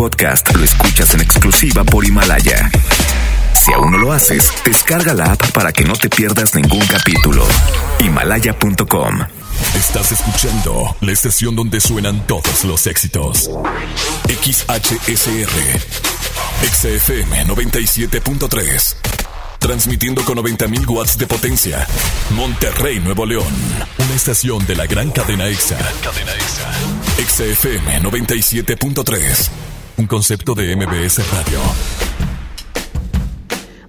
podcast 0.00 0.56
lo 0.56 0.64
escuchas 0.64 1.12
en 1.12 1.20
exclusiva 1.20 1.84
por 1.84 2.06
Himalaya. 2.06 2.70
Si 3.52 3.70
aún 3.74 3.92
no 3.92 3.98
lo 3.98 4.14
haces, 4.14 4.50
descarga 4.64 5.12
la 5.12 5.32
app 5.32 5.50
para 5.52 5.72
que 5.72 5.84
no 5.84 5.92
te 5.92 6.08
pierdas 6.08 6.54
ningún 6.54 6.80
capítulo. 6.86 7.46
Himalaya.com. 7.98 9.18
Estás 9.74 10.12
escuchando 10.12 10.96
la 11.02 11.12
estación 11.12 11.54
donde 11.54 11.82
suenan 11.82 12.26
todos 12.26 12.64
los 12.64 12.86
éxitos. 12.86 13.50
XHSR. 14.26 15.50
XFM 16.62 17.44
97.3. 17.44 18.96
Transmitiendo 19.58 20.24
con 20.24 20.38
90.000 20.38 20.88
watts 20.88 21.18
de 21.18 21.26
potencia. 21.26 21.86
Monterrey, 22.30 23.00
Nuevo 23.00 23.26
León. 23.26 23.54
Una 23.98 24.14
estación 24.14 24.66
de 24.66 24.76
la 24.76 24.86
gran 24.86 25.10
cadena 25.10 25.46
EXA. 25.46 25.76
Cadena 26.02 26.32
EXA. 26.32 26.72
XFM 27.22 28.00
97.3. 28.00 29.69
Un 30.00 30.06
concepto 30.06 30.54
de 30.54 30.74
MBS 30.76 31.18
Radio. 31.30 31.60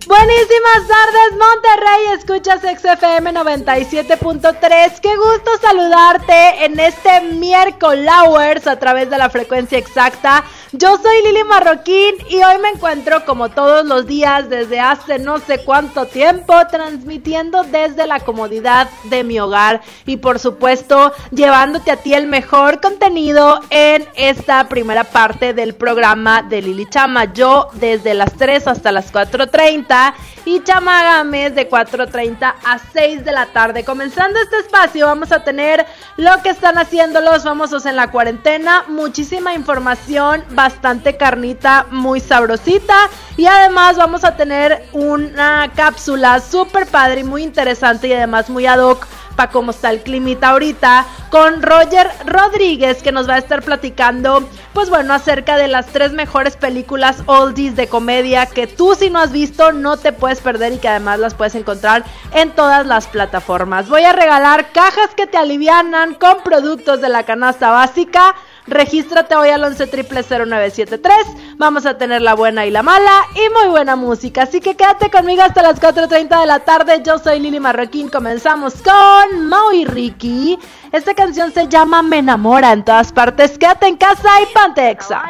Buenísimas 0.06 0.86
tardes, 0.86 1.32
Monterrey. 1.40 2.20
Escuchas 2.20 2.60
XFM 2.60 3.32
97.3. 3.32 5.00
Qué 5.00 5.16
gusto 5.16 5.52
saludarte 5.62 6.66
en 6.66 6.78
este 6.82 7.22
miércoles 7.36 8.68
a 8.68 8.78
través 8.78 9.10
de 9.10 9.18
la 9.18 9.30
frecuencia 9.30 9.78
exacta. 9.78 10.44
Yo 10.74 10.96
soy 10.96 11.22
Lili 11.24 11.44
Marroquín 11.44 12.16
y 12.30 12.38
hoy 12.38 12.58
me 12.62 12.70
encuentro 12.70 13.26
como 13.26 13.50
todos 13.50 13.86
los 13.86 14.08
días 14.08 14.50
desde 14.50 14.80
hace 14.80 15.20
no 15.20 15.38
sé 15.40 15.66
cuánto 15.66 16.06
tiempo 16.06 16.54
transmitiendo 16.72 17.64
desde 17.64 18.08
la 18.08 18.22
comodidad 18.22 18.90
de 19.10 19.26
mi 19.26 19.38
hogar 19.38 19.82
y 20.06 20.16
por 20.16 20.40
supuesto 20.40 21.12
llevándote 21.32 21.92
a 21.92 21.98
ti 21.98 22.14
el 22.14 22.26
mejor 22.26 22.80
contenido 22.80 23.60
en 23.70 24.08
esta 24.16 24.70
primera 24.70 25.04
parte 25.04 25.54
del 25.54 25.76
programa 25.76 26.42
de 26.42 26.62
Lili 26.62 26.86
Chama. 26.86 27.34
Yo 27.34 27.68
desde 27.74 28.14
las 28.14 28.32
3 28.38 28.68
hasta 28.68 28.94
las 28.94 29.12
4.30 29.12 30.14
y 30.46 30.62
Chama 30.64 31.24
de 31.24 31.70
4.30 31.70 32.54
a 32.64 32.80
6 32.94 33.26
de 33.26 33.32
la 33.32 33.48
tarde. 33.48 33.84
Comenzando 33.84 34.40
este 34.40 34.60
espacio 34.60 35.06
vamos 35.06 35.32
a 35.32 35.44
tener 35.44 35.86
lo 36.18 36.32
que 36.42 36.50
están 36.50 36.78
haciendo 36.78 37.22
los 37.22 37.44
famosos 37.44 37.86
en 37.86 37.96
la 37.96 38.12
cuarentena, 38.12 38.84
muchísima 38.88 39.54
información 39.54 40.44
bastante 40.52 41.18
carnita, 41.18 41.86
muy 41.92 42.20
sabrosita. 42.20 42.96
Y 43.38 43.46
además 43.46 43.98
vamos 43.98 44.24
a 44.24 44.36
tener 44.36 44.86
una 44.94 45.72
cápsula 45.76 46.40
súper 46.40 46.88
padre 46.88 47.22
y 47.22 47.24
muy 47.24 47.44
interesante 47.44 48.08
y 48.08 48.14
además 48.14 48.50
muy 48.50 48.66
ad 48.66 48.80
hoc 48.80 49.08
para 49.36 49.52
cómo 49.52 49.72
está 49.72 49.90
el 49.90 50.02
climita 50.02 50.50
ahorita 50.50 51.06
con 51.30 51.62
Roger 51.62 52.10
Rodríguez 52.26 53.02
que 53.02 53.12
nos 53.12 53.30
va 53.30 53.36
a 53.36 53.40
estar 53.40 53.62
platicando 53.62 54.48
pues 54.74 54.90
bueno 54.90 55.14
acerca 55.14 55.58
de 55.58 55.68
las 55.68 55.88
tres 55.88 56.14
mejores 56.14 56.58
películas 56.58 57.24
oldies 57.26 57.76
de 57.76 57.88
comedia 57.88 58.46
que 58.46 58.68
tú 58.68 58.96
si 58.96 59.10
no 59.10 59.20
has 59.20 59.32
visto 59.32 59.72
no 59.72 59.98
te 59.98 60.14
puedes 60.14 60.40
perder 60.42 60.74
y 60.74 60.78
que 60.78 60.88
además 60.88 61.20
las 61.20 61.34
puedes 61.34 61.56
encontrar 61.56 62.04
en 62.34 62.52
todas 62.52 62.86
las 62.86 63.08
plataformas. 63.08 63.90
Voy 63.90 64.04
a 64.04 64.14
regalar 64.14 64.72
cajas 64.72 65.14
que 65.16 65.28
te 65.28 65.38
alivianan 65.38 66.16
con 66.16 66.44
productos 66.44 67.02
de 67.02 67.10
la 67.10 67.24
canasta 67.24 67.70
básica 67.70 68.36
Regístrate 68.68 69.36
hoy 69.36 69.50
al 69.50 69.64
11 69.64 69.88
0973. 69.88 71.16
Vamos 71.58 71.86
a 71.86 71.98
tener 71.98 72.22
la 72.22 72.36
buena 72.36 72.66
y 72.66 72.72
la 72.72 72.84
mala 72.84 73.12
y 73.36 73.50
muy 73.54 73.70
buena 73.70 73.96
música. 73.96 74.44
Así 74.44 74.60
que 74.60 74.76
quédate 74.76 75.10
conmigo 75.10 75.42
hasta 75.42 75.62
las 75.62 75.82
4.30 75.82 76.40
de 76.42 76.46
la 76.46 76.60
tarde. 76.60 77.02
Yo 77.04 77.18
soy 77.18 77.40
Lili 77.40 77.60
Marroquín. 77.60 78.10
Comenzamos 78.10 78.76
con 78.82 79.48
Mau 79.48 79.72
y 79.72 79.86
Ricky. 79.86 80.60
Esta 80.92 81.14
canción 81.14 81.52
se 81.54 81.68
llama 81.68 82.04
Me 82.04 82.20
enamora 82.20 82.72
en 82.72 82.84
todas 82.84 83.12
partes. 83.12 83.58
Quédate 83.58 83.88
en 83.88 83.98
casa 83.98 84.30
y 84.42 84.54
Pantexa. 84.54 85.24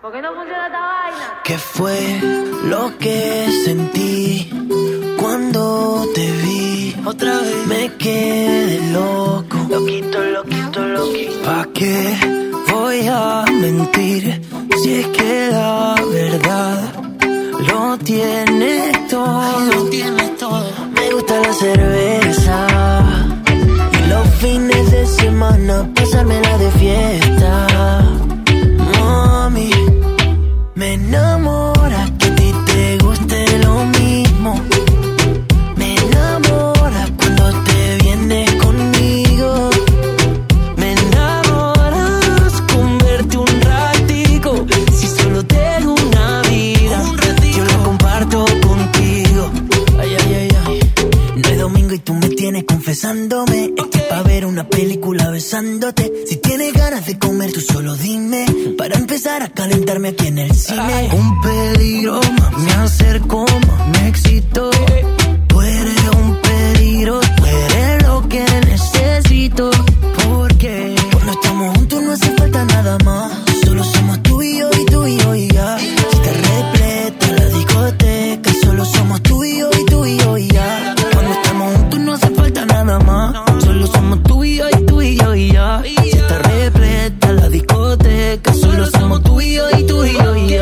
¿Por 0.00 0.10
qué 0.12 0.20
no 0.20 0.34
funciona 0.34 0.66
esta 0.66 0.80
vaina? 0.80 1.40
¿Qué 1.44 1.58
fue 1.58 2.20
lo 2.64 2.98
que 2.98 3.48
sentí 3.64 4.50
cuando 5.16 6.06
te 6.12 6.28
vi? 6.32 6.96
Otra 7.04 7.38
vez 7.38 7.66
me 7.68 7.96
quedé 7.98 8.80
loco. 8.90 9.58
Loquito, 9.68 10.20
loquito, 10.20 10.80
loquito. 10.80 11.42
¿Pa' 11.44 11.66
qué? 11.72 12.51
Voy 12.72 13.06
a 13.08 13.44
mentir 13.60 14.40
si 14.82 14.94
es 15.00 15.06
que 15.08 15.48
la 15.50 15.94
verdad 16.10 16.78
lo 17.68 17.98
tiene 17.98 18.92
todo. 19.10 19.60
Lo 19.72 19.84
tiene 19.90 20.28
todo. 20.38 20.70
Me 20.94 21.12
gusta 21.12 21.40
la 21.40 21.52
cerveza 21.52 22.58
y 23.98 24.08
los 24.08 24.26
fines 24.40 24.90
de 24.90 25.06
semana 25.06 25.88
pasármela 25.94 26.58
de 26.58 26.70
fiesta. 26.82 27.66
Mami, 28.90 29.70
me 30.74 30.94
enamora 30.94 31.71
confesándome. 52.82 53.70
Es 53.76 53.86
que 53.92 54.00
pa' 54.00 54.22
ver 54.22 54.44
una 54.44 54.66
película 54.66 55.30
besándote. 55.30 56.12
Si 56.26 56.36
tienes 56.38 56.72
ganas 56.72 57.06
de 57.06 57.16
comer, 57.16 57.52
tú 57.52 57.60
solo 57.60 57.94
dime. 57.94 58.44
Para 58.76 58.98
empezar 58.98 59.40
a 59.40 59.50
calentarme 59.50 60.08
aquí 60.08 60.26
en 60.26 60.38
el 60.38 60.52
cine. 60.52 61.10
Un 61.12 61.40
peligro, 61.40 62.20
me 62.58 62.72
acerco, 62.72 63.44
me 63.92 64.08
excito. 64.08 64.70
Tú 65.46 65.60
eres 65.60 65.96
un 66.16 66.36
peligro, 66.42 67.20
tú 67.20 67.44
eres 67.46 68.02
lo 68.02 68.28
que 68.28 68.44
necesito. 68.66 69.70
Porque 70.24 70.96
cuando 71.12 71.32
estamos 71.32 71.76
juntos 71.76 72.02
no 72.02 72.12
hace 72.12 72.36
falta 72.36 72.64
nada 72.64 72.98
más. 73.04 73.32
Solo 73.64 73.84
somos 73.84 74.20
tú 74.24 74.42
y 74.42 74.58
yo 74.58 74.68
y 74.72 74.84
tú 74.86 75.06
y 75.06 75.16
yo 75.18 75.34
y 75.36 75.48
ya. 75.48 75.78
Si 75.78 76.18
te 76.18 76.32
repleta 76.32 77.32
la 77.32 77.46
discoteca, 77.46 78.50
solo 78.64 78.84
somos 78.84 79.22
tú 79.22 79.44
y 79.44 79.58
yo 79.60 79.70
y 79.70 79.84
tú 79.84 80.04
y 80.04 80.18
yo 80.18 80.36
y 80.36 80.48
ya. 80.48 80.94
Solo 82.84 83.86
somos 83.86 84.22
tú 84.24 84.42
y 84.42 84.56
yo 84.56 84.68
y 84.68 84.86
tú 84.86 85.00
y 85.00 85.16
yo 85.16 85.34
y 85.36 85.52
ya. 85.52 85.80
Si 85.84 86.10
está 86.10 86.38
repleta 86.40 87.32
la 87.32 87.48
discoteca, 87.48 88.52
solo 88.54 88.86
somos 88.86 89.22
tú 89.22 89.40
y 89.40 89.54
yo 89.54 89.70
y 89.78 89.86
tú 89.86 90.04
y 90.04 90.12
yo 90.14 90.34
y 90.34 90.48
ya. 90.48 90.61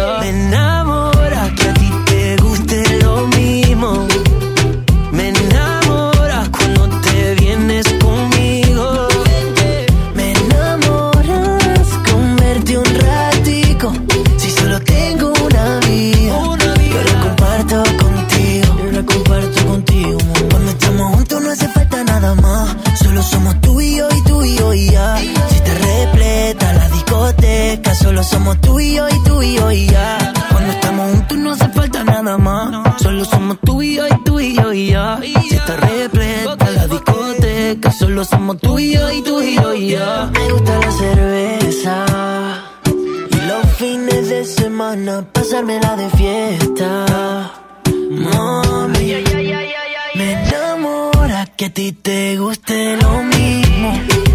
Solo 23.20 23.32
somos 23.32 23.60
tú 23.60 23.81
y 23.82 23.97
yo 23.97 24.08
y 24.08 24.22
tú 24.22 24.42
y 24.42 24.56
yo 24.56 24.72
y 24.72 24.91
ya. 24.92 25.19
Si 25.19 25.60
te 25.60 25.75
repleta 25.75 26.72
la 26.72 26.88
discoteca, 26.88 27.94
solo 27.94 28.25
somos 28.25 28.58
tú 28.62 28.81
y 28.81 28.94
yo 28.94 29.06
y 29.10 29.22
tú 29.25 29.42
y 29.42 29.56
yo 29.56 29.70
y 29.70 29.86
ya. 29.88 30.32
Cuando 30.50 30.72
estamos 30.72 31.10
juntos 31.12 31.36
no 31.38 31.50
hace 31.50 31.69
falta 31.69 32.03
nada 32.03 32.38
más. 32.38 33.03
Solo 33.03 33.26
somos 33.26 33.58
tú 33.62 33.82
y 33.82 33.97
yo 33.97 34.06
y 34.06 34.25
tú 34.25 34.41
y 34.41 34.56
yo 34.56 34.72
y 34.72 34.86
ya. 34.92 35.20
Si 35.20 35.58
te 35.66 35.76
repleta 35.76 36.70
la 36.70 36.86
discoteca, 36.86 37.92
solo 37.92 38.25
somos 38.25 38.56
tú 38.56 38.78
y 38.78 38.94
yo 38.94 39.10
y 39.12 39.22
tú 39.22 39.42
y 39.42 39.54
yo 39.54 39.75
y 39.75 39.88
ya. 39.91 40.31
Me 40.32 40.52
gusta 40.52 40.78
la 40.78 40.91
cerveza. 40.91 42.04
Y 42.87 43.37
los 43.47 43.66
fines 43.76 44.28
de 44.31 44.44
semana 44.47 45.26
pasármela 45.31 45.94
de 45.94 46.08
fiesta. 46.08 47.52
Mami, 48.11 49.25
me 50.14 50.43
que 51.61 51.67
a 51.67 51.75
ti 51.75 51.93
te 51.93 52.39
guste 52.39 52.97
lo 52.97 53.23
mismo. 53.23 54.30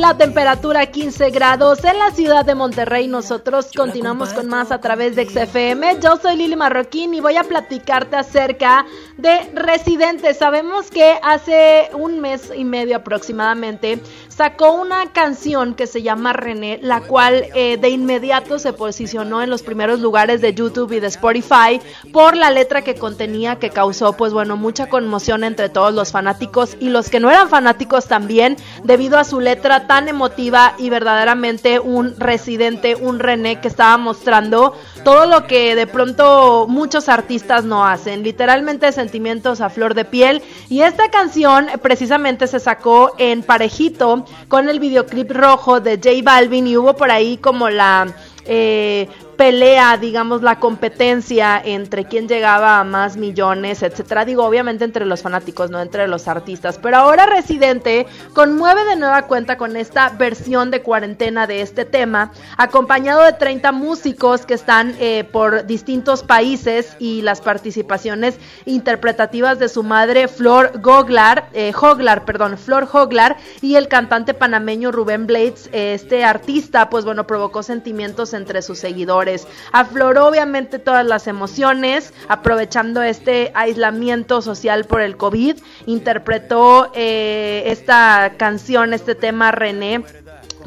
La 0.00 0.16
temperatura 0.16 0.86
15 0.86 1.28
grados 1.28 1.84
en 1.84 1.98
la 1.98 2.10
ciudad 2.10 2.46
de 2.46 2.54
Monterrey. 2.54 3.06
Nosotros 3.06 3.70
continuamos 3.76 4.32
con 4.32 4.48
más 4.48 4.72
a 4.72 4.80
través 4.80 5.14
de 5.14 5.26
XFM. 5.26 6.00
Yo 6.00 6.16
soy 6.16 6.36
Lili 6.36 6.56
Marroquín 6.56 7.12
y 7.12 7.20
voy 7.20 7.36
a 7.36 7.44
platicarte 7.44 8.16
acerca 8.16 8.86
de 9.18 9.50
residentes. 9.52 10.38
Sabemos 10.38 10.90
que 10.90 11.18
hace 11.22 11.90
un 11.92 12.18
mes 12.18 12.50
y 12.56 12.64
medio 12.64 12.96
aproximadamente 12.96 14.00
sacó 14.40 14.72
una 14.72 15.12
canción 15.12 15.74
que 15.74 15.86
se 15.86 16.00
llama 16.00 16.32
René, 16.32 16.78
la 16.80 17.02
cual 17.02 17.44
eh, 17.54 17.76
de 17.76 17.90
inmediato 17.90 18.58
se 18.58 18.72
posicionó 18.72 19.42
en 19.42 19.50
los 19.50 19.60
primeros 19.60 20.00
lugares 20.00 20.40
de 20.40 20.54
YouTube 20.54 20.92
y 20.92 21.00
de 21.00 21.08
Spotify 21.08 21.78
por 22.10 22.38
la 22.38 22.50
letra 22.50 22.80
que 22.80 22.94
contenía 22.94 23.56
que 23.56 23.68
causó 23.68 24.14
pues 24.14 24.32
bueno 24.32 24.56
mucha 24.56 24.88
conmoción 24.88 25.44
entre 25.44 25.68
todos 25.68 25.92
los 25.92 26.10
fanáticos 26.10 26.78
y 26.80 26.88
los 26.88 27.10
que 27.10 27.20
no 27.20 27.30
eran 27.30 27.50
fanáticos 27.50 28.06
también 28.06 28.56
debido 28.82 29.18
a 29.18 29.24
su 29.24 29.40
letra 29.40 29.86
tan 29.86 30.08
emotiva 30.08 30.72
y 30.78 30.88
verdaderamente 30.88 31.78
un 31.78 32.18
residente, 32.18 32.94
un 32.94 33.18
René 33.18 33.60
que 33.60 33.68
estaba 33.68 33.98
mostrando 33.98 34.74
todo 35.04 35.26
lo 35.26 35.46
que 35.46 35.74
de 35.74 35.86
pronto 35.86 36.66
muchos 36.66 37.10
artistas 37.10 37.64
no 37.64 37.86
hacen, 37.86 38.22
literalmente 38.22 38.90
sentimientos 38.92 39.60
a 39.60 39.68
flor 39.68 39.92
de 39.92 40.06
piel. 40.06 40.42
Y 40.70 40.80
esta 40.80 41.10
canción 41.10 41.66
precisamente 41.82 42.46
se 42.46 42.58
sacó 42.58 43.12
en 43.18 43.42
parejito 43.42 44.24
con 44.48 44.68
el 44.68 44.80
videoclip 44.80 45.30
rojo 45.30 45.80
de 45.80 45.96
J 45.96 46.10
Balvin 46.22 46.66
y 46.66 46.76
hubo 46.76 46.94
por 46.94 47.10
ahí 47.10 47.36
como 47.36 47.70
la 47.70 48.12
eh, 48.44 49.08
pelea, 49.40 49.96
digamos, 49.96 50.42
la 50.42 50.60
competencia 50.60 51.58
entre 51.64 52.04
quién 52.04 52.28
llegaba 52.28 52.78
a 52.78 52.84
más 52.84 53.16
millones, 53.16 53.82
etcétera. 53.82 54.26
Digo, 54.26 54.44
obviamente 54.44 54.84
entre 54.84 55.06
los 55.06 55.22
fanáticos, 55.22 55.70
no 55.70 55.80
entre 55.80 56.06
los 56.08 56.28
artistas. 56.28 56.76
Pero 56.76 56.98
ahora 56.98 57.24
Residente 57.24 58.06
conmueve 58.34 58.84
de 58.84 58.96
nueva 58.96 59.22
cuenta 59.22 59.56
con 59.56 59.78
esta 59.78 60.10
versión 60.10 60.70
de 60.70 60.82
cuarentena 60.82 61.46
de 61.46 61.62
este 61.62 61.86
tema, 61.86 62.32
acompañado 62.58 63.22
de 63.24 63.32
30 63.32 63.72
músicos 63.72 64.44
que 64.44 64.52
están 64.52 64.94
eh, 65.00 65.24
por 65.24 65.64
distintos 65.64 66.22
países 66.22 66.94
y 66.98 67.22
las 67.22 67.40
participaciones 67.40 68.38
interpretativas 68.66 69.58
de 69.58 69.70
su 69.70 69.82
madre 69.82 70.28
Flor 70.28 70.82
Goglar, 70.82 71.48
eh, 71.54 71.72
Hoglar, 71.80 72.26
perdón, 72.26 72.58
Flor 72.58 72.86
Hoglar 72.92 73.38
y 73.62 73.76
el 73.76 73.88
cantante 73.88 74.34
panameño 74.34 74.92
Rubén 74.92 75.26
Blades. 75.26 75.70
este 75.72 76.24
artista, 76.24 76.90
pues 76.90 77.06
bueno, 77.06 77.26
provocó 77.26 77.62
sentimientos 77.62 78.34
entre 78.34 78.60
sus 78.60 78.78
seguidores 78.78 79.29
Afloró 79.72 80.26
obviamente 80.26 80.78
todas 80.78 81.06
las 81.06 81.26
emociones, 81.26 82.12
aprovechando 82.28 83.02
este 83.02 83.52
aislamiento 83.54 84.42
social 84.42 84.84
por 84.84 85.00
el 85.00 85.16
COVID. 85.16 85.56
Interpretó 85.86 86.90
eh, 86.94 87.64
esta 87.66 88.34
canción, 88.36 88.94
este 88.94 89.14
tema 89.14 89.52
René 89.52 90.04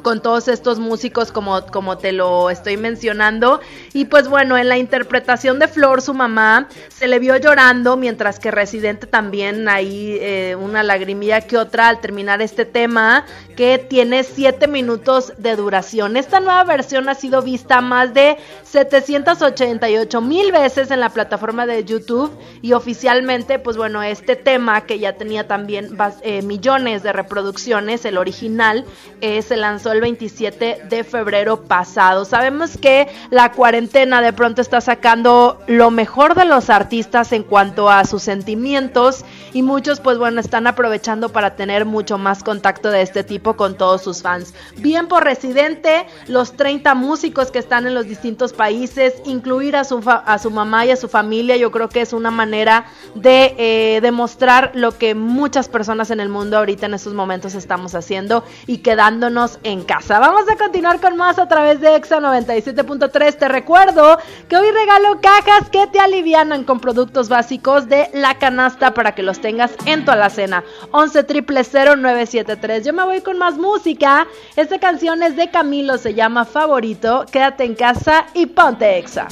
con 0.03 0.21
todos 0.21 0.47
estos 0.47 0.79
músicos 0.79 1.31
como, 1.31 1.65
como 1.67 1.97
te 1.97 2.11
lo 2.11 2.49
estoy 2.49 2.77
mencionando. 2.77 3.61
Y 3.93 4.05
pues 4.05 4.27
bueno, 4.27 4.57
en 4.57 4.69
la 4.69 4.77
interpretación 4.77 5.57
de 5.57 5.67
Flor, 5.67 6.01
su 6.01 6.13
mamá, 6.13 6.67
se 6.89 7.07
le 7.07 7.17
vio 7.19 7.37
llorando, 7.37 7.97
mientras 7.97 8.37
que 8.37 8.51
Residente 8.51 9.07
también 9.07 9.67
ahí 9.69 10.17
eh, 10.21 10.55
una 10.59 10.83
lagrimilla 10.83 11.41
que 11.41 11.57
otra 11.57 11.87
al 11.87 12.01
terminar 12.01 12.41
este 12.41 12.65
tema, 12.65 13.25
que 13.55 13.77
tiene 13.77 14.23
7 14.23 14.67
minutos 14.67 15.33
de 15.37 15.55
duración. 15.55 16.17
Esta 16.17 16.39
nueva 16.39 16.63
versión 16.63 17.09
ha 17.09 17.15
sido 17.15 17.41
vista 17.41 17.81
más 17.81 18.13
de 18.13 18.37
788 18.63 20.21
mil 20.21 20.51
veces 20.51 20.91
en 20.91 20.99
la 20.99 21.09
plataforma 21.09 21.65
de 21.65 21.83
YouTube 21.83 22.31
y 22.61 22.73
oficialmente, 22.73 23.59
pues 23.59 23.77
bueno, 23.77 24.01
este 24.01 24.35
tema 24.35 24.81
que 24.81 24.99
ya 24.99 25.13
tenía 25.13 25.47
también 25.47 25.97
eh, 26.21 26.41
millones 26.41 27.03
de 27.03 27.13
reproducciones, 27.13 28.05
el 28.05 28.17
original, 28.17 28.85
eh, 29.21 29.41
se 29.41 29.57
lanzó 29.57 29.91
el 29.91 30.01
27 30.01 30.83
de 30.89 31.03
febrero 31.03 31.63
pasado. 31.63 32.25
Sabemos 32.25 32.77
que 32.77 33.07
la 33.29 33.51
cuarentena 33.51 34.21
de 34.21 34.33
pronto 34.33 34.61
está 34.61 34.81
sacando 34.81 35.59
lo 35.67 35.91
mejor 35.91 36.35
de 36.35 36.45
los 36.45 36.69
artistas 36.69 37.31
en 37.31 37.43
cuanto 37.43 37.89
a 37.89 38.05
sus 38.05 38.23
sentimientos 38.23 39.25
y 39.53 39.61
muchos 39.61 39.99
pues 39.99 40.17
bueno 40.17 40.39
están 40.39 40.67
aprovechando 40.67 41.29
para 41.29 41.55
tener 41.55 41.85
mucho 41.85 42.17
más 42.17 42.43
contacto 42.43 42.89
de 42.89 43.01
este 43.01 43.23
tipo 43.23 43.42
con 43.43 43.77
todos 43.77 44.01
sus 44.01 44.21
fans. 44.21 44.53
Bien 44.77 45.07
por 45.07 45.23
Residente, 45.23 46.07
los 46.27 46.53
30 46.53 46.95
músicos 46.95 47.51
que 47.51 47.59
están 47.59 47.85
en 47.85 47.93
los 47.93 48.05
distintos 48.05 48.53
países, 48.53 49.13
incluir 49.25 49.75
a 49.75 49.83
su, 49.83 50.01
a 50.05 50.39
su 50.39 50.49
mamá 50.49 50.85
y 50.85 50.91
a 50.91 50.95
su 50.95 51.09
familia, 51.09 51.57
yo 51.57 51.71
creo 51.71 51.89
que 51.89 52.01
es 52.01 52.13
una 52.13 52.31
manera 52.31 52.85
de 53.15 53.55
eh, 53.57 53.99
demostrar 54.01 54.71
lo 54.73 54.97
que 54.97 55.15
muchas 55.15 55.67
personas 55.67 56.09
en 56.11 56.19
el 56.19 56.29
mundo 56.29 56.57
ahorita 56.57 56.85
en 56.85 56.93
estos 56.93 57.13
momentos 57.13 57.55
estamos 57.55 57.95
haciendo 57.95 58.43
y 58.65 58.77
quedándonos 58.77 59.59
en 59.63 59.83
casa. 59.83 60.19
Vamos 60.19 60.49
a 60.49 60.55
continuar 60.55 61.01
con 61.01 61.17
más 61.17 61.39
a 61.39 61.47
través 61.47 61.81
de 61.81 61.95
EXA 61.95 62.19
97.3. 62.19 63.37
Te 63.37 63.47
recuerdo 63.47 64.17
que 64.47 64.55
hoy 64.55 64.71
regalo 64.71 65.19
cajas 65.21 65.69
que 65.69 65.87
te 65.87 65.99
alivianan 65.99 66.63
con 66.63 66.79
productos 66.79 67.29
básicos 67.29 67.87
de 67.87 68.09
la 68.13 68.37
canasta 68.37 68.93
para 68.93 69.15
que 69.15 69.23
los 69.23 69.39
tengas 69.39 69.71
en 69.85 70.05
tu 70.05 70.11
alacena. 70.11 70.63
11 70.91 71.23
973. 71.23 72.85
Yo 72.85 72.93
me 72.93 73.03
voy 73.03 73.21
con 73.21 73.32
más 73.33 73.57
música. 73.57 74.27
Esta 74.55 74.79
canción 74.79 75.23
es 75.23 75.35
de 75.35 75.49
Camilo, 75.51 75.97
se 75.97 76.13
llama 76.13 76.45
Favorito. 76.45 77.25
Quédate 77.31 77.63
en 77.63 77.75
casa 77.75 78.25
y 78.33 78.45
ponte 78.47 78.97
EXA. 78.97 79.27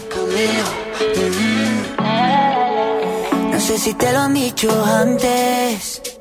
No 3.52 3.60
sé 3.60 3.78
si 3.78 3.94
te 3.94 4.12
lo 4.12 4.20
han 4.20 4.34
dicho 4.34 4.70
antes 4.86 6.21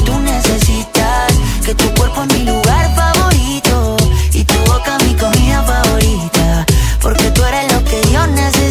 tu 1.75 1.93
cuerpo 1.93 2.23
es 2.23 2.37
mi 2.37 2.45
lugar 2.45 2.95
favorito 2.95 3.97
y 4.33 4.43
tu 4.43 4.55
boca 4.65 4.97
mi 5.05 5.13
comida 5.15 5.63
favorita. 5.63 6.65
Porque 7.01 7.31
tú 7.31 7.43
eres 7.43 7.71
lo 7.73 7.83
que 7.85 8.01
yo 8.11 8.27
necesito, 8.27 8.70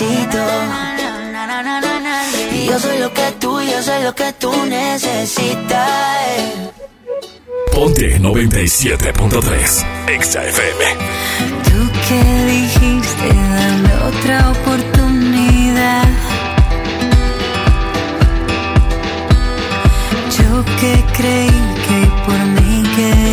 necesito. 0.00 0.38
Y 2.52 2.66
yo 2.66 2.78
soy 2.78 2.98
lo 2.98 3.12
que 3.12 3.32
tú, 3.40 3.60
yo 3.60 3.82
soy 3.82 4.02
lo 4.02 4.14
que 4.14 4.32
tú 4.34 4.52
necesitas. 4.66 5.88
Ponte 7.72 8.18
97.3 8.20 9.86
Exa 10.08 10.44
FM. 10.44 10.84
Tú 11.64 11.90
que 12.08 12.44
dijiste 12.44 13.28
dame 13.28 13.94
otra 14.08 14.50
oportunidad. 14.50 16.04
Yo 20.38 20.64
que 20.80 21.04
creí 21.16 21.60
que 21.86 22.00
por 22.26 22.40
mí 22.46 22.82
querías 22.96 23.27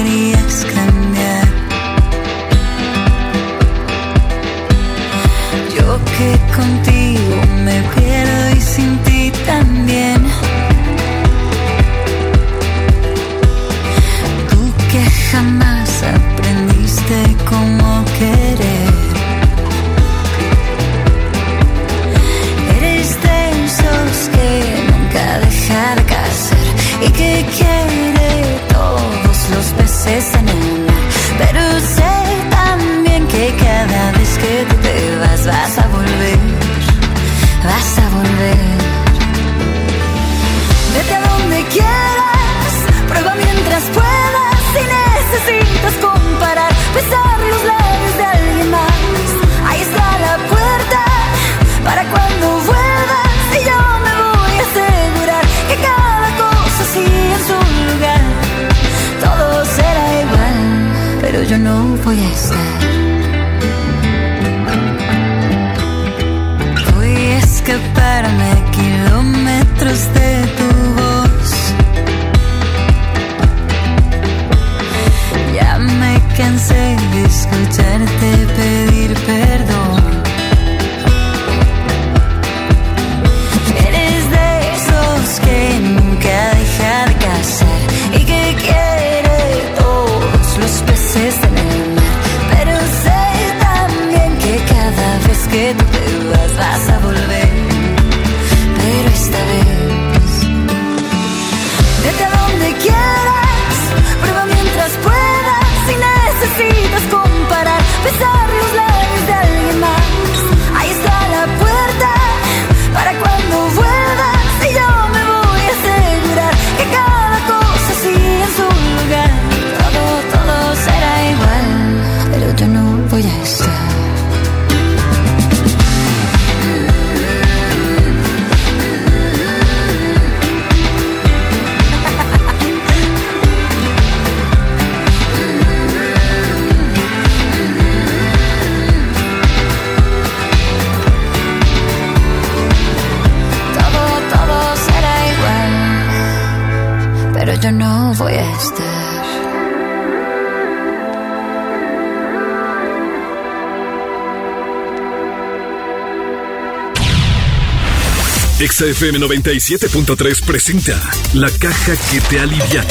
XFM 158.95 159.19
97.3 159.19 160.41
presenta 160.45 160.97
La 161.33 161.49
caja 161.49 161.97
que 162.09 162.21
te 162.21 162.39
aliviana. 162.39 162.87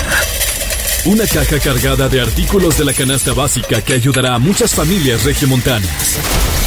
Una 1.06 1.26
caja 1.26 1.58
cargada 1.58 2.10
de 2.10 2.20
artículos 2.20 2.76
de 2.76 2.84
la 2.84 2.92
canasta 2.92 3.32
básica 3.32 3.80
que 3.80 3.94
ayudará 3.94 4.34
a 4.34 4.38
muchas 4.38 4.74
familias 4.74 5.24
regiomontanas. 5.24 6.18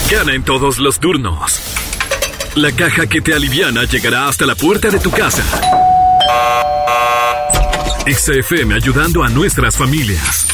Gana 0.10 0.34
en 0.34 0.44
todos 0.44 0.80
los 0.80 1.00
turnos. 1.00 1.60
La 2.56 2.72
caja 2.72 3.06
que 3.06 3.22
te 3.22 3.36
aliviana 3.36 3.84
llegará 3.84 4.28
hasta 4.28 4.48
la 4.48 4.56
puerta 4.56 4.90
de 4.90 5.00
tu 5.00 5.12
casa. 5.12 5.44
XFM 8.08 8.74
ayudando 8.74 9.24
a 9.24 9.30
nuestras 9.30 9.78
familias. 9.78 10.48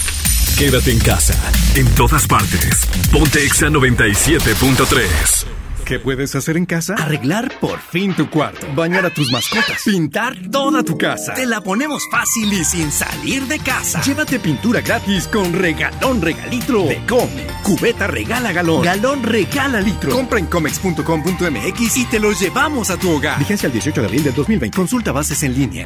Quédate 0.58 0.92
en 0.92 1.00
casa, 1.00 1.36
en 1.76 1.88
todas 1.96 2.28
partes. 2.28 2.86
Ponte 3.14 3.46
Exa 3.46 3.68
97.3. 3.68 5.43
¿Qué 5.86 6.00
puedes 6.00 6.34
hacer 6.36 6.56
en 6.56 6.66
casa? 6.66 6.96
Arreglar 6.96 7.60
por 7.60 7.80
fin 7.80 8.16
tu 8.16 8.30
cuarto, 8.30 8.66
bañar 8.74 9.06
a 9.06 9.10
tus 9.10 9.32
mascotas, 9.32 9.82
pintar 9.84 10.36
toda 10.50 10.82
tu 10.82 10.98
casa. 10.98 11.34
Te 11.34 11.46
la 11.46 11.62
ponemos 11.62 12.04
fácil 12.10 12.54
y 12.54 12.64
sin 12.64 12.92
salir 12.92 13.44
de 13.48 13.60
casa. 13.60 14.02
Llévate 14.02 14.40
pintura 14.40 14.80
gratis 14.80 15.28
con 15.28 15.52
regalón 15.52 16.22
regalitro 16.22 16.84
de 16.84 17.06
Come. 17.06 17.48
Cubeta 17.64 18.08
regala 18.08 18.54
galón, 18.54 18.84
galón 18.84 19.24
regala 19.24 19.82
litro. 19.82 20.12
Compra 20.12 20.40
en 20.40 20.46
comex.com.mx 20.46 21.98
y 21.98 22.06
te 22.06 22.20
los 22.20 22.40
llevamos 22.40 22.90
a 22.90 22.98
tu 22.98 23.12
hogar. 23.12 23.38
Vigencia 23.40 23.68
el 23.68 23.74
18 23.74 24.02
de 24.02 24.08
abril 24.08 24.24
del 24.24 24.34
2020. 24.34 24.78
Consulta 24.78 25.12
bases 25.12 25.44
en 25.44 25.54
línea. 25.54 25.86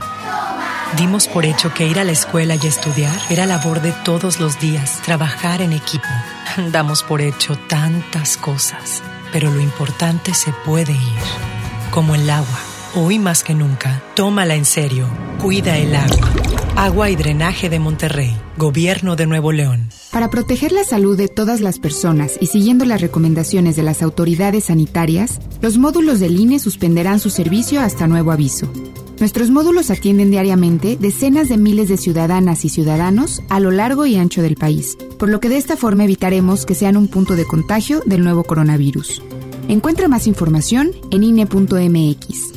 Dimos 0.96 1.28
por 1.28 1.46
hecho 1.46 1.74
que 1.74 1.86
ir 1.86 2.00
a 2.00 2.04
la 2.04 2.14
escuela 2.14 2.56
y 2.56 2.66
estudiar 2.66 3.20
era 3.30 3.46
labor 3.46 3.82
de 3.82 3.92
todos 3.92 4.40
los 4.40 4.60
días, 4.60 5.02
trabajar 5.04 5.62
en 5.62 5.74
equipo. 5.74 6.08
Damos 6.72 7.04
por 7.04 7.22
hecho 7.22 7.58
tantas 7.68 8.38
cosas, 8.38 9.04
pero 9.32 9.52
lo 9.52 9.60
importante 9.60 10.34
se 10.34 10.52
puede 10.66 10.94
ir, 10.94 11.90
como 11.92 12.16
el 12.16 12.30
agua. 12.30 12.60
Hoy 12.96 13.20
más 13.20 13.44
que 13.44 13.54
nunca, 13.54 14.02
tómala 14.16 14.56
en 14.56 14.66
serio, 14.66 15.08
cuida 15.42 15.78
el 15.78 15.96
agua. 15.96 16.30
Agua 16.76 17.10
y 17.10 17.16
Drenaje 17.16 17.70
de 17.70 17.80
Monterrey, 17.80 18.36
Gobierno 18.58 19.16
de 19.16 19.26
Nuevo 19.26 19.52
León. 19.52 19.90
Para 20.12 20.30
proteger 20.30 20.72
la 20.72 20.84
salud 20.84 21.18
de 21.18 21.28
todas 21.28 21.60
las 21.60 21.80
personas 21.80 22.38
y 22.40 22.48
siguiendo 22.48 22.86
las 22.86 23.02
recomendaciones 23.02 23.76
de 23.76 23.84
las 23.84 24.02
autoridades 24.02 24.66
sanitarias, 24.66 25.40
los 25.62 25.78
módulos 25.78 26.20
del 26.20 26.40
INE 26.40 26.60
suspenderán 26.60 27.20
su 27.20 27.30
servicio 27.30 27.82
hasta 27.82 28.08
nuevo 28.08 28.32
aviso. 28.32 28.72
Nuestros 29.20 29.50
módulos 29.50 29.90
atienden 29.90 30.30
diariamente 30.30 30.98
decenas 31.00 31.50
de 31.50 31.58
miles 31.58 31.90
de 31.90 31.98
ciudadanas 31.98 32.64
y 32.64 32.70
ciudadanos 32.70 33.42
a 33.50 33.60
lo 33.60 33.72
largo 33.72 34.06
y 34.06 34.16
ancho 34.16 34.44
del 34.44 34.56
país, 34.56 34.98
por 35.18 35.30
lo 35.30 35.40
que 35.40 35.50
de 35.50 35.58
esta 35.58 35.78
forma 35.78 36.04
evitaremos 36.04 36.66
que 36.66 36.76
sean 36.76 36.98
un 36.98 37.08
punto 37.08 37.36
de 37.36 37.46
contagio 37.46 38.02
del 38.06 38.24
nuevo 38.24 38.44
coronavirus. 38.44 39.22
Encuentra 39.68 40.08
más 40.08 40.28
información 40.28 40.92
en 41.12 41.24
INE.mx. 41.24 42.54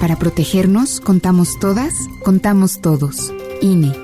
Para 0.00 0.18
protegernos, 0.18 1.00
contamos 1.00 1.58
todas, 1.60 1.94
contamos 2.22 2.80
todos. 2.80 3.32
INE. 3.60 4.03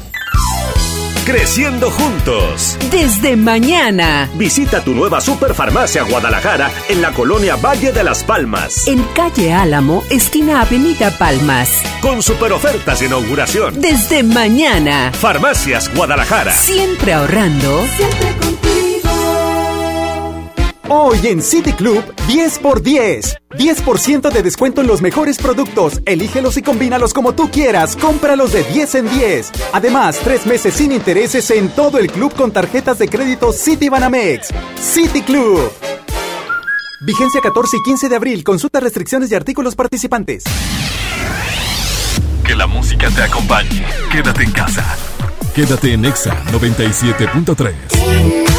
Creciendo 1.31 1.89
juntos. 1.89 2.77
Desde 2.91 3.37
mañana. 3.37 4.29
Visita 4.33 4.83
tu 4.83 4.93
nueva 4.93 5.21
Superfarmacia 5.21 6.03
Guadalajara 6.03 6.69
en 6.89 7.01
la 7.01 7.13
colonia 7.13 7.55
Valle 7.55 7.93
de 7.93 8.03
las 8.03 8.25
Palmas. 8.25 8.85
En 8.85 9.01
calle 9.15 9.53
Álamo, 9.53 10.03
esquina 10.09 10.59
Avenida 10.59 11.09
Palmas. 11.17 11.83
Con 12.01 12.21
super 12.21 12.51
ofertas 12.51 12.99
de 12.99 13.05
inauguración. 13.05 13.79
Desde 13.79 14.23
mañana. 14.23 15.13
Farmacias 15.13 15.89
Guadalajara. 15.95 16.51
Siempre 16.51 17.13
ahorrando. 17.13 17.81
Siempre 17.95 18.27
contigo. 18.31 18.50
Hoy 20.93 21.25
en 21.25 21.41
City 21.41 21.71
Club, 21.71 22.03
10 22.27 22.59
por 22.59 22.83
10. 22.83 23.37
10% 23.51 24.29
de 24.29 24.43
descuento 24.43 24.81
en 24.81 24.87
los 24.87 25.01
mejores 25.01 25.37
productos. 25.37 26.01
Elígelos 26.05 26.57
y 26.57 26.61
combínalos 26.61 27.13
como 27.13 27.33
tú 27.33 27.49
quieras. 27.49 27.95
Cómpralos 27.95 28.51
de 28.51 28.65
10 28.65 28.95
en 28.95 29.09
10. 29.09 29.51
Además, 29.71 30.19
tres 30.21 30.45
meses 30.45 30.73
sin 30.73 30.91
intereses 30.91 31.49
en 31.51 31.69
todo 31.69 31.97
el 31.97 32.11
club 32.11 32.35
con 32.35 32.51
tarjetas 32.51 32.99
de 32.99 33.07
crédito 33.07 33.53
City 33.53 33.87
Banamex. 33.87 34.49
City 34.81 35.21
Club. 35.21 35.71
Vigencia 36.99 37.39
14 37.39 37.77
y 37.77 37.83
15 37.83 38.09
de 38.09 38.15
abril. 38.17 38.43
Consulta 38.43 38.81
restricciones 38.81 39.31
y 39.31 39.35
artículos 39.35 39.75
participantes. 39.75 40.43
Que 42.45 42.53
la 42.53 42.67
música 42.67 43.09
te 43.11 43.21
acompañe. 43.21 43.85
Quédate 44.11 44.43
en 44.43 44.51
casa. 44.51 44.97
Quédate 45.55 45.93
en 45.93 46.03
Exa 46.03 46.43
97.3. 46.51 48.50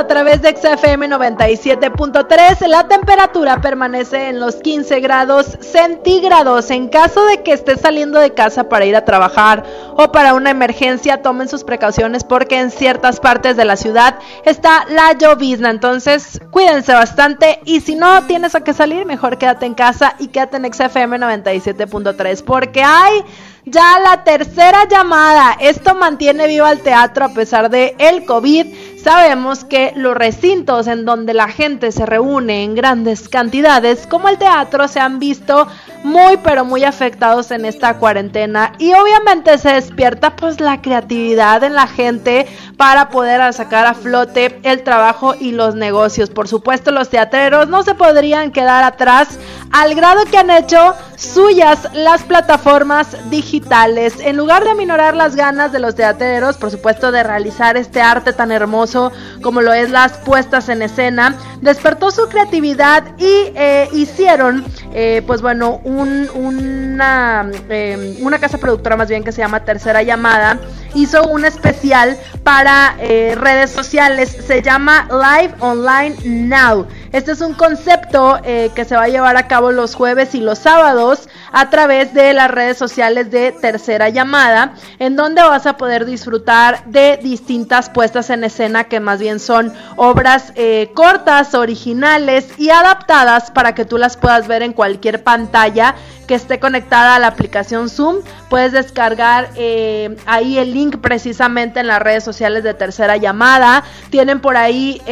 a 0.00 0.06
través 0.06 0.40
de 0.40 0.56
XFM 0.56 1.08
97.3. 1.10 2.66
La 2.66 2.88
temperatura 2.88 3.60
permanece 3.60 4.28
en 4.28 4.40
los 4.40 4.56
15 4.56 4.98
grados 5.00 5.58
centígrados. 5.60 6.70
En 6.70 6.88
caso 6.88 7.24
de 7.26 7.42
que 7.42 7.52
esté 7.52 7.76
saliendo 7.76 8.18
de 8.18 8.32
casa 8.32 8.70
para 8.70 8.86
ir 8.86 8.96
a 8.96 9.04
trabajar 9.04 9.62
o 9.96 10.10
para 10.10 10.32
una 10.32 10.50
emergencia, 10.50 11.20
tomen 11.20 11.48
sus 11.48 11.64
precauciones 11.64 12.24
porque 12.24 12.58
en 12.58 12.70
ciertas 12.70 13.20
partes 13.20 13.58
de 13.58 13.66
la 13.66 13.76
ciudad 13.76 14.18
está 14.44 14.86
la 14.88 15.12
llovizna. 15.12 15.68
Entonces, 15.68 16.40
cuídense 16.50 16.94
bastante 16.94 17.60
y 17.66 17.80
si 17.80 17.94
no 17.94 18.24
tienes 18.24 18.54
a 18.54 18.64
qué 18.64 18.72
salir, 18.72 19.04
mejor 19.04 19.36
quédate 19.36 19.66
en 19.66 19.74
casa 19.74 20.16
y 20.18 20.28
quédate 20.28 20.56
en 20.56 20.72
XFM 20.72 21.18
97.3 21.18 22.42
porque 22.42 22.82
hay 22.82 23.22
ya 23.64 23.98
la 24.00 24.24
tercera 24.24 24.86
llamada. 24.88 25.56
Esto 25.60 25.94
mantiene 25.94 26.46
viva 26.46 26.70
el 26.70 26.80
teatro 26.80 27.24
a 27.24 27.34
pesar 27.34 27.70
de 27.70 27.94
el 27.98 28.24
COVID. 28.24 28.66
Sabemos 29.02 29.64
que 29.64 29.92
los 29.96 30.14
recintos 30.14 30.86
en 30.86 31.06
donde 31.06 31.32
la 31.32 31.48
gente 31.48 31.90
se 31.90 32.04
reúne 32.04 32.64
en 32.64 32.74
grandes 32.74 33.30
cantidades, 33.30 34.06
como 34.06 34.28
el 34.28 34.36
teatro, 34.36 34.88
se 34.88 35.00
han 35.00 35.18
visto 35.18 35.66
muy 36.02 36.36
pero 36.42 36.64
muy 36.64 36.84
afectados 36.84 37.50
en 37.50 37.64
esta 37.64 37.96
cuarentena 37.96 38.72
y 38.78 38.92
obviamente 38.92 39.56
se 39.56 39.70
despierta 39.72 40.36
pues 40.36 40.60
la 40.60 40.82
creatividad 40.82 41.62
en 41.64 41.74
la 41.74 41.86
gente 41.86 42.46
para 42.76 43.08
poder 43.08 43.52
sacar 43.54 43.86
a 43.86 43.94
flote 43.94 44.60
el 44.64 44.82
trabajo 44.82 45.34
y 45.38 45.52
los 45.52 45.74
negocios. 45.74 46.28
Por 46.28 46.46
supuesto, 46.48 46.90
los 46.90 47.08
teatreros 47.08 47.68
no 47.68 47.82
se 47.82 47.94
podrían 47.94 48.52
quedar 48.52 48.84
atrás 48.84 49.38
al 49.70 49.94
grado 49.94 50.24
que 50.24 50.38
han 50.38 50.50
hecho 50.50 50.94
suyas 51.16 51.88
las 51.94 52.22
plataformas 52.22 53.30
digitales. 53.30 53.49
En 53.52 54.36
lugar 54.36 54.62
de 54.62 54.70
aminorar 54.70 55.16
las 55.16 55.34
ganas 55.34 55.72
de 55.72 55.80
los 55.80 55.96
teatreros, 55.96 56.56
por 56.56 56.70
supuesto, 56.70 57.10
de 57.10 57.24
realizar 57.24 57.76
este 57.76 58.00
arte 58.00 58.32
tan 58.32 58.52
hermoso 58.52 59.10
como 59.42 59.60
lo 59.60 59.72
es 59.72 59.90
las 59.90 60.12
puestas 60.18 60.68
en 60.68 60.82
escena, 60.82 61.36
despertó 61.60 62.12
su 62.12 62.28
creatividad 62.28 63.04
y 63.18 63.50
eh, 63.56 63.88
hicieron, 63.92 64.64
eh, 64.92 65.22
pues 65.26 65.42
bueno, 65.42 65.80
una, 65.82 67.50
eh, 67.68 68.18
una 68.20 68.38
casa 68.38 68.58
productora 68.58 68.96
más 68.96 69.08
bien 69.08 69.24
que 69.24 69.32
se 69.32 69.42
llama 69.42 69.64
Tercera 69.64 70.04
Llamada, 70.04 70.60
hizo 70.94 71.24
un 71.24 71.44
especial 71.44 72.16
para 72.44 72.96
redes 72.98 73.70
sociales, 73.70 74.36
se 74.46 74.62
llama 74.62 75.08
Live 75.10 75.54
Online 75.58 76.16
Now. 76.24 76.86
Este 77.12 77.32
es 77.32 77.40
un 77.40 77.54
concepto 77.54 78.38
eh, 78.44 78.70
que 78.72 78.84
se 78.84 78.94
va 78.94 79.02
a 79.02 79.08
llevar 79.08 79.36
a 79.36 79.48
cabo 79.48 79.72
los 79.72 79.96
jueves 79.96 80.36
y 80.36 80.40
los 80.40 80.60
sábados 80.60 81.28
a 81.50 81.68
través 81.68 82.14
de 82.14 82.32
las 82.32 82.48
redes 82.48 82.78
sociales 82.78 83.32
de 83.32 83.50
Tercera 83.50 84.10
Llamada, 84.10 84.74
en 85.00 85.16
donde 85.16 85.42
vas 85.42 85.66
a 85.66 85.76
poder 85.76 86.04
disfrutar 86.04 86.84
de 86.86 87.18
distintas 87.20 87.90
puestas 87.90 88.30
en 88.30 88.44
escena 88.44 88.84
que 88.84 89.00
más 89.00 89.18
bien 89.18 89.40
son 89.40 89.72
obras 89.96 90.52
eh, 90.54 90.92
cortas, 90.94 91.54
originales 91.54 92.46
y 92.58 92.70
adaptadas 92.70 93.50
para 93.50 93.74
que 93.74 93.84
tú 93.84 93.98
las 93.98 94.16
puedas 94.16 94.46
ver 94.46 94.62
en 94.62 94.72
cualquier 94.72 95.24
pantalla 95.24 95.96
que 96.30 96.36
esté 96.36 96.60
conectada 96.60 97.16
a 97.16 97.18
la 97.18 97.26
aplicación 97.26 97.88
Zoom. 97.88 98.18
Puedes 98.48 98.70
descargar 98.70 99.50
eh, 99.56 100.16
ahí 100.26 100.58
el 100.58 100.72
link 100.72 100.98
precisamente 100.98 101.80
en 101.80 101.88
las 101.88 102.00
redes 102.00 102.22
sociales 102.22 102.62
de 102.62 102.72
Tercera 102.72 103.16
Llamada. 103.16 103.82
Tienen 104.10 104.38
por 104.38 104.56
ahí 104.56 105.02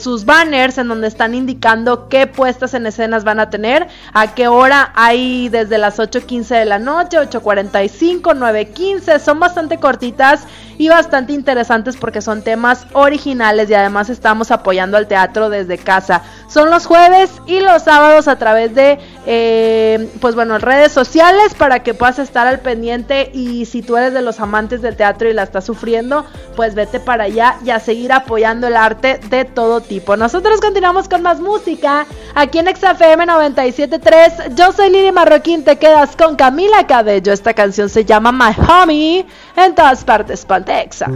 sus 0.00 0.24
banners 0.24 0.78
en 0.78 0.86
donde 0.86 1.08
están 1.08 1.34
indicando 1.34 2.08
qué 2.08 2.28
puestas 2.28 2.74
en 2.74 2.86
escenas 2.86 3.24
van 3.24 3.40
a 3.40 3.50
tener, 3.50 3.88
a 4.12 4.34
qué 4.34 4.46
hora 4.46 4.92
hay 4.94 5.48
desde 5.48 5.78
las 5.78 5.98
8.15 5.98 6.60
de 6.60 6.64
la 6.64 6.78
noche, 6.78 7.18
8.45, 7.18 8.20
9.15, 8.20 9.18
son 9.18 9.40
bastante 9.40 9.78
cortitas 9.78 10.46
y 10.78 10.88
bastante 10.88 11.32
interesantes 11.32 11.96
porque 11.96 12.22
son 12.22 12.42
temas 12.42 12.86
originales 12.92 13.68
y 13.68 13.74
además 13.74 14.08
estamos 14.10 14.50
apoyando 14.52 14.96
al 14.96 15.08
teatro 15.08 15.50
desde 15.50 15.76
casa. 15.76 16.22
Son 16.48 16.70
los 16.70 16.86
jueves 16.86 17.30
y 17.46 17.60
los 17.60 17.82
sábados 17.82 18.28
a 18.28 18.36
través 18.36 18.74
de, 18.74 18.98
eh, 19.26 20.08
pues 20.20 20.36
bueno, 20.36 20.58
redes 20.68 20.92
sociales 20.92 21.54
para 21.54 21.82
que 21.82 21.94
puedas 21.94 22.18
estar 22.18 22.46
al 22.46 22.60
pendiente 22.60 23.30
y 23.32 23.64
si 23.64 23.80
tú 23.80 23.96
eres 23.96 24.12
de 24.12 24.20
los 24.20 24.38
amantes 24.38 24.82
del 24.82 24.96
teatro 24.96 25.28
y 25.28 25.32
la 25.32 25.44
estás 25.44 25.64
sufriendo, 25.64 26.26
pues 26.56 26.74
vete 26.74 27.00
para 27.00 27.24
allá 27.24 27.56
y 27.64 27.70
a 27.70 27.80
seguir 27.80 28.12
apoyando 28.12 28.66
el 28.66 28.76
arte 28.76 29.18
de 29.30 29.46
todo 29.46 29.80
tipo. 29.80 30.16
Nosotros 30.16 30.60
continuamos 30.60 31.08
con 31.08 31.22
más 31.22 31.40
música 31.40 32.06
aquí 32.34 32.58
en 32.58 32.66
XFM 32.66 33.26
97.3. 33.26 34.54
Yo 34.54 34.72
soy 34.72 34.90
Lili 34.90 35.10
Marroquín, 35.10 35.64
te 35.64 35.76
quedas 35.76 36.14
con 36.16 36.36
Camila 36.36 36.86
Cabello. 36.86 37.32
Esta 37.32 37.54
canción 37.54 37.88
se 37.88 38.04
llama 38.04 38.30
My 38.30 38.54
Homie 38.68 39.24
en 39.56 39.74
todas 39.74 40.04
partes, 40.04 40.44
Pantexa. 40.44 41.08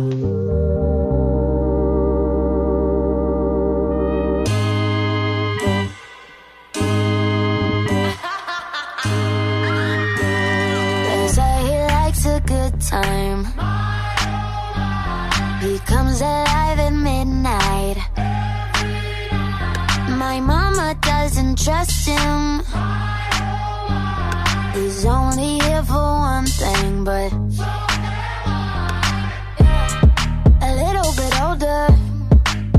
Alive 16.22 16.78
at 16.78 16.92
midnight. 16.92 17.96
My 20.16 20.40
mama 20.40 20.96
doesn't 21.00 21.58
trust 21.58 22.06
him. 22.06 22.62
He's 24.74 25.04
only 25.04 25.58
here 25.58 25.82
for 25.82 25.94
one 25.94 26.46
thing, 26.46 27.04
but 27.04 27.32
a 30.68 30.70
little 30.82 31.12
bit 31.20 31.32
older, 31.42 31.86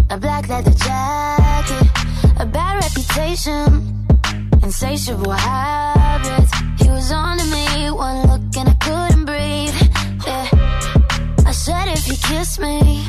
a 0.10 0.18
black 0.18 0.48
leather 0.50 0.72
jacket, 0.72 1.88
a 2.40 2.46
bad 2.46 2.84
reputation, 2.84 4.08
insatiable 4.64 5.32
habits. 5.32 6.52
He 6.82 6.90
was 6.90 7.12
on 7.12 7.38
to 7.38 7.46
me, 7.46 7.92
one 7.92 8.28
look 8.28 8.42
and 8.58 8.70
I 8.70 8.76
couldn't 8.86 9.26
breathe. 9.26 9.76
Yeah, 10.26 10.48
I 11.46 11.52
said 11.52 11.90
if 11.90 12.06
he 12.06 12.16
kissed 12.16 12.60
me, 12.60 13.06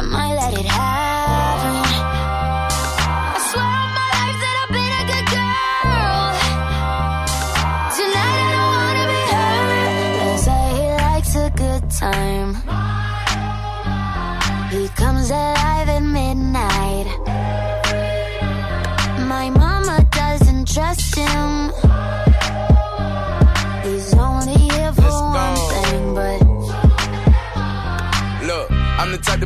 I 0.00 0.02
might 0.02 0.34
let 0.34 0.58
it 0.58 0.64
happen. 0.64 1.89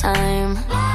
Time. 0.00 0.85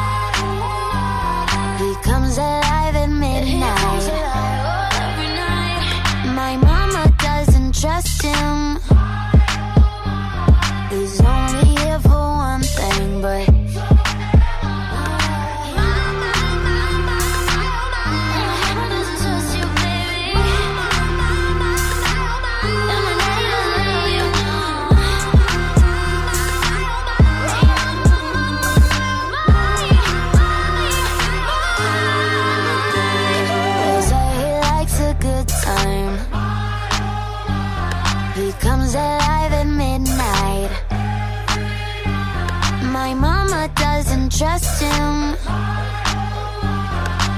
Trust 44.42 44.82
him. 44.82 45.36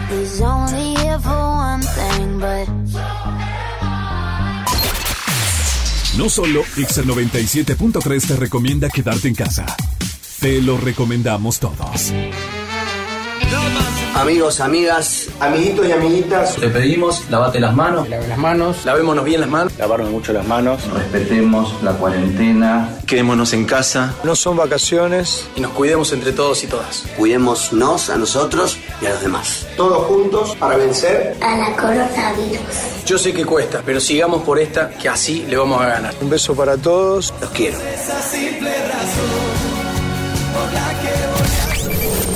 He's 0.10 0.42
only 0.42 0.96
here 0.96 1.20
for 1.20 1.42
one 1.70 1.82
thing, 1.82 2.40
but. 2.40 2.68
No 6.18 6.30
solo 6.30 6.64
Pixel 6.76 7.06
97.3 7.06 8.28
te 8.28 8.36
recomienda 8.36 8.90
quedarte 8.90 9.28
en 9.28 9.36
casa. 9.36 9.66
Te 10.40 10.62
lo 10.62 10.78
recomendamos 10.78 11.60
todos. 11.60 12.14
Amigos, 14.16 14.60
amigas, 14.60 15.28
amiguitos 15.40 15.88
y 15.88 15.92
amiguitas, 15.92 16.56
te 16.56 16.70
pedimos, 16.70 17.30
lavate 17.32 17.60
las 17.60 17.74
manos. 17.74 18.08
Lave 18.08 18.28
las 18.28 18.38
manos. 18.38 18.86
Lavémonos 18.86 19.26
bien 19.26 19.42
las 19.42 19.50
manos. 19.50 19.74
Lavarnos 19.78 20.12
mucho 20.12 20.34
las 20.34 20.46
manos. 20.46 20.82
Respetemos 20.94 21.82
la 21.82 21.94
cuarentena. 21.94 23.00
Quedémonos 23.08 23.54
en 23.54 23.66
casa. 23.66 24.14
No 24.24 24.36
son 24.36 24.56
vacaciones. 24.56 25.48
Y 25.56 25.62
nos 25.62 25.72
cuidemos 25.72 26.14
entre 26.14 26.32
todos 26.32 26.64
y 26.64 26.68
todas. 26.68 27.06
Cuidémonos 27.18 28.10
a 28.12 28.18
nosotros 28.18 28.78
y 29.02 29.08
a 29.08 29.10
los 29.10 29.22
demás. 29.22 29.66
Todos 29.76 30.06
juntos 30.06 30.56
para 30.58 30.78
vencer 30.78 31.36
a 31.42 31.58
la 31.58 31.76
coronavirus. 31.76 32.60
Yo 33.06 33.18
sé 33.18 33.34
que 33.34 33.46
cuesta, 33.46 33.82
pero 33.84 34.00
sigamos 34.00 34.44
por 34.44 34.60
esta, 34.60 34.92
que 34.92 35.10
así 35.10 35.44
le 35.50 35.58
vamos 35.58 35.82
a 35.82 35.88
ganar. 35.88 36.14
Un 36.22 36.30
beso 36.30 36.54
para 36.54 36.78
todos. 36.78 37.34
Los 37.42 37.50
quiero. 37.50 37.78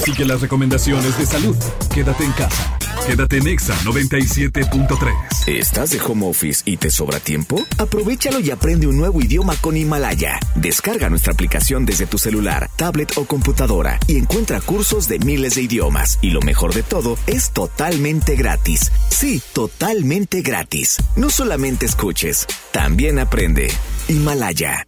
Sigue 0.08 0.24
las 0.24 0.40
recomendaciones 0.40 1.18
de 1.18 1.26
salud. 1.26 1.58
Quédate 1.94 2.24
en 2.24 2.32
casa. 2.32 2.80
Quédate 3.06 3.40
en 3.40 3.48
Exa 3.48 3.76
97.3. 3.84 5.48
¿Estás 5.48 5.90
de 5.90 6.00
home 6.00 6.26
office 6.26 6.62
y 6.64 6.78
te 6.78 6.90
sobra 6.90 7.20
tiempo? 7.20 7.62
Aprovechalo 7.78 8.40
y 8.40 8.50
aprende 8.50 8.88
un 8.88 8.96
nuevo 8.96 9.22
idioma 9.22 9.58
con 9.60 9.76
Himalaya. 9.76 10.40
Descarga 10.56 11.10
nuestra 11.10 11.34
aplicación 11.34 11.86
desde 11.86 12.08
tu 12.08 12.18
celular, 12.18 12.70
tablet 12.78 13.18
o 13.18 13.26
computadora 13.26 14.00
y 14.08 14.16
encuentra 14.16 14.62
cursos 14.62 15.10
de 15.10 15.20
miles 15.20 15.56
de 15.56 15.64
idiomas. 15.64 16.20
Y 16.22 16.30
lo 16.30 16.40
mejor 16.40 16.74
de 16.74 16.84
todo, 16.84 17.18
es 17.28 17.52
totalmente 17.52 18.38
gratis. 18.38 18.94
Sí, 19.10 19.42
totalmente 19.52 20.42
gratis. 20.42 21.00
No 21.18 21.30
solamente 21.30 21.86
escuches, 21.86 22.48
también 22.72 23.20
aprende. 23.20 23.74
Himalaya. 24.08 24.88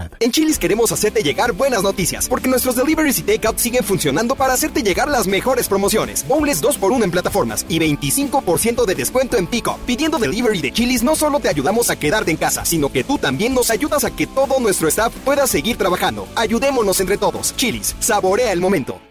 En 0.19 0.31
Chilis 0.31 0.57
queremos 0.57 0.91
hacerte 0.91 1.23
llegar 1.23 1.51
buenas 1.51 1.83
noticias, 1.83 2.27
porque 2.27 2.47
nuestros 2.47 2.75
deliveries 2.75 3.19
y 3.19 3.23
takeout 3.23 3.57
siguen 3.57 3.83
funcionando 3.83 4.35
para 4.35 4.53
hacerte 4.53 4.83
llegar 4.83 5.07
las 5.07 5.27
mejores 5.27 5.67
promociones. 5.67 6.25
Bowls 6.27 6.61
2x1 6.61 7.03
en 7.03 7.11
plataformas 7.11 7.65
y 7.69 7.79
25% 7.79 8.85
de 8.85 8.95
descuento 8.95 9.37
en 9.37 9.47
pico. 9.47 9.77
Pidiendo 9.85 10.17
delivery 10.17 10.61
de 10.61 10.71
Chilis 10.71 11.03
no 11.03 11.15
solo 11.15 11.39
te 11.39 11.49
ayudamos 11.49 11.89
a 11.89 11.97
quedarte 11.97 12.31
en 12.31 12.37
casa, 12.37 12.65
sino 12.65 12.91
que 12.91 13.03
tú 13.03 13.17
también 13.17 13.53
nos 13.53 13.69
ayudas 13.69 14.03
a 14.03 14.11
que 14.11 14.27
todo 14.27 14.59
nuestro 14.59 14.87
staff 14.87 15.13
pueda 15.25 15.47
seguir 15.47 15.77
trabajando. 15.77 16.27
Ayudémonos 16.35 16.99
entre 16.99 17.17
todos. 17.17 17.55
Chilis, 17.55 17.95
saborea 17.99 18.51
el 18.51 18.61
momento. 18.61 19.10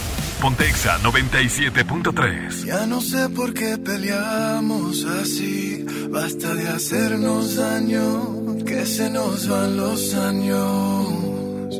Pontexa 0.41 0.97
97.3. 1.03 2.65
Ya 2.65 2.87
no 2.87 2.99
sé 2.99 3.29
por 3.29 3.53
qué 3.53 3.77
peleamos 3.77 5.05
así. 5.05 5.85
Basta 6.09 6.55
de 6.55 6.67
hacernos 6.67 7.57
daño, 7.57 8.65
que 8.65 8.87
se 8.87 9.11
nos 9.11 9.47
van 9.47 9.77
los 9.77 10.15
años. 10.15 11.79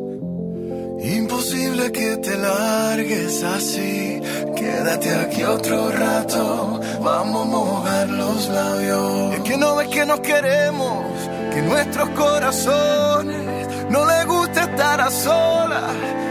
Imposible 1.04 1.92
que 1.92 2.18
te 2.18 2.38
largues 2.38 3.42
así. 3.42 4.22
Quédate 4.56 5.16
aquí 5.16 5.44
otro 5.44 5.92
rato. 5.92 6.80
Vamos 7.02 7.48
a 7.48 7.50
mojar 7.50 8.10
los 8.10 8.48
labios. 8.48 9.34
Es 9.38 9.42
que 9.42 9.58
no 9.58 9.76
ves 9.78 9.88
que 9.88 10.06
nos 10.06 10.20
queremos, 10.20 11.04
que 11.52 11.64
nuestros 11.64 12.10
corazones 12.10 13.90
no 13.90 14.06
les 14.06 14.26
gusta 14.28 14.66
estar 14.66 15.02
a 15.02 15.10
solas. 15.10 16.31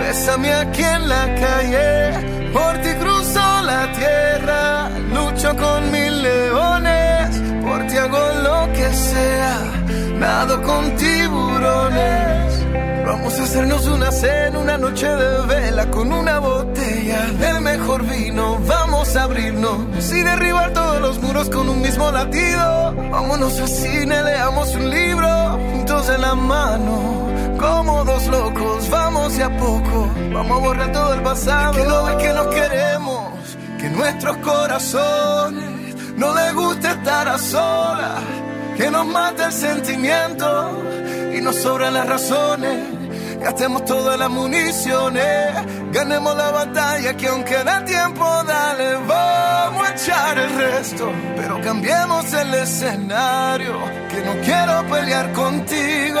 Bésame 0.00 0.52
aquí 0.52 0.82
en 0.82 1.08
la 1.08 1.24
calle, 1.44 2.50
por 2.52 2.72
ti 2.78 2.92
cruzo 3.00 3.62
la 3.62 3.92
tierra, 3.92 4.88
lucho 5.14 5.54
con 5.56 5.90
mil 5.92 6.22
leones, 6.22 7.40
por 7.62 7.86
ti 7.86 7.96
hago 7.98 8.24
lo 8.42 8.72
que 8.72 8.88
sea. 8.92 9.58
nado 10.18 10.62
con 10.62 10.96
tiburones. 10.96 12.66
Vamos 13.06 13.38
a 13.40 13.42
hacernos 13.42 13.86
una 13.86 14.10
cena, 14.10 14.58
una 14.58 14.78
noche 14.78 15.06
de 15.06 15.46
vela 15.46 15.90
con 15.90 16.12
una 16.12 16.38
botella 16.38 17.26
del 17.38 17.60
mejor 17.60 18.02
vino. 18.04 18.58
Vamos 18.66 19.16
a 19.16 19.24
abrirnos 19.24 20.12
y 20.12 20.22
derribar 20.22 20.72
todos 20.72 21.00
los 21.00 21.20
muros 21.20 21.50
con 21.50 21.68
un 21.68 21.80
mismo 21.82 22.10
latido. 22.10 22.94
Vámonos 23.10 23.60
al 23.60 23.68
cine, 23.68 24.22
leamos 24.22 24.74
un 24.74 24.90
libro 24.90 25.58
juntos 25.72 26.08
en 26.08 26.20
la 26.20 26.34
mano. 26.34 27.30
Como 27.60 28.04
dos 28.04 28.26
locos, 28.28 28.88
vamos 28.88 29.36
de 29.36 29.44
a 29.44 29.54
poco. 29.58 30.08
Vamos 30.32 30.56
a 30.56 30.60
borrar 30.60 30.92
todo 30.92 31.12
el 31.12 31.22
pasado. 31.22 31.74
que 31.74 31.84
no 31.84 32.04
ves 32.04 32.16
que 32.16 32.32
nos 32.32 32.46
queremos, 32.46 33.32
que 33.78 33.90
nuestros 33.90 34.36
corazones 34.38 35.94
no 36.16 36.34
les 36.34 36.54
gusta 36.54 36.92
estar 36.92 37.28
a 37.28 37.36
solas. 37.36 38.22
Que 38.78 38.90
nos 38.90 39.06
mate 39.06 39.44
el 39.44 39.52
sentimiento 39.52 40.82
y 41.36 41.42
nos 41.42 41.56
sobran 41.56 41.92
las 41.92 42.08
razones. 42.08 42.78
Gastemos 43.42 43.84
todas 43.84 44.18
las 44.18 44.30
municiones, 44.30 45.54
ganemos 45.92 46.34
la 46.36 46.50
batalla 46.50 47.14
que 47.14 47.26
aunque 47.28 47.62
da 47.62 47.84
tiempo, 47.84 48.24
dale, 48.46 48.94
vamos 49.06 49.86
a 49.86 49.92
echar 49.92 50.38
el 50.38 50.56
resto. 50.56 51.12
Pero 51.36 51.60
cambiemos 51.60 52.32
el 52.32 52.54
escenario, 52.54 53.74
que 54.10 54.22
no 54.22 54.32
quiero 54.44 54.86
pelear 54.90 55.32
contigo. 55.32 56.20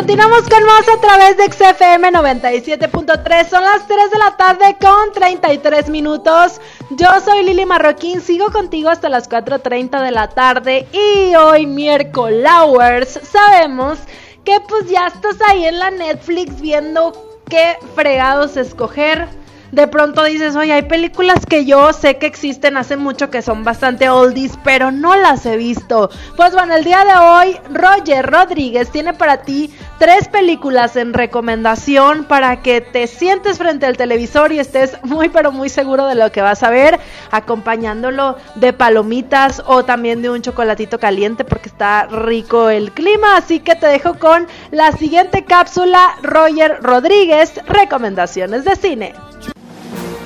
Continuamos 0.00 0.48
con 0.48 0.64
más 0.64 0.88
a 0.88 0.98
través 0.98 1.36
de 1.36 1.44
XFM 1.44 2.10
97.3. 2.10 3.48
Son 3.50 3.62
las 3.62 3.86
3 3.86 4.10
de 4.10 4.18
la 4.18 4.34
tarde 4.34 4.74
con 4.80 5.12
33 5.12 5.90
minutos. 5.90 6.58
Yo 6.88 7.06
soy 7.22 7.44
Lili 7.44 7.66
Marroquín, 7.66 8.22
sigo 8.22 8.50
contigo 8.50 8.88
hasta 8.88 9.10
las 9.10 9.28
4.30 9.28 10.02
de 10.02 10.10
la 10.10 10.30
tarde. 10.30 10.86
Y 10.90 11.34
hoy, 11.34 11.66
miércoles, 11.66 13.20
sabemos 13.30 13.98
que 14.42 14.58
pues 14.60 14.88
ya 14.88 15.08
estás 15.08 15.36
ahí 15.46 15.66
en 15.66 15.78
la 15.78 15.90
Netflix 15.90 16.62
viendo 16.62 17.12
qué 17.50 17.76
fregados 17.94 18.56
escoger 18.56 19.28
de 19.72 19.86
pronto 19.86 20.24
dices, 20.24 20.56
oye, 20.56 20.72
hay 20.72 20.82
películas 20.82 21.46
que 21.46 21.64
yo 21.64 21.92
sé 21.92 22.16
que 22.18 22.26
existen 22.26 22.76
hace 22.76 22.96
mucho 22.96 23.30
que 23.30 23.42
son 23.42 23.64
bastante 23.64 24.08
oldies, 24.08 24.58
pero 24.64 24.90
no 24.90 25.16
las 25.16 25.46
he 25.46 25.56
visto. 25.56 26.10
Pues 26.36 26.52
bueno, 26.52 26.74
el 26.74 26.84
día 26.84 27.04
de 27.04 27.18
hoy 27.18 27.56
Roger 27.72 28.26
Rodríguez 28.30 28.90
tiene 28.90 29.14
para 29.14 29.42
ti 29.42 29.72
tres 29.98 30.28
películas 30.28 30.96
en 30.96 31.12
recomendación 31.12 32.24
para 32.24 32.62
que 32.62 32.80
te 32.80 33.06
sientes 33.06 33.58
frente 33.58 33.86
al 33.86 33.96
televisor 33.96 34.52
y 34.52 34.58
estés 34.58 34.96
muy 35.04 35.28
pero 35.28 35.52
muy 35.52 35.68
seguro 35.68 36.06
de 36.06 36.14
lo 36.14 36.32
que 36.32 36.42
vas 36.42 36.62
a 36.62 36.70
ver, 36.70 36.98
acompañándolo 37.30 38.36
de 38.54 38.72
palomitas 38.72 39.62
o 39.66 39.84
también 39.84 40.22
de 40.22 40.30
un 40.30 40.42
chocolatito 40.42 40.98
caliente 40.98 41.44
porque 41.44 41.68
está 41.68 42.06
rico 42.06 42.70
el 42.70 42.92
clima. 42.92 43.36
Así 43.36 43.60
que 43.60 43.76
te 43.76 43.86
dejo 43.86 44.18
con 44.18 44.46
la 44.70 44.92
siguiente 44.92 45.44
cápsula, 45.44 46.16
Roger 46.22 46.78
Rodríguez, 46.82 47.52
recomendaciones 47.66 48.64
de 48.64 48.76
cine. 48.76 49.14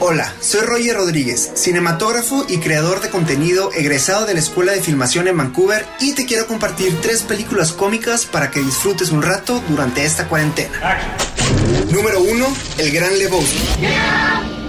Hola, 0.00 0.34
soy 0.40 0.62
Roger 0.62 0.96
Rodríguez, 0.96 1.52
cinematógrafo 1.54 2.44
y 2.48 2.58
creador 2.58 3.00
de 3.00 3.10
contenido 3.10 3.70
egresado 3.72 4.26
de 4.26 4.34
la 4.34 4.40
Escuela 4.40 4.72
de 4.72 4.82
Filmación 4.82 5.28
en 5.28 5.36
Vancouver 5.36 5.86
y 6.00 6.14
te 6.14 6.26
quiero 6.26 6.48
compartir 6.48 7.00
tres 7.00 7.22
películas 7.22 7.72
cómicas 7.72 8.26
para 8.26 8.50
que 8.50 8.60
disfrutes 8.60 9.10
un 9.10 9.22
rato 9.22 9.62
durante 9.68 10.04
esta 10.04 10.26
cuarentena. 10.26 10.98
Número 11.90 12.20
1, 12.22 12.56
El 12.78 12.90
Gran 12.90 13.16
Lebowski. 13.18 14.63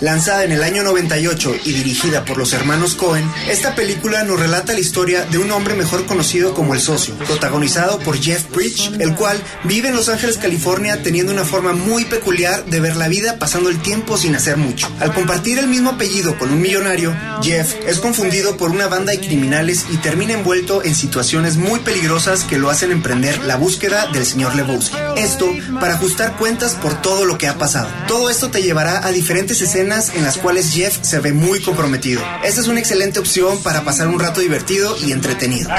Lanzada 0.00 0.44
en 0.44 0.52
el 0.52 0.62
año 0.62 0.82
98 0.82 1.56
y 1.64 1.72
dirigida 1.72 2.24
por 2.24 2.36
los 2.36 2.52
hermanos 2.52 2.94
Cohen, 2.94 3.30
esta 3.48 3.74
película 3.74 4.24
nos 4.24 4.40
relata 4.40 4.72
la 4.72 4.80
historia 4.80 5.24
de 5.26 5.38
un 5.38 5.50
hombre 5.52 5.74
mejor 5.74 6.06
conocido 6.06 6.54
como 6.54 6.74
el 6.74 6.80
socio, 6.80 7.14
protagonizado 7.18 7.98
por 8.00 8.20
Jeff 8.20 8.50
Bridge, 8.52 8.90
el 8.98 9.14
cual 9.14 9.40
vive 9.64 9.88
en 9.88 9.94
Los 9.94 10.08
Ángeles, 10.08 10.38
California, 10.38 11.02
teniendo 11.02 11.32
una 11.32 11.44
forma 11.44 11.72
muy 11.72 12.04
peculiar 12.04 12.64
de 12.64 12.80
ver 12.80 12.96
la 12.96 13.08
vida 13.08 13.38
pasando 13.38 13.70
el 13.70 13.80
tiempo 13.80 14.16
sin 14.18 14.34
hacer 14.34 14.56
mucho. 14.56 14.90
Al 14.98 15.14
compartir 15.14 15.58
el 15.58 15.68
mismo 15.68 15.90
apellido 15.90 16.36
con 16.36 16.52
un 16.52 16.60
millonario, 16.60 17.16
Jeff 17.42 17.74
es 17.86 18.00
confundido 18.00 18.56
por 18.56 18.70
una 18.70 18.88
banda 18.88 19.12
de 19.12 19.20
criminales 19.20 19.86
y 19.92 19.98
termina 19.98 20.34
envuelto 20.34 20.82
en 20.82 20.94
situaciones 20.94 21.56
muy 21.56 21.80
peligrosas 21.80 22.44
que 22.44 22.58
lo 22.58 22.70
hacen 22.70 22.90
emprender 22.90 23.38
la 23.44 23.56
búsqueda 23.56 24.08
del 24.12 24.26
señor 24.26 24.54
Lebowski. 24.56 24.96
Esto 25.16 25.48
para 25.80 25.94
ajustar 25.94 26.36
cuentas 26.36 26.74
por 26.74 27.00
todo 27.00 27.24
lo 27.24 27.38
que 27.38 27.46
ha 27.46 27.58
pasado. 27.58 27.88
Todo 28.08 28.30
esto 28.30 28.50
te 28.50 28.62
llevará 28.62 28.98
a 28.98 29.12
diferentes 29.22 29.62
escenas 29.62 30.16
en 30.16 30.24
las 30.24 30.36
cuales 30.36 30.72
Jeff 30.74 30.98
se 31.02 31.20
ve 31.20 31.32
muy 31.32 31.60
comprometido. 31.60 32.20
Esta 32.42 32.60
es 32.60 32.66
una 32.66 32.80
excelente 32.80 33.20
opción 33.20 33.62
para 33.62 33.84
pasar 33.84 34.08
un 34.08 34.18
rato 34.18 34.40
divertido 34.40 34.96
y 34.98 35.12
entretenido. 35.12 35.70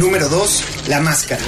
Número 0.00 0.28
2. 0.28 0.64
La 0.88 0.98
máscara. 0.98 1.40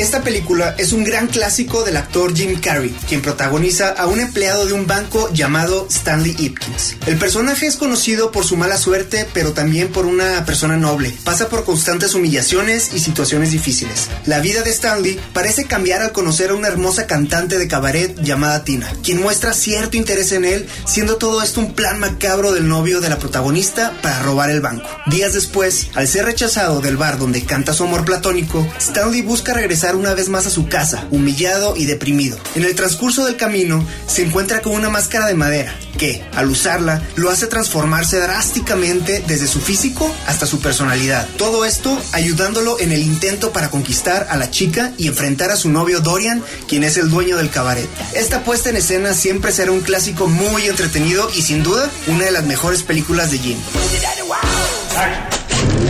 Esta 0.00 0.22
película 0.22 0.74
es 0.78 0.94
un 0.94 1.04
gran 1.04 1.26
clásico 1.26 1.84
del 1.84 1.98
actor 1.98 2.34
Jim 2.34 2.58
Carrey, 2.58 2.96
quien 3.06 3.20
protagoniza 3.20 3.90
a 3.90 4.06
un 4.06 4.18
empleado 4.18 4.64
de 4.64 4.72
un 4.72 4.86
banco 4.86 5.28
llamado 5.30 5.86
Stanley 5.90 6.34
Ipkins. 6.38 6.96
El 7.06 7.18
personaje 7.18 7.66
es 7.66 7.76
conocido 7.76 8.32
por 8.32 8.46
su 8.46 8.56
mala 8.56 8.78
suerte, 8.78 9.28
pero 9.34 9.52
también 9.52 9.88
por 9.88 10.06
una 10.06 10.46
persona 10.46 10.78
noble. 10.78 11.14
Pasa 11.22 11.50
por 11.50 11.64
constantes 11.64 12.14
humillaciones 12.14 12.94
y 12.94 13.00
situaciones 13.00 13.50
difíciles. 13.50 14.08
La 14.24 14.40
vida 14.40 14.62
de 14.62 14.70
Stanley 14.70 15.20
parece 15.34 15.66
cambiar 15.66 16.00
al 16.00 16.12
conocer 16.12 16.48
a 16.48 16.54
una 16.54 16.68
hermosa 16.68 17.06
cantante 17.06 17.58
de 17.58 17.68
cabaret 17.68 18.18
llamada 18.22 18.64
Tina, 18.64 18.90
quien 19.02 19.20
muestra 19.20 19.52
cierto 19.52 19.98
interés 19.98 20.32
en 20.32 20.46
él, 20.46 20.66
siendo 20.86 21.18
todo 21.18 21.42
esto 21.42 21.60
un 21.60 21.74
plan 21.74 22.00
macabro 22.00 22.52
del 22.52 22.66
novio 22.66 23.02
de 23.02 23.10
la 23.10 23.18
protagonista 23.18 23.92
para 24.00 24.22
robar 24.22 24.48
el 24.48 24.62
banco. 24.62 24.88
Días 25.08 25.34
después, 25.34 25.88
al 25.94 26.08
ser 26.08 26.24
rechazado 26.24 26.80
del 26.80 26.96
bar 26.96 27.18
donde 27.18 27.44
canta 27.44 27.74
su 27.74 27.84
amor 27.84 28.06
platónico, 28.06 28.66
Stanley 28.78 29.20
busca 29.20 29.52
regresar 29.52 29.89
una 29.96 30.14
vez 30.14 30.28
más 30.28 30.46
a 30.46 30.50
su 30.50 30.68
casa, 30.68 31.06
humillado 31.10 31.76
y 31.76 31.86
deprimido. 31.86 32.38
En 32.54 32.64
el 32.64 32.74
transcurso 32.74 33.24
del 33.24 33.36
camino, 33.36 33.84
se 34.06 34.22
encuentra 34.22 34.60
con 34.62 34.72
una 34.72 34.90
máscara 34.90 35.26
de 35.26 35.34
madera, 35.34 35.74
que, 35.98 36.22
al 36.34 36.50
usarla, 36.50 37.02
lo 37.16 37.30
hace 37.30 37.46
transformarse 37.46 38.18
drásticamente 38.18 39.22
desde 39.26 39.46
su 39.46 39.60
físico 39.60 40.14
hasta 40.26 40.46
su 40.46 40.60
personalidad. 40.60 41.28
Todo 41.36 41.64
esto 41.64 41.98
ayudándolo 42.12 42.78
en 42.80 42.92
el 42.92 43.02
intento 43.02 43.52
para 43.52 43.70
conquistar 43.70 44.26
a 44.30 44.36
la 44.36 44.50
chica 44.50 44.92
y 44.96 45.08
enfrentar 45.08 45.50
a 45.50 45.56
su 45.56 45.68
novio 45.70 46.00
Dorian, 46.00 46.42
quien 46.68 46.84
es 46.84 46.96
el 46.96 47.10
dueño 47.10 47.36
del 47.36 47.50
cabaret. 47.50 47.88
Esta 48.14 48.42
puesta 48.44 48.70
en 48.70 48.76
escena 48.76 49.14
siempre 49.14 49.52
será 49.52 49.72
un 49.72 49.80
clásico 49.80 50.26
muy 50.26 50.66
entretenido 50.66 51.30
y 51.34 51.42
sin 51.42 51.62
duda 51.62 51.90
una 52.06 52.24
de 52.24 52.32
las 52.32 52.44
mejores 52.44 52.82
películas 52.82 53.30
de 53.30 53.38
Jim. 53.38 53.58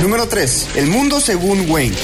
Número 0.02 0.26
3. 0.26 0.68
El 0.76 0.86
mundo 0.86 1.20
según 1.20 1.70
Wayne. 1.70 1.96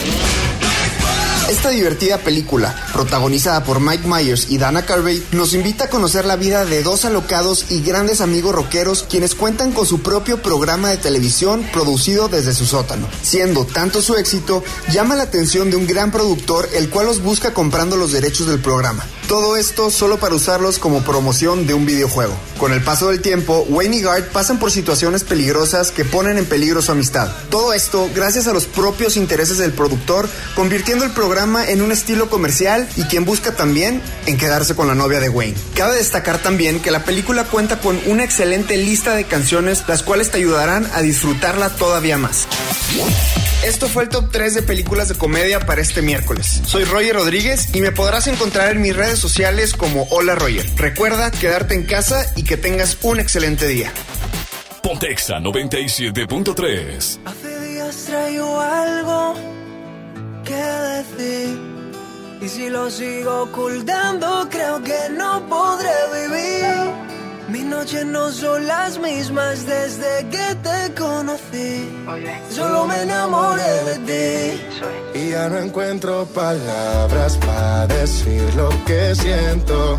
Esta 1.49 1.70
divertida 1.70 2.18
película, 2.18 2.74
protagonizada 2.92 3.62
por 3.62 3.78
Mike 3.78 4.09
Myers 4.09 4.47
y 4.51 4.59
Dana 4.59 4.84
Carvey, 4.84 5.24
nos 5.30 5.55
invita 5.55 5.84
a 5.84 5.88
conocer 5.88 6.24
la 6.24 6.34
vida 6.34 6.64
de 6.64 6.82
dos 6.82 7.05
alocados 7.05 7.66
y 7.70 7.82
grandes 7.82 8.20
amigos 8.20 8.53
rockeros 8.53 9.05
quienes 9.09 9.36
cuentan 9.36 9.70
con 9.70 9.86
su 9.86 10.03
propio 10.03 10.42
programa 10.42 10.90
de 10.90 10.97
televisión 10.97 11.64
producido 11.72 12.26
desde 12.26 12.53
su 12.53 12.66
sótano. 12.66 13.07
Siendo 13.22 13.64
tanto 13.64 14.03
su 14.03 14.16
éxito, 14.16 14.64
llama 14.90 15.14
la 15.14 15.22
atención 15.22 15.70
de 15.70 15.76
un 15.76 15.86
gran 15.86 16.11
productor 16.11 16.68
el 16.74 16.90
cual 16.90 17.07
los 17.07 17.22
busca 17.22 17.55
comprando 17.55 17.97
los 17.97 18.11
derechos 18.11 18.49
del 18.49 18.59
programa. 18.59 19.07
Todo 19.28 19.56
esto 19.56 19.90
solo 19.90 20.18
para 20.18 20.36
usarlos 20.36 20.78
como 20.78 21.02
promoción 21.02 21.66
de 21.66 21.74
un 21.74 21.84
videojuego. 21.84 22.32
Con 22.58 22.72
el 22.72 22.80
paso 22.80 23.08
del 23.08 23.20
tiempo, 23.20 23.66
Wayne 23.68 23.96
y 23.96 24.02
Guard 24.02 24.28
pasan 24.28 24.60
por 24.60 24.70
situaciones 24.70 25.24
peligrosas 25.24 25.90
que 25.90 26.04
ponen 26.04 26.38
en 26.38 26.46
peligro 26.46 26.80
su 26.80 26.92
amistad. 26.92 27.28
Todo 27.50 27.72
esto 27.72 28.08
gracias 28.14 28.46
a 28.46 28.52
los 28.52 28.66
propios 28.66 29.16
intereses 29.16 29.58
del 29.58 29.72
productor, 29.72 30.28
convirtiendo 30.54 31.04
el 31.04 31.10
programa 31.10 31.68
en 31.68 31.82
un 31.82 31.90
estilo 31.90 32.30
comercial 32.30 32.88
y 32.94 33.02
quien 33.04 33.24
busca 33.24 33.50
también 33.50 34.00
en 34.26 34.38
quedarse 34.38 34.76
con 34.76 34.86
la 34.86 34.94
novia 34.94 35.18
de 35.18 35.28
Wayne. 35.28 35.56
Cabe 35.74 35.96
destacar 35.96 36.38
también 36.38 36.78
que 36.78 36.92
la 36.92 37.04
película 37.04 37.42
cuenta 37.42 37.80
con 37.80 37.98
una 38.06 38.22
excelente 38.22 38.76
lista 38.76 39.16
de 39.16 39.24
canciones, 39.24 39.82
las 39.88 40.04
cuales 40.04 40.30
te 40.30 40.38
ayudarán 40.38 40.88
a 40.94 41.02
disfrutarla 41.02 41.70
todavía 41.70 42.16
más. 42.16 42.46
Esto 43.64 43.88
fue 43.88 44.04
el 44.04 44.08
top 44.08 44.30
3 44.30 44.54
de 44.54 44.62
películas 44.62 45.08
de 45.08 45.16
comedia 45.16 45.58
para 45.60 45.80
este 45.80 46.00
miércoles. 46.00 46.60
Soy 46.64 46.84
Roger 46.84 47.16
Rodríguez 47.16 47.74
y 47.74 47.80
me 47.80 47.90
podrás 47.90 48.28
encontrar 48.28 48.70
en 48.70 48.80
mis 48.80 48.94
redes 48.94 49.15
sociales 49.18 49.74
como 49.74 50.06
Hola 50.10 50.34
Roger. 50.34 50.66
Recuerda 50.76 51.30
quedarte 51.30 51.74
en 51.74 51.84
casa 51.84 52.26
y 52.36 52.44
que 52.44 52.56
tengas 52.56 52.98
un 53.02 53.20
excelente 53.20 53.66
día. 53.66 53.92
Pontexa 54.82 55.38
97.3 55.38 57.18
Hace 57.24 57.60
días 57.60 58.04
traigo 58.06 58.60
algo 58.60 59.34
que 60.44 60.54
decir. 60.54 61.58
Y 62.40 62.48
si 62.48 62.68
lo 62.68 62.90
sigo 62.90 63.42
ocultando, 63.42 64.48
creo 64.50 64.82
que 64.82 64.96
no 65.10 65.46
podré 65.48 65.90
vivir. 66.12 67.15
Mis 67.49 67.64
noches 67.64 68.05
no 68.05 68.32
son 68.32 68.66
las 68.66 68.99
mismas 68.99 69.64
desde 69.66 70.28
que 70.30 70.55
te 70.64 70.94
conocí. 71.01 71.88
Solo 72.51 72.86
me 72.86 73.03
enamoré 73.03 73.84
de 73.84 73.99
ti. 74.09 75.18
Y 75.18 75.30
ya 75.30 75.49
no 75.49 75.59
encuentro 75.59 76.26
palabras 76.26 77.36
para 77.36 77.86
decir 77.86 78.42
lo 78.57 78.68
que 78.84 79.14
siento. 79.14 79.97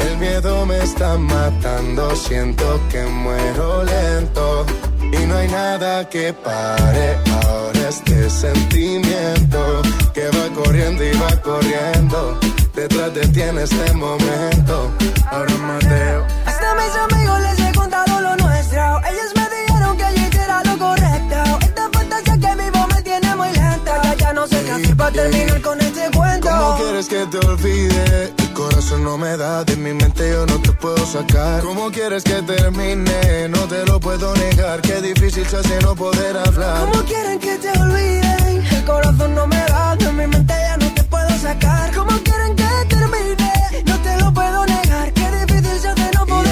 El 0.00 0.18
miedo 0.18 0.66
me 0.66 0.78
está 0.82 1.16
matando, 1.16 2.16
siento 2.16 2.80
que 2.90 3.04
muero 3.04 3.84
lento. 3.84 4.66
Y 5.00 5.24
no 5.26 5.36
hay 5.36 5.48
nada 5.48 6.08
que 6.08 6.32
pare 6.32 7.16
ahora 7.44 7.88
este 7.88 8.28
sentimiento 8.28 9.82
que 10.12 10.26
va 10.26 10.52
corriendo 10.52 11.04
y 11.04 11.12
va 11.16 11.40
corriendo. 11.42 12.40
Detrás 12.74 13.14
de 13.14 13.26
ti 13.28 13.40
en 13.40 13.58
este 13.58 13.92
momento. 13.94 14.90
Ahora 15.30 15.54
Mateo. 15.58 16.57
Mis 16.78 16.94
amigos 16.94 17.40
les 17.40 17.58
he 17.58 17.72
contado 17.72 18.20
lo 18.20 18.36
nuestro. 18.36 19.00
Ellos 19.10 19.30
me 19.34 19.46
dijeron 19.56 19.96
que 19.96 20.36
yo 20.36 20.42
era 20.42 20.62
lo 20.64 20.78
correcto. 20.78 21.58
Esta 21.62 21.90
fantasía 21.92 22.34
que 22.38 22.62
vivo 22.62 22.86
me 22.94 23.02
tiene 23.02 23.34
muy 23.34 23.50
lenta. 23.50 24.02
Ya, 24.04 24.14
ya 24.14 24.32
no 24.32 24.46
sé 24.46 24.62
qué 24.64 24.70
hacer 24.70 24.96
para 24.96 25.10
terminar 25.10 25.60
con 25.60 25.80
este 25.80 26.10
cuento. 26.16 26.48
¿Cómo 26.48 26.76
quieres 26.78 27.08
que 27.08 27.26
te 27.26 27.38
olvide? 27.38 28.32
El 28.38 28.52
corazón 28.52 29.02
no 29.02 29.18
me 29.18 29.36
da, 29.36 29.64
de 29.64 29.76
mi 29.76 29.92
mente 29.92 30.30
yo 30.30 30.46
no 30.46 30.60
te 30.62 30.72
puedo 30.72 31.04
sacar. 31.04 31.62
¿Cómo 31.62 31.90
quieres 31.90 32.22
que 32.22 32.42
termine? 32.42 33.48
No 33.48 33.66
te 33.66 33.84
lo 33.86 33.98
puedo 33.98 34.34
negar, 34.36 34.80
qué 34.80 35.00
difícil 35.00 35.46
se 35.46 35.56
hace 35.56 35.80
no 35.80 35.96
poder 35.96 36.36
hablar. 36.36 36.80
¿Cómo 36.80 37.04
quieren 37.04 37.38
que 37.40 37.56
te 37.58 37.70
olviden? 37.78 38.64
El 38.70 38.84
corazón 38.84 39.34
no 39.34 39.46
me 39.46 39.62
da, 39.66 39.96
de 39.96 40.12
mi 40.12 40.26
mente 40.26 40.54
ya 40.54 40.76
no 40.76 40.94
te 40.94 41.02
puedo 41.04 41.30
sacar. 41.38 41.92
¿Cómo 41.94 42.12
quieren 42.22 42.54
que 42.54 42.68
termine? 42.88 43.47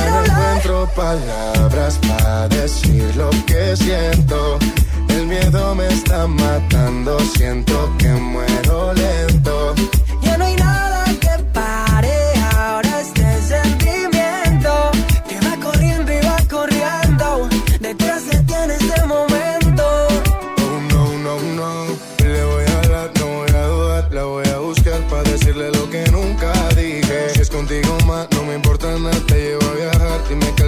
Ya 0.06 0.20
no 0.20 0.24
encuentro 0.24 0.88
palabras 0.94 1.98
para 2.08 2.48
decir 2.48 3.04
lo 3.16 3.30
que 3.46 3.76
siento. 3.76 4.58
El 5.08 5.26
miedo 5.26 5.74
me 5.74 5.86
está 5.88 6.26
matando, 6.26 7.18
siento 7.36 7.92
que 7.98 8.08
muero 8.08 8.92
lento. 8.94 9.74
Ya 10.22 10.36
no 10.36 10.44
hay 10.44 10.56
nada 10.56 10.85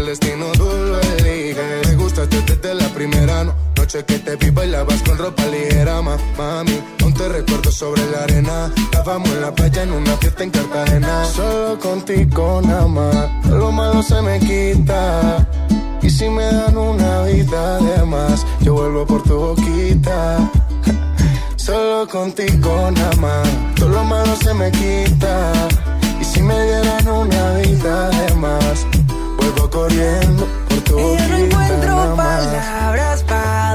destino 0.08 0.46
tú 0.52 0.64
lo 0.64 1.00
eliges. 1.00 1.86
Me 1.88 1.94
gustaste 1.96 2.40
desde 2.42 2.74
la 2.74 2.88
primera 2.88 3.44
no- 3.44 3.54
noche 3.76 4.04
que 4.04 4.18
te 4.18 4.36
vi 4.36 4.50
bailabas 4.50 5.02
con 5.02 5.18
ropa 5.18 5.44
ligera, 5.46 6.00
ma, 6.02 6.16
mami. 6.36 6.80
Aún 7.02 7.12
te 7.14 7.28
recuerdo 7.28 7.70
sobre 7.70 8.02
la 8.10 8.22
arena. 8.24 8.72
Estábamos 8.76 9.28
en 9.30 9.40
la 9.42 9.54
playa 9.54 9.82
en 9.82 9.92
una 9.92 10.16
fiesta 10.16 10.44
en 10.44 10.50
Cartagena. 10.50 11.24
Solo 11.26 11.78
contigo 11.78 12.60
nada 12.64 12.86
más. 12.86 13.46
Lo 13.50 13.70
malo 13.70 14.02
se 14.02 14.20
me 14.22 14.38
quita. 14.40 15.46
Y 16.02 16.10
si 16.10 16.28
me 16.28 16.44
dan 16.44 16.76
una 16.76 17.22
vida 17.24 17.78
de 17.78 18.04
más, 18.04 18.46
yo 18.60 18.74
vuelvo 18.74 19.04
por 19.06 19.22
tu 19.24 19.36
boquita. 19.36 20.50
Solo 21.56 22.08
contigo 22.08 22.90
nada 22.92 23.14
más, 23.16 23.48
todo 23.76 23.90
lo 23.90 24.04
malo 24.04 24.34
se 24.42 24.54
me 24.54 24.70
quita. 24.70 25.52
Y 26.20 26.24
si 26.24 26.40
me 26.40 26.54
dieran 26.64 27.08
una 27.08 27.52
vida 27.58 28.08
de 28.10 28.34
más, 28.36 28.86
vuelvo 29.50 29.70
corriendo 29.70 30.46
por 30.68 30.80
tu 30.82 30.98
Y 30.98 31.16
ya 31.16 31.28
no 31.28 31.36
encuentro 31.36 32.16
palabras 32.16 33.22
para 33.24 33.67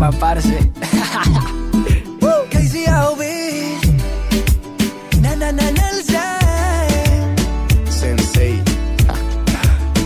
Zen. 0.40 0.72
Sensei, 7.86 8.62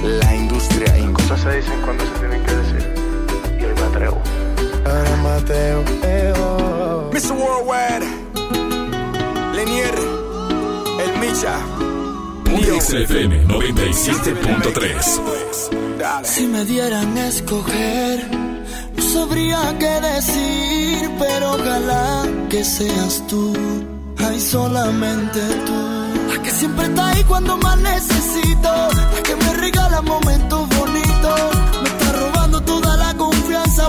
la 0.02 0.34
industria. 0.34 0.92
Cosas 1.12 1.40
se 1.42 1.56
dicen 1.56 1.80
cuando 1.84 2.04
se 2.04 2.10
tienen 2.18 2.42
que 2.44 2.54
decir. 2.56 2.92
Y 3.60 3.64
hoy 3.64 3.74
me 3.74 3.82
atrevo. 3.82 4.20
Ahora 4.84 5.16
Mateo, 5.22 5.84
eh, 6.02 6.32
oh. 6.40 7.08
Mr. 7.12 7.32
Worldwide, 7.32 8.04
Lenier, 9.54 9.94
El 11.04 11.12
Micha, 11.20 11.56
Pontexa 12.44 12.98
FM 12.98 13.44
97.3 13.46 16.24
Si 16.24 16.46
me 16.48 16.64
dieran 16.64 17.16
a 17.16 17.28
escoger, 17.28 18.28
sabría 19.14 19.60
qué 19.78 19.94
decir, 20.12 21.10
pero 21.20 21.52
ojalá 21.54 22.26
que 22.50 22.64
seas 22.64 23.22
tú, 23.28 23.52
ay 24.18 24.40
solamente 24.40 25.40
tú. 25.66 25.80
La 26.30 26.42
que 26.42 26.50
siempre 26.50 26.86
está 26.86 27.10
ahí 27.10 27.22
cuando 27.24 27.56
más 27.58 27.78
necesito, 27.78 28.70
la 29.14 29.20
que 29.26 29.36
me 29.36 29.50
regala 29.64 30.02
momentos 30.02 30.62
bonitos, 30.76 31.40
me 31.82 31.88
está 31.94 32.08
robando 32.22 32.60
toda 32.62 32.96
la 32.96 33.14
confianza 33.14 33.88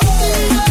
Voy 0.21 0.70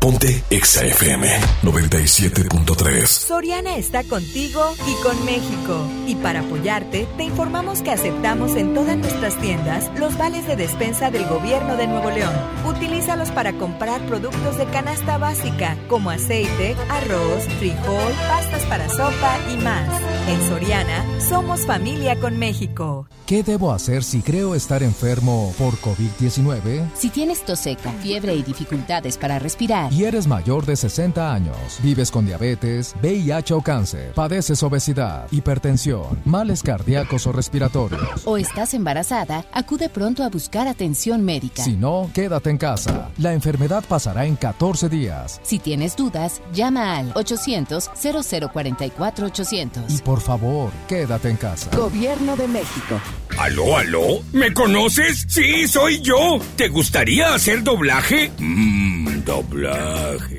Ponte 0.00 0.42
Exa 0.48 0.86
FM 0.86 1.28
97.3. 1.62 3.06
Soriana 3.06 3.76
está 3.76 4.02
contigo 4.02 4.62
y 4.88 5.02
con 5.02 5.24
México. 5.26 5.86
Y 6.06 6.14
para 6.14 6.40
apoyarte, 6.40 7.06
te 7.18 7.24
informamos 7.24 7.82
que 7.82 7.90
aceptamos 7.90 8.56
en 8.56 8.72
todas 8.72 8.96
nuestras 8.96 9.38
tiendas 9.42 9.90
los 9.98 10.16
vales 10.16 10.46
de 10.46 10.56
despensa 10.56 11.10
del 11.10 11.28
gobierno 11.28 11.76
de 11.76 11.86
Nuevo 11.86 12.10
León. 12.10 12.32
Utilízalos 12.66 13.30
para 13.30 13.52
comprar 13.52 14.00
productos 14.06 14.56
de 14.56 14.64
canasta 14.70 15.18
básica, 15.18 15.76
como 15.86 16.08
aceite, 16.08 16.74
arroz, 16.88 17.44
frijol, 17.58 18.12
pastas 18.26 18.64
para 18.70 18.88
sopa 18.88 19.38
y 19.52 19.56
más. 19.62 20.00
En 20.28 20.48
Soriana, 20.48 21.04
somos 21.20 21.66
familia 21.66 22.18
con 22.18 22.38
México. 22.38 23.06
¿Qué 23.30 23.44
debo 23.44 23.70
hacer 23.70 24.02
si 24.02 24.22
creo 24.22 24.56
estar 24.56 24.82
enfermo 24.82 25.54
por 25.56 25.74
COVID-19? 25.74 26.90
Si 26.96 27.10
tienes 27.10 27.44
tos 27.44 27.60
seca, 27.60 27.92
fiebre 28.02 28.34
y 28.34 28.42
dificultades 28.42 29.16
para 29.18 29.38
respirar, 29.38 29.89
Y 29.90 30.04
eres 30.04 30.26
mayor 30.28 30.64
de 30.66 30.76
60 30.76 31.34
años, 31.34 31.56
vives 31.82 32.12
con 32.12 32.24
diabetes, 32.24 32.94
VIH 33.02 33.54
o 33.54 33.60
cáncer, 33.60 34.12
padeces 34.14 34.62
obesidad, 34.62 35.26
hipertensión, 35.32 36.20
males 36.24 36.62
cardíacos 36.62 37.26
o 37.26 37.32
respiratorios. 37.32 38.22
o 38.24 38.36
estás 38.36 38.72
embarazada, 38.74 39.44
acude 39.52 39.88
pronto 39.88 40.22
a 40.22 40.28
buscar 40.28 40.68
atención 40.68 41.24
médica. 41.24 41.64
Si 41.64 41.72
no, 41.72 42.08
quédate 42.14 42.50
en 42.50 42.58
casa. 42.58 43.10
La 43.18 43.32
enfermedad 43.32 43.82
pasará 43.88 44.26
en 44.26 44.36
14 44.36 44.88
días. 44.88 45.40
Si 45.42 45.58
tienes 45.58 45.96
dudas, 45.96 46.40
llama 46.52 46.96
al 46.96 47.12
800-0044-800. 47.14 49.86
Y 49.88 49.98
por 49.98 50.20
favor, 50.20 50.70
quédate 50.88 51.30
en 51.30 51.36
casa. 51.36 51.68
Gobierno 51.76 52.36
de 52.36 52.46
México. 52.46 53.00
¿Aló, 53.38 53.76
aló? 53.76 54.20
¿Me 54.32 54.52
conoces? 54.52 55.24
Sí, 55.28 55.66
soy 55.66 56.00
yo. 56.00 56.38
¿Te 56.56 56.68
gustaría 56.68 57.34
hacer 57.34 57.62
doblaje? 57.64 58.30
Mmm, 58.38 59.24
doblaje. 59.24 59.79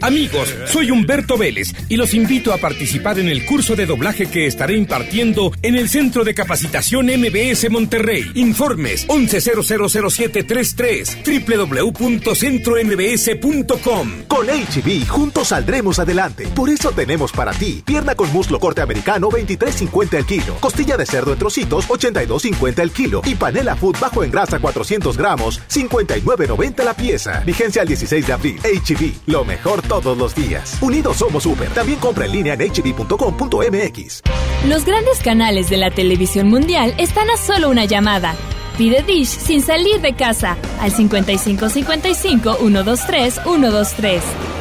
Amigos, 0.02 0.52
soy 0.66 0.90
Humberto 0.90 1.38
Vélez 1.38 1.76
y 1.88 1.96
los 1.96 2.16
invito 2.16 2.54
a 2.54 2.58
participar 2.58 3.20
en 3.20 3.30
el 3.30 3.46
curso 3.46 3.76
de 3.76 3.86
doblaje 3.86 4.26
que 4.26 4.48
estaré 4.48 4.76
impartiendo 4.76 5.52
en 5.62 5.76
el 5.76 5.90
Centro 5.90 6.24
de 6.24 6.34
Capacitación 6.34 7.06
MBS 7.06 7.70
Monterrey. 7.70 8.32
Informes 8.36 9.08
11000733 9.08 11.22
www.centrombs.com. 11.24 14.12
Con 14.28 14.48
HB, 14.48 15.08
juntos 15.08 15.50
saldremos 15.50 16.00
adelante. 16.00 16.48
Por 16.56 16.70
eso 16.70 16.92
tenemos 16.92 17.32
para 17.32 17.54
ti 17.54 17.84
pierna 17.86 18.16
con 18.16 18.34
muslo 18.34 18.60
corte 18.60 18.82
americano 18.82 19.30
23.50 19.30 20.18
el 20.18 20.26
kilo, 20.26 20.56
costilla 20.60 20.98
de 20.98 21.06
cerdo 21.06 21.34
en 21.34 21.40
trocitos 21.40 21.88
82.50 21.88 22.80
el 22.80 22.90
kilo 22.92 23.22
y 23.26 23.36
panela 23.36 23.76
food 23.76 23.98
bajo 24.00 24.24
en 24.24 24.32
grasa 24.32 24.58
400 24.60 25.16
gramos 25.18 25.62
59.90 25.70 26.84
la 26.84 26.96
pieza. 26.96 27.44
Vigencia 27.46 27.84
al 27.84 27.88
16 27.88 28.26
de 28.26 28.34
abril. 28.34 28.60
HB, 28.64 29.31
lo 29.32 29.46
mejor 29.46 29.82
todos 29.82 30.18
los 30.18 30.36
días. 30.36 30.78
Unidos 30.82 31.18
somos 31.18 31.44
super. 31.44 31.70
También 31.70 32.00
compra 32.00 32.26
en 32.26 32.34
línea 32.34 32.54
en 32.54 32.70
hb.com.mx. 32.70 34.22
Los 34.68 34.86
grandes 34.86 35.20
canales 35.20 35.70
de 35.70 35.78
la 35.78 35.90
televisión 35.90 36.50
mundial 36.50 36.94
están 36.98 37.30
a 37.30 37.38
solo 37.38 37.70
una 37.70 37.86
llamada. 37.86 38.36
Pide 38.78 39.04
Dish 39.04 39.28
sin 39.28 39.62
salir 39.62 40.02
de 40.02 40.14
casa 40.14 40.58
al 40.80 40.92
5555 40.92 42.56
123 42.56 43.40
123. 43.44 44.61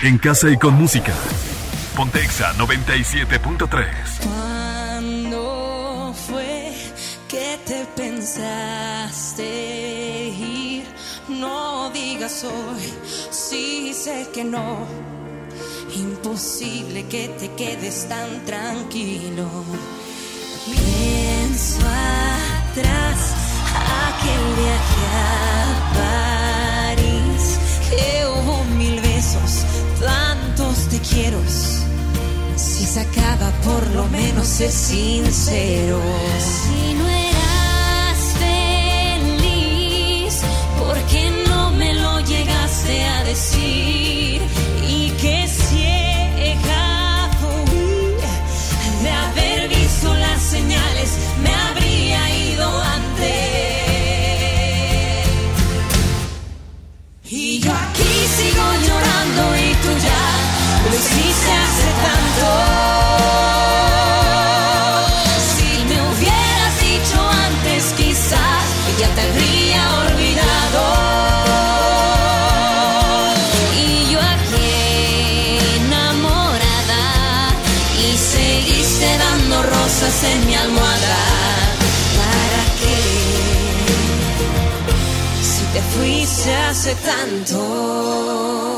En 0.00 0.16
casa 0.16 0.48
y 0.48 0.56
con 0.56 0.74
música. 0.74 1.12
Pontexa 1.96 2.54
97.3. 2.54 3.88
¿Cuándo 4.22 6.14
fue 6.28 6.72
que 7.26 7.58
te 7.66 7.84
pensaste 7.96 9.42
ir? 10.28 10.84
No 11.28 11.90
digas 11.90 12.44
hoy, 12.44 12.92
sí 13.32 13.92
sé 13.92 14.28
que 14.32 14.44
no. 14.44 14.86
Imposible 15.96 17.08
que 17.08 17.26
te 17.30 17.50
quedes 17.54 18.08
tan 18.08 18.44
tranquilo. 18.44 19.48
Pienso 20.64 21.80
atrás, 21.80 23.34
aquel 24.06 24.54
viaje 24.54 25.06
a 25.12 26.37
Si 32.56 32.84
se 32.84 33.00
acaba, 33.00 33.50
por 33.64 33.86
lo 33.94 34.06
menos 34.08 34.60
es 34.60 34.74
sincero. 34.74 35.98
Si 36.38 36.94
no 36.94 37.08
eras 37.08 38.18
feliz, 39.38 40.42
¿por 40.78 40.96
qué 41.10 41.30
no 41.48 41.70
me 41.72 41.94
lo 41.94 42.20
llegaste 42.20 43.04
a 43.04 43.24
decir? 43.24 44.27
Lo 60.84 60.90
hiciste 60.94 61.52
hace 61.64 61.90
tanto. 62.06 62.46
Si 65.52 65.70
me 65.88 65.98
hubieras 66.08 66.74
dicho 66.80 67.18
antes, 67.46 67.82
quizás 67.96 68.64
ya 69.00 69.08
te 69.14 69.20
habría 69.22 69.82
olvidado. 70.06 70.84
Y 73.76 74.12
yo 74.12 74.18
aquí 74.20 75.58
enamorada 75.76 77.04
y 77.98 78.16
seguiste 78.16 79.08
dando 79.18 79.56
rosas 79.62 80.16
en 80.24 80.46
mi 80.46 80.54
almohada. 80.54 81.18
¿Para 82.18 82.62
qué? 82.80 82.98
Si 85.42 85.62
te 85.72 85.80
fuiste 85.92 86.50
hace 86.54 86.94
tanto. 86.94 88.77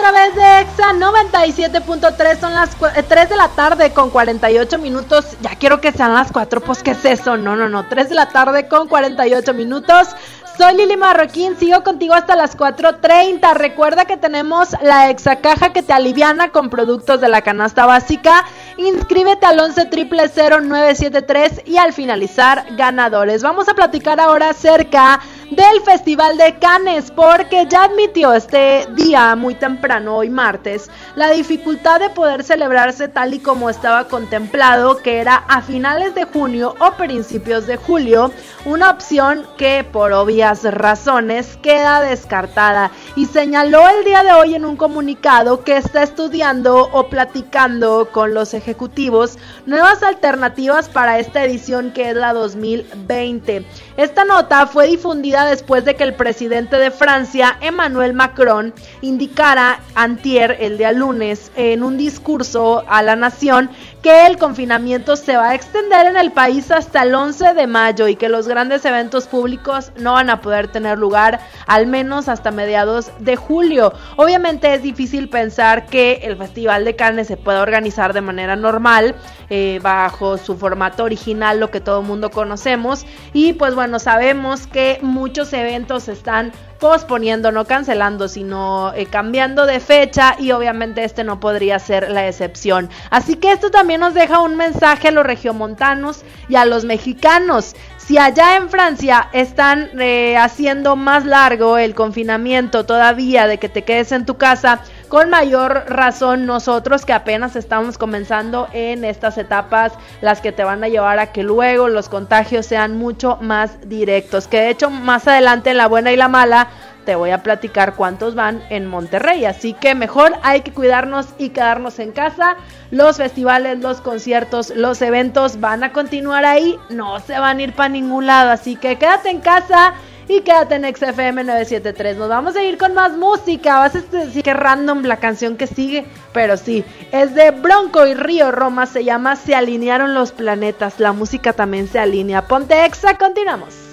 Través 0.00 0.34
de 0.34 0.60
EXA 0.60 0.92
97.3, 0.94 2.40
son 2.40 2.54
las 2.54 2.70
3 3.06 3.28
de 3.28 3.36
la 3.36 3.48
tarde 3.48 3.92
con 3.92 4.08
48 4.10 4.78
minutos. 4.78 5.26
Ya 5.42 5.56
quiero 5.56 5.80
que 5.80 5.92
sean 5.92 6.14
las 6.14 6.32
4, 6.32 6.62
pues 6.62 6.82
¿qué 6.82 6.92
es 6.92 7.04
eso? 7.04 7.36
No, 7.36 7.54
no, 7.54 7.68
no, 7.68 7.86
3 7.86 8.08
de 8.08 8.14
la 8.14 8.30
tarde 8.30 8.66
con 8.66 8.88
48 8.88 9.52
minutos. 9.52 10.08
Soy 10.56 10.76
Lili 10.76 10.96
Marroquín, 10.96 11.56
sigo 11.56 11.82
contigo 11.82 12.14
hasta 12.14 12.34
las 12.34 12.56
4.30. 12.56 13.54
Recuerda 13.54 14.04
que 14.04 14.16
tenemos 14.16 14.68
la 14.82 15.10
Exa 15.10 15.36
Caja 15.36 15.72
que 15.72 15.82
te 15.82 15.92
aliviana 15.92 16.50
con 16.50 16.70
productos 16.70 17.20
de 17.20 17.28
la 17.28 17.42
canasta 17.42 17.86
básica. 17.86 18.44
Inscríbete 18.76 19.46
al 19.46 19.58
11 19.60 19.86
973 19.86 21.62
y 21.64 21.76
al 21.76 21.92
finalizar 21.92 22.66
ganadores. 22.76 23.42
Vamos 23.42 23.68
a 23.68 23.74
platicar 23.74 24.20
ahora 24.20 24.50
acerca 24.50 25.20
del 25.50 25.80
Festival 25.84 26.38
de 26.38 26.58
Cannes 26.60 27.10
porque 27.10 27.66
ya 27.68 27.84
admitió 27.84 28.32
este 28.32 28.86
día 28.94 29.34
muy 29.34 29.56
temprano, 29.56 30.16
hoy 30.16 30.30
martes, 30.30 30.88
la 31.16 31.30
dificultad 31.30 31.98
de 31.98 32.10
poder 32.10 32.44
celebrarse 32.44 33.08
tal 33.08 33.34
y 33.34 33.40
como 33.40 33.68
estaba 33.68 34.06
contemplado, 34.06 34.98
que 34.98 35.18
era 35.18 35.34
a 35.48 35.60
finales 35.60 36.14
de 36.14 36.24
junio 36.24 36.76
o 36.78 36.92
principios 36.92 37.66
de 37.66 37.76
julio, 37.76 38.30
una 38.64 38.90
opción 38.90 39.44
que 39.56 39.82
por 39.82 40.12
obvias 40.12 40.62
razones 40.62 41.58
queda 41.60 42.00
descartada 42.00 42.92
y 43.16 43.26
señaló 43.26 43.88
el 43.88 44.04
día 44.04 44.22
de 44.22 44.32
hoy 44.32 44.54
en 44.54 44.64
un 44.64 44.76
comunicado 44.76 45.64
que 45.64 45.76
está 45.76 46.04
estudiando 46.04 46.88
o 46.92 47.08
platicando 47.08 48.08
con 48.12 48.34
los 48.34 48.54
ejecutivos 48.54 49.36
nuevas 49.66 50.04
alternativas 50.04 50.88
para 50.88 51.18
esta 51.18 51.44
edición 51.44 51.90
que 51.90 52.10
es 52.10 52.16
la 52.16 52.32
2020. 52.32 53.66
Esta 53.96 54.24
nota 54.24 54.66
fue 54.68 54.86
difundida 54.86 55.39
después 55.44 55.84
de 55.84 55.96
que 55.96 56.04
el 56.04 56.14
presidente 56.14 56.76
de 56.76 56.90
Francia, 56.90 57.56
Emmanuel 57.60 58.14
Macron, 58.14 58.74
indicara 59.00 59.80
antier, 59.94 60.56
el 60.60 60.78
día 60.78 60.92
lunes, 60.92 61.50
en 61.56 61.82
un 61.82 61.96
discurso 61.96 62.84
a 62.88 63.02
la 63.02 63.16
nación, 63.16 63.70
que 64.02 64.26
el 64.26 64.38
confinamiento 64.38 65.14
se 65.16 65.36
va 65.36 65.50
a 65.50 65.54
extender 65.54 66.06
en 66.06 66.16
el 66.16 66.32
país 66.32 66.70
hasta 66.70 67.02
el 67.02 67.14
11 67.14 67.52
de 67.54 67.66
mayo 67.66 68.08
y 68.08 68.16
que 68.16 68.30
los 68.30 68.48
grandes 68.48 68.84
eventos 68.84 69.26
públicos 69.26 69.92
no 69.96 70.14
van 70.14 70.30
a 70.30 70.40
poder 70.40 70.68
tener 70.68 70.98
lugar 70.98 71.40
al 71.66 71.86
menos 71.86 72.28
hasta 72.28 72.50
mediados 72.50 73.10
de 73.18 73.36
julio. 73.36 73.92
Obviamente 74.16 74.72
es 74.72 74.82
difícil 74.82 75.28
pensar 75.28 75.86
que 75.86 76.20
el 76.22 76.36
Festival 76.36 76.84
de 76.84 76.96
Cannes 76.96 77.26
se 77.26 77.36
pueda 77.36 77.60
organizar 77.60 78.14
de 78.14 78.22
manera 78.22 78.56
normal, 78.56 79.14
eh, 79.50 79.80
bajo 79.82 80.38
su 80.38 80.56
formato 80.56 81.04
original, 81.04 81.60
lo 81.60 81.70
que 81.70 81.80
todo 81.80 82.00
el 82.00 82.06
mundo 82.06 82.30
conocemos. 82.30 83.04
Y 83.34 83.52
pues 83.52 83.74
bueno, 83.74 83.98
sabemos 83.98 84.66
que 84.66 84.98
muchos 85.02 85.52
eventos 85.52 86.08
están 86.08 86.52
posponiendo, 86.80 87.52
no 87.52 87.66
cancelando, 87.66 88.26
sino 88.26 88.92
eh, 88.94 89.06
cambiando 89.06 89.66
de 89.66 89.78
fecha 89.80 90.34
y 90.38 90.50
obviamente 90.52 91.04
este 91.04 91.22
no 91.22 91.38
podría 91.38 91.78
ser 91.78 92.10
la 92.10 92.26
excepción. 92.26 92.88
Así 93.10 93.36
que 93.36 93.52
esto 93.52 93.70
nos 93.98 94.14
deja 94.14 94.40
un 94.40 94.56
mensaje 94.56 95.08
a 95.08 95.12
los 95.12 95.24
regiomontanos 95.24 96.22
y 96.48 96.56
a 96.56 96.64
los 96.64 96.84
mexicanos. 96.84 97.74
Si 98.10 98.18
allá 98.18 98.56
en 98.56 98.70
Francia 98.70 99.28
están 99.32 99.90
eh, 100.00 100.36
haciendo 100.36 100.96
más 100.96 101.24
largo 101.24 101.78
el 101.78 101.94
confinamiento 101.94 102.84
todavía 102.84 103.46
de 103.46 103.58
que 103.58 103.68
te 103.68 103.84
quedes 103.84 104.10
en 104.10 104.26
tu 104.26 104.36
casa, 104.36 104.80
con 105.06 105.30
mayor 105.30 105.84
razón 105.86 106.44
nosotros 106.44 107.04
que 107.04 107.12
apenas 107.12 107.54
estamos 107.54 107.98
comenzando 107.98 108.68
en 108.72 109.04
estas 109.04 109.38
etapas, 109.38 109.92
las 110.22 110.40
que 110.40 110.50
te 110.50 110.64
van 110.64 110.82
a 110.82 110.88
llevar 110.88 111.20
a 111.20 111.30
que 111.30 111.44
luego 111.44 111.88
los 111.88 112.08
contagios 112.08 112.66
sean 112.66 112.98
mucho 112.98 113.38
más 113.40 113.88
directos. 113.88 114.48
Que 114.48 114.60
de 114.60 114.70
hecho 114.70 114.90
más 114.90 115.28
adelante 115.28 115.70
en 115.70 115.76
la 115.76 115.86
buena 115.86 116.10
y 116.10 116.16
la 116.16 116.26
mala 116.28 116.68
te 117.10 117.16
voy 117.16 117.32
a 117.32 117.42
platicar 117.42 117.96
cuántos 117.96 118.36
van 118.36 118.62
en 118.70 118.86
Monterrey. 118.86 119.44
Así 119.44 119.72
que 119.72 119.96
mejor 119.96 120.32
hay 120.44 120.60
que 120.60 120.70
cuidarnos 120.70 121.26
y 121.38 121.48
quedarnos 121.48 121.98
en 121.98 122.12
casa. 122.12 122.56
Los 122.92 123.16
festivales, 123.16 123.80
los 123.80 124.00
conciertos, 124.00 124.70
los 124.76 125.02
eventos 125.02 125.58
van 125.58 125.82
a 125.82 125.92
continuar 125.92 126.44
ahí. 126.44 126.78
No 126.88 127.18
se 127.18 127.36
van 127.36 127.58
a 127.58 127.62
ir 127.62 127.72
para 127.72 127.88
ningún 127.88 128.26
lado. 128.26 128.52
Así 128.52 128.76
que 128.76 128.96
quédate 128.96 129.28
en 129.28 129.40
casa 129.40 129.94
y 130.28 130.42
quédate 130.42 130.76
en 130.76 130.84
XFM 130.84 131.42
973. 131.42 132.16
Nos 132.16 132.28
vamos 132.28 132.54
a 132.54 132.62
ir 132.62 132.78
con 132.78 132.94
más 132.94 133.16
música. 133.16 133.80
Vas 133.80 133.96
a 133.96 134.02
decir 134.02 134.44
que 134.44 134.54
random 134.54 135.02
la 135.02 135.16
canción 135.16 135.56
que 135.56 135.66
sigue, 135.66 136.06
pero 136.32 136.56
sí, 136.56 136.84
es 137.10 137.34
de 137.34 137.50
Bronco 137.50 138.06
y 138.06 138.14
Río 138.14 138.52
Roma. 138.52 138.86
Se 138.86 139.02
llama 139.02 139.34
Se 139.34 139.56
alinearon 139.56 140.14
los 140.14 140.30
planetas. 140.30 141.00
La 141.00 141.12
música 141.12 141.54
también 141.54 141.88
se 141.88 141.98
alinea. 141.98 142.46
Ponte 142.46 142.84
Exa, 142.84 143.18
continuamos. 143.18 143.89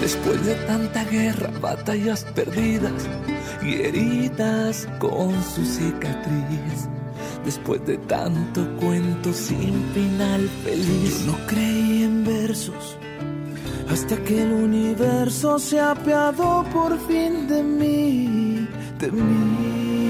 Después 0.00 0.44
de 0.44 0.54
tanta 0.66 1.04
guerra, 1.04 1.50
batallas 1.60 2.24
perdidas 2.34 2.92
y 3.62 3.74
heridas 3.74 4.88
con 4.98 5.30
su 5.42 5.64
cicatriz. 5.64 6.88
Después 7.44 7.84
de 7.86 7.96
tanto 7.98 8.66
cuento 8.76 9.32
sin 9.32 9.84
final 9.94 10.48
feliz. 10.64 11.24
Yo 11.26 11.32
no 11.32 11.46
creí 11.46 12.02
en 12.02 12.24
versos 12.24 12.98
hasta 13.90 14.16
que 14.24 14.42
el 14.42 14.52
universo 14.52 15.58
se 15.58 15.80
apiadó 15.80 16.64
por 16.72 16.96
fin 17.08 17.48
de 17.48 17.62
mí, 17.62 18.68
de 18.98 19.10
mí. 19.10 20.09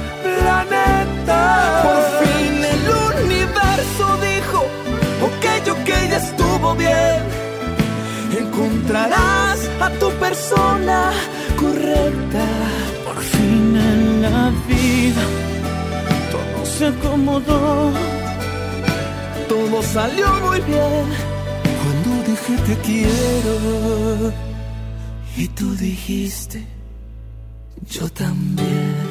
Por 1.25 2.01
fin 2.21 2.63
el 2.63 3.25
universo 3.25 4.17
dijo, 4.29 4.59
ok, 5.27 5.45
ok, 5.71 5.87
ya 6.09 6.17
estuvo 6.17 6.75
bien. 6.75 7.21
Encontrarás 8.37 9.59
a 9.79 9.89
tu 9.99 10.09
persona 10.13 11.11
correcta. 11.57 12.45
Por 13.05 13.21
fin 13.23 13.77
en 13.77 14.21
la 14.21 14.51
vida 14.67 15.23
todo 16.31 16.65
se 16.65 16.87
acomodó. 16.87 17.91
Todo 19.47 19.83
salió 19.83 20.27
muy 20.45 20.59
bien 20.61 21.05
cuando 21.81 22.09
dije 22.29 22.53
te 22.67 22.75
quiero. 22.87 24.33
Y 25.37 25.47
tú 25.49 25.75
dijiste, 25.75 26.65
yo 27.89 28.09
también. 28.09 29.10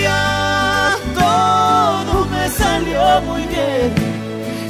Día 0.00 0.96
todo 1.14 2.24
me 2.26 2.48
salió 2.48 3.20
muy 3.28 3.42
bien. 3.54 3.92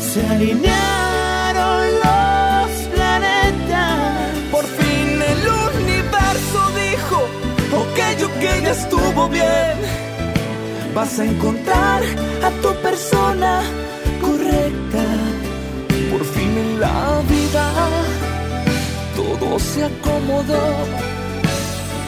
Se 0.01 0.27
alinearon 0.27 1.85
los 2.05 2.71
planetas. 2.93 4.31
Por 4.51 4.65
fin 4.65 5.23
el 5.33 5.43
universo 5.71 6.61
dijo, 6.85 7.19
ok, 7.83 7.99
ok, 8.29 8.43
ya 8.65 8.73
estuvo 8.73 9.29
bien. 9.29 9.77
Vas 10.95 11.17
a 11.21 11.25
encontrar 11.25 12.03
a 12.43 12.51
tu 12.63 12.75
persona 12.83 13.63
correcta. 14.21 15.05
Por 16.11 16.25
fin 16.25 16.53
en 16.65 16.81
la 16.81 17.23
vida 17.35 17.67
todo 19.15 19.59
se 19.61 19.85
acomodó. 19.85 20.65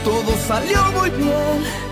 Todo 0.04 0.32
salió 0.48 0.80
muy 0.98 1.10
bien 1.10 1.91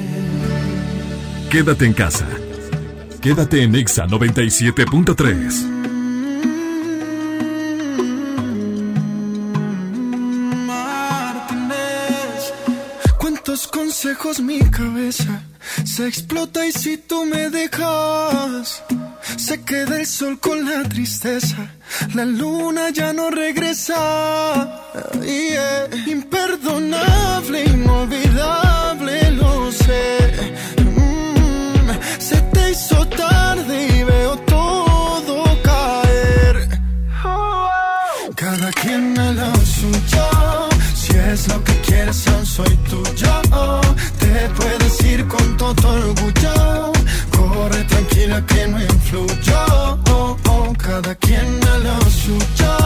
Quédate 1.51 1.85
en 1.85 1.91
casa. 1.91 2.25
Quédate 3.21 3.61
en 3.61 3.75
Exa 3.75 4.07
97.3. 4.07 5.67
Martínez. 10.65 12.53
¿Cuántos 13.17 13.67
consejos 13.67 14.39
mi 14.39 14.59
cabeza 14.59 15.43
se 15.83 16.07
explota 16.07 16.65
y 16.65 16.71
si 16.71 16.95
tú 16.95 17.25
me 17.25 17.49
dejas? 17.49 18.81
Se 19.35 19.61
queda 19.65 19.99
el 19.99 20.05
sol 20.05 20.39
con 20.39 20.63
la 20.63 20.87
tristeza, 20.87 21.69
la 22.15 22.23
luna 22.23 22.91
ya 22.91 23.11
no 23.11 23.29
regresa. 23.29 24.89
Yeah. 25.21 25.89
Imperdonable, 26.07 27.65
inolvidable, 27.65 29.31
lo 29.31 29.69
sé. 29.73 30.20
Y 33.57 34.03
veo 34.03 34.37
todo 34.47 35.43
caer. 35.61 36.69
Cada 38.35 38.71
quien 38.71 39.17
a 39.19 39.31
lo 39.33 39.55
suyo. 39.65 40.69
Si 40.95 41.13
es 41.17 41.47
lo 41.49 41.61
que 41.63 41.73
quieres, 41.81 42.25
soy 42.45 42.75
tuyo. 42.89 43.81
Te 44.19 44.49
puedes 44.55 45.03
ir 45.03 45.27
con 45.27 45.57
todo 45.57 45.89
orgullo. 45.89 46.91
Corre 47.35 47.83
tranquila 47.83 48.45
que 48.45 48.67
no 48.67 48.81
influyo. 48.81 49.99
Cada 50.77 51.15
quien 51.15 51.59
a 51.67 51.77
lo 51.79 52.09
suyo. 52.09 52.80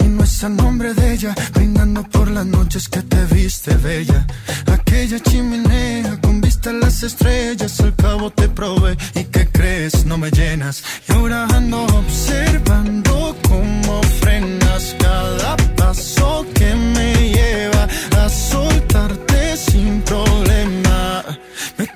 Y 0.00 0.04
no 0.04 0.24
es 0.24 0.44
a 0.44 0.48
nombre 0.48 0.94
de 0.94 1.12
ella, 1.12 1.34
brindando 1.52 2.02
por 2.04 2.30
las 2.30 2.46
noches 2.46 2.88
que 2.88 3.02
te 3.02 3.22
viste 3.26 3.74
bella. 3.74 4.26
Aquella 4.66 5.20
chimenea 5.20 6.18
con 6.22 6.40
vista 6.40 6.70
a 6.70 6.72
las 6.72 7.02
estrellas, 7.02 7.78
al 7.80 7.94
cabo 7.94 8.30
te 8.30 8.48
probé 8.48 8.96
y 9.14 9.24
que 9.24 9.46
crees 9.48 10.06
no 10.06 10.16
me 10.16 10.30
llenas. 10.30 10.82
Y 11.06 11.12
ahora 11.12 11.46
ando 11.52 11.84
observando 11.84 13.36
cómo 13.46 14.00
frenas 14.20 14.96
cada 14.98 15.56
paso 15.76 16.46
que 16.54 16.74
me 16.74 17.30
lleva 17.30 17.88
a 18.24 18.28
soltarte 18.28 19.27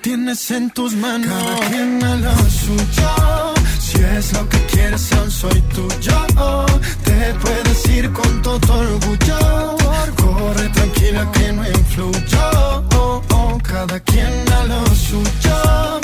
tienes 0.03 0.51
en 0.51 0.69
tus 0.71 0.95
manos. 0.95 1.29
Cada 1.29 1.69
quien 1.69 2.05
a 2.05 2.17
lo 2.17 2.35
suyo. 2.51 3.55
Si 3.79 3.99
es 3.99 4.33
lo 4.33 4.49
que 4.49 4.59
quieres, 4.67 5.13
aún 5.13 5.31
soy 5.31 5.63
tuyo. 5.75 6.27
Te 7.05 7.35
puedes 7.35 7.89
ir 7.89 8.13
con 8.13 8.43
todo 8.43 8.75
orgullo. 8.75 9.77
Corre 10.17 10.69
tranquila 10.71 11.31
que 11.33 11.53
no 11.53 11.67
influyo. 11.67 12.85
Cada 13.63 13.99
quien 14.01 14.53
a 14.53 14.65
lo 14.65 14.87
suyo 14.95 16.02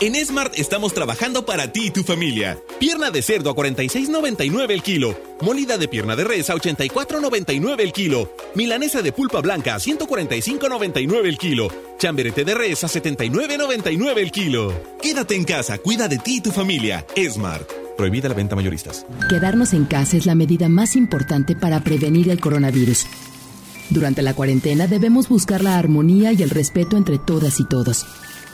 En 0.00 0.14
Smart 0.24 0.52
estamos 0.56 0.94
trabajando 0.94 1.44
para 1.44 1.72
ti 1.72 1.86
y 1.86 1.90
tu 1.90 2.04
familia. 2.04 2.56
Pierna 2.78 3.10
de 3.10 3.20
cerdo 3.20 3.50
a 3.50 3.56
46.99 3.56 4.70
el 4.70 4.80
kilo. 4.80 5.18
Molida 5.40 5.76
de 5.76 5.88
pierna 5.88 6.14
de 6.14 6.22
res 6.22 6.50
a 6.50 6.54
84.99 6.54 7.80
el 7.80 7.92
kilo. 7.92 8.32
Milanesa 8.54 9.02
de 9.02 9.10
pulpa 9.10 9.40
blanca 9.40 9.74
a 9.74 9.78
145.99 9.78 11.26
el 11.26 11.36
kilo. 11.36 11.68
Chamberete 11.98 12.44
de 12.44 12.54
res 12.54 12.84
a 12.84 12.86
79.99 12.86 14.18
el 14.18 14.30
kilo. 14.30 14.72
Quédate 15.02 15.34
en 15.34 15.42
casa, 15.42 15.78
cuida 15.78 16.06
de 16.06 16.18
ti 16.18 16.36
y 16.36 16.40
tu 16.42 16.52
familia. 16.52 17.04
Smart. 17.28 17.68
Prohibida 17.96 18.28
la 18.28 18.36
venta 18.36 18.54
mayoristas. 18.54 19.04
Quedarnos 19.28 19.72
en 19.72 19.84
casa 19.84 20.16
es 20.16 20.26
la 20.26 20.36
medida 20.36 20.68
más 20.68 20.94
importante 20.94 21.56
para 21.56 21.82
prevenir 21.82 22.30
el 22.30 22.38
coronavirus. 22.38 23.04
Durante 23.90 24.22
la 24.22 24.34
cuarentena 24.34 24.86
debemos 24.86 25.28
buscar 25.28 25.64
la 25.64 25.76
armonía 25.76 26.32
y 26.32 26.44
el 26.44 26.50
respeto 26.50 26.96
entre 26.96 27.18
todas 27.18 27.58
y 27.58 27.64
todos. 27.64 28.06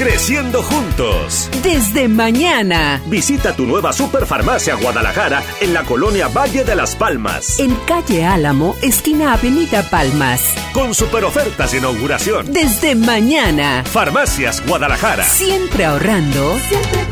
Creciendo 0.00 0.62
juntos. 0.62 1.50
Desde 1.62 2.08
mañana. 2.08 3.02
Visita 3.08 3.54
tu 3.54 3.66
nueva 3.66 3.92
Superfarmacia 3.92 4.74
Guadalajara 4.76 5.42
en 5.60 5.74
la 5.74 5.84
colonia 5.84 6.28
Valle 6.28 6.64
de 6.64 6.74
las 6.74 6.96
Palmas. 6.96 7.58
En 7.60 7.74
calle 7.86 8.24
Álamo, 8.24 8.76
esquina 8.80 9.34
Avenida 9.34 9.82
Palmas. 9.90 10.54
Con 10.72 10.94
super 10.94 11.22
ofertas 11.26 11.72
de 11.72 11.78
inauguración. 11.80 12.50
Desde 12.50 12.94
mañana. 12.94 13.84
Farmacias 13.84 14.66
Guadalajara. 14.66 15.22
Siempre 15.22 15.84
ahorrando. 15.84 16.56
Siempre 16.66 17.06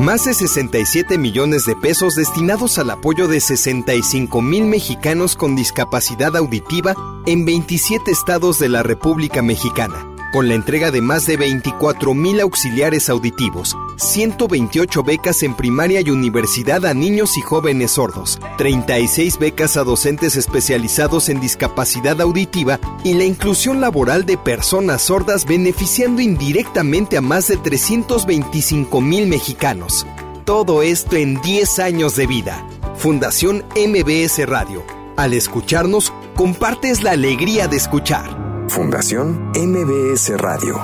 Más 0.00 0.24
de 0.24 0.34
67 0.34 1.18
millones 1.18 1.66
de 1.66 1.76
pesos 1.76 2.16
destinados 2.16 2.80
al 2.80 2.90
apoyo 2.90 3.28
de 3.28 3.38
65 3.40 4.42
mil 4.42 4.64
mexicanos 4.64 5.36
con 5.36 5.54
discapacidad 5.54 6.34
auditiva 6.36 6.96
en 7.26 7.44
27 7.44 8.10
estados 8.10 8.58
de 8.58 8.68
la 8.68 8.82
República 8.82 9.40
Mexicana 9.40 10.17
con 10.32 10.48
la 10.48 10.54
entrega 10.54 10.90
de 10.90 11.00
más 11.00 11.26
de 11.26 11.36
24 11.36 12.14
mil 12.14 12.40
auxiliares 12.40 13.08
auditivos, 13.08 13.76
128 13.96 15.02
becas 15.02 15.42
en 15.42 15.54
primaria 15.54 16.00
y 16.00 16.10
universidad 16.10 16.84
a 16.86 16.94
niños 16.94 17.36
y 17.36 17.40
jóvenes 17.40 17.92
sordos, 17.92 18.38
36 18.58 19.38
becas 19.38 19.76
a 19.76 19.84
docentes 19.84 20.36
especializados 20.36 21.28
en 21.28 21.40
discapacidad 21.40 22.20
auditiva 22.20 22.78
y 23.04 23.14
la 23.14 23.24
inclusión 23.24 23.80
laboral 23.80 24.26
de 24.26 24.36
personas 24.36 25.02
sordas 25.02 25.46
beneficiando 25.46 26.20
indirectamente 26.20 27.16
a 27.16 27.20
más 27.20 27.48
de 27.48 27.56
325 27.56 29.00
mil 29.00 29.26
mexicanos. 29.26 30.06
Todo 30.44 30.82
esto 30.82 31.16
en 31.16 31.40
10 31.40 31.78
años 31.78 32.16
de 32.16 32.26
vida. 32.26 32.66
Fundación 32.96 33.64
MBS 33.76 34.46
Radio. 34.46 34.82
Al 35.16 35.34
escucharnos, 35.34 36.12
compartes 36.34 37.02
la 37.02 37.12
alegría 37.12 37.68
de 37.68 37.76
escuchar. 37.76 38.47
Fundación 38.68 39.50
MBS 39.54 40.36
Radio. 40.36 40.76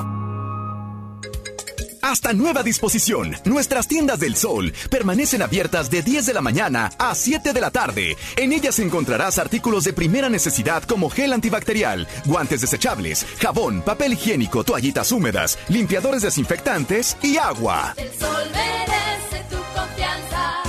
Hasta 2.01 2.33
nueva 2.33 2.63
disposición, 2.63 3.35
nuestras 3.45 3.87
tiendas 3.87 4.19
del 4.19 4.35
sol 4.35 4.73
permanecen 4.89 5.41
abiertas 5.41 5.89
de 5.89 6.01
10 6.01 6.25
de 6.27 6.33
la 6.33 6.41
mañana 6.41 6.91
a 6.97 7.13
7 7.15 7.53
de 7.53 7.61
la 7.61 7.71
tarde. 7.71 8.15
En 8.37 8.53
ellas 8.53 8.79
encontrarás 8.79 9.39
artículos 9.39 9.83
de 9.83 9.93
primera 9.93 10.29
necesidad 10.29 10.83
como 10.83 11.09
gel 11.09 11.33
antibacterial, 11.33 12.07
guantes 12.25 12.61
desechables, 12.61 13.25
jabón, 13.39 13.81
papel 13.81 14.13
higiénico, 14.13 14.63
toallitas 14.63 15.11
húmedas, 15.11 15.57
limpiadores 15.67 16.21
desinfectantes 16.21 17.17
y 17.21 17.37
agua. 17.37 17.93
El 17.97 18.09
sol 18.13 18.43
merece 18.51 19.45
tu 19.49 19.57
confianza. 19.77 20.63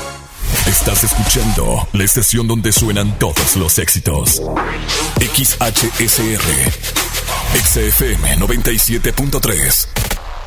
Estás 0.67 1.05
escuchando 1.05 1.89
la 1.93 2.05
estación 2.05 2.47
donde 2.47 2.73
suenan 2.73 3.19
todos 3.19 3.57
los 3.57 3.79
éxitos. 3.79 4.43
XHSR. 5.21 7.06
XFM 7.57 8.37
97.3. 8.37 9.89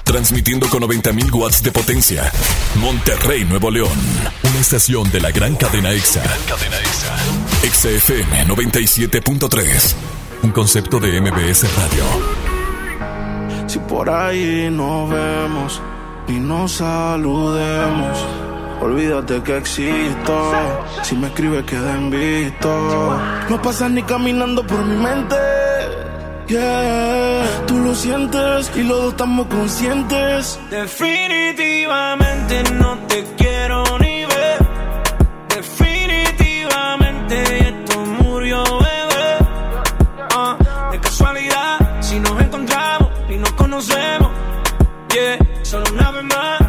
Transmitiendo 0.04 0.70
con 0.70 0.84
90.000 0.84 1.34
watts 1.34 1.64
de 1.64 1.72
potencia. 1.72 2.32
Monterrey, 2.76 3.46
Nuevo 3.46 3.72
León. 3.72 3.98
Una 4.44 4.60
estación 4.60 5.10
de 5.12 5.20
la 5.20 5.32
gran 5.32 5.56
cadena 5.56 5.92
EXA. 5.92 6.22
cadena 6.48 6.78
EXA. 6.78 7.18
XFM 7.74 8.46
97.3. 8.48 9.96
Un 10.44 10.52
concepto 10.52 11.00
de 11.00 11.20
MBS 11.20 11.66
Radio. 11.78 12.04
Si 13.66 13.80
por 13.80 14.08
ahí 14.10 14.70
nos 14.72 15.10
vemos 15.10 15.82
y 16.28 16.34
nos 16.34 16.74
saludemos, 16.74 18.18
olvídate 18.82 19.42
que 19.42 19.58
existo. 19.58 20.54
Si 21.02 21.16
me 21.16 21.28
escribes, 21.28 21.66
queda 21.66 21.98
visto. 21.98 23.20
No 23.50 23.60
pasas 23.62 23.90
ni 23.90 24.04
caminando 24.04 24.66
por 24.66 24.86
mi 24.86 24.96
mente. 24.96 25.59
Tú 26.50 27.78
lo 27.78 27.94
sientes 27.94 28.72
y 28.76 28.82
los 28.82 28.98
dos 28.98 29.12
estamos 29.12 29.46
conscientes. 29.46 30.60
Definitivamente 30.72 32.64
no 32.74 32.98
te 33.08 33.24
quiero 33.38 33.84
ni 34.00 34.26
ver. 34.26 34.58
Definitivamente 35.56 37.70
esto 37.70 38.00
murió, 38.00 38.64
bebé. 38.64 39.38
Ah, 40.36 40.58
de 40.92 41.00
casualidad, 41.00 42.02
si 42.02 42.20
nos 42.20 42.42
encontramos 42.42 43.12
y 43.30 43.36
nos 43.36 43.52
conocemos. 43.52 44.32
Yeah, 45.14 45.38
solo 45.62 45.86
una 45.94 46.10
vez 46.10 46.24
más. 46.24 46.69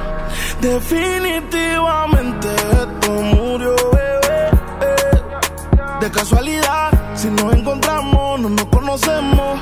Definitivamente 0.61 2.47
esto 2.53 3.11
murió, 3.11 3.75
bebé. 3.91 4.51
De 5.99 6.11
casualidad, 6.11 6.91
si 7.15 7.29
nos 7.31 7.51
encontramos, 7.55 8.39
no 8.39 8.49
nos 8.49 8.65
conocemos. 8.65 9.59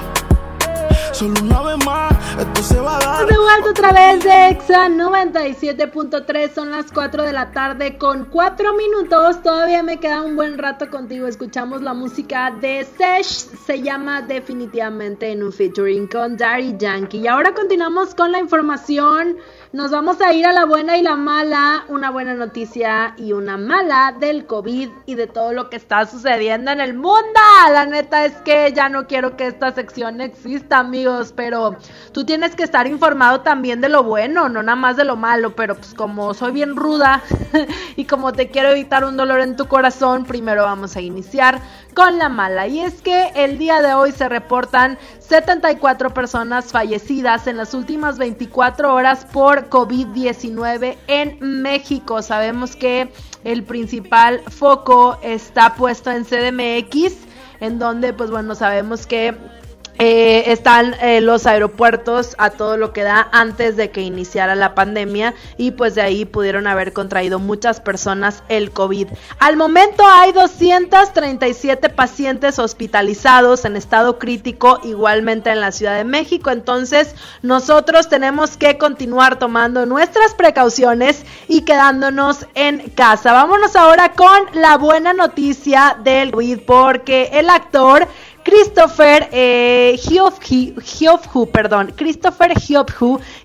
Solo 1.14 1.41
una 1.41 1.62
vez 1.62 1.86
más, 1.86 2.14
esto 2.38 2.64
se 2.64 2.80
va 2.82 2.97
a 2.97 3.00
dar. 3.00 3.28
De 3.28 3.38
vuelta 3.38 3.70
otra 3.70 3.91
vez 3.93 4.24
de 4.26 4.50
Exa 4.50 4.89
97.3, 4.89 6.54
son 6.54 6.72
las 6.72 6.91
4 6.91 7.24
de 7.24 7.32
la 7.32 7.52
tarde 7.52 7.97
con 7.97 8.26
4 8.26 8.74
minutos. 8.74 9.41
Todavía 9.41 9.84
me 9.84 10.02
queda 10.02 10.22
un 10.22 10.36
buen 10.36 10.58
rato 10.58 10.89
contigo. 10.89 11.28
Escuchamos 11.28 11.82
la 11.82 11.93
música 11.93 12.52
de 12.60 12.86
Sesh, 12.97 13.50
se 13.66 13.82
llama 13.82 14.22
definitivamente 14.22 15.32
en 15.32 15.43
un 15.43 15.54
featuring 15.54 16.08
con 16.08 16.36
Daddy 16.36 16.76
Yankee. 16.78 17.20
Y 17.20 17.28
ahora 17.28 17.54
continuamos 17.54 18.14
con 18.16 18.34
la 18.34 18.39
información. 18.39 19.38
Nos 19.72 19.92
vamos 19.92 20.20
a 20.20 20.34
ir 20.34 20.48
a 20.48 20.52
la 20.52 20.66
buena 20.66 20.98
y 20.98 21.04
la 21.04 21.16
mala, 21.16 21.86
una 21.90 22.10
buena 22.10 22.34
noticia 22.34 23.14
y 23.18 23.34
una 23.34 23.56
mala 23.56 24.16
del 24.20 24.48
COVID 24.48 24.90
y 25.06 25.14
de 25.14 25.28
todo 25.28 25.54
lo 25.54 25.70
que 25.70 25.76
está 25.76 26.08
sucediendo 26.08 26.72
en 26.72 26.82
el 26.82 26.96
mundo. 26.96 27.40
La 27.72 27.86
neta 27.86 28.26
es 28.26 28.34
que 28.38 28.74
ya 28.74 28.90
no 28.90 29.06
quiero 29.06 29.38
que 29.38 29.46
esta 29.46 29.72
sección 29.72 30.22
exista, 30.22 30.80
amigos, 30.80 31.34
pero 31.36 31.78
tú 32.14 32.26
tienes 32.26 32.56
que 32.56 32.64
estar 32.64 32.88
informado 32.88 33.42
también 33.42 33.80
de 33.80 33.90
lo 33.90 34.02
bueno, 34.02 34.50
no 34.50 34.64
nada 34.64 34.76
más 34.76 34.98
de 34.98 35.06
lo 35.06 35.16
malo, 35.16 35.56
pero 35.56 35.76
pues 35.76 35.94
como 35.94 36.34
soy 36.34 36.52
bien 36.52 36.76
ruda 36.76 37.22
y 37.96 38.06
como 38.06 38.34
te 38.34 38.50
quiero 38.50 38.70
evitar 38.70 39.04
un 39.04 39.18
dolor 39.18 39.40
en 39.42 39.56
tu 39.56 39.68
corazón, 39.68 40.26
primero 40.26 40.64
vamos 40.64 40.96
a 40.96 41.02
iniciar 41.02 41.62
con 41.94 42.18
la 42.18 42.30
mala. 42.30 42.66
Y 42.66 42.80
es 42.80 43.04
que 43.04 43.32
el 43.36 43.60
día 43.60 43.84
de 43.84 43.94
hoy 43.94 44.14
se 44.14 44.30
reportan 44.30 44.98
74 45.30 46.12
personas 46.12 46.72
fallecidas 46.72 47.46
en 47.46 47.56
las 47.56 47.76
últimas 47.76 48.18
24 48.18 48.92
horas 48.92 49.26
por 49.32 49.70
COVID-19 49.70 50.98
en 51.06 51.62
México. 51.62 52.24
Sabemos 52.24 52.76
que 52.76 53.12
el 53.44 53.64
principal 53.64 54.42
foco 54.48 55.20
está 55.22 55.76
puesto 55.76 56.10
en 56.10 56.26
CDMX, 56.26 57.14
en 57.60 57.78
donde 57.78 58.12
pues 58.12 58.32
bueno, 58.32 58.56
sabemos 58.56 59.06
que 59.06 59.38
eh, 60.02 60.54
están 60.54 60.95
eh, 61.02 61.20
los 61.20 61.45
aeropuertos 61.45 62.34
a 62.38 62.52
todo 62.52 62.78
lo 62.78 62.93
que 62.93 63.04
da 63.04 63.28
antes 63.34 63.76
de 63.76 63.91
que 63.91 64.00
iniciara 64.00 64.56
la 64.56 64.74
pandemia 64.74 65.34
y 65.58 65.72
pues 65.72 65.93
de 65.93 66.02
ahí 66.02 66.24
pudieron 66.24 66.68
haber 66.68 66.93
contraído 66.93 67.38
muchas 67.38 67.82
personas 67.82 68.41
el 68.47 68.72
COVID. 68.72 69.10
Al 69.39 69.58
momento 69.58 70.04
hay 70.08 70.32
237 70.32 71.89
pacientes 71.89 72.60
hospitalizados 72.60 73.66
en 73.66 73.76
estado 73.76 74.20
crítico 74.20 74.80
igualmente 74.86 75.50
en 75.50 75.60
la 75.60 75.74
Ciudad 75.74 75.97
de 75.97 76.06
México, 76.06 76.50
entonces 76.50 77.14
nosotros 77.41 78.08
tenemos 78.08 78.56
que 78.56 78.78
continuar 78.78 79.38
tomando 79.38 79.86
nuestras 79.86 80.34
precauciones 80.34 81.26
y 81.50 81.64
quedándonos 81.64 82.47
en 82.56 82.89
casa. 82.91 83.34
Vámonos 83.34 83.76
ahora 83.76 84.14
con 84.14 84.39
la 84.54 84.78
buena 84.78 85.12
noticia 85.12 85.97
del 86.02 86.32
COVID 86.32 86.62
porque 86.66 87.32
el 87.34 87.50
actor 87.50 88.08
Christopher 88.50 89.30
eh, 89.32 90.00
perdón, 91.52 91.93
Christopher 91.95 92.54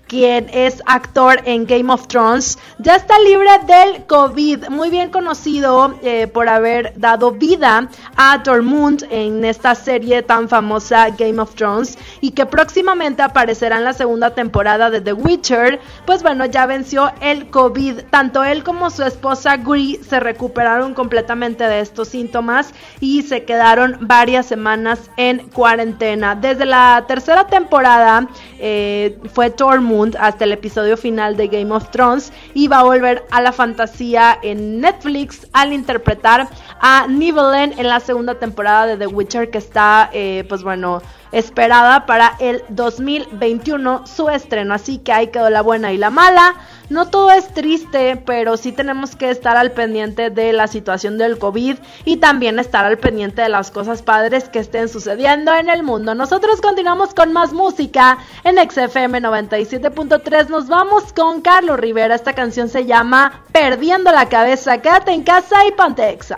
quien 0.07 0.49
es 0.51 0.81
actor 0.87 1.41
en 1.45 1.65
Game 1.65 1.93
of 1.93 2.07
Thrones, 2.07 2.57
ya 2.79 2.95
está 2.95 3.19
libre 3.19 3.49
del 3.67 4.05
COVID, 4.05 4.69
muy 4.69 4.89
bien 4.89 5.11
conocido 5.11 5.95
eh, 6.01 6.25
por 6.27 6.49
haber 6.49 6.93
dado 6.95 7.31
vida 7.31 7.87
a 8.15 8.41
Tormund 8.41 9.05
en 9.11 9.45
esta 9.45 9.75
serie 9.75 10.23
tan 10.23 10.49
famosa 10.49 11.09
Game 11.11 11.39
of 11.39 11.53
Thrones 11.53 11.99
y 12.21 12.31
que 12.31 12.47
próximamente 12.47 13.21
aparecerá 13.21 13.77
en 13.77 13.83
la 13.83 13.93
segunda 13.93 14.33
temporada 14.33 14.89
de 14.89 15.01
The 15.01 15.13
Witcher, 15.13 15.79
pues 16.07 16.23
bueno, 16.23 16.45
ya 16.45 16.65
venció 16.65 17.11
el 17.21 17.51
COVID, 17.51 18.05
tanto 18.09 18.43
él 18.43 18.63
como 18.63 18.89
su 18.89 19.03
esposa 19.03 19.57
Guri 19.57 19.99
se 20.07 20.19
recuperaron 20.19 20.95
completamente 20.95 21.63
de 21.65 21.81
estos 21.81 22.07
síntomas 22.07 22.73
y 22.99 23.21
se 23.21 23.43
quedaron 23.43 23.97
varias 24.01 24.47
semanas 24.47 24.94
en 25.17 25.49
cuarentena. 25.49 26.35
Desde 26.35 26.65
la 26.65 27.05
tercera 27.07 27.47
temporada 27.47 28.27
eh, 28.59 29.17
fue 29.33 29.49
Tormund 29.49 30.15
hasta 30.19 30.45
el 30.45 30.51
episodio 30.51 30.97
final 30.97 31.37
de 31.37 31.47
Game 31.47 31.73
of 31.73 31.89
Thrones 31.91 32.31
y 32.53 32.67
va 32.67 32.79
a 32.79 32.83
volver 32.83 33.25
a 33.31 33.41
la 33.41 33.51
fantasía 33.51 34.37
en 34.41 34.79
Netflix 34.81 35.47
al 35.53 35.73
interpretar 35.73 36.47
a 36.79 37.07
Nivellen 37.07 37.73
en 37.77 37.87
la 37.87 37.99
segunda 37.99 38.35
temporada 38.35 38.85
de 38.87 38.97
The 38.97 39.07
Witcher 39.07 39.49
que 39.49 39.57
está, 39.57 40.09
eh, 40.13 40.45
pues 40.47 40.63
bueno, 40.63 41.01
esperada 41.35 42.05
para 42.05 42.37
el 42.39 42.63
2021 42.69 44.07
su 44.07 44.29
estreno. 44.29 44.73
Así 44.73 44.99
que 44.99 45.11
ahí 45.11 45.27
quedó 45.27 45.49
la 45.49 45.61
buena 45.61 45.91
y 45.91 45.97
la 45.97 46.09
mala. 46.09 46.55
No 46.89 47.09
todo 47.09 47.29
es 47.31 47.53
triste, 47.53 48.15
pero 48.15 48.55
sí 48.55 48.71
tenemos 48.71 49.17
que 49.17 49.29
estar 49.29 49.57
al 49.57 49.73
pendiente 49.73 50.29
de 50.29 50.53
la 50.53 50.67
situación 50.67 51.17
del 51.17 51.37
COVID 51.37 51.77
y 52.05 52.17
también 52.17 52.57
estar 52.57 52.85
al 52.85 52.97
pendiente 52.97 53.41
de 53.41 53.49
las 53.49 53.69
cosas 53.69 54.01
padres 54.01 54.47
que 54.47 54.59
estén 54.59 54.87
sucediendo 54.87 55.53
en 55.53 55.69
el 55.69 55.83
mundo. 55.83 56.15
Nosotros 56.15 56.61
continuamos 56.61 57.13
con 57.13 57.33
más 57.33 57.51
música 57.51 58.17
en 58.45 58.57
XFM 58.57 59.21
97.3. 59.21 60.47
Nos 60.47 60.69
vamos 60.69 61.11
con 61.11 61.41
Carlos 61.41 61.77
Rivera. 61.77 62.15
Esta 62.15 62.31
canción 62.31 62.69
se 62.69 62.85
llama 62.85 63.43
Perdiendo 63.51 64.11
la 64.13 64.29
cabeza. 64.29 64.77
Quédate 64.77 65.11
en 65.11 65.23
casa 65.23 65.65
y 65.67 65.73
ponte 65.73 66.09
exa. 66.09 66.37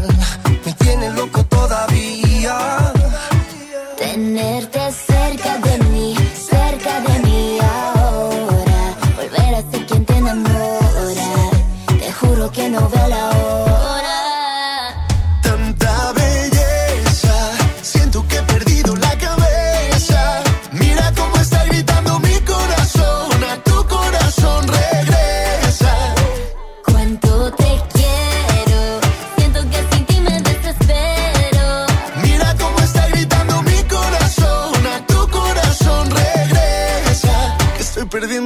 Tenerte 4.41 4.80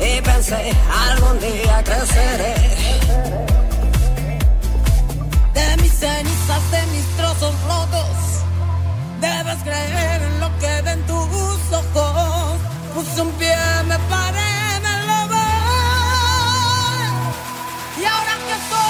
y 0.00 0.20
pensé 0.22 0.72
algún 1.10 1.38
día 1.40 1.82
creceré. 1.84 2.54
De 5.54 5.76
mis 5.82 5.92
cenizas, 5.92 6.70
de 6.70 6.82
mis 6.92 7.06
trozos 7.16 7.54
rotos, 7.68 8.16
debes 9.20 9.62
creer 9.62 10.22
en 10.22 10.40
lo 10.40 10.48
que 10.58 10.82
ven 10.82 11.02
tus 11.06 11.72
ojos. 11.72 12.58
Puse 12.94 13.20
un 13.20 13.30
pie, 13.32 13.56
me 13.86 13.98
paré, 14.10 14.80
me 14.86 14.94
lo 15.08 15.18
voy. 15.34 17.08
Y 18.00 18.04
ahora 18.04 18.34
que 18.46 18.56
soy 18.70 18.89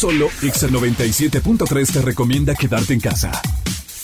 Solo 0.00 0.30
Exa 0.40 0.66
97.3 0.66 1.92
te 1.92 2.00
recomienda 2.00 2.54
quedarte 2.54 2.94
en 2.94 3.00
casa. 3.00 3.30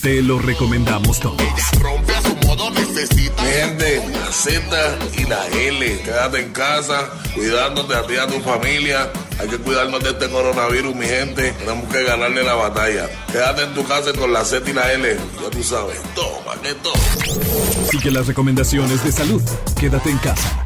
Te 0.03 0.21
lo 0.21 0.39
recomendamos 0.39 1.19
todos. 1.21 1.41
rompe 1.81 2.15
a 2.15 2.21
su 2.21 2.37
modo 2.47 2.71
necesita. 2.71 3.43
Gente, 3.43 4.03
la 4.13 4.31
Z 4.31 4.99
y 5.17 5.25
la 5.25 5.47
L. 5.47 6.01
Quédate 6.03 6.41
en 6.41 6.53
casa, 6.53 7.09
cuidándote 7.35 7.95
a 7.95 8.07
ti 8.07 8.13
y 8.13 8.17
a 8.19 8.27
tu 8.27 8.39
familia. 8.41 9.11
Hay 9.41 9.49
que 9.49 9.57
cuidarnos 9.57 10.05
de 10.05 10.11
este 10.11 10.29
coronavirus, 10.29 10.95
mi 10.95 11.07
gente. 11.07 11.53
Tenemos 11.53 11.91
que 11.91 12.05
ganarle 12.05 12.45
la 12.45 12.55
batalla. 12.55 13.09
Quédate 13.33 13.63
en 13.63 13.73
tu 13.73 13.83
casa 13.87 14.13
con 14.13 14.35
la 14.35 14.45
Z 14.45 14.69
y 14.69 14.75
la 14.75 14.93
L. 14.93 15.17
Ya 15.43 15.51
tú 15.51 15.63
sabes. 15.63 15.99
Toma, 16.15 16.61
que 16.63 16.75
toma. 16.75 17.91
Sigue 17.91 18.11
las 18.11 18.27
recomendaciones 18.27 19.03
de 19.03 19.13
salud. 19.13 19.43
Quédate 19.81 20.11
en 20.11 20.19
casa. 20.19 20.66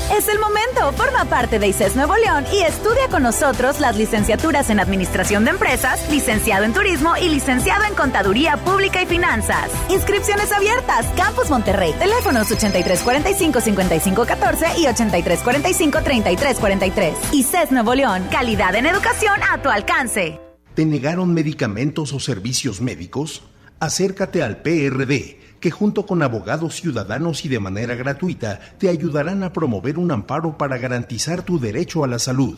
Es 0.17 0.27
el 0.27 0.39
momento. 0.39 0.91
Forma 0.97 1.23
parte 1.25 1.57
de 1.57 1.69
ICES 1.69 1.95
Nuevo 1.95 2.17
León 2.17 2.43
y 2.51 2.63
estudia 2.63 3.07
con 3.09 3.23
nosotros 3.23 3.79
las 3.79 3.95
licenciaturas 3.97 4.69
en 4.69 4.81
Administración 4.81 5.45
de 5.45 5.51
Empresas, 5.51 6.05
licenciado 6.11 6.65
en 6.65 6.73
Turismo 6.73 7.15
y 7.15 7.29
licenciado 7.29 7.85
en 7.85 7.95
Contaduría 7.95 8.57
Pública 8.57 9.01
y 9.01 9.05
Finanzas. 9.05 9.71
Inscripciones 9.89 10.51
abiertas. 10.51 11.05
Campus 11.15 11.49
Monterrey. 11.49 11.93
Teléfonos 11.97 12.51
8345-5514 12.51 14.79
y 14.79 14.83
8345-3343. 14.85 17.13
ICES 17.31 17.71
Nuevo 17.71 17.95
León. 17.95 18.27
Calidad 18.29 18.75
en 18.75 18.87
educación 18.87 19.39
a 19.49 19.61
tu 19.61 19.69
alcance. 19.69 20.41
¿Te 20.73 20.85
negaron 20.85 21.33
medicamentos 21.33 22.11
o 22.11 22.19
servicios 22.19 22.81
médicos? 22.81 23.43
Acércate 23.79 24.43
al 24.43 24.61
PRD 24.61 25.39
que 25.61 25.71
junto 25.71 26.05
con 26.05 26.21
abogados 26.23 26.75
ciudadanos 26.75 27.45
y 27.45 27.47
de 27.47 27.59
manera 27.59 27.95
gratuita 27.95 28.59
te 28.79 28.89
ayudarán 28.89 29.43
a 29.43 29.53
promover 29.53 29.97
un 29.97 30.11
amparo 30.11 30.57
para 30.57 30.77
garantizar 30.77 31.43
tu 31.43 31.59
derecho 31.59 32.03
a 32.03 32.07
la 32.07 32.19
salud. 32.19 32.57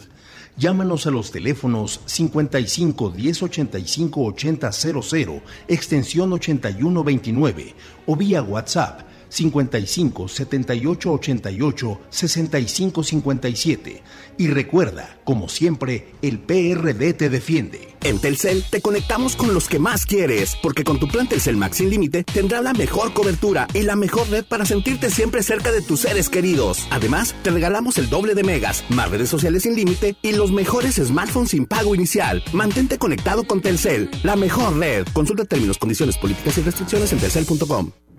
Llámanos 0.56 1.06
a 1.06 1.12
los 1.12 1.32
teléfonos 1.32 2.00
55 2.06 3.10
10 3.10 3.44
85 3.44 4.24
80 4.24 4.72
00, 4.72 5.42
extensión 5.68 6.34
8129 6.34 7.76
o 8.08 8.16
vía 8.16 8.42
WhatsApp 8.42 9.13
55 9.34 10.28
78 10.28 11.12
88 11.12 12.00
65 12.10 13.04
57. 13.04 14.04
Y 14.38 14.48
recuerda, 14.48 15.18
como 15.24 15.50
siempre, 15.50 16.14
el 16.22 16.40
PRD 16.40 17.14
te 17.14 17.30
defiende. 17.30 17.94
En 18.04 18.20
Telcel 18.20 18.64
te 18.70 18.82
conectamos 18.82 19.36
con 19.36 19.54
los 19.54 19.70
que 19.70 19.80
más 19.80 20.06
quieres, 20.06 20.58
porque 20.62 20.84
con 20.84 21.00
tu 21.00 21.08
plan 21.08 21.28
Telcel 21.28 21.56
Max 21.56 21.78
sin 21.78 21.90
límite 21.90 22.24
tendrá 22.24 22.62
la 22.62 22.74
mejor 22.74 23.14
cobertura 23.14 23.68
y 23.74 23.84
la 23.84 23.96
mejor 23.96 24.30
red 24.30 24.44
para 24.44 24.66
sentirte 24.66 25.10
siempre 25.10 25.42
cerca 25.42 25.72
de 25.72 25.82
tus 25.82 26.02
seres 26.02 26.30
queridos. 26.30 26.86
Además, 26.92 27.34
te 27.44 27.52
regalamos 27.52 27.98
el 27.98 28.10
doble 28.10 28.36
de 28.36 28.44
megas, 28.44 28.84
más 28.90 29.10
redes 29.10 29.30
sociales 29.30 29.64
sin 29.64 29.76
límite 29.76 30.18
y 30.22 30.34
los 30.34 30.52
mejores 30.52 30.96
smartphones 30.96 31.52
sin 31.52 31.66
pago 31.66 31.96
inicial. 31.96 32.44
Mantente 32.52 32.98
conectado 32.98 33.46
con 33.46 33.62
Telcel, 33.62 34.12
la 34.24 34.36
mejor 34.36 34.78
red. 34.78 35.08
Consulta 35.14 35.46
términos, 35.46 35.78
condiciones, 35.78 36.18
políticas 36.18 36.58
y 36.58 36.62
restricciones 36.62 37.14
en 37.14 37.20
telcel.com. 37.20 37.92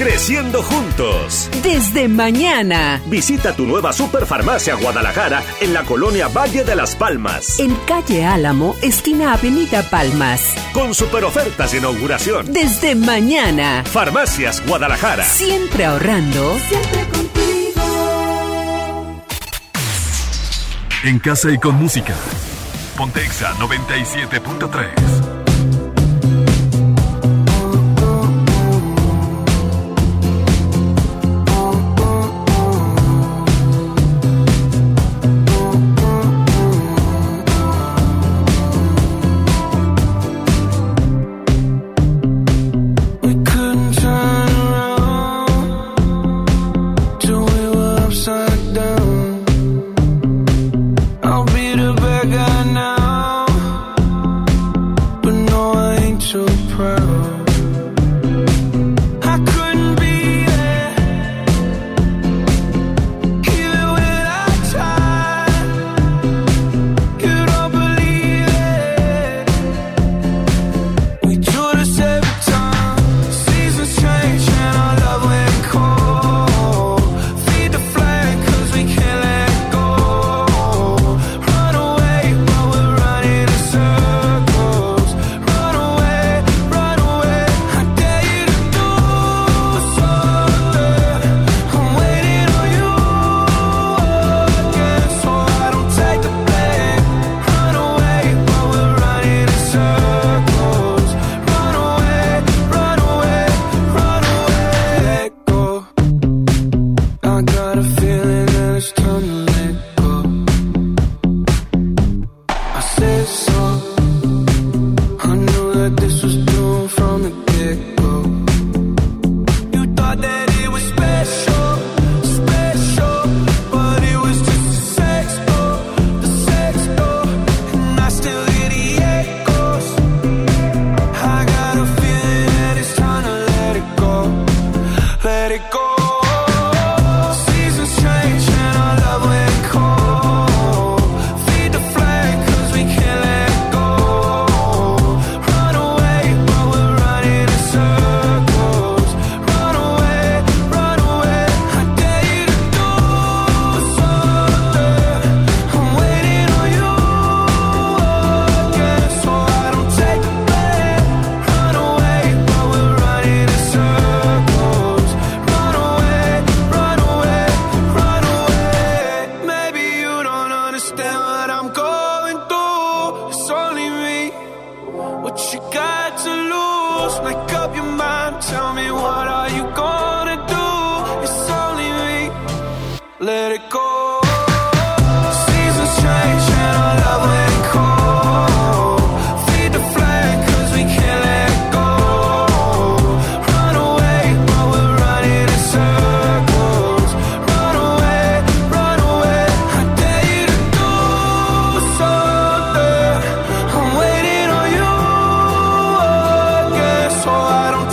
Creciendo 0.00 0.62
juntos. 0.62 1.50
Desde 1.62 2.08
mañana. 2.08 3.02
Visita 3.08 3.54
tu 3.54 3.66
nueva 3.66 3.92
Superfarmacia 3.92 4.74
Guadalajara 4.76 5.42
en 5.60 5.74
la 5.74 5.82
colonia 5.82 6.28
Valle 6.28 6.64
de 6.64 6.74
las 6.74 6.96
Palmas. 6.96 7.58
En 7.58 7.74
calle 7.86 8.24
Álamo, 8.24 8.74
esquina 8.80 9.34
Avenida 9.34 9.82
Palmas. 9.82 10.54
Con 10.72 10.94
super 10.94 11.22
ofertas 11.24 11.72
de 11.72 11.78
inauguración. 11.78 12.50
Desde 12.50 12.94
mañana. 12.94 13.84
Farmacias 13.84 14.66
Guadalajara. 14.66 15.22
Siempre 15.22 15.84
ahorrando. 15.84 16.56
Siempre 16.66 17.06
contigo. 17.10 17.82
En 21.04 21.18
casa 21.18 21.50
y 21.50 21.58
con 21.58 21.74
música. 21.74 22.14
Pontexa 22.96 23.52
97.3. 23.56 25.49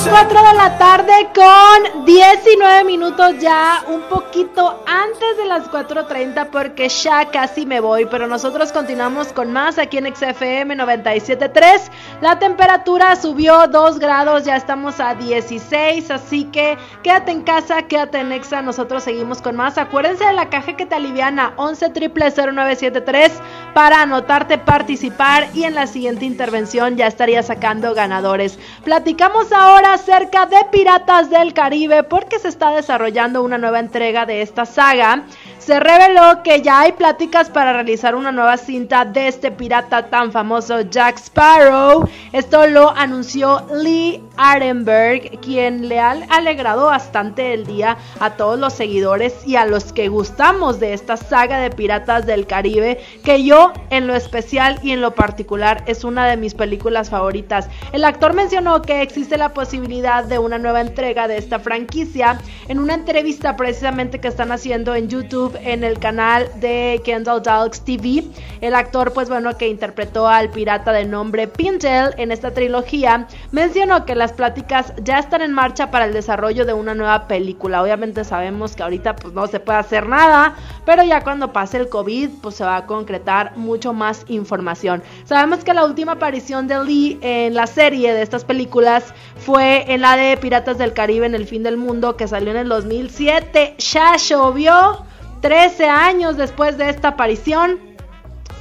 4 0.09 0.41
de 0.41 0.53
la 0.53 0.77
tarde 0.77 1.13
con 1.35 2.05
19 2.05 2.83
minutos 2.85 3.39
ya, 3.39 3.83
un 3.87 4.01
poquito 4.03 4.81
antes 4.85 5.37
de 5.37 5.45
las 5.45 5.69
4.30 5.69 6.47
porque 6.49 6.87
ya 6.87 7.29
casi 7.29 7.65
me 7.65 7.81
voy, 7.81 8.05
pero 8.05 8.25
nosotros 8.25 8.71
continuamos 8.71 9.33
con 9.33 9.51
más 9.51 9.77
aquí 9.77 9.97
en 9.97 10.15
XFM 10.15 10.77
97.3. 10.77 11.91
La 12.21 12.39
temperatura 12.39 13.15
subió 13.17 13.67
2 13.67 13.99
grados, 13.99 14.45
ya 14.45 14.55
estamos 14.55 14.99
a 15.01 15.13
16, 15.15 16.09
así 16.09 16.45
que 16.45 16.77
quédate 17.03 17.31
en 17.31 17.43
casa, 17.43 17.83
quédate 17.83 18.19
en 18.19 18.31
Exa, 18.31 18.61
nosotros 18.61 19.03
seguimos 19.03 19.41
con 19.41 19.57
más. 19.57 19.77
Acuérdense 19.77 20.25
de 20.25 20.33
la 20.33 20.49
caja 20.49 20.77
que 20.77 20.85
te 20.85 20.95
aliviana, 20.95 21.53
11 21.57 21.91
0973 21.93 23.31
para 23.77 24.01
anotarte, 24.01 24.57
participar 24.57 25.49
y 25.53 25.65
en 25.65 25.75
la 25.75 25.85
siguiente 25.85 26.25
intervención 26.25 26.97
ya 26.97 27.05
estaría 27.05 27.43
sacando 27.43 27.93
ganadores. 27.93 28.57
Platicamos 28.83 29.51
ahora 29.51 29.93
acerca 29.93 30.47
de 30.47 30.57
Piratas 30.71 31.29
del 31.29 31.53
Caribe 31.53 32.01
porque 32.01 32.39
se 32.39 32.47
está 32.47 32.71
desarrollando 32.71 33.43
una 33.43 33.59
nueva 33.59 33.79
entrega 33.79 34.25
de 34.25 34.41
esta 34.41 34.65
saga. 34.65 35.25
Se 35.59 35.79
reveló 35.79 36.41
que 36.43 36.61
ya 36.61 36.79
hay 36.79 36.93
pláticas 36.93 37.49
para 37.49 37.73
realizar 37.73 38.15
una 38.15 38.31
nueva 38.31 38.57
cinta 38.57 39.05
de 39.05 39.27
este 39.27 39.51
pirata 39.51 40.07
tan 40.07 40.31
famoso 40.31 40.81
Jack 40.81 41.17
Sparrow. 41.17 42.09
Esto 42.31 42.65
lo 42.67 42.89
anunció 42.95 43.67
Lee 43.75 44.23
Arenberg, 44.37 45.39
quien 45.41 45.87
le 45.87 45.99
ha 45.99 46.11
alegrado 46.29 46.85
bastante 46.85 47.53
el 47.53 47.67
día 47.67 47.97
a 48.19 48.31
todos 48.31 48.57
los 48.57 48.73
seguidores 48.73 49.45
y 49.45 49.55
a 49.55 49.65
los 49.65 49.93
que 49.93 50.07
gustamos 50.07 50.79
de 50.79 50.93
esta 50.93 51.17
saga 51.17 51.59
de 51.59 51.69
Piratas 51.69 52.25
del 52.25 52.47
Caribe, 52.47 52.99
que 53.23 53.43
yo 53.43 53.66
en 53.89 54.07
lo 54.07 54.15
especial 54.15 54.79
y 54.83 54.91
en 54.91 55.01
lo 55.01 55.15
particular 55.15 55.83
es 55.87 56.03
una 56.03 56.27
de 56.27 56.37
mis 56.37 56.53
películas 56.53 57.09
favoritas. 57.09 57.69
El 57.91 58.03
actor 58.03 58.33
mencionó 58.33 58.81
que 58.81 59.01
existe 59.01 59.37
la 59.37 59.53
posibilidad 59.53 60.23
de 60.23 60.39
una 60.39 60.57
nueva 60.57 60.81
entrega 60.81 61.27
de 61.27 61.37
esta 61.37 61.59
franquicia 61.59 62.39
en 62.67 62.79
una 62.79 62.93
entrevista 62.93 63.55
precisamente 63.55 64.19
que 64.19 64.27
están 64.27 64.51
haciendo 64.51 64.95
en 64.95 65.09
YouTube 65.09 65.57
en 65.63 65.83
el 65.83 65.99
canal 65.99 66.49
de 66.59 67.01
Kendall 67.03 67.41
Dogs 67.41 67.81
TV. 67.81 68.23
El 68.61 68.75
actor, 68.75 69.13
pues 69.13 69.29
bueno, 69.29 69.57
que 69.57 69.67
interpretó 69.67 70.27
al 70.27 70.49
pirata 70.49 70.91
de 70.91 71.05
nombre 71.05 71.47
Pintel 71.47 72.13
en 72.17 72.31
esta 72.31 72.51
trilogía, 72.51 73.27
mencionó 73.51 74.05
que 74.05 74.15
las 74.15 74.33
pláticas 74.33 74.93
ya 75.03 75.19
están 75.19 75.41
en 75.41 75.53
marcha 75.53 75.91
para 75.91 76.05
el 76.05 76.13
desarrollo 76.13 76.65
de 76.65 76.73
una 76.73 76.93
nueva 76.93 77.27
película. 77.27 77.81
Obviamente 77.81 78.23
sabemos 78.23 78.75
que 78.75 78.83
ahorita 78.83 79.15
pues 79.15 79.33
no 79.33 79.47
se 79.47 79.59
puede 79.59 79.79
hacer 79.79 80.07
nada, 80.07 80.55
pero 80.85 81.03
ya 81.03 81.21
cuando 81.21 81.53
pase 81.53 81.77
el 81.77 81.89
COVID, 81.89 82.29
pues 82.41 82.55
se 82.55 82.63
va 82.63 82.77
a 82.77 82.85
concretar 82.85 83.56
mucho 83.57 83.93
más 83.93 84.25
información. 84.27 85.03
Sabemos 85.25 85.63
que 85.63 85.73
la 85.73 85.85
última 85.85 86.13
aparición 86.13 86.67
de 86.67 86.83
Lee 86.83 87.19
en 87.21 87.53
la 87.53 87.67
serie 87.67 88.13
de 88.13 88.21
estas 88.21 88.45
películas 88.45 89.13
fue 89.37 89.91
en 89.93 90.01
la 90.01 90.15
de 90.15 90.37
Piratas 90.37 90.77
del 90.77 90.93
Caribe 90.93 91.25
en 91.25 91.35
el 91.35 91.45
fin 91.45 91.63
del 91.63 91.77
mundo 91.77 92.15
que 92.15 92.27
salió 92.27 92.51
en 92.51 92.57
el 92.57 92.69
2007. 92.69 93.75
Ya 93.77 94.15
llovió 94.17 95.05
13 95.41 95.85
años 95.85 96.37
después 96.37 96.77
de 96.77 96.89
esta 96.89 97.09
aparición. 97.09 97.86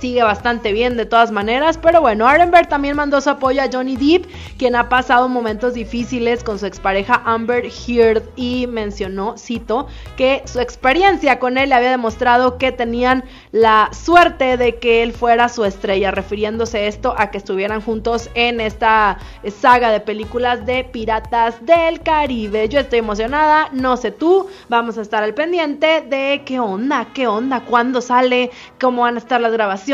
Sigue 0.01 0.23
bastante 0.23 0.73
bien 0.73 0.99
de 0.99 1.07
todas 1.07 1.31
maneras, 1.31 1.79
pero 1.79 2.03
bueno, 2.03 2.29
Arenberg 2.29 2.69
también 2.69 2.97
mandó 2.97 3.23
su 3.23 3.31
apoyo 3.31 3.63
a 3.63 3.69
Johnny 3.73 3.97
Depp, 3.97 4.27
quien 4.59 4.77
ha 4.77 4.91
pasado 4.91 5.27
momentos 5.27 5.73
difíciles 5.73 6.45
con 6.45 6.59
su 6.59 6.67
expareja 6.67 7.23
Amber 7.25 7.65
Heard 7.65 8.23
y 8.37 8.67
mencionó, 8.67 9.39
cito, 9.39 9.87
que 10.19 10.43
su 10.45 10.61
experiencia 10.61 11.39
con 11.39 11.57
él 11.57 11.71
le 11.71 11.77
había 11.77 11.91
demostrado 11.91 12.59
que 12.59 12.73
tenían 12.73 13.25
la 13.53 13.89
suerte 13.93 14.59
de 14.59 14.77
que 14.77 15.03
él 15.03 15.15
fuera 15.15 15.49
su 15.49 15.65
estrella, 15.65 16.11
refiriéndose 16.11 16.89
esto 16.89 17.15
a 17.17 17.31
que 17.31 17.39
estuvieran 17.39 17.81
juntos 17.81 18.29
en 18.35 18.61
esta 18.61 19.17
saga 19.61 19.91
de 19.91 20.01
películas 20.01 20.67
de 20.67 20.85
Piratas 20.85 21.65
del 21.65 22.03
Caribe. 22.03 22.69
Yo 22.69 22.81
estoy 22.81 22.99
emocionada, 22.99 23.71
no 23.73 23.97
sé 23.97 24.11
tú, 24.11 24.47
vamos 24.69 24.99
a 24.99 25.03
estar 25.03 25.23
al 25.23 25.33
pendiente 25.33 26.03
de 26.03 26.43
qué 26.45 26.61
onda, 26.61 27.07
qué 27.15 27.27
onda, 27.27 27.61
cuándo 27.61 28.03
sale, 28.03 28.51
cómo 28.79 29.03
van 29.03 29.15
a 29.15 29.19
estar 29.19 29.41
las 29.41 29.53
grabaciones, 29.53 29.86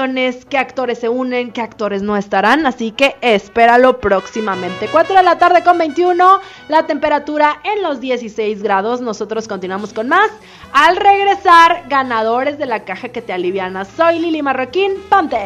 qué 0.48 0.56
actores 0.56 1.00
se 1.00 1.08
unen, 1.10 1.52
qué 1.52 1.60
actores 1.60 2.02
no 2.02 2.16
estarán, 2.16 2.64
así 2.64 2.92
que 2.92 3.16
espéralo 3.20 4.00
próximamente. 4.00 4.88
4 4.90 5.16
de 5.16 5.22
la 5.22 5.38
tarde 5.38 5.62
con 5.62 5.76
21, 5.76 6.40
la 6.68 6.86
temperatura 6.86 7.60
en 7.62 7.82
los 7.82 8.00
16 8.00 8.62
grados, 8.62 9.02
nosotros 9.02 9.48
continuamos 9.48 9.92
con 9.92 10.08
más. 10.08 10.30
Al 10.72 10.96
regresar, 10.96 11.84
ganadores 11.88 12.58
de 12.58 12.66
la 12.66 12.84
caja 12.84 13.10
que 13.10 13.20
te 13.20 13.34
aliviana. 13.34 13.84
Soy 13.84 14.18
Lili 14.18 14.40
Marroquín, 14.42 14.92
ponte 15.10 15.36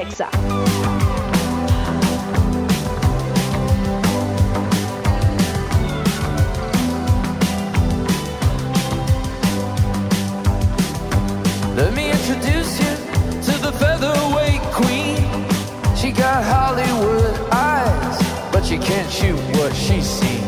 she 18.76 18.82
can't 18.82 19.10
shoot 19.10 19.38
what 19.56 19.74
she's 19.74 20.06
seen. 20.06 20.42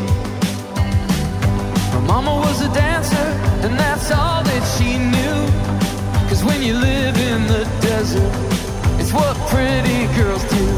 Her 1.93 2.01
mama 2.01 2.35
was 2.37 2.61
a 2.61 2.73
dancer, 2.75 3.29
and 3.65 3.79
that's 3.79 4.11
all 4.11 4.43
that 4.43 4.65
she 4.77 4.99
knew. 4.99 6.29
Cause 6.29 6.45
when 6.45 6.63
you 6.63 6.75
live 6.75 7.17
in 7.17 7.47
the 7.47 7.65
desert, 7.81 8.33
it's 9.01 9.13
what 9.13 9.35
pretty 9.49 10.07
girls 10.15 10.45
do. 10.51 10.78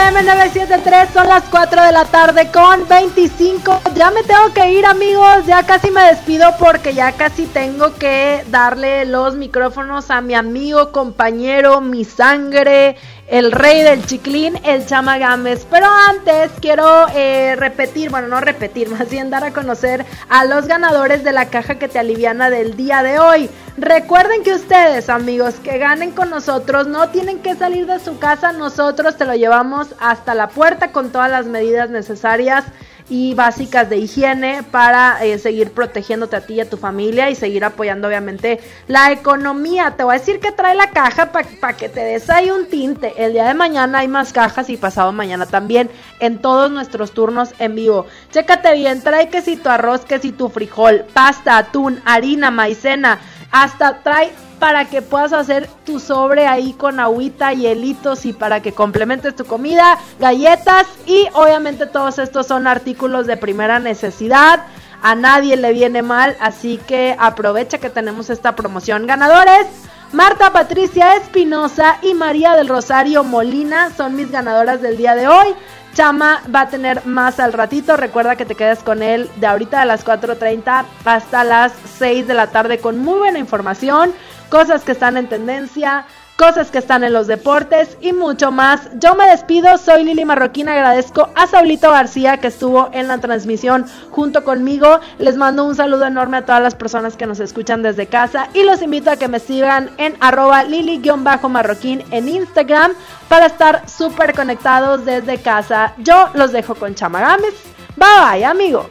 XFM 0.00 0.22
973 0.22 1.10
son 1.12 1.28
las 1.28 1.44
4 1.50 1.82
de 1.84 1.92
la 1.92 2.06
tarde 2.06 2.50
con 2.50 2.88
25. 2.88 3.80
Ya 3.94 4.10
me 4.10 4.22
tengo 4.22 4.52
que 4.54 4.72
ir 4.72 4.86
amigos, 4.86 5.44
ya 5.46 5.62
casi 5.64 5.90
me 5.90 6.02
despido 6.02 6.54
porque 6.58 6.94
ya 6.94 7.12
casi 7.12 7.44
tengo 7.44 7.92
que 7.94 8.42
darle 8.50 9.04
los 9.04 9.34
micrófonos 9.34 10.10
a 10.10 10.22
mi 10.22 10.34
amigo, 10.34 10.90
compañero, 10.90 11.82
mi 11.82 12.04
sangre, 12.04 12.96
el 13.30 13.52
rey 13.52 13.82
del 13.82 14.04
chiclín, 14.04 14.58
el 14.64 14.84
Chama 14.86 15.16
Gámez. 15.18 15.64
Pero 15.70 15.86
antes 15.86 16.50
quiero 16.60 17.06
eh, 17.14 17.54
repetir, 17.56 18.10
bueno, 18.10 18.26
no 18.26 18.40
repetir, 18.40 18.90
más 18.90 19.08
bien 19.08 19.30
dar 19.30 19.44
a 19.44 19.52
conocer 19.52 20.04
a 20.28 20.44
los 20.44 20.66
ganadores 20.66 21.22
de 21.22 21.32
la 21.32 21.48
caja 21.48 21.76
que 21.76 21.88
te 21.88 21.98
aliviana 21.98 22.50
del 22.50 22.76
día 22.76 23.02
de 23.02 23.18
hoy. 23.18 23.48
Recuerden 23.76 24.42
que 24.42 24.52
ustedes, 24.52 25.08
amigos, 25.08 25.54
que 25.62 25.78
ganen 25.78 26.10
con 26.10 26.28
nosotros, 26.28 26.88
no 26.88 27.08
tienen 27.10 27.38
que 27.38 27.54
salir 27.54 27.86
de 27.86 28.00
su 28.00 28.18
casa, 28.18 28.52
nosotros 28.52 29.16
te 29.16 29.24
lo 29.24 29.34
llevamos 29.34 29.94
hasta 30.00 30.34
la 30.34 30.48
puerta 30.48 30.90
con 30.90 31.10
todas 31.10 31.30
las 31.30 31.46
medidas 31.46 31.88
necesarias 31.88 32.64
y 33.10 33.34
básicas 33.34 33.90
de 33.90 33.98
higiene 33.98 34.62
para 34.70 35.22
eh, 35.24 35.38
seguir 35.38 35.72
protegiéndote 35.72 36.36
a 36.36 36.40
ti 36.40 36.54
y 36.54 36.60
a 36.60 36.70
tu 36.70 36.76
familia 36.76 37.28
y 37.28 37.34
seguir 37.34 37.64
apoyando 37.64 38.06
obviamente 38.06 38.60
la 38.86 39.10
economía. 39.10 39.96
Te 39.96 40.04
voy 40.04 40.14
a 40.14 40.18
decir 40.18 40.38
que 40.38 40.52
trae 40.52 40.76
la 40.76 40.90
caja 40.90 41.32
para 41.32 41.76
que 41.76 41.88
te 41.88 42.00
des 42.00 42.30
ahí 42.30 42.50
un 42.50 42.68
tinte. 42.68 43.12
El 43.16 43.32
día 43.32 43.46
de 43.46 43.54
mañana 43.54 43.98
hay 43.98 44.08
más 44.08 44.32
cajas 44.32 44.70
y 44.70 44.76
pasado 44.76 45.12
mañana 45.12 45.44
también 45.44 45.90
en 46.20 46.38
todos 46.38 46.70
nuestros 46.70 47.12
turnos 47.12 47.52
en 47.58 47.74
vivo. 47.74 48.06
Chécate 48.30 48.74
bien, 48.74 49.02
trae 49.02 49.28
que 49.28 49.42
si 49.42 49.56
tu 49.56 49.68
arroz, 49.68 50.04
que 50.04 50.20
si 50.20 50.30
tu 50.30 50.48
frijol, 50.48 51.04
pasta, 51.12 51.58
atún, 51.58 52.00
harina, 52.04 52.52
maicena, 52.52 53.18
hasta 53.50 54.02
trae 54.04 54.32
para 54.60 54.84
que 54.84 55.02
puedas 55.02 55.32
hacer 55.32 55.68
tu 55.84 55.98
sobre 55.98 56.46
ahí 56.46 56.74
con 56.74 57.00
agüita, 57.00 57.52
hielitos 57.52 58.26
y 58.26 58.32
para 58.34 58.60
que 58.60 58.72
complementes 58.72 59.34
tu 59.34 59.46
comida, 59.46 59.98
galletas 60.20 60.86
y 61.06 61.26
obviamente 61.32 61.86
todos 61.86 62.18
estos 62.18 62.46
son 62.46 62.66
artículos 62.66 63.26
de 63.26 63.38
primera 63.38 63.80
necesidad. 63.80 64.64
A 65.02 65.14
nadie 65.14 65.56
le 65.56 65.72
viene 65.72 66.02
mal, 66.02 66.36
así 66.40 66.78
que 66.86 67.16
aprovecha 67.18 67.78
que 67.78 67.88
tenemos 67.88 68.28
esta 68.28 68.54
promoción. 68.54 69.06
Ganadores, 69.06 69.66
Marta 70.12 70.52
Patricia 70.52 71.16
Espinosa 71.16 71.96
y 72.02 72.12
María 72.12 72.54
del 72.54 72.68
Rosario 72.68 73.24
Molina 73.24 73.90
son 73.96 74.14
mis 74.14 74.30
ganadoras 74.30 74.82
del 74.82 74.98
día 74.98 75.14
de 75.14 75.26
hoy. 75.26 75.54
Chama 75.94 76.42
va 76.54 76.62
a 76.62 76.68
tener 76.68 77.06
más 77.06 77.40
al 77.40 77.54
ratito. 77.54 77.96
Recuerda 77.96 78.36
que 78.36 78.44
te 78.44 78.54
quedas 78.54 78.82
con 78.82 79.02
él 79.02 79.30
de 79.36 79.46
ahorita 79.46 79.80
a 79.80 79.84
las 79.86 80.04
4.30 80.04 80.84
hasta 81.04 81.44
las 81.44 81.72
6 81.98 82.28
de 82.28 82.34
la 82.34 82.48
tarde 82.48 82.78
con 82.78 82.98
muy 82.98 83.18
buena 83.18 83.38
información 83.38 84.12
cosas 84.50 84.82
que 84.82 84.92
están 84.92 85.16
en 85.16 85.28
tendencia, 85.28 86.04
cosas 86.36 86.70
que 86.70 86.78
están 86.78 87.04
en 87.04 87.12
los 87.12 87.26
deportes 87.26 87.96
y 88.00 88.12
mucho 88.12 88.50
más. 88.50 88.88
Yo 88.94 89.14
me 89.14 89.26
despido, 89.26 89.76
soy 89.78 90.04
Lili 90.04 90.24
Marroquín, 90.24 90.68
agradezco 90.68 91.28
a 91.34 91.46
Saulito 91.46 91.90
García 91.90 92.38
que 92.38 92.48
estuvo 92.48 92.88
en 92.92 93.08
la 93.08 93.18
transmisión 93.18 93.86
junto 94.10 94.42
conmigo. 94.42 95.00
Les 95.18 95.36
mando 95.36 95.64
un 95.64 95.76
saludo 95.76 96.06
enorme 96.06 96.38
a 96.38 96.46
todas 96.46 96.62
las 96.62 96.74
personas 96.74 97.16
que 97.16 97.26
nos 97.26 97.40
escuchan 97.40 97.82
desde 97.82 98.06
casa 98.06 98.48
y 98.54 98.64
los 98.64 98.82
invito 98.82 99.10
a 99.10 99.16
que 99.16 99.28
me 99.28 99.38
sigan 99.38 99.90
en 99.98 100.16
arroba 100.20 100.64
lili-marroquín 100.64 102.04
en 102.10 102.28
Instagram 102.28 102.92
para 103.28 103.46
estar 103.46 103.88
súper 103.88 104.34
conectados 104.34 105.04
desde 105.04 105.38
casa. 105.38 105.92
Yo 105.98 106.30
los 106.34 106.52
dejo 106.52 106.74
con 106.74 106.94
Chamagames. 106.94 107.54
Bye 107.96 108.38
bye, 108.38 108.44
amigo. 108.46 108.88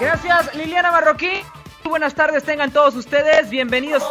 Gracias, 0.00 0.54
Liliana 0.54 0.90
Marroquín 0.90 1.59
buenas 1.88 2.14
tardes 2.14 2.44
tengan 2.44 2.70
todos 2.70 2.94
ustedes, 2.94 3.50
bienvenidos. 3.50 4.02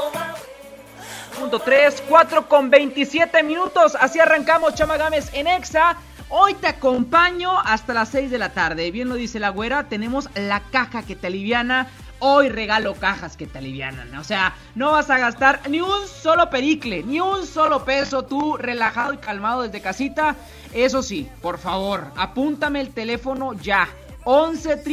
Punto 1.40 1.60
3, 1.60 2.04
4 2.08 2.48
con 2.48 2.70
27 2.70 3.44
minutos, 3.44 3.96
así 4.00 4.20
arrancamos 4.20 4.76
Chamagames 4.76 5.30
en 5.34 5.48
Exa. 5.48 5.96
Hoy 6.30 6.54
te 6.56 6.68
acompaño 6.68 7.58
hasta 7.60 7.94
las 7.94 8.10
6 8.10 8.30
de 8.32 8.38
la 8.38 8.50
tarde, 8.54 8.92
bien 8.92 9.10
lo 9.10 9.16
dice 9.16 9.40
la 9.40 9.50
güera, 9.50 9.86
tenemos 9.86 10.30
la 10.36 10.62
caja 10.72 11.04
que 11.04 11.16
te 11.16 11.28
aliviana. 11.28 11.88
Hoy 12.22 12.50
regalo 12.50 12.96
cajas 12.96 13.38
que 13.38 13.48
te 13.48 13.60
alivianan. 13.60 14.14
O 14.16 14.26
sea, 14.26 14.54
no 14.76 14.92
vas 14.92 15.10
a 15.10 15.18
gastar 15.18 15.62
ni 15.70 15.80
un 15.80 16.06
solo 16.06 16.50
pericle, 16.50 17.02
ni 17.04 17.22
un 17.22 17.48
solo 17.48 17.86
peso. 17.86 18.24
Tú 18.24 18.58
relajado 18.58 19.14
y 19.14 19.18
calmado 19.18 19.62
desde 19.62 19.80
casita. 19.80 20.36
Eso 20.74 21.02
sí, 21.02 21.30
por 21.42 21.60
favor, 21.60 22.12
apúntame 22.18 22.82
el 22.82 22.94
teléfono 22.94 23.54
ya. 23.54 23.88
11 24.24 24.84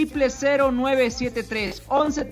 973 0.72 1.82
11 1.88 2.24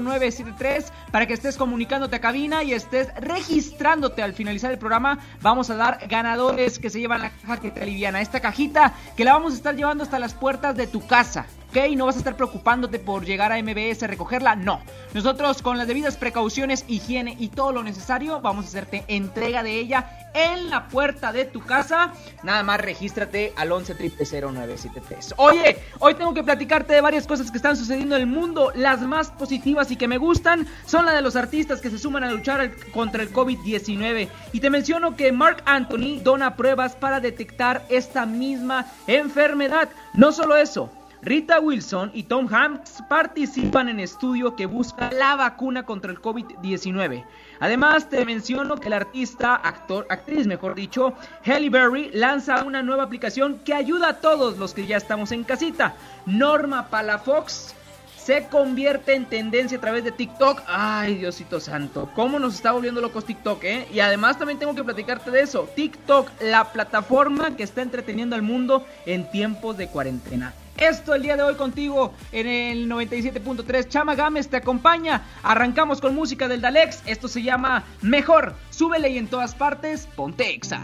973 0.00 0.92
para 1.10 1.26
que 1.26 1.34
estés 1.34 1.56
comunicándote 1.56 2.16
a 2.16 2.20
cabina 2.20 2.62
y 2.62 2.72
estés 2.72 3.14
registrándote 3.16 4.22
al 4.22 4.34
finalizar 4.34 4.70
el 4.70 4.78
programa. 4.78 5.18
Vamos 5.40 5.70
a 5.70 5.76
dar 5.76 6.06
ganadores 6.08 6.78
que 6.78 6.90
se 6.90 7.00
llevan 7.00 7.22
la 7.22 7.30
caja 7.30 7.60
que 7.60 7.70
te 7.70 7.82
aliviana. 7.82 8.20
Esta 8.20 8.40
cajita 8.40 8.94
que 9.16 9.24
la 9.24 9.32
vamos 9.32 9.52
a 9.52 9.56
estar 9.56 9.76
llevando 9.76 10.04
hasta 10.04 10.18
las 10.18 10.34
puertas 10.34 10.76
de 10.76 10.86
tu 10.86 11.06
casa. 11.06 11.46
¿Ok? 11.74 11.96
No 11.96 12.06
vas 12.06 12.14
a 12.14 12.18
estar 12.18 12.36
preocupándote 12.36 13.00
por 13.00 13.24
llegar 13.24 13.52
a 13.52 13.60
MBS, 13.60 14.06
recogerla, 14.06 14.54
no. 14.54 14.80
Nosotros 15.12 15.60
con 15.60 15.76
las 15.76 15.88
debidas 15.88 16.16
precauciones, 16.16 16.84
higiene 16.86 17.36
y 17.38 17.48
todo 17.48 17.72
lo 17.72 17.82
necesario, 17.82 18.40
vamos 18.40 18.66
a 18.66 18.68
hacerte 18.68 19.04
entrega 19.08 19.64
de 19.64 19.78
ella 19.80 20.30
en 20.34 20.70
la 20.70 20.88
puerta 20.88 21.32
de 21.32 21.44
tu 21.44 21.60
casa. 21.60 22.12
Nada 22.42 22.62
más 22.62 22.80
regístrate 22.80 23.52
al 23.56 23.72
11 23.72 23.94
0973. 23.94 25.34
Oye, 25.36 25.78
hoy 25.98 26.14
tengo 26.14 26.32
que 26.32 26.44
platicarte 26.44 26.94
de 26.94 27.00
varias 27.00 27.26
cosas 27.26 27.50
que 27.50 27.56
están 27.56 27.76
sucediendo 27.76 28.14
en 28.14 28.22
el 28.22 28.28
mundo. 28.28 28.72
Las 28.74 29.00
más 29.00 29.30
positivas 29.30 29.90
y 29.90 29.96
que 29.96 30.08
me 30.08 30.18
gustan 30.18 30.66
son 30.86 31.06
las 31.06 31.14
de 31.14 31.22
los 31.22 31.34
artistas 31.36 31.80
que 31.80 31.90
se 31.90 31.98
suman 31.98 32.24
a 32.24 32.30
luchar 32.30 32.70
contra 32.92 33.22
el 33.22 33.32
COVID-19. 33.32 34.28
Y 34.52 34.60
te 34.60 34.70
menciono 34.70 35.16
que 35.16 35.32
Mark 35.32 35.62
Anthony 35.66 36.20
dona 36.22 36.56
pruebas 36.56 36.94
para 36.94 37.20
detectar 37.20 37.84
esta 37.88 38.26
misma 38.26 38.86
enfermedad. 39.06 39.88
No 40.14 40.32
solo 40.32 40.56
eso, 40.56 40.90
Rita 41.24 41.58
Wilson 41.58 42.10
y 42.12 42.24
Tom 42.24 42.52
Hanks 42.52 43.02
participan 43.08 43.88
en 43.88 43.98
estudio 43.98 44.54
que 44.56 44.66
busca 44.66 45.10
la 45.10 45.36
vacuna 45.36 45.84
contra 45.84 46.12
el 46.12 46.20
COVID-19. 46.20 47.24
Además, 47.60 48.10
te 48.10 48.26
menciono 48.26 48.76
que 48.76 48.88
el 48.88 48.92
artista, 48.92 49.54
actor, 49.54 50.06
actriz 50.10 50.46
mejor 50.46 50.74
dicho, 50.74 51.14
Halle 51.42 51.70
Berry 51.70 52.10
lanza 52.12 52.62
una 52.64 52.82
nueva 52.82 53.04
aplicación 53.04 53.58
que 53.64 53.72
ayuda 53.72 54.08
a 54.10 54.20
todos 54.20 54.58
los 54.58 54.74
que 54.74 54.86
ya 54.86 54.98
estamos 54.98 55.32
en 55.32 55.44
casita. 55.44 55.94
Norma 56.26 56.88
Palafox 56.88 57.74
se 58.18 58.46
convierte 58.48 59.14
en 59.14 59.24
tendencia 59.24 59.78
a 59.78 59.80
través 59.80 60.04
de 60.04 60.12
TikTok. 60.12 60.60
Ay, 60.66 61.14
Diosito 61.14 61.58
santo, 61.58 62.10
cómo 62.14 62.38
nos 62.38 62.54
está 62.54 62.72
volviendo 62.72 63.00
locos 63.00 63.24
TikTok, 63.24 63.64
¿eh? 63.64 63.88
Y 63.90 64.00
además 64.00 64.38
también 64.38 64.58
tengo 64.58 64.74
que 64.74 64.84
platicarte 64.84 65.30
de 65.30 65.40
eso. 65.40 65.70
TikTok, 65.74 66.30
la 66.42 66.64
plataforma 66.70 67.56
que 67.56 67.62
está 67.62 67.80
entreteniendo 67.80 68.36
al 68.36 68.42
mundo 68.42 68.86
en 69.06 69.30
tiempos 69.30 69.78
de 69.78 69.88
cuarentena. 69.88 70.52
Esto 70.76 71.14
el 71.14 71.22
día 71.22 71.36
de 71.36 71.42
hoy 71.42 71.54
contigo 71.54 72.14
en 72.32 72.46
el 72.46 72.88
97.3. 72.88 73.88
Chama 73.88 74.14
Gámez 74.14 74.48
te 74.48 74.56
acompaña. 74.56 75.22
Arrancamos 75.42 76.00
con 76.00 76.14
música 76.14 76.48
del 76.48 76.60
Dalex. 76.60 77.02
Esto 77.06 77.28
se 77.28 77.42
llama 77.42 77.84
Mejor. 78.02 78.54
Súbele 78.70 79.10
y 79.10 79.18
en 79.18 79.28
todas 79.28 79.54
partes, 79.54 80.08
ponte 80.16 80.50
exa. 80.52 80.82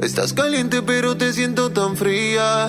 Estás 0.00 0.32
caliente 0.32 0.82
pero 0.82 1.16
te 1.16 1.32
siento 1.32 1.70
tan 1.70 1.96
fría. 1.96 2.68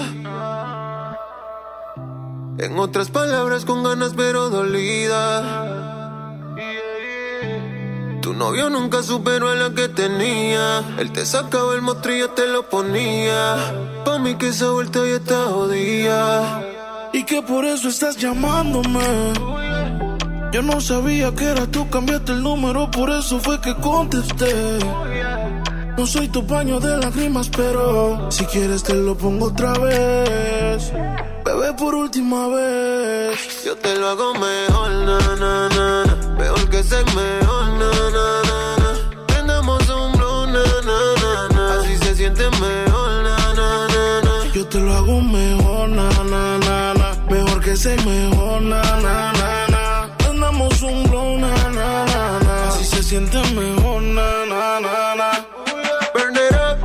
En 2.60 2.78
otras 2.78 3.10
palabras, 3.10 3.66
con 3.66 3.84
ganas 3.84 4.14
pero 4.16 4.50
dolida. 4.50 5.74
Tu 8.24 8.34
novio 8.34 8.70
nunca 8.70 9.04
superó 9.04 9.50
a 9.50 9.56
la 9.56 9.72
que 9.72 9.90
tenía. 9.90 10.82
Él 10.98 11.12
te 11.12 11.26
sacaba 11.26 11.74
el 11.74 11.82
mostrillo, 11.82 12.30
te 12.30 12.48
lo 12.48 12.70
ponía. 12.70 13.58
Pa' 14.06 14.18
mí 14.18 14.36
que 14.36 14.48
esa 14.48 14.70
vuelta 14.70 15.00
ya 15.00 15.16
está 15.16 15.44
jodida. 15.48 16.64
Y 17.12 17.26
que 17.26 17.42
por 17.42 17.66
eso 17.66 17.90
estás 17.90 18.16
llamándome. 18.16 19.34
Yo 20.54 20.62
no 20.62 20.80
sabía 20.80 21.36
que 21.36 21.44
era 21.44 21.68
tú, 21.68 21.90
cambiaste 21.90 22.32
el 22.32 22.44
número, 22.44 22.90
por 22.92 23.10
eso 23.10 23.42
fue 23.42 23.60
que 23.60 23.76
contesté. 23.76 24.80
No 25.98 26.08
soy 26.08 26.30
tu 26.30 26.48
paño 26.48 26.80
de 26.80 26.98
lágrimas, 27.00 27.50
pero 27.50 28.32
si 28.32 28.46
quieres 28.46 28.84
te 28.84 28.94
lo 28.94 29.18
pongo 29.18 29.48
otra 29.48 29.74
vez. 29.74 30.94
Bebé, 31.44 31.74
por 31.74 31.94
última 31.94 32.48
vez. 32.48 33.66
Yo 33.66 33.76
te 33.76 33.94
lo 33.98 34.08
hago 34.08 34.34
mejor, 34.36 34.92
na, 34.92 35.20
na, 35.36 35.70
na, 35.70 36.13
na. 36.90 37.04
Mejor 37.16 37.66
na, 37.80 37.92
na, 38.12 38.42
na, 38.50 38.76
na. 38.78 38.92
Prendamos 39.28 39.90
un 39.90 40.12
blow, 40.18 40.46
na, 40.48 40.64
na, 40.88 41.00
na, 41.22 41.48
na. 41.56 41.80
Así 41.80 41.98
se 41.98 42.16
siente 42.16 42.50
mejor, 42.60 43.24
na, 43.24 43.38
na, 43.54 43.88
na, 43.88 44.22
na. 44.22 44.52
Yo 44.54 44.66
te 44.66 44.80
lo 44.80 44.94
hago 44.94 45.22
mejor, 45.22 45.90
na, 45.90 46.10
na, 46.24 46.58
na, 46.60 46.94
na. 46.94 47.16
Mejor 47.30 47.62
que 47.62 47.76
ser 47.76 47.98
mejor, 48.06 48.62
na, 48.62 48.82
na, 49.02 49.32
na, 49.34 49.68
na. 49.68 50.10
Prendamos 50.18 50.82
un 50.82 51.04
blow, 51.04 51.38
na, 51.38 51.54
na, 51.70 52.06
na, 52.06 52.40
na. 52.40 52.68
Así 52.68 52.86
se 52.86 53.04
siente 53.04 53.38
mejor, 53.54 54.02
na, 54.02 54.46
na, 54.46 54.80
na, 54.80 55.16
na. 55.16 55.32
Burn 56.14 56.36
it 56.36 56.54
up, 56.54 56.80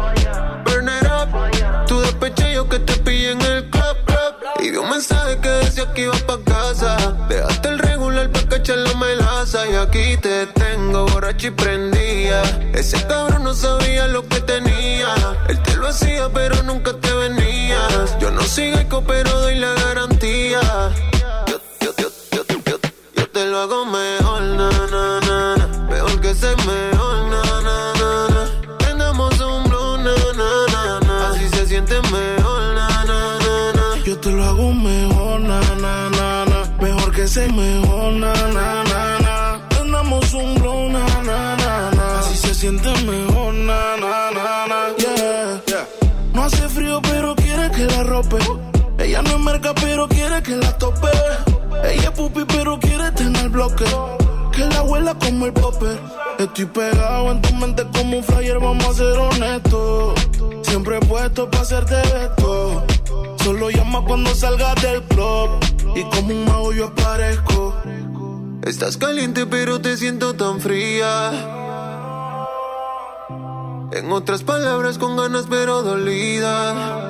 burn 0.65 0.89
it 0.89 1.07
up. 1.07 1.29
Tu 1.87 2.01
despeche 2.01 2.53
yo 2.53 2.69
que 2.69 2.79
te 2.79 2.95
pillé 3.01 3.33
en 3.33 3.43
el 3.43 3.69
club, 3.71 3.97
club. 4.07 4.35
Y 4.61 4.71
vi 4.71 4.77
un 4.77 4.89
mensaje 4.91 5.39
que 5.41 5.49
decía 5.49 5.93
que 5.93 6.03
iba 6.03 6.15
pa' 6.27 6.39
casa. 6.45 6.97
Dejaste 7.29 7.69
el 7.69 7.79
Y 9.51 9.75
aquí 9.77 10.19
te 10.19 10.47
tengo 10.49 11.07
borracho 11.07 11.47
y 11.47 11.51
prendía. 11.53 12.43
Ese 12.75 13.03
cabrón 13.07 13.45
no 13.45 13.55
sabía 13.55 14.07
lo 14.07 14.23
que 14.29 14.41
tenía. 14.41 15.15
Él 15.49 15.59
te 15.63 15.75
lo 15.77 15.89
hacía, 15.89 16.29
pero 16.29 16.63
nunca 16.65 16.93
te 16.93 17.11
venías. 17.15 18.19
Yo 18.21 18.31
no 18.31 18.43
sigo 18.43 18.79
eco, 18.79 19.03
pero 19.07 19.41
doy 19.41 19.55
la 19.55 19.73
garantía. 19.73 20.61
Yo, 21.47 21.59
yo, 21.81 21.93
yo, 21.97 22.45
yo, 23.17 23.29
te 23.31 23.47
lo 23.47 23.61
hago 23.61 23.87
mejor, 23.87 24.43
na, 24.43 24.69
na, 24.91 25.21
na. 25.21 25.87
Mejor 25.89 26.21
que 26.21 26.35
ser 26.35 26.57
mejor, 26.59 27.31
na, 27.31 27.43
na, 27.63 29.13
un 29.47 29.65
blue, 29.65 29.97
na. 29.99 31.31
Así 31.31 31.49
se 31.49 31.67
siente 31.67 31.95
mejor, 32.03 32.75
na. 32.75 32.89
Yo 34.05 34.19
te 34.19 34.31
lo 34.31 34.45
hago 34.45 34.75
mejor, 34.75 35.41
na, 35.41 35.61
na, 35.81 36.11
na, 36.11 36.45
na. 36.45 36.77
Mejor 36.83 37.13
que 37.13 37.27
ser 37.27 37.51
mejor, 37.51 38.13
na, 38.13 38.35
na. 42.65 42.67
Así 42.67 42.67
se 42.67 42.79
siente 42.79 42.91
mejor, 43.05 43.55
na, 43.55 43.97
na, 43.97 44.31
na, 44.33 44.67
na. 44.67 44.97
Yeah, 44.99 45.63
yeah. 45.67 45.89
No 46.33 46.43
hace 46.43 46.69
frío, 46.69 47.01
pero 47.03 47.35
quiere 47.37 47.71
que 47.71 47.85
la 47.87 48.03
rope. 48.03 48.39
Ella 48.99 49.23
no 49.23 49.31
es 49.31 49.41
merca, 49.41 49.75
pero 49.75 50.09
quiere 50.09 50.43
que 50.43 50.57
la 50.57 50.77
tope. 50.79 51.09
Ella 51.85 52.03
es 52.03 52.11
pupi, 52.11 52.45
pero 52.47 52.79
quiere 52.81 53.13
tener 53.13 53.49
bloque. 53.49 53.85
Que 54.53 54.67
la 54.67 54.79
abuela 54.79 55.15
como 55.15 55.47
el 55.47 55.53
popper. 55.53 56.01
Estoy 56.39 56.67
pegado 56.67 57.31
en 57.31 57.43
tu 57.43 57.55
mente 57.55 57.87
como 57.95 58.19
un 58.19 58.25
flyer, 58.25 58.59
vamos 58.59 58.87
a 58.87 58.95
ser 58.95 59.19
honestos. 59.19 60.21
Siempre 60.63 60.99
he 60.99 61.01
puesto 61.01 61.49
para 61.51 61.63
hacerte 61.63 61.95
esto. 62.25 62.85
Solo 63.45 63.71
llama 63.71 64.05
cuando 64.05 64.35
salgas 64.35 64.75
del 64.83 65.03
club. 65.05 65.51
Y 65.95 66.03
como 66.05 66.29
un 66.29 66.45
mago 66.45 66.73
yo 66.73 66.87
aparezco. 66.87 67.75
Estás 68.63 68.97
caliente, 68.97 69.47
pero 69.47 69.81
te 69.81 69.97
siento 69.97 70.35
tan 70.35 70.61
fría. 70.61 71.68
En 73.91 74.13
otras 74.13 74.43
palabras, 74.43 74.99
con 74.99 75.17
ganas, 75.17 75.47
pero 75.49 75.83
dolida. 75.83 77.09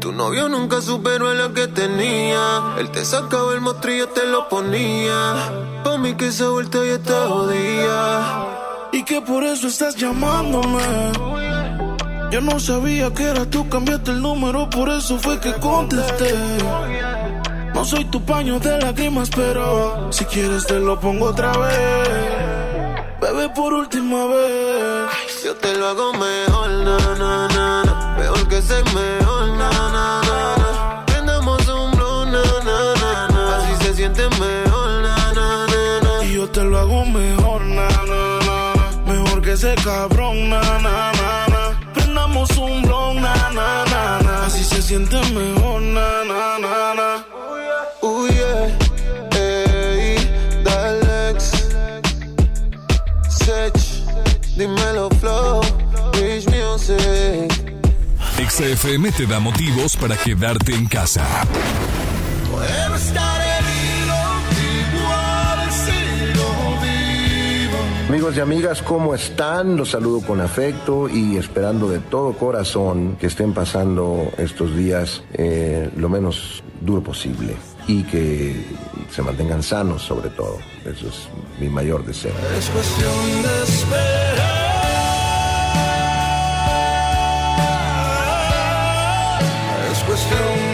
Tu 0.00 0.12
novio 0.12 0.48
nunca 0.48 0.80
superó 0.80 1.28
a 1.28 1.34
lo 1.34 1.54
que 1.54 1.68
tenía. 1.68 2.74
Él 2.78 2.90
te 2.90 3.04
sacaba 3.04 3.54
el 3.54 3.60
mostrillo, 3.60 4.08
te 4.08 4.26
lo 4.26 4.48
ponía. 4.48 5.34
Pa' 5.84 5.98
mí 5.98 6.14
que 6.14 6.28
esa 6.28 6.48
vuelta 6.48 6.78
ya 6.84 6.94
está 6.94 7.28
jodida. 7.28 8.90
Y 8.92 9.04
que 9.04 9.20
por 9.20 9.44
eso 9.44 9.68
estás 9.68 9.94
llamándome. 9.96 10.82
Yo 12.30 12.40
no 12.40 12.58
sabía 12.58 13.14
que 13.14 13.22
era 13.22 13.48
tú, 13.48 13.68
cambiaste 13.68 14.10
el 14.10 14.20
número, 14.20 14.68
por 14.68 14.90
eso 14.90 15.16
fue 15.18 15.38
que 15.38 15.52
contesté. 15.54 16.34
No 17.72 17.84
soy 17.84 18.04
tu 18.06 18.20
paño 18.24 18.58
de 18.58 18.80
lágrimas, 18.80 19.30
pero 19.30 20.12
si 20.12 20.24
quieres 20.24 20.66
te 20.66 20.80
lo 20.80 20.98
pongo 20.98 21.26
otra 21.26 21.56
vez. 21.56 22.43
Bebé, 23.24 23.48
por 23.48 23.72
última 23.72 24.26
vez. 24.26 25.42
Yo 25.42 25.56
te 25.56 25.74
lo 25.78 25.88
hago 25.88 26.12
mejor, 26.12 26.68
na, 26.68 26.98
na, 27.16 27.48
na, 27.48 27.82
na. 27.82 28.16
Mejor 28.18 28.46
que 28.48 28.60
ser 28.60 28.84
mejor, 28.92 29.48
na, 29.60 29.70
na, 29.70 30.20
na, 30.28 30.56
na. 30.62 31.06
Prendamos 31.06 31.66
un 31.68 31.90
blue, 31.92 32.26
na, 32.26 32.42
na, 32.68 32.78
na, 33.02 33.28
na. 33.28 33.56
Así 33.56 33.82
se 33.82 33.94
siente 33.94 34.28
mejor, 34.28 34.90
na, 35.06 35.16
na, 35.32 35.66
na, 35.66 36.00
na. 36.02 36.24
Y 36.24 36.34
yo 36.34 36.46
te 36.50 36.62
lo 36.64 36.78
hago 36.78 37.06
mejor, 37.06 37.62
na, 37.62 37.88
na, 38.10 38.22
na. 38.46 39.10
Mejor 39.10 39.40
que 39.40 39.52
ese 39.52 39.74
cabrón, 39.76 40.50
na, 40.50 40.60
na, 40.60 41.12
na, 41.18 41.46
na. 41.48 41.92
Prendamos 41.94 42.50
un 42.58 42.82
blon, 42.82 43.22
na, 43.22 43.34
na, 43.54 43.86
na, 43.86 44.20
na. 44.20 44.44
Así 44.44 44.62
se 44.62 44.82
siente 44.82 45.16
mejor, 45.32 45.80
na, 45.80 46.24
na, 46.24 46.58
na, 46.58 46.94
na. 46.94 47.24
Uy, 48.02 48.28
yeah. 48.32 48.83
Dímelo, 54.56 55.08
Flow. 55.20 55.60
Rich 56.12 56.46
Music. 56.46 57.74
XFM 58.38 59.12
te 59.12 59.26
da 59.26 59.40
motivos 59.40 59.96
para 59.96 60.16
quedarte 60.16 60.74
en 60.74 60.86
casa. 60.86 61.24
Estar. 62.96 63.34
Amigos 68.14 68.36
y 68.36 68.40
amigas, 68.40 68.80
¿cómo 68.80 69.12
están? 69.12 69.76
Los 69.76 69.90
saludo 69.90 70.20
con 70.20 70.40
afecto 70.40 71.08
y 71.08 71.36
esperando 71.36 71.88
de 71.88 71.98
todo 71.98 72.34
corazón 72.34 73.16
que 73.18 73.26
estén 73.26 73.52
pasando 73.52 74.30
estos 74.38 74.76
días 74.76 75.24
eh, 75.32 75.90
lo 75.96 76.08
menos 76.08 76.62
duro 76.80 77.02
posible 77.02 77.56
y 77.86 78.02
que 78.04 78.64
se 79.10 79.22
mantengan 79.22 79.62
sanos 79.62 80.02
sobre 80.02 80.30
todo. 80.30 80.58
Eso 80.84 81.08
es 81.08 81.28
mi 81.60 81.68
mayor 81.68 82.04
deseo. 82.04 82.32
Es 82.56 82.68
cuestión 82.70 83.42
de 83.42 83.62
esperar. 83.62 84.54
Es 89.92 89.98
cuestión 90.04 90.73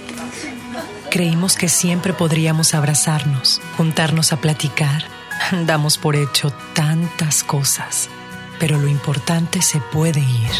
Creímos 1.11 1.57
que 1.57 1.67
siempre 1.67 2.13
podríamos 2.13 2.73
abrazarnos, 2.73 3.59
juntarnos 3.75 4.31
a 4.31 4.37
platicar. 4.37 5.03
Damos 5.65 5.97
por 5.97 6.15
hecho 6.15 6.53
tantas 6.73 7.43
cosas, 7.43 8.07
pero 8.61 8.79
lo 8.79 8.87
importante 8.87 9.61
se 9.61 9.81
puede 9.91 10.21
ir, 10.21 10.51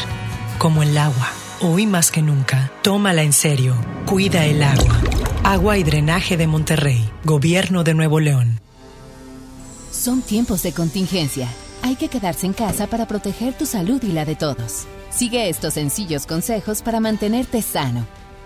como 0.57 0.84
el 0.84 0.98
agua. 0.98 1.30
Hoy 1.61 1.88
más 1.88 2.11
que 2.11 2.22
nunca, 2.22 2.69
tómala 2.82 3.23
en 3.23 3.32
serio. 3.32 3.78
Cuida 4.06 4.44
el 4.45 4.61
agua. 4.61 4.99
Agua 5.45 5.78
y 5.78 5.84
drenaje 5.84 6.36
de 6.36 6.48
Monterrey, 6.48 7.10
Gobierno 7.23 7.86
de 7.86 7.94
Nuevo 7.94 8.19
León. 8.19 8.60
Son 9.90 10.22
tiempos 10.22 10.64
de 10.64 10.73
contingencia. 10.73 11.48
Hay 11.82 11.95
que 11.95 12.10
quedarse 12.10 12.45
en 12.45 12.52
casa 12.52 12.88
para 12.88 13.07
proteger 13.07 13.53
tu 13.53 13.65
salud 13.65 14.03
y 14.03 14.11
la 14.11 14.26
de 14.26 14.36
todos. 14.36 14.86
Sigue 15.11 15.48
estos 15.48 15.76
sencillos 15.76 16.26
consejos 16.26 16.82
para 16.82 16.99
mantenerte 16.99 17.61
sano. 17.61 18.06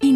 In. 0.00 0.15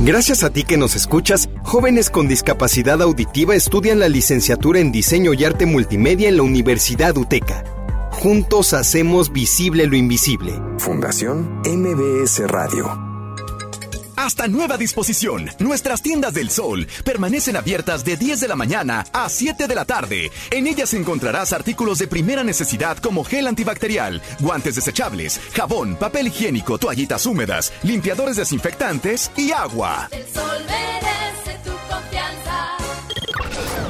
Gracias 0.00 0.42
a 0.42 0.50
ti 0.50 0.64
que 0.64 0.76
nos 0.76 0.96
escuchas, 0.96 1.48
jóvenes 1.62 2.10
con 2.10 2.28
discapacidad 2.28 3.00
auditiva 3.00 3.54
estudian 3.54 4.00
la 4.00 4.08
licenciatura 4.08 4.80
en 4.80 4.92
Diseño 4.92 5.34
y 5.34 5.44
Arte 5.44 5.66
Multimedia 5.66 6.28
en 6.28 6.36
la 6.36 6.42
Universidad 6.42 7.16
UTECA. 7.16 7.64
Juntos 8.10 8.74
hacemos 8.74 9.32
visible 9.32 9.86
lo 9.86 9.96
invisible. 9.96 10.52
Fundación 10.78 11.60
MBS 11.64 12.40
Radio. 12.48 13.03
Hasta 14.16 14.46
nueva 14.46 14.76
disposición, 14.76 15.50
nuestras 15.58 16.00
tiendas 16.00 16.34
del 16.34 16.50
sol 16.50 16.86
permanecen 17.04 17.56
abiertas 17.56 18.04
de 18.04 18.16
10 18.16 18.40
de 18.40 18.48
la 18.48 18.56
mañana 18.56 19.04
a 19.12 19.28
7 19.28 19.66
de 19.66 19.74
la 19.74 19.84
tarde. 19.84 20.30
En 20.50 20.66
ellas 20.66 20.94
encontrarás 20.94 21.52
artículos 21.52 21.98
de 21.98 22.06
primera 22.06 22.44
necesidad 22.44 22.96
como 22.98 23.24
gel 23.24 23.46
antibacterial, 23.46 24.22
guantes 24.40 24.76
desechables, 24.76 25.40
jabón, 25.52 25.96
papel 25.96 26.28
higiénico, 26.28 26.78
toallitas 26.78 27.26
húmedas, 27.26 27.72
limpiadores 27.82 28.36
desinfectantes 28.36 29.32
y 29.36 29.50
agua. 29.52 30.08
El 30.12 30.24
sol 30.32 30.62
merece 30.66 31.58
tu 31.64 31.70
confianza. 31.92 32.76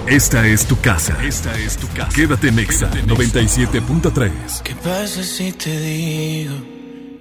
Esta 0.07 0.47
es 0.47 0.67
tu 0.67 0.81
casa. 0.81 1.17
Esta 1.23 1.59
es 1.59 1.77
tu 1.77 1.89
casa. 1.89 2.09
Quédate 2.15 2.49
en 2.49 2.59
Exa 2.61 2.91
97.3. 2.91 4.63
¿Qué 4.63 4.75
pasa 4.77 5.23
si 5.23 5.53
te 5.53 5.79
digo 5.81 6.55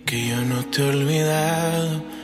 que 0.05 0.30
yo 0.30 0.41
no 0.41 0.63
te 0.65 0.81
he 0.81 0.89
olvidado? 0.89 2.23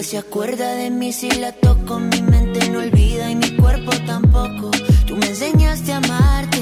boca 0.00 0.02
se 0.02 0.18
acuerda 0.18 0.74
de 0.74 0.90
mí 0.90 1.12
si 1.12 1.30
la 1.30 1.52
toco, 1.52 1.98
mi 1.98 2.22
mente 2.22 2.68
no 2.70 2.78
olvida 2.80 3.30
y 3.30 3.36
mi 3.36 3.56
cuerpo 3.56 3.92
tampoco. 4.06 4.70
Tú 5.06 5.16
me 5.16 5.26
enseñaste 5.26 5.92
a 5.92 5.98
amarte, 5.98 6.58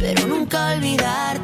pero 0.00 0.26
nunca 0.26 0.70
a 0.70 0.74
olvidarte. 0.74 1.43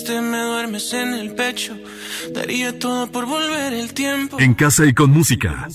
mientras 0.00 0.04
te 0.04 0.20
me 0.20 0.38
duermes 0.38 0.92
en 0.92 1.14
el 1.14 1.34
pecho, 1.34 1.76
daría 2.34 2.78
todo 2.78 3.10
por 3.10 3.26
volver 3.26 3.72
el 3.72 3.92
tiempo. 3.92 4.38
En 4.40 4.54
casa 4.54 4.86
y 4.86 4.94
con 4.94 5.10
música. 5.10 5.68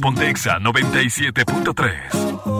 Ponte 0.00 0.28
Exa 0.28 0.58
97.3. 0.58 2.59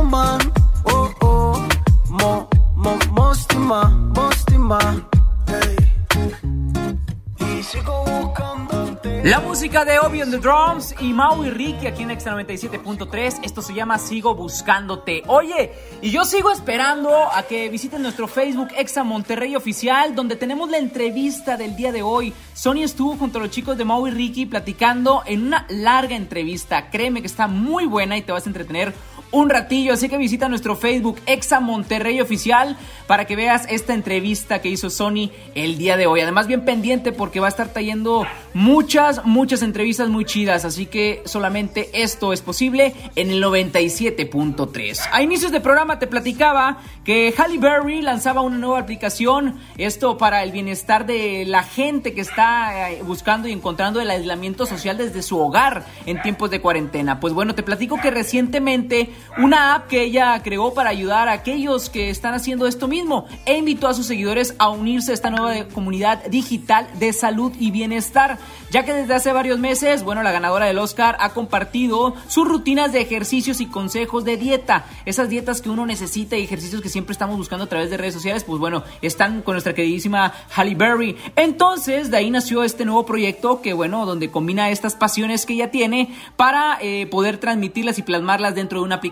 de 9.71 9.99
Obi 9.99 10.21
on 10.21 10.29
the 10.29 10.37
Drums 10.37 10.93
y 10.99 11.13
Mau 11.13 11.45
y 11.45 11.49
Ricky 11.49 11.87
aquí 11.87 12.03
en 12.03 12.11
Extra 12.11 12.35
97.3. 12.35 13.39
Esto 13.41 13.61
se 13.61 13.73
llama 13.73 13.97
Sigo 13.97 14.35
Buscándote. 14.35 15.23
Oye, 15.27 15.71
y 16.01 16.11
yo 16.11 16.25
sigo 16.25 16.51
esperando 16.51 17.09
a 17.09 17.43
que 17.43 17.69
visiten 17.69 18.01
nuestro 18.01 18.27
Facebook 18.27 18.67
Exa 18.77 19.05
Monterrey 19.05 19.55
Oficial, 19.55 20.13
donde 20.13 20.35
tenemos 20.35 20.69
la 20.69 20.77
entrevista 20.77 21.55
del 21.55 21.77
día 21.77 21.93
de 21.93 22.03
hoy. 22.03 22.33
Sony 22.53 22.83
estuvo 22.83 23.15
junto 23.15 23.39
a 23.39 23.43
los 23.43 23.51
chicos 23.51 23.77
de 23.77 23.85
Mau 23.85 24.05
y 24.07 24.11
Ricky 24.11 24.45
platicando 24.45 25.23
en 25.25 25.47
una 25.47 25.65
larga 25.69 26.17
entrevista. 26.17 26.89
Créeme 26.89 27.21
que 27.21 27.27
está 27.27 27.47
muy 27.47 27.85
buena 27.85 28.17
y 28.17 28.23
te 28.23 28.33
vas 28.33 28.45
a 28.45 28.49
entretener 28.49 28.93
un 29.31 29.49
ratillo, 29.49 29.93
así 29.93 30.09
que 30.09 30.17
visita 30.17 30.49
nuestro 30.49 30.75
Facebook 30.75 31.19
Exa 31.25 31.59
Monterrey 31.59 32.21
Oficial 32.21 32.77
para 33.07 33.25
que 33.25 33.35
veas 33.35 33.65
esta 33.69 33.93
entrevista 33.93 34.61
que 34.61 34.69
hizo 34.69 34.89
Sony 34.89 35.31
el 35.55 35.77
día 35.77 35.97
de 35.97 36.07
hoy. 36.07 36.21
Además, 36.21 36.47
bien 36.47 36.65
pendiente 36.65 37.11
porque 37.11 37.39
va 37.39 37.47
a 37.47 37.49
estar 37.49 37.69
trayendo 37.69 38.25
muchas, 38.53 39.25
muchas 39.25 39.61
entrevistas 39.61 40.09
muy 40.09 40.25
chidas, 40.25 40.65
así 40.65 40.85
que 40.85 41.21
solamente 41.25 41.89
esto 41.93 42.33
es 42.33 42.41
posible 42.41 42.93
en 43.15 43.31
el 43.31 43.43
97.3. 43.43 45.09
A 45.11 45.21
inicios 45.21 45.51
de 45.51 45.61
programa 45.61 45.99
te 45.99 46.07
platicaba 46.07 46.79
que 47.03 47.33
Halle 47.37 47.57
Berry 47.57 48.01
lanzaba 48.01 48.41
una 48.41 48.57
nueva 48.57 48.79
aplicación, 48.79 49.59
esto 49.77 50.17
para 50.17 50.43
el 50.43 50.51
bienestar 50.51 51.05
de 51.05 51.45
la 51.45 51.63
gente 51.63 52.13
que 52.13 52.21
está 52.21 52.91
eh, 52.91 53.01
buscando 53.03 53.47
y 53.47 53.51
encontrando 53.51 54.01
el 54.01 54.09
aislamiento 54.09 54.65
social 54.65 54.97
desde 54.97 55.21
su 55.21 55.39
hogar 55.39 55.85
en 56.05 56.21
tiempos 56.21 56.51
de 56.51 56.61
cuarentena. 56.61 57.19
Pues 57.19 57.33
bueno, 57.33 57.55
te 57.55 57.63
platico 57.63 57.99
que 58.01 58.11
recientemente 58.11 59.09
una 59.37 59.75
app 59.75 59.87
que 59.87 60.03
ella 60.03 60.41
creó 60.43 60.73
para 60.73 60.89
ayudar 60.89 61.29
a 61.29 61.33
aquellos 61.33 61.89
que 61.89 62.09
están 62.09 62.33
haciendo 62.33 62.67
esto 62.67 62.87
mismo 62.87 63.27
e 63.45 63.57
invitó 63.57 63.87
a 63.87 63.93
sus 63.93 64.05
seguidores 64.05 64.55
a 64.57 64.69
unirse 64.69 65.11
a 65.11 65.13
esta 65.13 65.29
nueva 65.29 65.67
comunidad 65.69 66.25
digital 66.25 66.87
de 66.99 67.13
salud 67.13 67.53
y 67.59 67.71
bienestar, 67.71 68.39
ya 68.71 68.83
que 68.83 68.93
desde 68.93 69.13
hace 69.13 69.31
varios 69.31 69.59
meses, 69.59 70.03
bueno, 70.03 70.23
la 70.23 70.31
ganadora 70.31 70.65
del 70.65 70.79
Oscar 70.79 71.15
ha 71.19 71.29
compartido 71.29 72.15
sus 72.27 72.47
rutinas 72.47 72.91
de 72.91 73.01
ejercicios 73.01 73.61
y 73.61 73.67
consejos 73.67 74.25
de 74.25 74.37
dieta, 74.37 74.85
esas 75.05 75.29
dietas 75.29 75.61
que 75.61 75.69
uno 75.69 75.85
necesita 75.85 76.37
y 76.37 76.43
ejercicios 76.43 76.81
que 76.81 76.89
siempre 76.89 77.13
estamos 77.13 77.37
buscando 77.37 77.65
a 77.65 77.69
través 77.69 77.89
de 77.89 77.97
redes 77.97 78.13
sociales, 78.13 78.43
pues 78.43 78.59
bueno, 78.59 78.83
están 79.01 79.41
con 79.41 79.53
nuestra 79.53 79.73
queridísima 79.73 80.33
Halle 80.55 80.75
Berry. 80.75 81.17
Entonces, 81.35 82.11
de 82.11 82.17
ahí 82.17 82.29
nació 82.29 82.63
este 82.63 82.85
nuevo 82.85 83.05
proyecto 83.05 83.61
que, 83.61 83.73
bueno, 83.73 84.05
donde 84.05 84.29
combina 84.29 84.69
estas 84.69 84.95
pasiones 84.95 85.45
que 85.45 85.53
ella 85.53 85.71
tiene 85.71 86.13
para 86.35 86.77
eh, 86.81 87.07
poder 87.07 87.37
transmitirlas 87.37 87.97
y 87.97 88.03
plasmarlas 88.03 88.55
dentro 88.55 88.79
de 88.79 88.85
una 88.85 88.95
aplicación. 88.95 89.10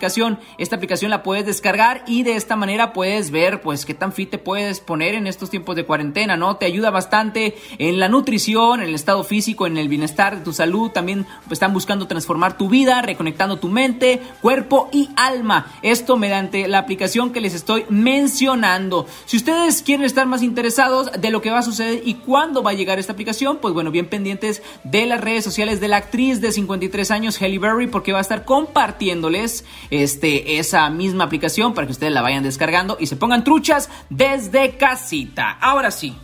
Esta 0.57 0.75
aplicación 0.75 1.11
la 1.11 1.23
puedes 1.23 1.45
descargar 1.45 2.03
y 2.07 2.23
de 2.23 2.35
esta 2.35 2.55
manera 2.55 2.93
puedes 2.93 3.31
ver 3.31 3.61
pues 3.61 3.85
qué 3.85 3.93
tan 3.93 4.13
fit 4.13 4.29
te 4.29 4.37
puedes 4.37 4.79
poner 4.79 5.13
en 5.13 5.27
estos 5.27 5.49
tiempos 5.49 5.75
de 5.75 5.85
cuarentena, 5.85 6.37
¿no? 6.37 6.55
Te 6.57 6.65
ayuda 6.65 6.89
bastante 6.89 7.57
en 7.77 7.99
la 7.99 8.07
nutrición, 8.07 8.81
en 8.81 8.89
el 8.89 8.95
estado 8.95 9.23
físico, 9.23 9.67
en 9.67 9.77
el 9.77 9.89
bienestar 9.89 10.37
de 10.37 10.43
tu 10.43 10.53
salud. 10.53 10.91
También 10.91 11.25
pues, 11.43 11.53
están 11.53 11.73
buscando 11.73 12.07
transformar 12.07 12.57
tu 12.57 12.69
vida, 12.69 13.01
reconectando 13.01 13.57
tu 13.57 13.67
mente, 13.67 14.21
cuerpo 14.41 14.89
y 14.91 15.09
alma. 15.15 15.67
Esto 15.81 16.17
mediante 16.17 16.67
la 16.67 16.79
aplicación 16.79 17.31
que 17.31 17.41
les 17.41 17.53
estoy 17.53 17.85
mencionando. 17.89 19.05
Si 19.25 19.37
ustedes 19.37 19.81
quieren 19.81 20.05
estar 20.05 20.25
más 20.25 20.43
interesados 20.43 21.11
de 21.11 21.29
lo 21.29 21.41
que 21.41 21.51
va 21.51 21.59
a 21.59 21.63
suceder 21.63 22.01
y 22.05 22.15
cuándo 22.15 22.63
va 22.63 22.71
a 22.71 22.75
llegar 22.75 22.99
esta 22.99 23.13
aplicación, 23.13 23.57
pues 23.57 23.73
bueno, 23.73 23.91
bien 23.91 24.07
pendientes 24.07 24.61
de 24.83 25.05
las 25.05 25.21
redes 25.21 25.43
sociales 25.43 25.79
de 25.79 25.87
la 25.87 25.97
actriz 25.97 26.41
de 26.41 26.51
53 26.51 27.11
años, 27.11 27.41
Halle 27.41 27.59
Berry, 27.59 27.87
porque 27.87 28.11
va 28.11 28.19
a 28.19 28.21
estar 28.21 28.45
compartiéndoles 28.45 29.65
este, 29.91 30.59
esa 30.59 30.89
misma 30.89 31.25
aplicación 31.25 31.73
para 31.73 31.87
que 31.87 31.93
ustedes 31.93 32.13
la 32.13 32.21
vayan 32.21 32.43
descargando 32.43 32.97
y 32.99 33.07
se 33.07 33.15
pongan 33.15 33.43
truchas 33.43 33.89
desde 34.09 34.77
casita. 34.77 35.57
Ahora 35.59 35.91
sí. 35.91 36.15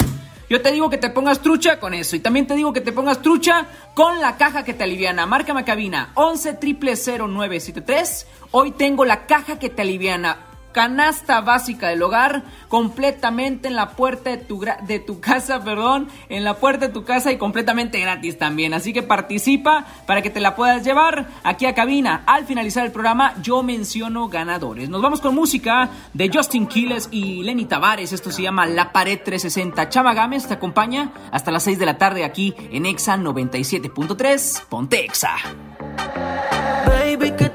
Yo 0.47 0.61
te 0.61 0.71
digo 0.71 0.91
que 0.91 0.97
te 0.97 1.09
pongas 1.09 1.41
trucha 1.41 1.79
con 1.79 1.93
eso. 1.93 2.15
Y 2.15 2.19
también 2.19 2.45
te 2.45 2.55
digo 2.55 2.71
que 2.71 2.81
te 2.81 2.91
pongas 2.91 3.21
trucha 3.21 3.65
con 3.95 4.21
la 4.21 4.37
caja 4.37 4.63
que 4.63 4.73
te 4.73 4.83
aliviana. 4.83 5.25
Márcame 5.25 5.63
cabina 5.63 6.11
11 6.13 6.59
0973. 6.61 8.27
Hoy 8.51 8.71
tengo 8.71 9.05
la 9.05 9.25
caja 9.25 9.57
que 9.57 9.69
te 9.69 9.81
aliviana 9.81 10.37
canasta 10.75 11.39
básica 11.39 11.87
del 11.87 12.03
hogar 12.03 12.43
completamente 12.67 13.69
en 13.69 13.75
la 13.75 13.91
puerta 13.91 14.31
de 14.31 14.37
tu, 14.37 14.59
de 14.59 14.99
tu 14.99 15.19
casa, 15.21 15.63
perdón, 15.63 16.09
en 16.27 16.43
la 16.43 16.55
puerta 16.55 16.87
de 16.87 16.93
tu 16.93 17.05
casa 17.05 17.31
y 17.31 17.37
completamente 17.37 17.97
gratis 18.01 18.37
también. 18.37 18.73
Así 18.73 18.91
que 18.91 19.01
participa 19.01 19.85
para 20.05 20.21
que 20.21 20.29
te 20.29 20.41
la 20.41 20.53
puedas 20.53 20.83
llevar 20.83 21.29
aquí 21.43 21.65
a 21.65 21.73
cabina. 21.73 22.23
Al 22.25 22.45
finalizar 22.45 22.85
el 22.85 22.91
programa 22.91 23.35
yo 23.41 23.63
menciono 23.63 24.27
ganadores. 24.27 24.89
Nos 24.89 25.01
vamos 25.01 25.21
con 25.21 25.33
música 25.33 25.89
de 26.13 26.29
Justin 26.31 26.67
Quiles 26.67 27.07
y 27.09 27.41
Lenny 27.43 27.63
Tavares. 27.63 28.11
Esto 28.11 28.29
se 28.29 28.41
llama 28.41 28.65
La 28.65 28.91
Pared 28.91 29.21
360. 29.23 29.87
Chama 29.87 30.13
Gámez 30.13 30.45
te 30.45 30.55
acompaña 30.55 31.13
hasta 31.31 31.51
las 31.51 31.63
6 31.63 31.79
de 31.79 31.85
la 31.85 31.97
tarde 31.97 32.25
aquí 32.25 32.53
en 32.71 32.85
Exa 32.85 33.15
97.3. 33.15 34.65
Ponte 34.67 35.05
Exa. 35.05 35.35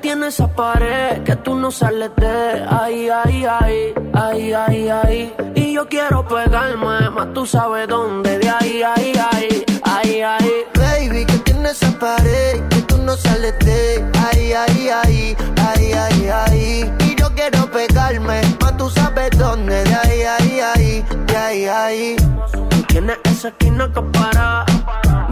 Tiene 0.00 0.28
esa 0.28 0.48
pared 0.48 1.22
que 1.24 1.36
tú 1.36 1.54
no 1.54 1.70
sales 1.70 2.10
de 2.16 2.64
ahí, 2.70 3.08
ahí, 3.10 3.44
ahí, 3.44 3.94
ahí, 4.14 4.52
ahí, 4.52 4.88
ahí. 4.88 5.34
Y 5.54 5.74
yo 5.74 5.86
quiero 5.88 6.26
pegarme, 6.26 7.10
más 7.10 7.32
tú 7.34 7.44
sabes 7.44 7.86
dónde, 7.86 8.38
de 8.38 8.48
ahí, 8.48 8.82
ahí, 8.82 9.12
ahí, 9.30 9.64
ahí, 9.84 10.22
ahí. 10.22 10.52
Baby, 10.74 11.26
que 11.26 11.38
tiene 11.40 11.70
esa 11.70 11.90
pared 11.98 12.66
que 12.70 12.82
tú 12.82 12.96
no 12.98 13.14
sales 13.14 13.54
de 13.58 14.04
ahí, 14.26 14.52
ahí, 14.54 14.88
ahí, 14.88 15.36
ahí, 15.68 15.92
ahí, 15.92 16.28
ahí. 16.28 16.92
Y 17.00 17.14
yo 17.16 17.28
quiero 17.34 17.70
pegarme, 17.70 18.40
más 18.62 18.76
tú 18.78 18.88
sabes 18.88 19.30
dónde, 19.38 19.84
de 19.84 19.94
ahí, 19.94 20.22
ahí, 20.22 20.60
ahí, 20.60 21.04
de 21.26 21.36
ahí, 21.36 21.64
ahí. 21.66 22.16
Tú 22.70 22.82
tienes 22.88 23.18
esa 23.24 23.48
esquina 23.48 23.90
que 23.92 24.00
para. 24.00 24.64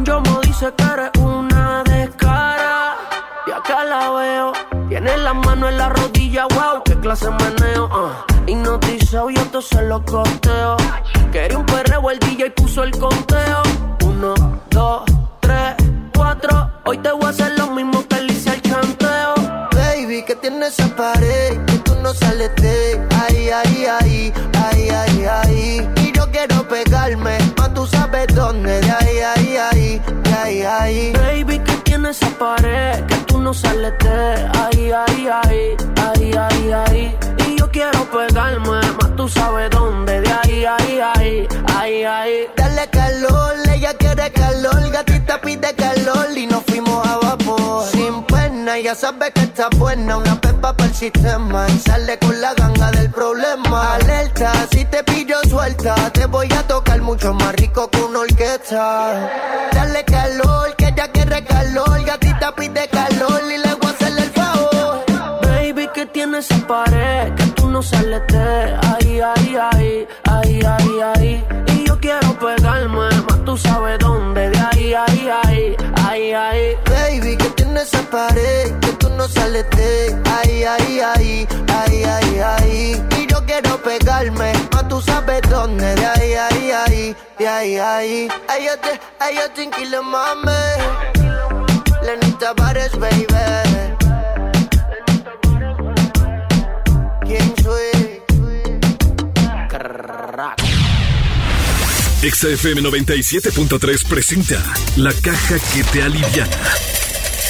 Yo 0.05 0.21
me 0.21 0.41
dice 0.43 0.73
que 0.77 0.85
eres 0.85 1.11
una 1.19 1.83
descara. 1.85 2.88
Y 3.49 3.51
acá 3.51 3.83
la 3.83 4.11
veo. 4.11 4.53
Tiene 4.91 5.17
la 5.17 5.33
mano 5.33 5.69
en 5.69 5.79
la 5.79 5.89
rodilla, 5.89 6.47
wow, 6.51 6.83
qué 6.85 6.95
clase 7.01 7.25
de 7.25 7.31
meneo. 7.33 7.89
ah. 7.91 8.27
Hipnotizado 8.47 9.31
yo 9.31 9.43
te 9.47 9.63
se 9.63 9.83
lo 9.85 10.05
costeo. 10.05 10.77
Quería 11.33 11.57
un 11.57 11.65
perreo, 11.65 12.11
el 12.11 12.19
DJ 12.19 12.51
puso 12.51 12.83
el 12.83 12.91
conteo. 12.91 13.63
Uno, 14.05 14.35
dos, 14.69 15.03
tres, 15.41 15.77
cuatro. 16.15 16.71
Hoy 16.85 16.99
te 16.99 17.11
voy 17.11 17.25
a 17.25 17.29
hacer 17.31 17.59
lo 17.59 17.69
mismo 17.69 18.07
que 18.07 18.21
le 18.21 18.35
hice 18.35 18.51
al 18.51 18.61
chanteo. 18.61 19.35
Baby, 19.73 20.25
que 20.27 20.35
tienes 20.37 20.79
esa 20.79 20.95
pared, 20.95 21.65
que 21.65 21.79
tú 21.79 21.95
no 22.03 22.13
sales 22.13 22.55
de 22.57 23.01
ahí, 23.19 23.49
ahí, 23.49 23.87
ahí, 23.87 24.33
ahí, 24.63 24.89
ahí, 24.91 25.25
ahí. 25.25 25.91
Y 26.03 26.13
yo 26.13 26.31
quiero 26.31 26.69
pegarme, 26.69 27.39
más 27.57 27.73
tú 27.73 27.87
sabes 27.87 28.27
dónde, 28.35 28.79
de 28.79 28.91
ahí, 28.91 29.19
ahí, 29.21 29.57
ahí, 29.57 30.03
de 30.25 30.35
ahí, 30.35 30.63
ahí. 30.63 31.13
Baby, 31.15 31.61
esa 32.09 32.29
pared, 32.39 33.05
que 33.07 33.17
tú 33.27 33.39
no 33.39 33.53
sales 33.53 33.93
de 33.99 34.49
ahí, 34.59 34.91
ahí, 34.93 35.29
ahí, 35.29 35.77
ahí, 36.03 36.33
ahí, 36.33 36.73
ahí. 36.73 37.19
Y 37.47 37.59
yo 37.59 37.71
quiero 37.71 38.05
pegarme, 38.11 38.81
más 38.99 39.17
tú 39.17 39.29
sabes 39.29 39.69
dónde, 39.71 40.21
de 40.23 40.33
ahí, 40.33 40.65
ahí, 40.65 41.01
ahí, 41.01 41.49
ahí, 41.77 42.05
ahí. 42.05 42.47
Dale 42.57 42.89
calor, 42.89 43.55
ella 43.75 43.95
quiere 43.95 44.31
calor, 44.33 44.91
gatita 44.91 45.41
pide 45.41 45.75
calor 45.75 46.29
y 46.37 46.47
nos 46.47 46.65
fuimos 46.65 47.07
a 47.07 47.19
vapor. 47.19 47.87
Sin 47.91 48.23
pena, 48.25 48.79
ya 48.79 48.95
sabe 48.95 49.31
que 49.33 49.43
está 49.43 49.69
buena, 49.77 50.17
una 50.17 50.41
pepa 50.41 50.73
para 50.73 50.89
el 50.89 50.95
sistema 50.95 51.67
y 51.69 51.79
sale 51.79 52.19
con 52.19 52.41
la 52.41 52.55
ganga 52.55 52.91
del 52.93 53.11
problema. 53.11 53.95
Alerta, 53.95 54.53
si 54.71 54.85
te 54.87 55.05
pillo 55.05 55.37
suelta, 55.49 55.95
te 56.13 56.25
voy 56.27 56.51
a 56.53 56.63
tocar 56.67 57.03
mucho 57.03 57.35
más 57.35 57.55
rico 57.57 57.89
que 57.91 58.01
una 58.01 58.21
orquesta. 58.21 59.31
Dale 59.73 60.05
calor, 60.05 60.75
que 60.99 61.05
ella 61.05 61.13
quiere 61.13 61.45
calor, 61.45 62.05
gatita 62.05 62.55
pide 62.57 62.89
calor 62.89 63.41
y 63.45 63.59
le 63.59 63.75
voy 63.75 63.87
a 63.87 63.91
hacer 63.91 64.19
el 64.19 64.31
favor. 64.31 65.05
Baby, 65.43 65.89
que 65.95 66.07
tienes 66.07 66.51
esa 66.51 66.67
pared, 66.67 67.35
que 67.35 67.45
tú 67.55 67.71
no 67.71 67.83
sales 67.83 68.23
de 68.27 68.77
ahí, 68.91 69.21
ahí, 69.21 69.57
ahí, 69.57 70.09
ahí, 70.25 70.61
ahí, 70.65 71.01
ahí. 71.15 71.45
Y 71.75 71.87
yo 71.87 71.99
quiero 72.01 72.37
pegarme, 72.39 73.11
más 73.29 73.45
tú 73.45 73.57
sabes 73.57 73.99
dónde, 74.01 74.51
de 74.51 74.59
ahí, 74.59 74.95
ahí, 74.95 75.29
ahí, 75.45 75.77
ahí, 76.05 76.33
ahí. 76.33 76.77
Baby, 76.87 77.37
que 77.37 77.51
tienes 77.51 77.83
esa 77.85 78.03
pared, 78.11 78.73
que 78.81 78.93
tú 78.99 79.09
no 79.11 79.29
sales 79.29 79.67
de 79.71 80.21
ahí, 80.37 80.65
ahí, 80.65 81.01
ahí, 81.01 81.49
ahí, 81.69 82.05
ahí, 82.05 82.39
ahí. 82.41 83.28
Quiero 83.61 83.83
pegarme, 83.83 84.53
más 84.73 84.89
tú 84.89 85.01
sabes 85.03 85.41
dónde, 85.51 85.93
de 85.97 86.07
ahí, 86.07 86.33
ahí, 86.33 86.71
ahí, 86.71 87.17
de 87.41 87.49
ahí, 87.49 87.77
ahí. 87.77 88.29
Ay, 88.49 88.67
yo 88.67 88.79
te, 88.79 89.01
ay, 89.19 89.35
yo 89.35 89.51
te 89.51 89.65
inquilo, 89.65 90.01
mami. 90.05 90.53
Lenita 92.07 92.53
Bares, 92.53 92.93
baby. 92.97 93.27
¿Quién 97.27 97.55
soy? 97.61 98.23
XFM 102.31 102.83
97.3 102.83 104.05
presenta 104.07 104.63
La 104.99 105.13
caja 105.15 105.57
que 105.75 105.83
te 105.83 106.03
aliviana. 106.05 106.57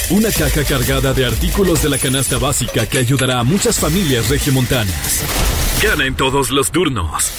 Una 0.09 0.31
caja 0.31 0.63
cargada 0.63 1.13
de 1.13 1.27
artículos 1.27 1.83
de 1.83 1.89
la 1.89 1.99
canasta 1.99 2.39
básica 2.39 2.87
que 2.87 2.97
ayudará 2.97 3.39
a 3.39 3.43
muchas 3.43 3.77
familias 3.77 4.29
regiomontanas. 4.29 5.23
Gana 5.81 6.05
en 6.05 6.15
todos 6.15 6.51
los 6.51 6.71
turnos. 6.71 7.31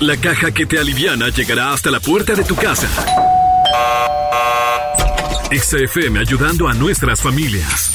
La 0.00 0.16
caja 0.16 0.52
que 0.52 0.64
te 0.64 0.78
aliviana 0.78 1.28
llegará 1.28 1.74
hasta 1.74 1.90
la 1.90 2.00
puerta 2.00 2.34
de 2.34 2.44
tu 2.44 2.56
casa. 2.56 2.88
XFM 5.50 6.18
ayudando 6.18 6.66
a 6.66 6.72
nuestras 6.72 7.20
familias. 7.20 7.92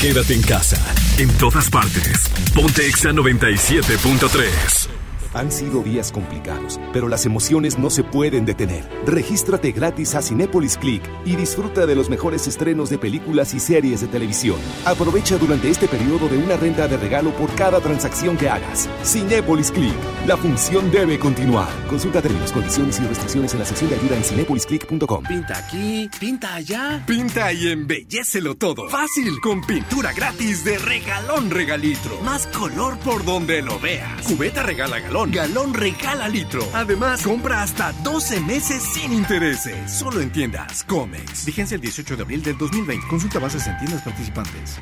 Quédate 0.00 0.32
en 0.32 0.42
casa, 0.42 0.78
en 1.18 1.28
todas 1.36 1.68
partes. 1.68 2.30
Ponte 2.54 2.86
Exa 2.86 3.10
97.3. 3.10 5.05
Han 5.36 5.52
sido 5.52 5.82
días 5.82 6.12
complicados, 6.12 6.80
pero 6.94 7.08
las 7.08 7.26
emociones 7.26 7.78
no 7.78 7.90
se 7.90 8.02
pueden 8.02 8.46
detener. 8.46 8.88
Regístrate 9.04 9.70
gratis 9.70 10.14
a 10.14 10.22
Cinépolis 10.22 10.78
Click 10.78 11.02
y 11.26 11.36
disfruta 11.36 11.84
de 11.84 11.94
los 11.94 12.08
mejores 12.08 12.46
estrenos 12.46 12.88
de 12.88 12.96
películas 12.96 13.52
y 13.52 13.60
series 13.60 14.00
de 14.00 14.06
televisión. 14.06 14.56
Aprovecha 14.86 15.36
durante 15.36 15.68
este 15.68 15.88
periodo 15.88 16.30
de 16.30 16.38
una 16.38 16.56
renta 16.56 16.88
de 16.88 16.96
regalo 16.96 17.32
por 17.32 17.54
cada 17.54 17.82
transacción 17.82 18.38
que 18.38 18.48
hagas. 18.48 18.88
Cinépolis 19.04 19.70
Click. 19.70 19.92
La 20.26 20.38
función 20.38 20.90
debe 20.90 21.18
continuar. 21.18 21.68
Consulta 21.86 22.22
términos, 22.22 22.50
condiciones 22.50 22.98
y 22.98 23.02
restricciones 23.06 23.52
en 23.52 23.58
la 23.58 23.66
sección 23.66 23.90
de 23.90 23.96
ayuda 23.96 24.16
en 24.16 24.24
cinépolisclick.com. 24.24 25.24
Pinta 25.24 25.58
aquí, 25.58 26.08
pinta 26.18 26.54
allá. 26.54 27.04
Pinta 27.06 27.52
y 27.52 27.68
embellecelo 27.68 28.54
todo. 28.54 28.88
Fácil, 28.88 29.38
con 29.42 29.60
pintura 29.60 30.14
gratis 30.14 30.64
de 30.64 30.78
regalón 30.78 31.50
regalitro. 31.50 32.22
Más 32.22 32.46
color 32.46 32.98
por 33.00 33.22
donde 33.22 33.60
lo 33.60 33.78
veas. 33.78 34.22
Cubeta 34.26 34.62
regala 34.62 34.98
galón, 34.98 35.25
galón 35.30 35.74
regala 35.74 36.28
litro. 36.28 36.66
Además, 36.72 37.22
compra 37.22 37.62
hasta 37.62 37.92
12 38.02 38.40
meses 38.40 38.82
sin 38.82 39.12
intereses. 39.12 39.92
Solo 39.92 40.20
en 40.20 40.30
tiendas 40.30 40.84
Comex. 40.84 41.44
Vigencia 41.44 41.74
el 41.74 41.80
18 41.80 42.16
de 42.16 42.22
abril 42.22 42.42
del 42.42 42.58
2020. 42.58 43.06
Consulta 43.08 43.38
bases 43.38 43.66
en 43.66 43.76
tiendas 43.78 44.02
participantes. 44.02 44.78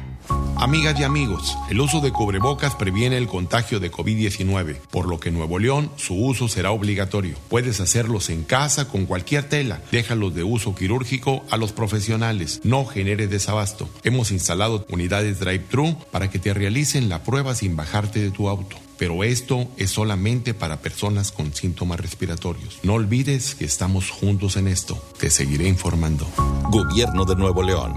Amigas 0.57 0.99
y 0.99 1.03
amigos, 1.03 1.59
el 1.69 1.81
uso 1.81 2.01
de 2.01 2.13
cubrebocas 2.13 2.77
previene 2.77 3.19
el 3.19 3.27
contagio 3.27 3.81
de 3.81 3.91
COVID-19, 3.91 4.77
por 4.91 5.09
lo 5.09 5.19
que 5.19 5.29
en 5.29 5.35
Nuevo 5.35 5.59
León 5.59 5.91
su 5.97 6.15
uso 6.15 6.49
será 6.49 6.71
obligatorio. 6.71 7.37
Puedes 7.49 7.81
hacerlos 7.81 8.31
en 8.31 8.45
casa 8.45 8.89
con 8.89 9.05
cualquier 9.05 9.49
tela. 9.49 9.83
Déjalos 9.91 10.35
de 10.35 10.45
uso 10.45 10.75
quirúrgico 10.75 11.45
a 11.51 11.57
los 11.57 11.73
profesionales. 11.73 12.61
No 12.65 12.87
genere 12.87 13.27
desabasto. 13.27 13.89
Hemos 14.05 14.31
instalado 14.31 14.87
unidades 14.89 15.41
drive-thru 15.41 15.99
para 16.11 16.31
que 16.31 16.39
te 16.39 16.55
realicen 16.55 17.09
la 17.09 17.23
prueba 17.23 17.55
sin 17.55 17.77
bajarte 17.77 18.21
de 18.21 18.31
tu 18.31 18.49
auto. 18.49 18.84
Pero 18.99 19.25
esto 19.25 19.69
es 19.77 19.91
solamente 19.91 20.55
para 20.55 20.81
personas 20.81 21.33
con 21.33 21.53
síntomas 21.55 22.01
respiratorios. 22.01 22.79
No 22.83 22.95
olvides 22.95 23.55
que 23.55 23.65
estamos 23.65 24.11
juntos 24.11 24.57
en 24.57 24.69
esto. 24.69 25.03
Te 25.19 25.31
seguiré 25.31 25.69
informando. 25.69 26.27
Gobierno 26.71 27.25
de 27.25 27.37
Nuevo 27.37 27.63
León. 27.63 27.95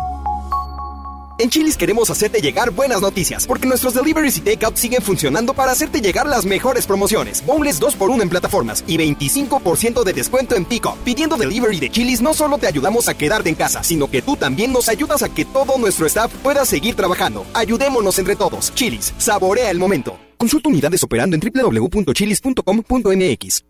En 1.40 1.52
Chili's 1.52 1.78
queremos 1.78 2.10
hacerte 2.10 2.42
llegar 2.42 2.72
buenas 2.72 3.00
noticias, 3.02 3.46
porque 3.46 3.68
nuestros 3.68 3.94
deliveries 3.94 4.38
y 4.38 4.42
takeout 4.42 4.76
siguen 4.76 5.04
funcionando 5.04 5.54
para 5.54 5.72
hacerte 5.72 6.02
llegar 6.02 6.26
las 6.26 6.48
mejores 6.48 6.88
promociones. 6.88 7.46
Boneless 7.46 7.80
2x1 7.80 8.24
en 8.24 8.30
plataformas 8.30 8.84
y 8.88 8.98
25% 8.98 10.04
de 10.04 10.14
descuento 10.14 10.56
en 10.56 10.66
pick-up. 10.66 10.96
Pidiendo 11.06 11.38
delivery 11.38 11.80
de 11.80 11.92
Chili's 11.92 12.24
no 12.24 12.34
solo 12.34 12.58
te 12.58 12.66
ayudamos 12.66 13.08
a 13.08 13.14
quedarte 13.14 13.50
en 13.50 13.56
casa, 13.56 13.84
sino 13.84 14.10
que 14.10 14.24
tú 14.24 14.36
también 14.36 14.74
nos 14.74 14.90
ayudas 14.90 15.22
a 15.22 15.30
que 15.30 15.46
todo 15.46 15.78
nuestro 15.78 16.08
staff 16.08 16.34
pueda 16.42 16.66
seguir 16.66 16.96
trabajando. 16.96 17.46
Ayudémonos 17.54 18.18
entre 18.18 18.36
todos. 18.36 18.74
Chili's, 18.74 19.14
saborea 19.20 19.70
el 19.70 19.78
momento. 19.78 20.18
Consulta 20.38 20.70
unidades 20.70 21.04
operando 21.04 21.36
en 21.36 21.42
www.chilis.com.mx. 21.42 23.64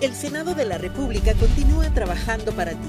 El 0.00 0.14
Senado 0.14 0.54
de 0.54 0.64
la 0.64 0.78
República 0.78 1.34
continúa 1.34 1.92
trabajando 1.92 2.52
para 2.52 2.72
ti. 2.72 2.88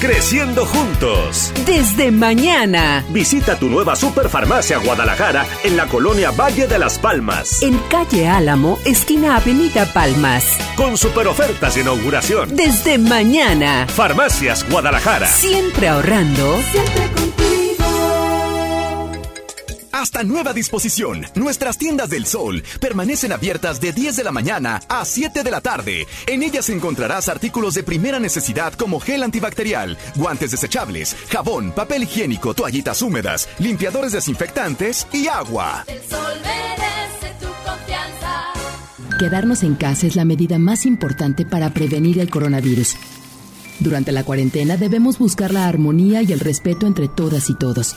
Creciendo 0.00 0.64
juntos. 0.64 1.52
Desde 1.66 2.12
mañana. 2.12 3.04
Visita 3.08 3.58
tu 3.58 3.68
nueva 3.68 3.96
Superfarmacia 3.96 4.78
Guadalajara 4.78 5.44
en 5.64 5.76
la 5.76 5.86
colonia 5.86 6.30
Valle 6.30 6.68
de 6.68 6.78
las 6.78 7.00
Palmas. 7.00 7.62
En 7.62 7.76
calle 7.90 8.28
Álamo, 8.28 8.78
esquina 8.84 9.36
Avenida 9.36 9.92
Palmas. 9.92 10.56
Con 10.76 10.96
super 10.96 11.26
ofertas 11.26 11.74
de 11.74 11.80
inauguración. 11.80 12.54
Desde 12.54 12.96
mañana. 12.98 13.88
Farmacias 13.88 14.64
Guadalajara. 14.70 15.26
Siempre 15.26 15.88
ahorrando. 15.88 16.60
Siempre 16.70 17.10
contigo. 17.10 17.37
Hasta 19.98 20.22
nueva 20.22 20.52
disposición, 20.52 21.26
nuestras 21.34 21.76
tiendas 21.76 22.08
del 22.08 22.24
sol 22.24 22.62
permanecen 22.80 23.32
abiertas 23.32 23.80
de 23.80 23.92
10 23.92 24.14
de 24.14 24.22
la 24.22 24.30
mañana 24.30 24.80
a 24.88 25.04
7 25.04 25.42
de 25.42 25.50
la 25.50 25.60
tarde. 25.60 26.06
En 26.28 26.44
ellas 26.44 26.68
encontrarás 26.68 27.28
artículos 27.28 27.74
de 27.74 27.82
primera 27.82 28.20
necesidad 28.20 28.74
como 28.74 29.00
gel 29.00 29.24
antibacterial, 29.24 29.98
guantes 30.14 30.52
desechables, 30.52 31.16
jabón, 31.30 31.72
papel 31.72 32.04
higiénico, 32.04 32.54
toallitas 32.54 33.02
húmedas, 33.02 33.48
limpiadores 33.58 34.12
desinfectantes 34.12 35.04
y 35.12 35.26
agua. 35.26 35.84
El 35.88 36.00
sol 36.08 36.36
merece 36.44 37.34
tu 37.40 37.48
confianza. 37.68 39.18
Quedarnos 39.18 39.64
en 39.64 39.74
casa 39.74 40.06
es 40.06 40.14
la 40.14 40.24
medida 40.24 40.60
más 40.60 40.86
importante 40.86 41.44
para 41.44 41.74
prevenir 41.74 42.20
el 42.20 42.30
coronavirus. 42.30 42.94
Durante 43.80 44.12
la 44.12 44.22
cuarentena 44.22 44.76
debemos 44.76 45.18
buscar 45.18 45.52
la 45.52 45.66
armonía 45.66 46.22
y 46.22 46.32
el 46.32 46.38
respeto 46.38 46.86
entre 46.86 47.08
todas 47.08 47.50
y 47.50 47.54
todos. 47.56 47.96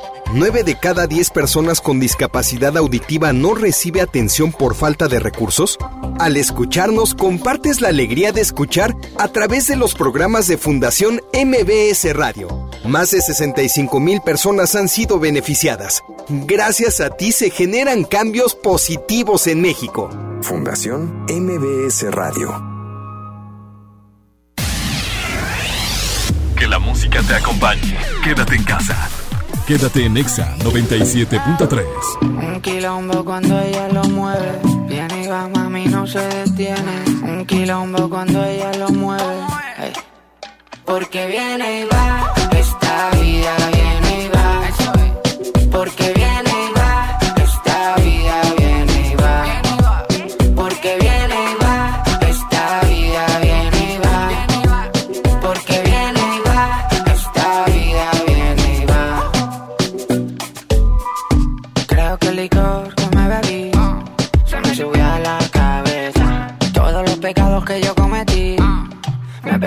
9 0.33 0.63
de 0.63 0.79
cada 0.79 1.07
10 1.07 1.29
personas 1.31 1.81
con 1.81 1.99
discapacidad 1.99 2.77
auditiva 2.77 3.33
no 3.33 3.53
recibe 3.53 3.99
atención 3.99 4.53
por 4.53 4.75
falta 4.75 5.09
de 5.09 5.19
recursos? 5.19 5.77
Al 6.19 6.37
escucharnos, 6.37 7.13
compartes 7.13 7.81
la 7.81 7.89
alegría 7.89 8.31
de 8.31 8.39
escuchar 8.39 8.95
a 9.17 9.27
través 9.27 9.67
de 9.67 9.75
los 9.75 9.93
programas 9.93 10.47
de 10.47 10.57
Fundación 10.57 11.21
MBS 11.33 12.13
Radio. 12.13 12.69
Más 12.85 13.11
de 13.11 13.21
65 13.21 13.99
mil 13.99 14.21
personas 14.21 14.75
han 14.75 14.87
sido 14.87 15.19
beneficiadas. 15.19 16.01
Gracias 16.29 17.01
a 17.01 17.09
ti 17.09 17.33
se 17.33 17.49
generan 17.49 18.05
cambios 18.05 18.55
positivos 18.55 19.47
en 19.47 19.61
México. 19.61 20.09
Fundación 20.41 21.25
MBS 21.27 22.09
Radio. 22.11 22.71
Que 26.57 26.67
la 26.67 26.79
música 26.79 27.21
te 27.21 27.33
acompañe. 27.33 27.97
Quédate 28.23 28.55
en 28.55 28.63
casa. 28.63 29.09
Quédate 29.71 30.03
en 30.03 30.17
Exa 30.17 30.53
97.3. 30.57 31.85
Un 32.21 32.59
quilombo 32.59 33.23
cuando 33.23 33.57
ella 33.57 33.87
lo 33.87 34.03
mueve. 34.03 34.59
Viene 34.89 35.23
y 35.23 35.27
va, 35.27 35.47
mami, 35.47 35.85
no 35.85 36.05
se 36.05 36.19
detiene. 36.19 37.05
Un 37.23 37.45
quilombo 37.45 38.09
cuando 38.09 38.43
ella 38.43 38.73
lo 38.73 38.89
mueve. 38.89 39.39
Ey. 39.79 39.93
Porque 40.83 41.25
viene 41.27 41.83
y 41.83 41.85
va, 41.85 42.33
esta 42.51 43.11
vida 43.11 43.55
viene 43.71 44.25
y 44.25 44.27
va. 44.27 44.61
Porque 45.71 46.03
viene 46.15 46.20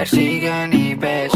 me 0.05 0.11
persiguen 0.11 0.73
y 0.75 0.95
peso. 0.95 1.34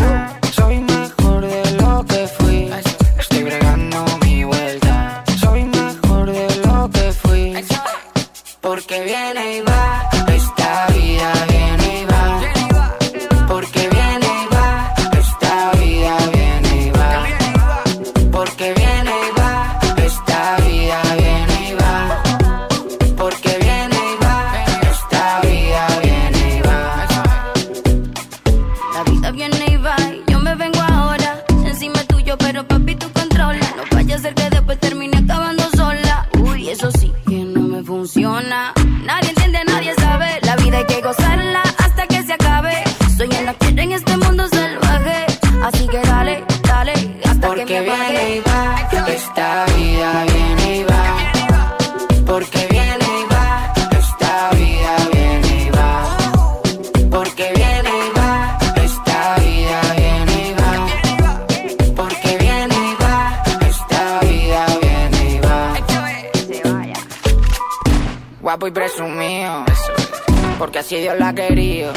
Así 70.89 71.03
Dios 71.03 71.19
la 71.19 71.35
querido. 71.35 71.93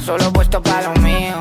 Solo 0.00 0.32
puesto 0.32 0.62
para 0.62 0.88
lo 0.88 0.94
mío. 1.02 1.34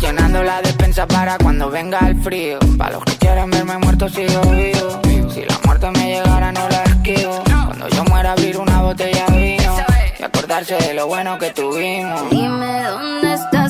Llenando 0.00 0.42
la 0.42 0.60
despensa 0.60 1.06
para 1.06 1.38
cuando 1.38 1.70
venga 1.70 2.00
el 2.08 2.20
frío. 2.20 2.58
Para 2.76 2.94
los 2.94 3.04
que 3.04 3.16
quieran 3.16 3.48
verme 3.48 3.78
muerto 3.78 4.08
sigo 4.08 4.40
vivo. 4.42 5.00
Si 5.32 5.42
la 5.42 5.56
muerte 5.64 5.90
me 5.92 6.14
llegara 6.14 6.50
no 6.50 6.68
la 6.68 6.82
esquivo. 6.82 7.44
Cuando 7.44 7.88
yo 7.90 8.04
muera 8.06 8.32
abrir 8.32 8.58
una 8.58 8.82
botella 8.82 9.24
de 9.26 9.38
vino. 9.38 9.76
Y 10.18 10.22
acordarse 10.24 10.74
de 10.74 10.94
lo 10.94 11.06
bueno 11.06 11.38
que 11.38 11.50
tuvimos. 11.50 12.28
Dime 12.28 12.82
dónde 12.82 13.34
estás 13.34 13.63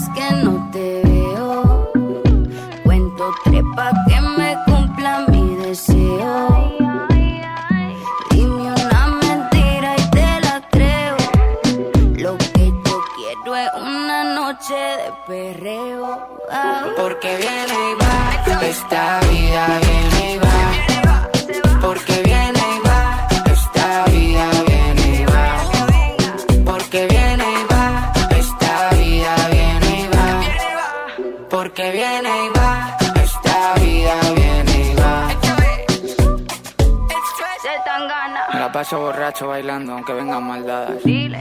Porque 17.25 17.39
viene 17.39 17.73
y 17.73 17.95
va, 17.95 18.15
esta 18.67 19.21
vida 19.31 19.65
viene 19.81 20.35
y 20.35 20.37
va. 20.37 20.61
Porque 21.81 22.21
viene 22.23 22.61
y 22.77 22.79
va, 22.87 23.27
esta 23.51 24.05
vida 24.11 24.45
viene 24.69 25.23
y 25.23 25.25
va. 25.25 25.57
Porque 26.67 27.07
viene 27.07 27.47
y 27.51 27.65
va, 27.73 28.13
esta 28.29 28.91
vida 28.91 29.35
viene 29.51 30.03
y 30.03 30.07
va. 30.09 30.43
Porque 31.49 31.91
viene 31.93 32.29
y 32.29 32.49
va, 32.59 32.95
esta 33.23 33.73
vida 33.81 34.21
viene 34.35 34.93
y 34.93 34.95
va. 34.97 35.31
Se 37.63 37.75
tan 37.87 38.07
gana. 38.07 38.49
Me 38.53 38.61
la 38.61 38.71
paso 38.71 39.01
borracho 39.01 39.49
bailando 39.49 39.95
aunque 39.95 40.13
vengan 40.13 40.47
maldadas. 40.47 41.01
Siempre 41.03 41.41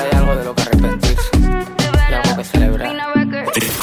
hay 0.00 0.10
algo 0.16 0.36
de 0.36 0.44
lo 0.44 0.54
que 0.54 0.69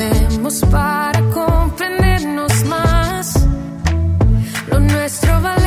Hablemos 0.00 0.60
para 0.70 1.20
comprendernos 1.30 2.64
más. 2.66 3.48
Lo 4.70 4.78
nuestro 4.78 5.42
vale 5.42 5.57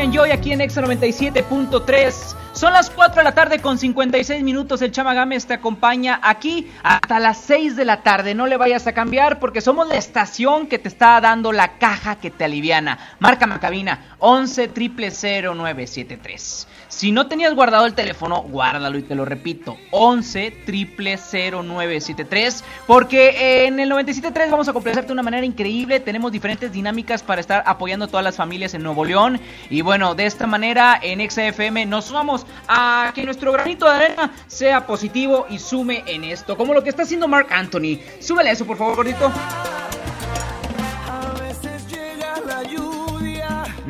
más 0.00 0.06
de 0.06 0.06
Jesse 0.06 0.06
and 0.06 0.14
Joy 0.14 0.30
aquí 0.30 0.52
en 0.52 0.60
Exa 0.60 0.82
97.3. 0.82 2.36
Son 2.52 2.72
las 2.72 2.90
4 2.90 3.20
de 3.20 3.24
la 3.24 3.32
tarde 3.32 3.60
con 3.60 3.78
56 3.78 4.42
minutos. 4.42 4.82
El 4.82 4.90
Chama 4.92 5.14
Games 5.14 5.46
te 5.46 5.54
acompaña 5.54 6.20
aquí 6.22 6.70
hasta 6.82 7.20
las 7.20 7.38
6 7.38 7.76
de 7.76 7.84
la 7.84 8.02
tarde. 8.02 8.34
No 8.34 8.46
le 8.46 8.56
vayas 8.56 8.86
a 8.86 8.92
cambiar 8.92 9.38
porque 9.38 9.60
somos 9.60 9.86
la 9.88 9.96
estación 9.96 10.66
que 10.66 10.78
te 10.78 10.88
está 10.88 11.20
dando 11.20 11.52
la 11.52 11.78
caja 11.78 12.16
que 12.16 12.30
te 12.30 12.44
aliviana. 12.44 12.98
Marca 13.18 13.46
la 13.46 13.60
cabina 13.60 14.16
11 14.18 14.70
0973. 14.74 16.66
Si 16.90 17.12
no 17.12 17.28
tenías 17.28 17.54
guardado 17.54 17.86
el 17.86 17.94
teléfono, 17.94 18.42
guárdalo 18.42 18.98
y 18.98 19.02
te 19.02 19.14
lo 19.14 19.24
repito. 19.24 19.78
11 19.92 20.52
0973. 20.66 22.64
Porque 22.86 23.64
en 23.64 23.78
el 23.78 23.88
97.3 23.90 24.50
vamos 24.50 24.68
a 24.68 24.72
complacerte 24.72 25.06
de 25.06 25.12
una 25.12 25.22
manera 25.22 25.46
increíble. 25.46 26.00
Tenemos 26.00 26.32
diferentes 26.32 26.72
dinámicas 26.72 27.22
para 27.22 27.40
estar 27.40 27.62
apoyando 27.64 28.06
a 28.06 28.08
todas 28.08 28.24
las 28.24 28.36
familias 28.36 28.74
en 28.74 28.82
Nuevo 28.82 29.04
León. 29.04 29.40
Y 29.70 29.82
bueno, 29.82 30.16
de 30.16 30.26
esta 30.26 30.48
manera 30.48 30.98
en 31.00 31.20
XFM 31.30 31.86
nos 31.86 32.06
sumamos 32.06 32.44
a 32.66 33.12
que 33.14 33.24
nuestro 33.24 33.52
granito 33.52 33.86
de 33.86 33.92
arena 33.92 34.32
sea 34.48 34.84
positivo 34.84 35.46
y 35.48 35.60
sume 35.60 36.02
en 36.06 36.24
esto. 36.24 36.56
Como 36.56 36.74
lo 36.74 36.82
que 36.82 36.90
está 36.90 37.04
haciendo 37.04 37.28
Mark 37.28 37.46
Anthony. 37.52 38.00
Súbele 38.18 38.50
eso, 38.50 38.66
por 38.66 38.76
favor, 38.76 38.96
gordito. 38.96 39.30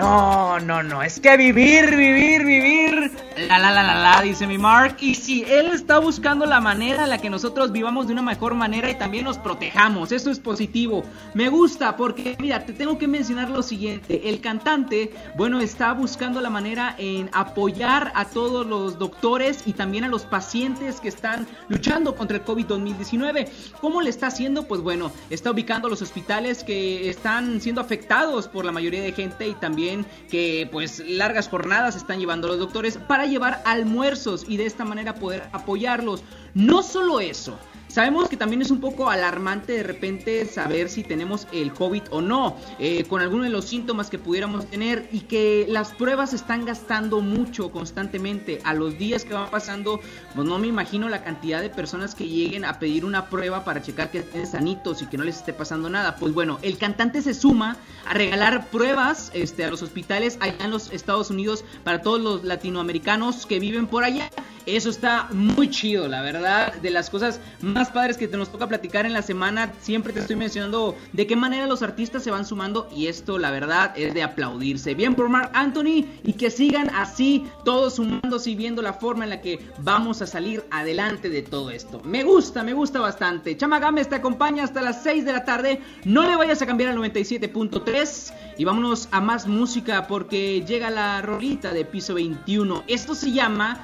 No, 0.01 0.59
no, 0.61 0.83
no, 0.83 1.03
es 1.03 1.21
que 1.21 1.37
vivir, 1.37 1.95
vivir, 1.95 2.43
vivir. 2.47 3.11
La, 3.49 3.59
la, 3.59 3.71
la, 3.71 3.83
la, 3.83 3.95
la, 3.95 4.23
dice 4.23 4.47
mi 4.47 4.57
Mark. 4.57 4.97
Y 5.01 5.15
si 5.15 5.45
él 5.45 5.73
está 5.73 5.99
buscando 5.99 6.47
la 6.47 6.59
manera 6.59 7.05
en 7.05 7.11
la 7.11 7.19
que 7.19 7.29
nosotros 7.29 7.71
vivamos 7.71 8.07
de 8.07 8.15
una 8.15 8.23
mejor 8.23 8.55
manera 8.55 8.89
y 8.91 8.95
también 8.95 9.25
nos 9.25 9.37
protejamos. 9.37 10.11
Eso 10.11 10.31
es 10.31 10.39
positivo. 10.39 11.05
Me 11.35 11.51
gusta 11.51 11.99
porque, 11.99 12.35
mira, 12.39 12.65
te 12.65 12.73
tengo 12.73 12.97
que 12.97 13.09
mencionar 13.09 13.51
lo 13.51 13.63
siguiente. 13.63 14.29
El 14.31 14.41
cantante, 14.41 15.13
bueno, 15.37 15.61
está 15.61 15.93
buscando 15.93 16.41
la 16.41 16.49
manera 16.49 16.95
en 16.97 17.29
apoyar 17.35 18.11
a 18.15 18.25
todos 18.25 18.67
los 18.67 18.99
doctores 18.99 19.65
y 19.67 19.75
también 19.75 20.05
a 20.05 20.09
los 20.09 20.23
pacientes 20.23 20.99
que 21.01 21.09
están 21.09 21.47
luchando 21.69 22.15
contra 22.15 22.39
el 22.39 22.45
COVID-2019. 22.47 23.49
¿Cómo 23.83 24.01
le 24.01 24.09
está 24.09 24.29
haciendo? 24.29 24.67
Pues 24.67 24.81
bueno, 24.81 25.13
está 25.29 25.51
ubicando 25.51 25.91
los 25.91 26.01
hospitales 26.01 26.65
que 26.65 27.11
están 27.11 27.61
siendo 27.61 27.83
afectados 27.83 28.49
por 28.49 28.65
la 28.65 28.73
mayoría 28.73 29.03
de 29.03 29.13
gente 29.13 29.47
y 29.47 29.53
también 29.55 29.90
que 30.31 30.69
pues 30.71 31.01
largas 31.07 31.49
jornadas 31.49 31.97
están 31.97 32.19
llevando 32.19 32.49
los 32.49 32.59
doctores 32.59 32.97
para 32.97 33.27
llevar 33.27 33.63
almuerzos 33.65 34.45
y 34.49 34.57
de 34.57 34.67
esta 34.67 34.85
manera 34.85 35.15
poder 35.15 35.49
apoyarlos. 35.53 36.23
No 36.55 36.83
solo 36.83 37.21
eso, 37.21 37.59
Sabemos 37.91 38.29
que 38.29 38.37
también 38.37 38.63
es 38.63 38.71
un 38.71 38.79
poco 38.79 39.11
alarmante 39.11 39.73
de 39.73 39.83
repente 39.83 40.45
saber 40.45 40.89
si 40.89 41.03
tenemos 41.03 41.49
el 41.51 41.73
COVID 41.73 42.05
o 42.11 42.21
no, 42.21 42.57
eh, 42.79 43.03
con 43.03 43.21
algunos 43.21 43.47
de 43.47 43.51
los 43.51 43.65
síntomas 43.65 44.11
que 44.11 44.19
pudiéramos 44.19 44.67
tener 44.67 45.09
y 45.11 45.23
que 45.23 45.67
las 45.69 45.91
pruebas 45.91 46.33
están 46.33 46.65
gastando 46.65 47.21
mucho 47.21 47.73
constantemente. 47.73 48.61
A 48.63 48.75
los 48.75 48.97
días 48.97 49.25
que 49.25 49.35
van 49.35 49.51
pasando, 49.51 50.01
pues 50.37 50.47
no 50.47 50.61
me 50.61 50.69
imagino 50.69 51.09
la 51.09 51.25
cantidad 51.25 51.61
de 51.61 51.69
personas 51.69 52.15
que 52.15 52.29
lleguen 52.29 52.65
a 52.65 52.79
pedir 52.79 53.05
una 53.05 53.29
prueba 53.29 53.65
para 53.65 53.83
checar 53.83 54.13
que 54.13 54.19
estén 54.19 54.47
sanitos 54.47 55.03
y 55.03 55.07
que 55.07 55.19
no 55.19 55.25
les 55.25 55.39
esté 55.39 55.53
pasando 55.53 55.91
nada. 55.91 56.15
Pues 56.15 56.33
bueno, 56.33 56.61
el 56.63 56.79
cantante 56.79 57.23
se 57.23 57.35
suma 57.35 57.77
a 58.07 58.15
regalar 58.15 58.69
pruebas 58.69 59.33
este, 59.35 59.65
a 59.65 59.71
los 59.71 59.83
hospitales 59.83 60.39
allá 60.41 60.65
en 60.65 60.71
los 60.71 60.93
Estados 60.93 61.31
Unidos 61.31 61.65
para 61.83 62.03
todos 62.03 62.21
los 62.21 62.45
latinoamericanos 62.45 63.47
que 63.47 63.59
viven 63.59 63.89
por 63.89 64.05
allá. 64.05 64.31
Eso 64.67 64.91
está 64.91 65.27
muy 65.33 65.71
chido, 65.71 66.07
la 66.07 66.21
verdad, 66.23 66.75
de 66.75 66.91
las 66.91 67.09
cosas 67.09 67.41
más 67.61 67.80
padres 67.89 68.17
que 68.17 68.29
te 68.29 68.37
nos 68.37 68.51
toca 68.51 68.67
platicar 68.67 69.07
en 69.07 69.13
la 69.13 69.23
semana. 69.23 69.73
Siempre 69.81 70.13
te 70.13 70.21
estoy 70.21 70.37
mencionando 70.37 70.97
de 71.13 71.27
qué 71.27 71.37
manera 71.37 71.67
los 71.67 71.83
artistas 71.83 72.23
se 72.23 72.31
van 72.31 72.45
sumando 72.45 72.89
y 72.95 73.07
esto, 73.07 73.39
la 73.39 73.51
verdad, 73.51 73.93
es 73.97 74.15
de 74.15 74.23
aplaudirse. 74.23 74.95
Bien 74.95 75.15
por 75.15 75.29
Mark 75.29 75.51
Anthony 75.55 76.07
y 76.23 76.35
que 76.35 76.51
sigan 76.51 76.91
así, 76.91 77.47
todos 77.65 77.95
sumándose 77.95 78.51
y 78.51 78.55
viendo 78.55 78.83
la 78.83 78.93
forma 78.93 79.25
en 79.25 79.31
la 79.31 79.41
que 79.41 79.61
vamos 79.79 80.21
a 80.23 80.27
salir 80.27 80.65
adelante 80.71 81.29
de 81.29 81.43
todo 81.43 81.71
esto. 81.71 82.01
Me 82.05 82.23
gusta, 82.25 82.63
me 82.63 82.75
gusta 82.75 83.01
bastante. 83.01 83.57
Chama 83.57 83.79
Games 83.79 84.09
te 84.09 84.17
acompaña 84.17 84.65
hasta 84.65 84.83
las 84.83 85.03
6 85.03 85.25
de 85.25 85.33
la 85.33 85.45
tarde. 85.45 85.81
No 86.05 86.23
le 86.23 86.37
vayas 86.37 86.61
a 86.63 86.67
cambiar 86.67 86.91
al 86.91 86.99
97.3 86.99 88.33
y 88.59 88.65
vámonos 88.65 89.09
a 89.11 89.21
más 89.21 89.47
música 89.47 90.07
porque 90.07 90.63
llega 90.67 90.91
la 90.91 91.23
rolita 91.23 91.73
de 91.73 91.85
piso 91.85 92.15
21. 92.15 92.85
Esto 92.87 93.15
se 93.15 93.33
llama 93.33 93.81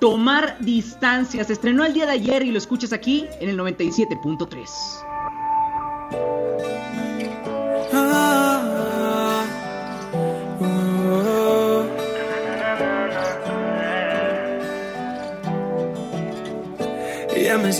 Tomar 0.00 0.58
distancia. 0.60 1.44
Se 1.44 1.52
estrenó 1.52 1.84
el 1.84 1.92
día 1.92 2.06
de 2.06 2.12
ayer 2.12 2.42
y 2.42 2.52
lo 2.52 2.58
escuchas 2.58 2.92
aquí 2.92 3.26
en 3.40 3.48
el 3.48 3.58
97.3. 3.58 4.68
Ah, 7.92 8.28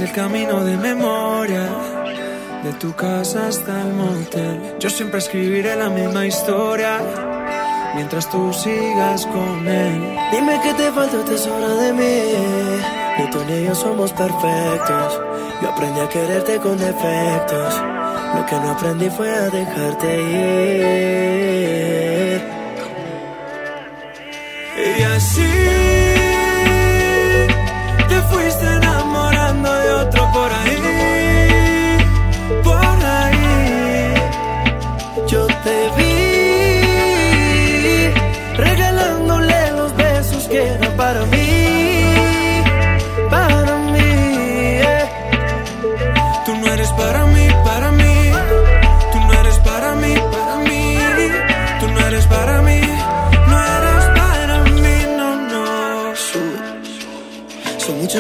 el 0.01 0.12
camino 0.12 0.65
de 0.65 0.77
memoria. 0.77 1.66
De 2.62 2.73
tu 2.74 2.95
casa 2.95 3.49
hasta 3.49 3.82
el 3.82 3.95
motel. 3.95 4.77
Yo 4.78 4.90
siempre 4.90 5.19
escribiré 5.19 5.77
la 5.77 5.89
misma 5.89 6.27
historia. 6.27 7.28
Mientras 7.94 8.28
tú 8.31 8.52
sigas 8.52 9.27
con 9.27 9.66
él. 9.66 10.16
Dime 10.32 10.60
que 10.62 10.74
te 10.74 10.93
falta, 10.93 11.24
te 11.24 11.39
sobra 11.39 11.69
de 11.69 11.93
mí. 11.93 12.23
Ni 13.19 13.31
tú 13.31 13.39
ni 13.48 13.65
yo 13.65 13.74
somos 13.74 14.12
perfectos. 14.12 15.20
Yo 15.62 15.69
aprendí 15.70 16.01
a 16.01 16.09
quererte 16.09 16.59
con 16.59 16.78
defectos. 16.78 17.74
Lo 18.35 18.47
que 18.47 18.56
no 18.56 18.70
aprendí 18.70 19.10
fue 19.10 19.28
a 19.31 19.48
dejarte 19.51 20.23
ir. 20.23 21.78
Y 24.98 25.02
así 25.02 25.78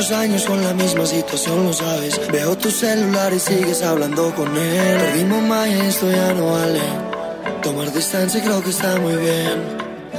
muchos 0.08 0.24
años 0.24 0.44
con 0.46 0.64
la 0.64 0.72
misma 0.72 1.04
situación, 1.04 1.66
lo 1.66 1.72
sabes. 1.72 2.20
Veo 2.32 2.56
tu 2.56 2.70
celular 2.70 3.32
y 3.32 3.38
sigues 3.38 3.82
hablando 3.82 4.34
con 4.34 4.56
él. 4.56 4.98
Perdimos 5.00 5.42
más 5.42 5.68
esto 5.68 6.10
ya 6.10 6.32
no 6.32 6.52
vale. 6.52 6.80
Tomar 7.62 7.92
distancia 7.92 8.42
creo 8.42 8.62
que 8.62 8.70
está 8.70 8.96
muy 9.00 9.16
bien. 9.16 9.76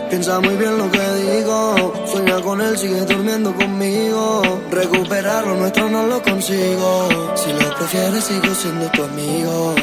Piensa 0.10 0.40
muy 0.42 0.56
bien 0.58 0.78
lo 0.78 0.92
que 0.92 1.14
digo. 1.14 1.94
Sueña 2.06 2.40
con 2.42 2.62
él, 2.62 2.78
sigue 2.78 3.02
durmiendo 3.02 3.56
conmigo. 3.56 4.42
Recuperar 4.70 5.48
lo 5.48 5.56
nuestro 5.56 5.90
no 5.90 6.06
lo 6.06 6.22
consigo. 6.22 7.10
Si 7.36 7.52
lo 7.52 7.76
prefieres, 7.76 8.24
sigo 8.24 8.54
siendo 8.54 8.86
tu 8.92 9.04
amigo. 9.04 9.76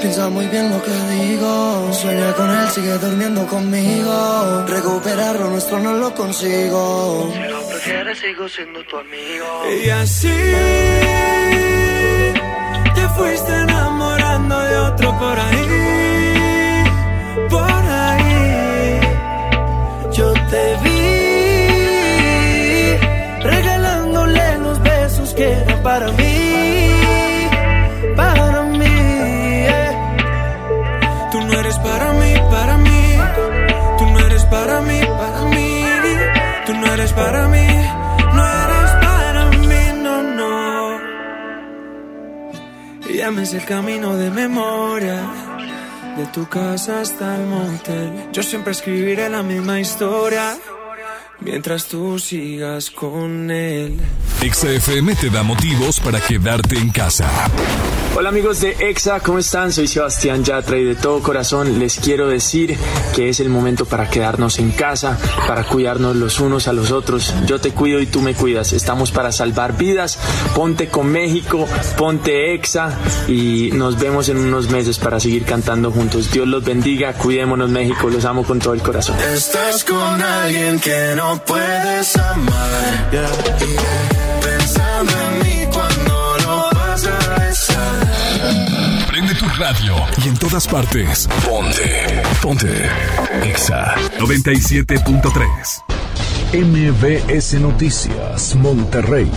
Piensa 0.00 0.28
muy 0.28 0.46
bien 0.48 0.70
lo 0.70 0.82
que 0.82 0.92
digo. 1.14 1.92
Sueña 1.92 2.32
con 2.34 2.50
él, 2.50 2.68
sigue 2.68 2.98
durmiendo 2.98 3.46
conmigo. 3.46 4.64
Recuperar 4.66 5.38
lo 5.38 5.50
nuestro 5.50 5.78
no 5.78 5.92
lo 5.94 6.14
consigo. 6.14 7.32
Prefieres, 7.84 8.18
sigo 8.18 8.48
siendo 8.48 8.82
tu 8.84 8.96
amigo. 8.96 9.44
Y 9.84 9.90
así 9.90 10.32
te 12.94 13.08
fuiste 13.10 13.52
enamorando 13.52 14.58
de 14.58 14.76
otro 14.78 15.18
por 15.18 15.38
ahí. 15.38 16.84
Por 17.50 17.84
ahí. 18.06 19.00
Yo 20.12 20.32
te 20.32 20.76
vi 20.82 20.93
El 43.26 43.64
camino 43.64 44.14
de 44.18 44.30
memoria. 44.30 45.18
De 46.14 46.26
tu 46.26 46.46
casa 46.46 47.00
hasta 47.00 47.36
el 47.36 47.46
motel. 47.46 48.12
Yo 48.34 48.42
siempre 48.42 48.72
escribiré 48.72 49.30
la 49.30 49.42
misma 49.42 49.80
historia. 49.80 50.58
Mientras 51.40 51.86
tú 51.86 52.18
sigas 52.18 52.90
con 52.90 53.50
él. 53.50 53.98
XFM 54.42 55.14
te 55.14 55.30
da 55.30 55.42
motivos 55.42 56.00
para 56.00 56.20
quedarte 56.20 56.76
en 56.76 56.90
casa. 56.90 57.26
Hola 58.16 58.28
amigos 58.28 58.60
de 58.60 58.76
EXA, 58.78 59.18
¿cómo 59.18 59.40
están? 59.40 59.72
Soy 59.72 59.88
Sebastián 59.88 60.44
Yatra 60.44 60.78
y 60.78 60.84
de 60.84 60.94
todo 60.94 61.20
corazón 61.20 61.80
les 61.80 61.98
quiero 61.98 62.28
decir 62.28 62.78
que 63.12 63.28
es 63.28 63.40
el 63.40 63.48
momento 63.48 63.86
para 63.86 64.08
quedarnos 64.08 64.60
en 64.60 64.70
casa, 64.70 65.18
para 65.48 65.64
cuidarnos 65.64 66.14
los 66.14 66.38
unos 66.38 66.68
a 66.68 66.72
los 66.72 66.92
otros. 66.92 67.34
Yo 67.46 67.60
te 67.60 67.72
cuido 67.72 68.00
y 68.00 68.06
tú 68.06 68.20
me 68.20 68.34
cuidas. 68.34 68.72
Estamos 68.72 69.10
para 69.10 69.32
salvar 69.32 69.76
vidas. 69.76 70.20
Ponte 70.54 70.88
con 70.88 71.08
México, 71.08 71.66
ponte 71.96 72.54
EXA 72.54 72.96
y 73.26 73.70
nos 73.72 73.98
vemos 73.98 74.28
en 74.28 74.36
unos 74.36 74.70
meses 74.70 75.00
para 75.00 75.18
seguir 75.18 75.44
cantando 75.44 75.90
juntos. 75.90 76.30
Dios 76.30 76.46
los 76.46 76.62
bendiga, 76.62 77.14
cuidémonos 77.14 77.68
México, 77.68 78.08
los 78.10 78.24
amo 78.24 78.44
con 78.44 78.60
todo 78.60 78.74
el 78.74 78.82
corazón. 78.82 79.16
Estás 79.34 79.82
con 79.82 80.22
alguien 80.22 80.78
que 80.78 81.14
no 81.16 81.44
puedes 81.44 82.16
amar. 82.16 83.10
Pensando 83.10 84.43
Prende 89.24 89.40
tu 89.40 89.48
radio 89.58 89.96
y 90.22 90.28
en 90.28 90.36
todas 90.36 90.68
partes. 90.68 91.26
Ponte. 91.46 92.22
Ponte. 92.42 92.90
Exa 93.42 93.94
97.3. 94.18 95.93
MBS 96.54 97.54
Noticias, 97.54 98.54
Monterrey. 98.54 99.28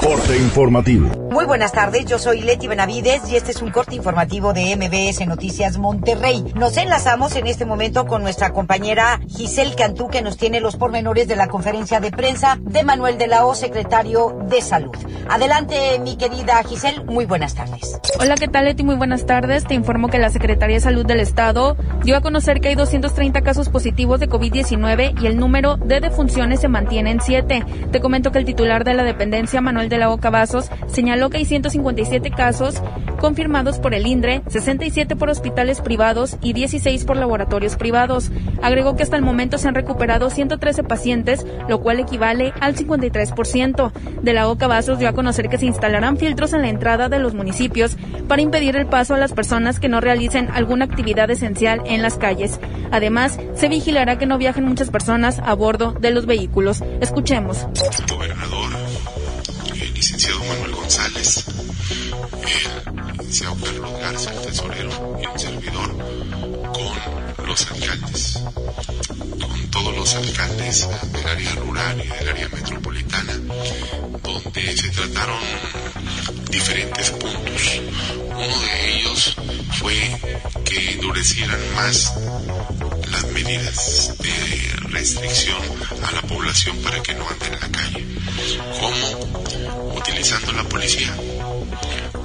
Corte 0.00 0.38
informativo. 0.38 1.10
Muy 1.30 1.44
buenas 1.44 1.72
tardes, 1.72 2.06
yo 2.06 2.18
soy 2.18 2.40
Leti 2.40 2.66
Benavides 2.66 3.28
y 3.30 3.36
este 3.36 3.50
es 3.50 3.60
un 3.60 3.70
corte 3.70 3.94
informativo 3.94 4.54
de 4.54 4.74
MBS 4.74 5.26
Noticias 5.26 5.76
Monterrey. 5.76 6.42
Nos 6.54 6.78
enlazamos 6.78 7.36
en 7.36 7.46
este 7.46 7.66
momento 7.66 8.06
con 8.06 8.22
nuestra 8.22 8.54
compañera 8.54 9.20
Giselle 9.28 9.74
Cantú 9.74 10.08
que 10.08 10.22
nos 10.22 10.38
tiene 10.38 10.60
los 10.60 10.76
pormenores 10.76 11.28
de 11.28 11.36
la 11.36 11.48
conferencia 11.48 12.00
de 12.00 12.10
prensa 12.10 12.56
de 12.62 12.84
Manuel 12.84 13.18
de 13.18 13.26
la 13.26 13.44
O, 13.44 13.54
secretario 13.54 14.38
de 14.48 14.62
Salud. 14.62 14.96
Adelante, 15.28 15.98
mi 16.02 16.16
querida 16.16 16.62
Giselle, 16.62 17.04
muy 17.04 17.26
buenas 17.26 17.54
tardes. 17.54 18.00
Hola, 18.18 18.36
¿qué 18.36 18.48
tal 18.48 18.64
Leti? 18.64 18.82
Muy 18.82 18.96
buenas 18.96 19.26
tardes. 19.26 19.64
Te 19.64 19.74
informo 19.74 20.08
que 20.08 20.18
la 20.18 20.30
Secretaría 20.30 20.76
de 20.76 20.80
Salud 20.80 21.04
del 21.04 21.20
Estado 21.20 21.76
dio 22.02 22.16
a 22.16 22.22
conocer 22.22 22.60
que 22.60 22.68
hay 22.68 22.76
230 22.76 23.42
casos 23.42 23.68
positivos 23.68 24.20
de 24.20 24.28
COVID-19 24.30 25.20
y 25.20 25.26
el 25.26 25.36
número 25.36 25.76
de 25.76 26.00
defunciones 26.00 26.45
se 26.54 26.68
mantiene 26.68 27.10
en 27.10 27.20
7. 27.20 27.64
Te 27.90 28.00
comento 28.00 28.30
que 28.30 28.38
el 28.38 28.44
titular 28.44 28.84
de 28.84 28.94
la 28.94 29.02
dependencia, 29.02 29.60
Manuel 29.60 29.88
de 29.88 29.98
la 29.98 30.10
O 30.10 30.18
Cavazos, 30.18 30.70
señaló 30.86 31.30
que 31.30 31.38
hay 31.38 31.44
157 31.44 32.30
casos 32.30 32.80
confirmados 33.16 33.78
por 33.78 33.94
el 33.94 34.06
INDRE, 34.06 34.42
67 34.46 35.16
por 35.16 35.30
hospitales 35.30 35.80
privados 35.80 36.36
y 36.42 36.52
16 36.52 37.04
por 37.04 37.16
laboratorios 37.16 37.76
privados. 37.76 38.30
Agregó 38.62 38.96
que 38.96 39.02
hasta 39.02 39.16
el 39.16 39.22
momento 39.22 39.58
se 39.58 39.68
han 39.68 39.74
recuperado 39.74 40.30
113 40.30 40.84
pacientes, 40.84 41.44
lo 41.68 41.80
cual 41.80 41.98
equivale 42.00 42.52
al 42.60 42.76
53%. 42.76 43.92
De 44.22 44.32
la 44.32 44.48
O 44.48 44.56
Cavazos 44.56 44.98
dio 44.98 45.08
a 45.08 45.12
conocer 45.12 45.48
que 45.48 45.58
se 45.58 45.66
instalarán 45.66 46.16
filtros 46.16 46.52
en 46.52 46.62
la 46.62 46.68
entrada 46.68 47.08
de 47.08 47.18
los 47.18 47.34
municipios 47.34 47.96
para 48.28 48.42
impedir 48.42 48.76
el 48.76 48.86
paso 48.86 49.14
a 49.14 49.18
las 49.18 49.32
personas 49.32 49.80
que 49.80 49.88
no 49.88 50.00
realicen 50.00 50.48
alguna 50.52 50.84
actividad 50.84 51.30
esencial 51.30 51.82
en 51.86 52.02
las 52.02 52.16
calles. 52.16 52.60
Además, 52.90 53.38
se 53.54 53.68
vigilará 53.68 54.18
que 54.18 54.26
no 54.26 54.38
viajen 54.38 54.64
muchas 54.64 54.90
personas 54.90 55.40
a 55.40 55.54
bordo 55.54 55.92
de 55.92 56.10
los 56.10 56.26
vehículos. 56.26 56.35
Escuchemos. 57.00 57.58
el 57.98 58.06
gobernador, 58.14 58.70
el 59.80 59.94
licenciado 59.94 60.38
Manuel 60.40 60.74
González, 60.74 61.44
el 62.96 63.16
licenciado 63.16 63.56
Carlos 63.64 63.92
Garza, 64.00 64.32
el 64.32 64.40
tesorero 64.42 64.90
con 64.90 65.55
los 67.46 67.70
alcaldes, 67.70 68.38
con 69.40 69.70
todos 69.70 69.96
los 69.96 70.14
alcaldes 70.14 70.88
del 71.12 71.26
área 71.26 71.54
rural 71.54 72.02
y 72.04 72.08
del 72.08 72.28
área 72.28 72.48
metropolitana, 72.48 73.32
donde 74.22 74.76
se 74.76 74.88
trataron 74.90 75.38
diferentes 76.50 77.10
puntos. 77.12 77.80
Uno 78.30 78.60
de 78.60 78.98
ellos 78.98 79.36
fue 79.78 80.20
que 80.64 80.92
endurecieran 80.92 81.60
más 81.74 82.12
las 83.10 83.24
medidas 83.32 84.14
de 84.18 84.88
restricción 84.90 85.62
a 86.02 86.12
la 86.12 86.22
población 86.22 86.76
para 86.78 87.00
que 87.02 87.14
no 87.14 87.28
ande 87.28 87.46
en 87.46 87.60
la 87.60 87.68
calle. 87.68 88.06
¿Cómo? 88.80 89.94
Utilizando 89.94 90.52
la 90.52 90.64
policía. 90.64 91.14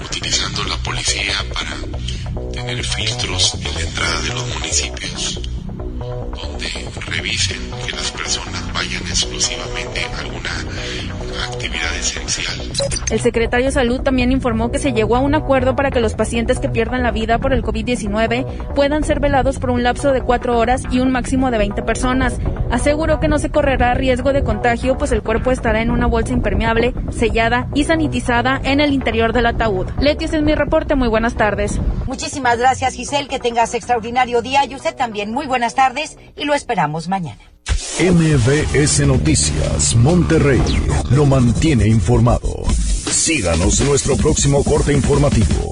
Utilizando 0.03 0.63
la 0.63 0.77
policía 0.77 1.45
para 1.53 1.77
tener 2.51 2.83
filtros 2.83 3.55
en 3.55 3.73
la 3.73 3.81
entrada 3.81 4.21
de 4.21 4.29
los 4.29 4.47
municipios 4.55 5.10
revisen 7.11 7.57
que 7.85 7.91
las 7.91 8.11
personas 8.11 8.73
vayan 8.73 9.01
exclusivamente 9.03 10.05
a 10.05 10.19
alguna 10.19 10.49
actividad 11.43 11.95
esencial. 11.97 12.55
El 13.09 13.19
secretario 13.19 13.65
de 13.65 13.71
Salud 13.71 14.01
también 14.01 14.31
informó 14.31 14.71
que 14.71 14.79
se 14.79 14.93
llegó 14.93 15.15
a 15.15 15.19
un 15.19 15.35
acuerdo 15.35 15.75
para 15.75 15.91
que 15.91 15.99
los 15.99 16.13
pacientes 16.13 16.59
que 16.59 16.69
pierdan 16.69 17.03
la 17.03 17.11
vida 17.11 17.39
por 17.39 17.53
el 17.53 17.63
COVID-19 17.63 18.73
puedan 18.75 19.03
ser 19.03 19.19
velados 19.19 19.59
por 19.59 19.71
un 19.71 19.83
lapso 19.83 20.13
de 20.13 20.21
cuatro 20.21 20.57
horas 20.57 20.83
y 20.89 20.99
un 20.99 21.11
máximo 21.11 21.51
de 21.51 21.57
20 21.57 21.81
personas. 21.83 22.39
Aseguró 22.71 23.19
que 23.19 23.27
no 23.27 23.39
se 23.39 23.49
correrá 23.49 23.93
riesgo 23.93 24.31
de 24.31 24.43
contagio, 24.43 24.97
pues 24.97 25.11
el 25.11 25.21
cuerpo 25.21 25.51
estará 25.51 25.81
en 25.81 25.91
una 25.91 26.07
bolsa 26.07 26.33
impermeable, 26.33 26.93
sellada 27.11 27.67
y 27.73 27.83
sanitizada 27.83 28.61
en 28.63 28.79
el 28.79 28.93
interior 28.93 29.33
del 29.33 29.47
ataúd. 29.47 29.87
Leti, 29.99 30.25
ese 30.25 30.37
es 30.37 30.43
mi 30.43 30.55
reporte. 30.55 30.95
Muy 30.95 31.09
buenas 31.09 31.35
tardes. 31.35 31.79
Muchísimas 32.07 32.57
gracias, 32.57 32.93
Giselle. 32.93 33.27
Que 33.27 33.39
tengas 33.39 33.73
extraordinario 33.73 34.41
día 34.41 34.65
y 34.65 34.75
usted 34.75 34.95
también. 34.95 35.33
Muy 35.33 35.47
buenas 35.47 35.75
tardes 35.75 36.17
y 36.37 36.45
lo 36.45 36.53
esperamos 36.53 37.00
mañana. 37.07 37.41
MBS 37.99 39.05
Noticias, 39.05 39.95
Monterrey. 39.95 40.61
Lo 41.11 41.25
mantiene 41.25 41.87
informado. 41.87 42.63
Síganos 43.11 43.79
en 43.81 43.89
nuestro 43.89 44.15
próximo 44.17 44.63
corte 44.63 44.93
informativo. 44.93 45.71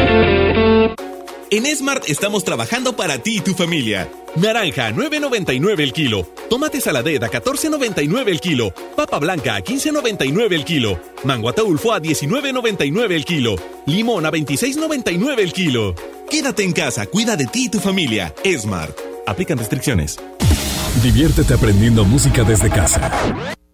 En 1.53 1.65
Smart 1.75 2.05
estamos 2.07 2.45
trabajando 2.45 2.95
para 2.95 3.17
ti 3.17 3.39
y 3.39 3.41
tu 3.41 3.53
familia. 3.53 4.09
Naranja, 4.37 4.91
9.99 4.91 5.81
el 5.81 5.91
kilo. 5.91 6.23
Tomate 6.49 6.79
saladera, 6.79 7.29
14.99 7.29 8.29
el 8.29 8.39
kilo. 8.39 8.73
Papa 8.95 9.19
blanca, 9.19 9.59
15.99 9.59 10.53
el 10.53 10.63
kilo. 10.63 10.97
Mango 11.25 11.49
ataulfo 11.49 11.91
a 11.91 12.01
19.99 12.01 13.11
el 13.11 13.25
kilo. 13.25 13.57
Limón 13.85 14.25
a 14.25 14.31
26.99 14.31 15.39
el 15.39 15.51
kilo. 15.51 15.93
Quédate 16.29 16.63
en 16.63 16.71
casa, 16.71 17.05
cuida 17.07 17.35
de 17.35 17.47
ti 17.47 17.65
y 17.65 17.69
tu 17.69 17.81
familia. 17.81 18.33
Smart. 18.57 18.97
Aplican 19.27 19.57
restricciones. 19.57 20.19
Diviértete 21.03 21.53
aprendiendo 21.53 22.05
música 22.05 22.45
desde 22.45 22.69
casa. 22.69 23.11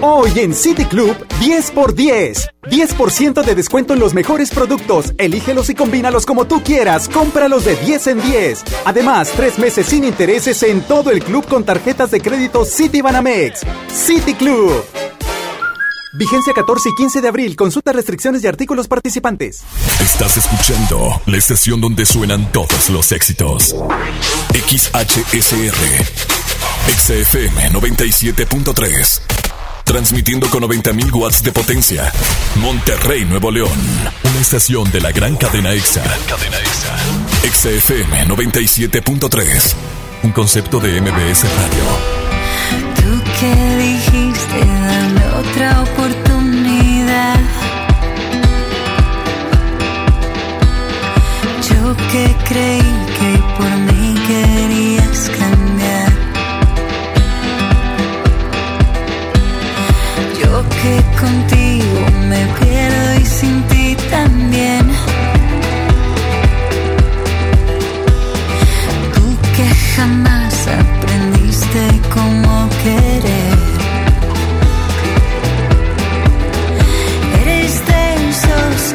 Hoy 0.00 0.30
en 0.36 0.54
City 0.54 0.84
Club, 0.84 1.16
10 1.40 1.72
por 1.72 1.92
10. 1.92 2.48
10% 2.70 3.44
de 3.44 3.54
descuento 3.56 3.94
en 3.94 4.00
los 4.00 4.14
mejores 4.14 4.50
productos. 4.50 5.12
Elígelos 5.18 5.70
y 5.70 5.74
combínalos 5.74 6.24
como 6.24 6.46
tú 6.46 6.62
quieras. 6.62 7.08
Cómpralos 7.08 7.64
de 7.64 7.74
10 7.74 8.06
en 8.06 8.22
10. 8.22 8.64
Además, 8.84 9.32
tres 9.34 9.58
meses 9.58 9.86
sin 9.86 10.04
intereses 10.04 10.62
en 10.62 10.82
todo 10.82 11.10
el 11.10 11.24
club 11.24 11.46
con 11.48 11.64
tarjetas 11.64 12.12
de 12.12 12.20
crédito 12.20 12.64
City 12.64 13.00
Banamex. 13.00 13.62
City 13.92 14.34
Club. 14.34 14.84
Vigencia 16.12 16.52
14 16.54 16.90
y 16.90 16.94
15 16.94 17.20
de 17.20 17.28
abril. 17.28 17.56
Consulta 17.56 17.92
restricciones 17.92 18.44
y 18.44 18.46
artículos 18.46 18.86
participantes. 18.86 19.62
Estás 20.00 20.36
escuchando 20.36 21.20
la 21.26 21.38
estación 21.38 21.80
donde 21.80 22.06
suenan 22.06 22.52
todos 22.52 22.88
los 22.90 23.10
éxitos. 23.10 23.74
XHSR. 24.52 25.74
XFM 26.88 27.70
97.3. 27.72 29.47
Transmitiendo 29.88 30.50
con 30.50 30.62
90.000 30.64 31.10
watts 31.14 31.42
de 31.42 31.50
potencia. 31.50 32.12
Monterrey, 32.56 33.24
Nuevo 33.24 33.50
León. 33.50 33.72
Una 34.22 34.38
estación 34.38 34.90
de 34.92 35.00
la 35.00 35.12
gran 35.12 35.34
cadena 35.36 35.72
EXA. 35.72 36.02
Cadena 36.28 36.58
EXA. 36.58 36.94
XFM 37.50 38.26
97.3. 38.26 39.74
Un 40.24 40.32
concepto 40.32 40.78
de 40.78 41.00
MBS 41.00 41.44
Radio. 41.56 41.84
Tú 42.96 43.22
que 43.40 43.76
dijiste 43.78 44.58
dame 44.66 45.26
otra 45.38 45.80
oportunidad. 45.80 47.40
Yo 51.70 51.96
que 52.12 52.36
creí 52.46 52.92
que 53.18 53.38
por 53.56 53.70
mí 53.70 54.14
querías 54.26 55.30
cambiar. 55.30 55.57
Que 60.82 61.02
contigo 61.20 62.00
me 62.28 62.46
pierdo 62.58 63.20
y 63.20 63.26
sin 63.26 63.62
ti 63.68 63.96
también. 64.10 64.86
Tú 69.14 69.24
que 69.56 69.66
jamás 69.96 70.54
aprendiste 70.82 71.82
cómo 72.14 72.68
querer. 72.82 73.58
Eres 77.42 77.74
de 77.86 78.04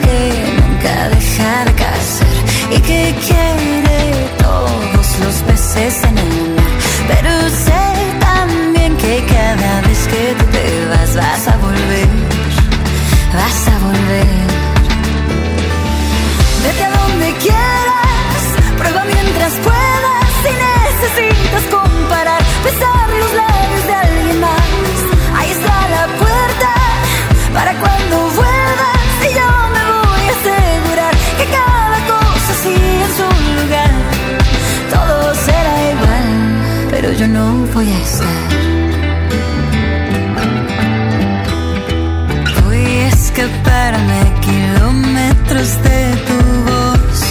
que 0.03 0.19
nunca 0.59 1.09
deja 1.15 1.65
de 1.65 1.73
casar 1.83 2.37
y 2.71 2.79
que 2.79 3.15
quiere 3.27 3.99
todos 4.37 5.07
los 5.21 5.35
peces 5.47 6.03
en 6.03 6.17
el 6.17 6.55
mar. 6.55 6.73
Pero 7.09 7.31
sé 7.65 7.83
también 8.19 8.95
que 8.97 9.23
cada 9.35 9.81
vez 9.81 10.07
que 10.11 10.35
tú 10.37 10.45
te 10.55 10.85
vas 10.89 11.15
vas 11.15 11.47
a 11.47 11.52
vas 13.33 13.67
a 13.67 13.79
volver. 13.79 14.27
Vete 16.63 16.83
a 16.83 16.91
donde 16.97 17.33
quieras, 17.45 18.41
prueba 18.77 19.03
mientras 19.05 19.53
puedas. 19.67 20.25
Si 20.43 20.51
necesitas 20.67 21.63
comparar, 21.77 22.41
besar 22.63 23.09
los 23.21 23.31
labios 23.41 23.83
de 23.87 23.93
alguien 23.93 24.39
más. 24.39 24.95
Ahí 25.37 25.51
está 25.51 25.75
la 25.95 26.05
puerta 26.21 26.71
para 27.53 27.71
cuando 27.81 28.15
vuelvas. 28.41 29.03
Y 29.27 29.29
yo 29.39 29.49
me 29.75 29.83
voy 29.93 30.23
a 30.29 30.33
asegurar 30.39 31.13
que 31.37 31.45
cada 31.57 31.99
cosa 32.13 32.51
sigue 32.63 33.01
en 33.07 33.11
su 33.17 33.27
lugar. 33.59 33.91
Todo 34.93 35.35
será 35.45 35.75
igual, 35.93 36.29
pero 36.91 37.11
yo 37.13 37.27
no 37.27 37.45
voy 37.73 37.89
a 37.91 37.99
estar. 37.99 38.52
Escaparme 43.43 44.21
kilómetros 44.41 45.83
de 45.83 46.15
tu 46.27 46.37
voz. 46.69 47.21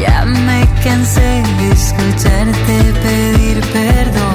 Ya 0.00 0.24
me 0.24 0.68
cansé 0.84 1.42
de 1.58 1.70
escucharte 1.72 2.92
pedir 3.02 3.60
perdón. 3.72 4.29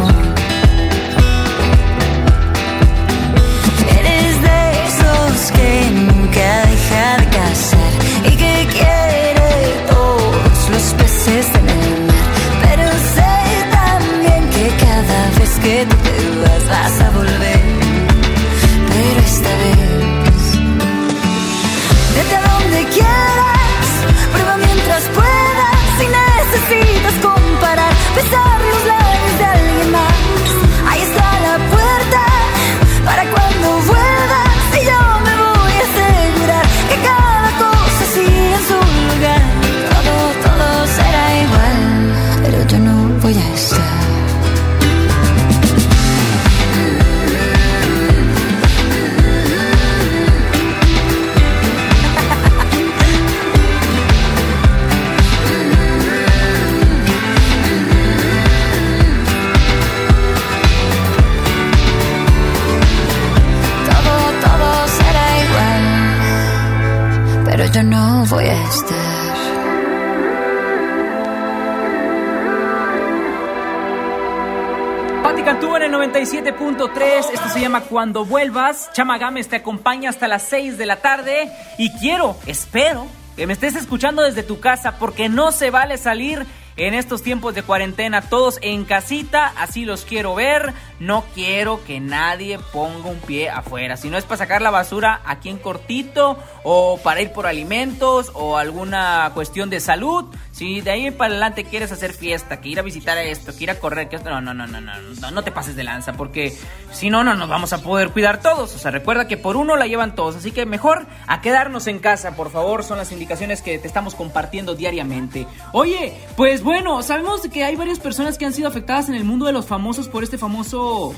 97.3. 75.96 77.32
Esto 77.34 77.50
se 77.50 77.62
llama 77.62 77.82
Cuando 77.82 78.26
Vuelvas. 78.26 78.92
Chama 78.92 79.18
Gámez 79.18 79.48
te 79.48 79.56
acompaña 79.56 80.10
hasta 80.10 80.28
las 80.28 80.44
6 80.44 80.78
de 80.78 80.86
la 80.86 80.98
tarde. 80.98 81.50
Y 81.78 81.90
quiero, 82.00 82.36
espero, 82.48 83.08
que 83.38 83.48
me 83.48 83.54
estés 83.54 83.76
escuchando 83.76 84.22
desde 84.22 84.44
tu 84.44 84.60
casa 84.60 84.98
porque 85.00 85.30
no 85.30 85.54
se 85.54 85.70
vale 85.70 85.98
salir 85.98 86.46
en 86.78 86.94
estos 86.94 87.24
tiempos 87.24 87.56
de 87.56 87.64
cuarentena. 87.64 88.22
Todos 88.22 88.60
en 88.62 88.86
casita, 88.86 89.54
así 89.58 89.86
los 89.86 90.06
quiero 90.06 90.36
ver. 90.36 90.74
No 91.00 91.26
quiero 91.34 91.84
que 91.86 92.00
nadie 92.00 92.60
ponga 92.72 93.10
un 93.10 93.20
pie 93.20 93.50
afuera. 93.50 93.98
Si 93.98 94.10
no 94.10 94.18
es 94.18 94.24
para 94.24 94.38
sacar 94.38 94.62
la 94.62 94.72
basura 94.72 95.22
aquí 95.26 95.50
en 95.50 95.58
cortito 95.58 96.38
o 96.64 97.00
para 97.04 97.22
ir 97.22 97.32
por 97.32 97.48
alimentos 97.48 98.32
o 98.34 98.58
alguna 98.58 99.32
cuestión 99.34 99.70
de 99.70 99.80
salud. 99.80 100.26
Si 100.52 100.80
de 100.80 100.92
ahí 100.92 101.12
para 101.12 101.32
adelante 101.32 101.66
quieres 101.66 101.92
hacer 101.92 102.14
fiesta, 102.14 102.62
que 102.62 102.70
ir 102.70 102.80
a 102.80 102.82
visitar 102.82 103.18
a 103.18 103.24
esto, 103.24 103.54
que 103.56 103.66
ir 103.66 103.72
a 103.72 103.78
correr, 103.78 104.08
que 104.08 104.16
esto, 104.16 104.30
no, 104.30 104.40
no, 104.40 104.54
no, 104.54 104.66
no, 104.66 104.80
no, 104.80 105.02
no, 105.02 105.32
no 105.32 105.44
te 105.44 105.52
pases 105.52 105.76
de 105.76 105.84
lanza, 105.84 106.14
porque 106.14 106.58
si 106.94 107.10
no, 107.10 107.26
no 107.26 107.36
nos 107.36 107.50
vamos 107.50 107.74
a 107.74 107.82
poder 107.82 108.12
cuidar 108.12 108.42
todos. 108.42 108.74
O 108.74 108.80
sea, 108.80 108.90
recuerda 108.90 109.28
que 109.28 109.36
por 109.36 109.58
uno 109.58 109.76
la 109.76 109.86
llevan 109.86 110.16
todos, 110.16 110.38
así 110.38 110.54
que 110.54 110.66
mejor 110.66 111.08
a 111.28 111.42
quedarnos 111.42 111.88
en 111.88 112.00
casa, 112.00 112.38
por 112.38 112.52
favor, 112.52 112.86
son 112.86 112.98
las 112.98 113.12
indicaciones 113.12 113.62
que 113.62 113.78
te 113.80 113.88
estamos 113.88 114.16
compartiendo 114.16 114.76
diariamente. 114.76 115.46
Oye, 115.74 116.14
pues 116.38 116.64
bueno, 116.66 117.04
sabemos 117.04 117.42
que 117.42 117.64
hay 117.64 117.76
varias 117.76 118.00
personas 118.00 118.40
que 118.40 118.46
han 118.46 118.52
sido 118.52 118.68
afectadas 118.68 119.08
en 119.08 119.14
el 119.14 119.24
mundo 119.24 119.46
de 119.46 119.52
los 119.52 119.68
famosos 119.68 120.08
por 120.08 120.24
este 120.24 120.40
famoso 120.40 121.14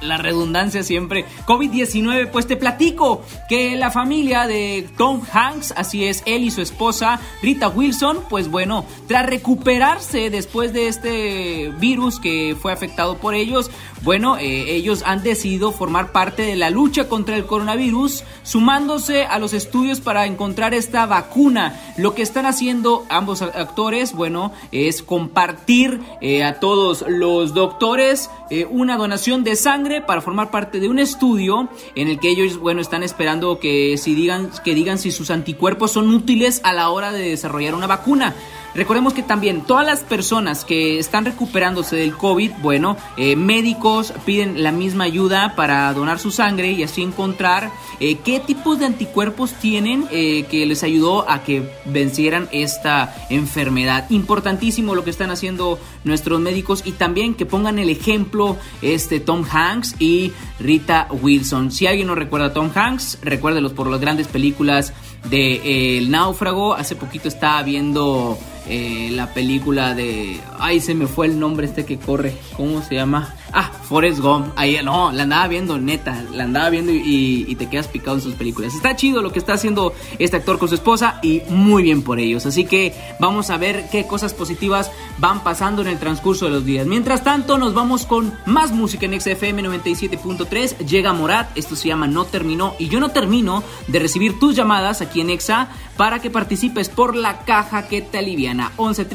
la 0.00 0.16
redundancia 0.16 0.82
siempre. 0.82 1.24
COVID-19, 1.46 2.30
pues 2.30 2.46
te 2.46 2.56
platico 2.56 3.22
que 3.48 3.76
la 3.76 3.90
familia 3.90 4.46
de 4.46 4.88
Tom 4.96 5.22
Hanks, 5.32 5.72
así 5.76 6.04
es, 6.04 6.22
él 6.26 6.44
y 6.44 6.50
su 6.50 6.62
esposa 6.62 7.20
Rita 7.42 7.68
Wilson, 7.68 8.20
pues 8.28 8.50
bueno, 8.50 8.84
tras 9.08 9.26
recuperarse 9.26 10.30
después 10.30 10.72
de 10.72 10.88
este 10.88 11.72
virus 11.78 12.20
que 12.20 12.56
fue 12.60 12.72
afectado 12.72 13.18
por 13.18 13.34
ellos, 13.34 13.70
bueno, 14.02 14.36
eh, 14.36 14.74
ellos 14.74 15.02
han 15.04 15.22
decidido 15.22 15.72
formar 15.72 16.12
parte 16.12 16.42
de 16.42 16.56
la 16.56 16.70
lucha 16.70 17.08
contra 17.08 17.36
el 17.36 17.46
coronavirus, 17.46 18.24
sumándose 18.42 19.24
a 19.24 19.38
los 19.38 19.52
estudios 19.52 20.00
para 20.00 20.26
encontrar 20.26 20.74
esta 20.74 21.06
vacuna. 21.06 21.80
Lo 21.96 22.14
que 22.14 22.22
están 22.22 22.46
haciendo 22.46 23.04
ambos 23.08 23.42
actores, 23.42 24.12
bueno, 24.12 24.52
es 24.70 25.02
compartir 25.02 26.00
eh, 26.20 26.44
a 26.44 26.60
todos 26.60 27.04
los 27.08 27.54
doctores 27.54 28.30
eh, 28.50 28.66
una 28.70 28.96
donación 28.96 29.42
de 29.42 29.56
sangre 29.56 29.85
para 30.06 30.20
formar 30.20 30.50
parte 30.50 30.80
de 30.80 30.88
un 30.88 30.98
estudio 30.98 31.68
en 31.94 32.08
el 32.08 32.18
que 32.18 32.28
ellos, 32.28 32.58
bueno, 32.58 32.80
están 32.80 33.02
esperando 33.02 33.58
que 33.58 33.96
si 33.98 34.14
digan 34.14 34.50
que 34.64 34.74
digan 34.74 34.98
si 34.98 35.10
sus 35.10 35.30
anticuerpos 35.30 35.92
son 35.92 36.10
útiles 36.10 36.60
a 36.64 36.72
la 36.72 36.90
hora 36.90 37.12
de 37.12 37.30
desarrollar 37.30 37.74
una 37.74 37.86
vacuna. 37.86 38.34
Recordemos 38.76 39.14
que 39.14 39.22
también 39.22 39.62
todas 39.62 39.86
las 39.86 40.00
personas 40.00 40.66
que 40.66 40.98
están 40.98 41.24
recuperándose 41.24 41.96
del 41.96 42.14
COVID, 42.14 42.52
bueno, 42.60 42.98
eh, 43.16 43.34
médicos 43.34 44.12
piden 44.26 44.62
la 44.62 44.70
misma 44.70 45.04
ayuda 45.04 45.54
para 45.56 45.90
donar 45.94 46.18
su 46.18 46.30
sangre 46.30 46.72
y 46.72 46.82
así 46.82 47.02
encontrar 47.02 47.70
eh, 48.00 48.18
qué 48.22 48.38
tipos 48.38 48.78
de 48.78 48.84
anticuerpos 48.84 49.52
tienen 49.54 50.06
eh, 50.10 50.44
que 50.50 50.66
les 50.66 50.82
ayudó 50.82 51.28
a 51.30 51.42
que 51.42 51.66
vencieran 51.86 52.50
esta 52.52 53.16
enfermedad. 53.30 54.10
Importantísimo 54.10 54.94
lo 54.94 55.04
que 55.04 55.10
están 55.10 55.30
haciendo 55.30 55.78
nuestros 56.04 56.38
médicos 56.38 56.82
y 56.84 56.92
también 56.92 57.34
que 57.34 57.46
pongan 57.46 57.78
el 57.78 57.88
ejemplo 57.88 58.58
este 58.82 59.20
Tom 59.20 59.42
Hanks 59.50 59.75
y 59.98 60.32
Rita 60.58 61.08
Wilson. 61.10 61.70
Si 61.70 61.86
alguien 61.86 62.06
no 62.06 62.14
recuerda 62.14 62.46
a 62.46 62.52
Tom 62.52 62.70
Hanks, 62.74 63.18
recuérdelos 63.22 63.72
por 63.72 63.88
las 63.88 64.00
grandes 64.00 64.28
películas 64.28 64.92
de 65.30 65.98
El 65.98 66.10
Náufrago. 66.10 66.74
Hace 66.74 66.96
poquito 66.96 67.28
estaba 67.28 67.62
viendo 67.62 68.38
eh, 68.68 69.10
la 69.12 69.32
película 69.32 69.94
de. 69.94 70.40
Ay, 70.58 70.80
se 70.80 70.94
me 70.94 71.06
fue 71.06 71.26
el 71.26 71.38
nombre 71.38 71.66
este 71.66 71.84
que 71.84 71.98
corre. 71.98 72.34
¿Cómo 72.56 72.82
se 72.82 72.94
llama? 72.94 73.34
Ah, 73.52 73.70
Forrest 73.88 74.20
Gump. 74.20 74.52
Ahí, 74.56 74.78
no, 74.84 75.12
la 75.12 75.22
andaba 75.22 75.48
viendo, 75.48 75.78
neta. 75.78 76.24
La 76.32 76.44
andaba 76.44 76.70
viendo 76.70 76.92
y, 76.92 77.54
te 77.56 77.68
quedas 77.68 77.88
picado 77.88 78.16
en 78.16 78.22
sus 78.22 78.34
películas. 78.34 78.74
Está 78.74 78.96
chido 78.96 79.22
lo 79.22 79.32
que 79.32 79.38
está 79.38 79.54
haciendo 79.54 79.94
este 80.18 80.36
actor 80.36 80.58
con 80.58 80.68
su 80.68 80.74
esposa 80.74 81.20
y 81.22 81.42
muy 81.48 81.82
bien 81.82 82.02
por 82.02 82.18
ellos. 82.18 82.44
Así 82.44 82.64
que 82.64 82.94
vamos 83.18 83.50
a 83.50 83.56
ver 83.56 83.86
qué 83.90 84.06
cosas 84.06 84.34
positivas 84.34 84.90
van 85.18 85.42
pasando 85.42 85.82
en 85.82 85.88
el 85.88 85.98
transcurso 85.98 86.46
de 86.46 86.50
los 86.50 86.64
días. 86.64 86.86
Mientras 86.86 87.24
tanto, 87.24 87.56
nos 87.56 87.72
vamos 87.72 88.04
con 88.04 88.34
más 88.44 88.72
música 88.72 89.06
en 89.06 89.18
XFM 89.18 89.62
97.3. 89.62 90.78
Llega 90.86 91.12
Morat, 91.12 91.56
esto 91.56 91.76
se 91.76 91.88
llama 91.88 92.06
No 92.06 92.24
Terminó. 92.26 92.74
Y 92.78 92.88
yo 92.88 93.00
no 93.00 93.10
termino 93.10 93.62
de 93.86 93.98
recibir 93.98 94.38
tus 94.38 94.54
llamadas 94.54 95.00
aquí 95.00 95.20
en 95.20 95.30
Exa 95.30 95.68
para 95.96 96.18
que 96.20 96.30
participes 96.30 96.88
por 96.88 97.16
la 97.16 97.44
caja 97.44 97.88
que 97.88 98.02
te 98.02 98.18
aliviana. 98.18 98.72
11 98.76 99.06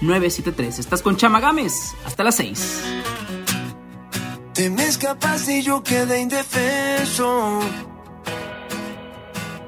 973. 0.00 0.78
Estás 0.78 1.02
con 1.02 1.16
Chama 1.16 1.40
Gámez. 1.40 1.94
Hasta 2.04 2.24
las 2.24 2.36
6. 2.36 2.82
Te 4.54 4.70
me 4.70 4.86
escapaste 4.86 5.58
y 5.58 5.62
yo 5.62 5.82
quedé 5.82 6.20
indefenso. 6.20 7.58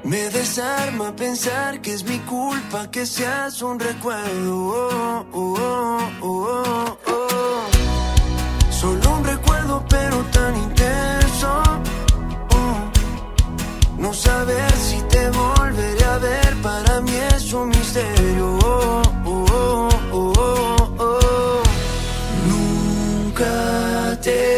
Me 0.05 0.29
desarma 0.29 1.13
pensar 1.13 1.81
que 1.81 1.93
es 1.93 2.05
mi 2.05 2.19
culpa 2.19 2.89
que 2.89 3.05
seas 3.05 3.61
un 3.61 3.77
recuerdo. 3.81 5.25
Oh, 5.33 5.99
oh, 6.21 6.97
oh, 7.05 7.65
Solo 8.69 9.11
un 9.17 9.25
recuerdo 9.25 9.83
pero 9.89 10.23
tan 10.31 10.55
intenso. 10.55 11.63
No 13.97 14.13
saber 14.13 14.71
si 14.71 15.01
te 15.01 15.29
volveré 15.31 16.05
a 16.05 16.17
ver 16.19 16.55
para 16.61 17.01
mí 17.01 17.11
es 17.35 17.51
un 17.51 17.67
misterio. 17.67 18.57
Nunca 22.47 24.17
te 24.21 24.56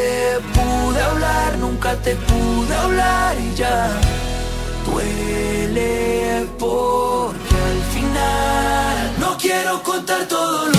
nunca 1.79 1.95
te 2.03 2.13
pude 2.13 2.75
hablar 2.75 3.37
y 3.39 3.55
ya 3.55 3.89
duele 4.85 6.45
porque 6.59 7.55
al 7.55 7.81
final 7.93 9.13
no 9.17 9.37
quiero 9.37 9.81
contar 9.81 10.27
todos 10.27 10.75
los 10.75 10.78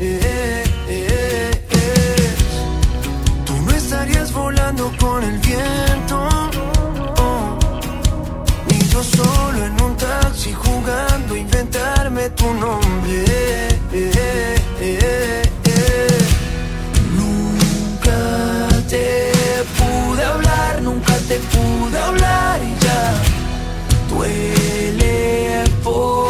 Tú 0.00 0.06
no 3.66 3.70
estarías 3.70 4.32
volando 4.32 4.90
con 4.98 5.22
el 5.22 5.38
viento, 5.40 6.26
ni 8.66 8.78
yo 8.88 9.04
solo 9.04 9.66
en 9.66 9.82
un 9.82 9.94
taxi 9.98 10.54
jugando 10.54 11.34
a 11.34 11.38
inventarme 11.38 12.30
tu 12.30 12.46
nombre. 12.54 13.68
Nunca 17.14 18.68
te 18.88 19.62
pude 19.76 20.24
hablar, 20.24 20.80
nunca 20.80 21.14
te 21.28 21.38
pude 21.40 21.98
hablar 21.98 22.58
y 22.62 22.74
ya 22.82 23.12
duele 24.08 25.64
porque 25.84 26.29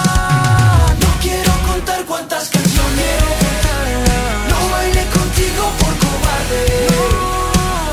Contar 1.81 2.05
cuántas 2.05 2.47
canciones. 2.49 3.23
No 4.49 4.69
bailé 4.69 5.03
contigo 5.17 5.63
por 5.79 5.93
cobarde. 6.05 6.63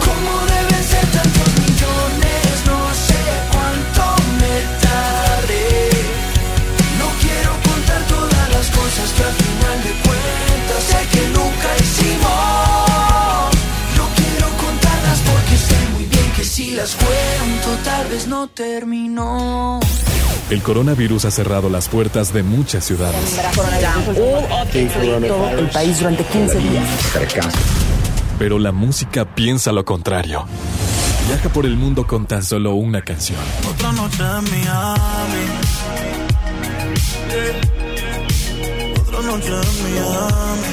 ¿Cómo 0.04 0.32
deben 0.52 0.84
ser 0.84 1.06
tantos 1.16 1.48
millones? 1.64 2.52
No 2.66 2.78
sé 3.08 3.22
cuánto 3.50 4.02
me 4.40 4.54
tardé. 4.84 5.88
No 7.00 7.08
quiero 7.22 7.50
contar 7.68 8.02
todas 8.14 8.46
las 8.56 8.66
cosas 8.76 9.08
que 9.16 9.22
al 9.24 9.36
final 9.42 9.76
de 9.86 9.92
cuentas 10.04 10.80
sé 10.90 11.00
que 11.12 11.22
nunca 11.38 11.68
hicimos. 11.80 13.48
No 13.96 14.04
quiero 14.18 14.48
contarlas 14.64 15.20
porque 15.30 15.56
sé 15.56 15.78
muy 15.94 16.04
bien 16.04 16.30
que 16.36 16.44
si 16.44 16.72
las 16.72 16.94
cuento 16.94 17.68
tal 17.84 18.06
vez 18.08 18.26
no 18.26 18.48
terminó. 18.48 19.80
El 20.50 20.62
coronavirus 20.62 21.26
ha 21.26 21.30
cerrado 21.30 21.68
las 21.68 21.88
puertas 21.88 22.32
de 22.32 22.42
muchas 22.42 22.82
ciudades. 22.84 23.38
el 25.58 25.68
país 25.68 25.98
durante 25.98 26.24
15 26.24 26.58
días. 26.58 26.88
Pero 28.38 28.58
la 28.58 28.72
música 28.72 29.26
piensa 29.34 29.72
lo 29.72 29.84
contrario. 29.84 30.46
Viaja 31.26 31.50
por 31.50 31.66
el 31.66 31.76
mundo 31.76 32.06
con 32.06 32.24
tan 32.24 32.42
solo 32.42 32.72
una 32.72 33.02
canción. 33.02 33.38
Otra 33.68 33.92
noche 33.92 34.22
en 34.22 34.44
Miami. 34.50 35.44
Otra 39.00 39.22
noche 39.22 39.48
en 39.48 39.82
Miami. 39.82 40.72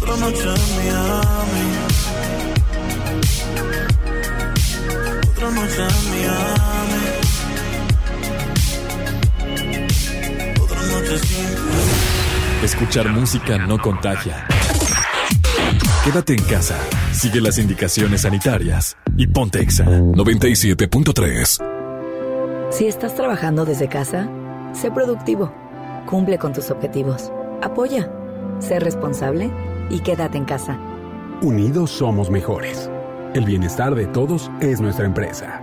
Otra 0.00 0.16
noche 0.16 0.42
en 0.42 0.76
Miami. 0.76 1.87
Otra 10.60 10.82
noche 10.82 11.18
sin 11.18 11.46
Escuchar 12.64 13.08
música 13.10 13.58
no 13.58 13.78
contagia. 13.78 14.48
Quédate 16.04 16.32
en 16.32 16.42
casa, 16.42 16.76
sigue 17.12 17.40
las 17.40 17.58
indicaciones 17.58 18.22
sanitarias 18.22 18.96
y 19.16 19.28
ponte 19.28 19.60
Exa 19.60 19.84
97.3. 19.84 22.70
Si 22.70 22.86
estás 22.86 23.14
trabajando 23.14 23.64
desde 23.64 23.88
casa, 23.88 24.28
sé 24.72 24.90
productivo, 24.90 25.52
cumple 26.06 26.38
con 26.38 26.52
tus 26.52 26.70
objetivos, 26.70 27.30
apoya, 27.62 28.10
sé 28.58 28.80
responsable 28.80 29.50
y 29.90 30.00
quédate 30.00 30.38
en 30.38 30.44
casa. 30.44 30.76
Unidos 31.40 31.90
somos 31.90 32.30
mejores. 32.30 32.90
El 33.34 33.44
bienestar 33.44 33.94
de 33.94 34.06
todos 34.06 34.50
es 34.60 34.80
nuestra 34.80 35.06
empresa. 35.06 35.62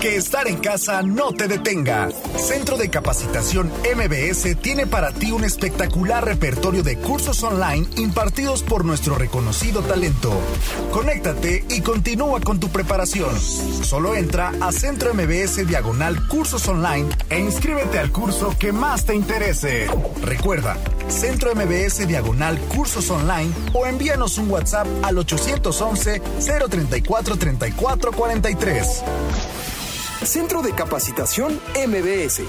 Que 0.00 0.16
estar 0.16 0.48
en 0.48 0.56
casa 0.56 1.02
no 1.02 1.32
te 1.32 1.46
detenga. 1.46 2.08
Centro 2.38 2.78
de 2.78 2.88
Capacitación 2.88 3.70
MBS 3.94 4.56
tiene 4.62 4.86
para 4.86 5.12
ti 5.12 5.30
un 5.30 5.44
espectacular 5.44 6.24
repertorio 6.24 6.82
de 6.82 6.96
cursos 6.96 7.42
online 7.42 7.86
impartidos 7.98 8.62
por 8.62 8.86
nuestro 8.86 9.16
reconocido 9.16 9.82
talento. 9.82 10.32
Conéctate 10.90 11.66
y 11.68 11.82
continúa 11.82 12.40
con 12.40 12.58
tu 12.58 12.70
preparación. 12.70 13.38
Solo 13.38 14.14
entra 14.14 14.54
a 14.62 14.72
Centro 14.72 15.12
MBS 15.12 15.66
Diagonal 15.66 16.26
Cursos 16.28 16.66
Online 16.66 17.06
e 17.28 17.38
inscríbete 17.38 17.98
al 17.98 18.10
curso 18.10 18.56
que 18.58 18.72
más 18.72 19.04
te 19.04 19.14
interese. 19.14 19.86
Recuerda, 20.22 20.78
Centro 21.08 21.54
MBS 21.54 22.08
Diagonal 22.08 22.58
Cursos 22.74 23.10
Online 23.10 23.52
o 23.74 23.84
envíanos 23.84 24.38
un 24.38 24.50
WhatsApp 24.50 24.86
al 25.02 25.18
811 25.18 26.22
034 26.70 27.36
34 27.36 28.12
43. 28.12 29.02
Centro 30.24 30.60
de 30.60 30.72
Capacitación 30.74 31.58
MBS. 31.74 32.42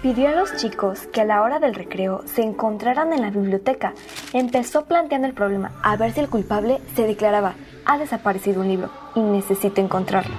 Pidió 0.00 0.28
a 0.28 0.32
los 0.32 0.54
chicos 0.54 1.08
que 1.12 1.20
a 1.20 1.24
la 1.24 1.42
hora 1.42 1.58
del 1.58 1.74
recreo 1.74 2.22
se 2.26 2.42
encontraran 2.42 3.12
en 3.12 3.20
la 3.20 3.30
biblioteca. 3.30 3.94
Empezó 4.32 4.84
planteando 4.84 5.26
el 5.26 5.34
problema 5.34 5.72
a 5.82 5.96
ver 5.96 6.12
si 6.12 6.20
el 6.20 6.28
culpable 6.28 6.80
se 6.94 7.04
declaraba, 7.04 7.54
ha 7.84 7.98
desaparecido 7.98 8.60
un 8.60 8.68
libro 8.68 8.90
y 9.16 9.20
necesito 9.20 9.80
encontrarlo. 9.80 10.36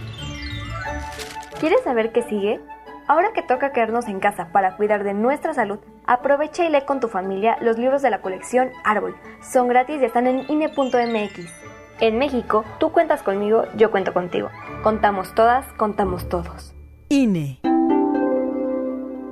¿Quieres 1.59 1.83
saber 1.83 2.13
qué 2.13 2.23
sigue? 2.23 2.61
Ahora 3.09 3.33
que 3.33 3.43
toca 3.43 3.73
quedarnos 3.73 4.07
en 4.07 4.21
casa 4.21 4.47
para 4.53 4.77
cuidar 4.77 5.03
de 5.03 5.13
nuestra 5.13 5.53
salud, 5.53 5.79
aprovecha 6.05 6.63
y 6.63 6.69
lee 6.69 6.85
con 6.87 7.01
tu 7.01 7.09
familia 7.09 7.57
los 7.59 7.77
libros 7.77 8.01
de 8.01 8.11
la 8.11 8.21
colección 8.21 8.71
Árbol. 8.85 9.17
Son 9.41 9.67
gratis 9.67 10.01
y 10.01 10.05
están 10.05 10.25
en 10.25 10.45
INE.mx. 10.47 11.68
En 12.01 12.17
México, 12.17 12.63
tú 12.79 12.91
cuentas 12.91 13.21
conmigo, 13.23 13.63
yo 13.75 13.91
cuento 13.91 14.13
contigo. 14.13 14.49
Contamos 14.83 15.35
todas, 15.35 15.65
contamos 15.73 16.29
todos. 16.29 16.73
INE. 17.09 17.59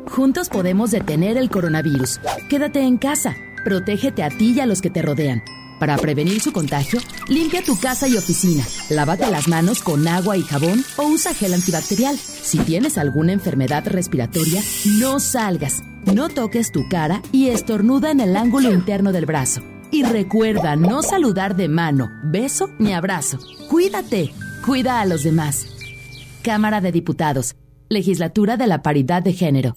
Juntos 0.09 0.49
podemos 0.49 0.91
detener 0.91 1.37
el 1.37 1.49
coronavirus. 1.49 2.19
Quédate 2.49 2.81
en 2.81 2.97
casa. 2.97 3.35
Protégete 3.63 4.23
a 4.23 4.29
ti 4.29 4.53
y 4.53 4.59
a 4.59 4.65
los 4.65 4.81
que 4.81 4.89
te 4.89 5.01
rodean. 5.01 5.43
Para 5.79 5.95
prevenir 5.97 6.41
su 6.41 6.51
contagio, 6.51 6.99
limpia 7.27 7.61
tu 7.61 7.79
casa 7.79 8.07
y 8.07 8.17
oficina. 8.17 8.63
Lávate 8.89 9.29
las 9.29 9.47
manos 9.47 9.81
con 9.81 10.07
agua 10.07 10.35
y 10.35 10.41
jabón 10.41 10.83
o 10.97 11.03
usa 11.03 11.33
gel 11.33 11.53
antibacterial. 11.53 12.17
Si 12.17 12.57
tienes 12.59 12.97
alguna 12.97 13.31
enfermedad 13.31 13.85
respiratoria, 13.85 14.61
no 14.99 15.19
salgas. 15.19 15.83
No 16.05 16.29
toques 16.29 16.71
tu 16.71 16.89
cara 16.89 17.21
y 17.31 17.49
estornuda 17.49 18.11
en 18.11 18.21
el 18.21 18.35
ángulo 18.35 18.71
interno 18.73 19.11
del 19.11 19.25
brazo. 19.25 19.61
Y 19.91 20.03
recuerda 20.03 20.75
no 20.75 21.01
saludar 21.03 21.55
de 21.55 21.67
mano, 21.67 22.09
beso 22.23 22.69
ni 22.79 22.93
abrazo. 22.93 23.39
Cuídate. 23.69 24.33
Cuida 24.65 24.99
a 24.99 25.05
los 25.05 25.23
demás. 25.23 25.67
Cámara 26.41 26.81
de 26.81 26.91
Diputados. 26.91 27.55
Legislatura 27.89 28.57
de 28.57 28.67
la 28.67 28.81
Paridad 28.81 29.21
de 29.21 29.33
Género. 29.33 29.75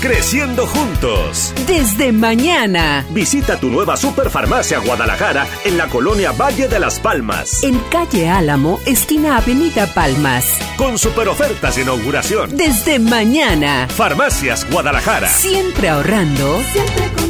Creciendo 0.00 0.64
juntos. 0.64 1.52
Desde 1.66 2.12
mañana. 2.12 3.04
Visita 3.10 3.58
tu 3.58 3.68
nueva 3.68 3.96
Superfarmacia 3.96 4.78
Guadalajara 4.78 5.44
en 5.64 5.76
la 5.76 5.88
colonia 5.88 6.30
Valle 6.30 6.68
de 6.68 6.78
las 6.78 7.00
Palmas. 7.00 7.64
En 7.64 7.80
calle 7.90 8.28
Álamo, 8.28 8.78
esquina 8.86 9.38
Avenida 9.38 9.86
Palmas. 9.92 10.56
Con 10.76 10.98
super 10.98 11.26
ofertas 11.26 11.74
de 11.74 11.82
inauguración. 11.82 12.56
Desde 12.56 13.00
mañana. 13.00 13.88
Farmacias 13.88 14.70
Guadalajara. 14.70 15.28
Siempre 15.28 15.88
ahorrando. 15.88 16.62
Siempre 16.72 17.08
contigo. 17.08 17.27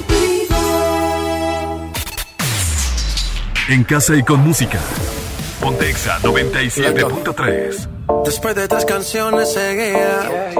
En 3.68 3.84
casa 3.84 4.16
y 4.16 4.22
con 4.22 4.40
música. 4.40 4.78
Pontexa 5.60 6.18
97.3. 6.20 8.24
Después 8.24 8.54
de 8.54 8.66
tres 8.66 8.86
canciones 8.86 9.52
seguía 9.52 10.50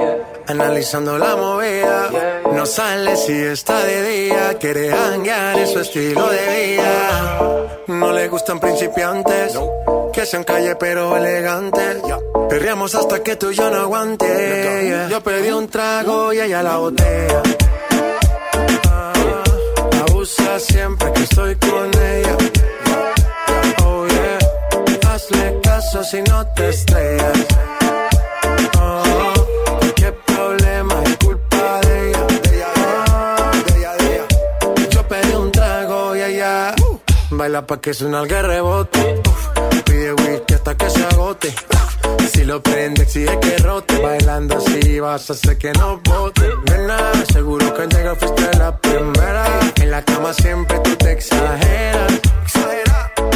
analizando 0.45 1.17
la 1.17 1.35
movida. 1.35 2.11
No 2.53 2.67
sale 2.67 3.17
si 3.17 3.33
está 3.33 3.83
de 3.83 4.11
día, 4.11 4.53
quiere 4.59 4.93
hanguear 4.93 5.57
en 5.57 5.67
su 5.67 5.79
estilo 5.79 6.29
de 6.29 6.67
vida. 6.67 7.79
No 7.87 8.11
le 8.11 8.27
gustan 8.27 8.59
principiantes, 8.59 9.57
que 10.13 10.25
sean 10.27 10.43
calle 10.43 10.75
pero 10.75 11.17
elegantes. 11.17 11.97
Perreamos 12.47 12.93
hasta 12.93 13.23
que 13.23 13.35
tú 13.37 13.49
y 13.49 13.55
yo 13.55 13.71
no 13.71 13.77
aguante. 13.77 15.07
Yo 15.09 15.19
pedí 15.23 15.49
un 15.49 15.67
trago 15.67 16.31
y 16.31 16.41
ella 16.41 16.61
la 16.61 16.77
botella. 16.77 17.41
Ah, 18.87 19.13
abusa 20.07 20.59
siempre 20.59 21.11
que 21.13 21.23
estoy 21.23 21.55
con 21.55 21.89
ella. 22.03 22.37
Hazle 25.31 25.59
caso 25.61 26.03
si 26.03 26.21
no 26.23 26.45
te 26.55 26.69
estrellas. 26.69 27.45
Oh, 28.79 29.33
qué 29.95 30.11
problema 30.25 31.03
es 31.03 31.17
culpa 31.17 31.81
de 31.81 32.09
ella. 32.09 32.25
De 33.65 33.77
ella, 33.77 33.93
de. 33.97 34.89
Yo 34.89 35.07
pedí 35.07 35.33
un 35.33 35.51
trago 35.51 36.15
y 36.15 36.21
ella 36.21 36.73
baila 37.29 37.65
pa' 37.65 37.79
que 37.79 37.93
suena 37.93 38.21
el 38.21 38.29
rebote. 38.29 39.21
Pide 39.85 40.13
whisky 40.13 40.53
hasta 40.55 40.75
que 40.75 40.89
se 40.89 41.05
agote. 41.05 41.53
Si 42.33 42.43
lo 42.43 42.63
prende, 42.63 43.03
exige 43.03 43.39
que 43.39 43.57
rote. 43.57 43.99
Bailando 43.99 44.57
así 44.57 44.99
vas 44.99 45.29
a 45.29 45.33
hacer 45.33 45.57
que 45.59 45.71
no 45.73 46.01
bote. 46.03 46.41
Nena, 46.65 47.11
seguro 47.31 47.71
que 47.73 47.81
al 47.83 47.89
llegar 47.89 48.17
fuiste 48.17 48.57
la 48.57 48.75
primera. 48.77 49.45
En 49.75 49.91
la 49.91 50.03
cama 50.03 50.33
siempre 50.33 50.79
tú 50.79 50.95
te 50.95 51.11
exageras. 51.11 52.19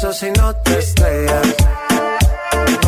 Caso 0.00 0.14
si 0.14 0.30
no 0.30 0.56
te 0.64 0.78
estrellas. 0.78 1.54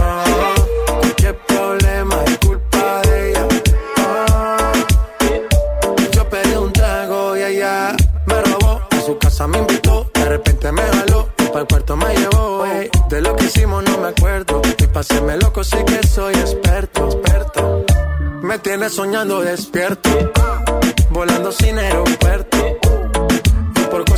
Oh, 0.01 1.01
qué 1.15 1.35
problema 1.47 2.17
es 2.25 2.39
culpa 2.39 3.03
de 3.03 3.31
ella. 3.31 3.49
Oh, 5.85 5.97
yo 6.11 6.31
pedí 6.31 6.55
un 6.55 6.73
trago 6.73 7.37
y 7.37 7.43
ella 7.43 7.95
me 8.25 8.41
robó. 8.41 8.81
A 8.91 9.01
su 9.05 9.19
casa 9.19 9.47
me 9.47 9.59
invitó. 9.59 10.11
De 10.15 10.25
repente 10.25 10.73
me 10.73 10.81
jaló. 10.81 11.29
Para 11.37 11.61
el 11.61 11.67
cuarto 11.67 11.97
me 11.97 12.17
llevó. 12.17 12.65
ey. 12.65 12.89
De 13.11 13.21
lo 13.21 13.37
que 13.37 13.45
hicimos 13.45 13.85
no 13.85 13.99
me 13.99 14.09
acuerdo. 14.09 14.63
Y 14.79 14.87
paséme 14.87 15.37
loco, 15.37 15.63
sí 15.63 15.77
que 15.85 16.07
soy 16.07 16.33
experto. 16.33 17.09
experto. 17.09 17.85
Me 18.41 18.59
tienes 18.59 18.95
soñando 18.95 19.43
despierto. 19.43 20.09
Volando 21.11 21.53
sin 21.53 21.79
aeropuerto. 21.79 22.52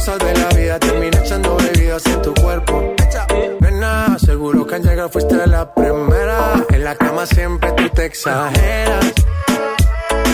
De 0.05 0.35
la 0.35 0.49
vida 0.51 0.79
terminé 0.79 1.17
echando 1.17 1.57
bebidas 1.57 2.05
en 2.05 2.21
tu 2.21 2.35
cuerpo. 2.35 2.95
Nena, 3.61 4.19
seguro 4.19 4.67
que 4.67 4.75
al 4.75 4.83
llegar 4.83 5.09
fuiste 5.09 5.35
la 5.47 5.73
primera. 5.73 6.63
En 6.69 6.85
la 6.85 6.95
cama 6.95 7.25
siempre 7.25 7.73
tú 7.73 7.89
te 7.89 8.05
exageras. 8.05 9.13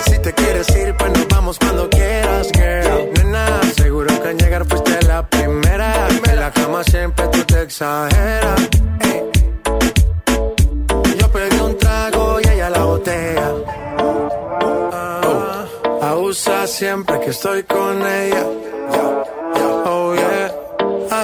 Si 0.07 0.19
te 0.19 0.33
quieres 0.33 0.69
ir, 0.71 0.93
pues 0.97 1.13
nos 1.13 1.29
vamos 1.29 1.57
cuando 1.61 1.89
quieras, 1.89 2.51
girl. 2.53 3.13
Nena, 3.15 3.61
seguro 3.77 4.21
que 4.21 4.29
al 4.31 4.39
llegar 4.39 4.67
fuiste 4.67 5.07
la 5.07 5.25
primera. 5.29 6.09
En 6.29 6.41
la 6.41 6.51
cama 6.51 6.83
siempre 6.83 7.29
tú 7.29 7.45
te 7.45 7.63
exageras. 7.63 8.69
Yo 11.17 11.31
pedí 11.31 11.61
un 11.61 11.79
trago 11.79 12.41
y 12.41 12.49
ella 12.49 12.71
la 12.71 12.85
botella. 12.85 13.53
Oh, 14.01 15.65
abusa 16.03 16.67
siempre 16.67 17.21
que 17.21 17.31
estoy 17.31 17.63
con 17.63 18.05
ella. 18.05 18.45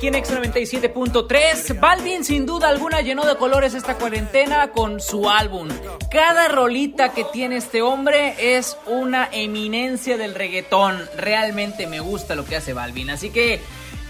aquí 0.00 0.06
en 0.06 0.14
X97.3. 0.14 1.78
Balvin 1.78 2.24
sin 2.24 2.46
duda 2.46 2.70
alguna 2.70 3.02
llenó 3.02 3.26
de 3.26 3.36
colores 3.36 3.74
esta 3.74 3.98
cuarentena 3.98 4.70
con 4.70 4.98
su 4.98 5.28
álbum. 5.28 5.68
Cada 6.10 6.48
rolita 6.48 7.12
que 7.12 7.24
tiene 7.24 7.58
este 7.58 7.82
hombre 7.82 8.56
es 8.56 8.78
una 8.86 9.28
eminencia 9.30 10.16
del 10.16 10.34
reggaetón. 10.34 10.98
Realmente 11.18 11.86
me 11.86 12.00
gusta 12.00 12.34
lo 12.34 12.46
que 12.46 12.56
hace 12.56 12.72
Balvin. 12.72 13.10
Así 13.10 13.28
que 13.28 13.60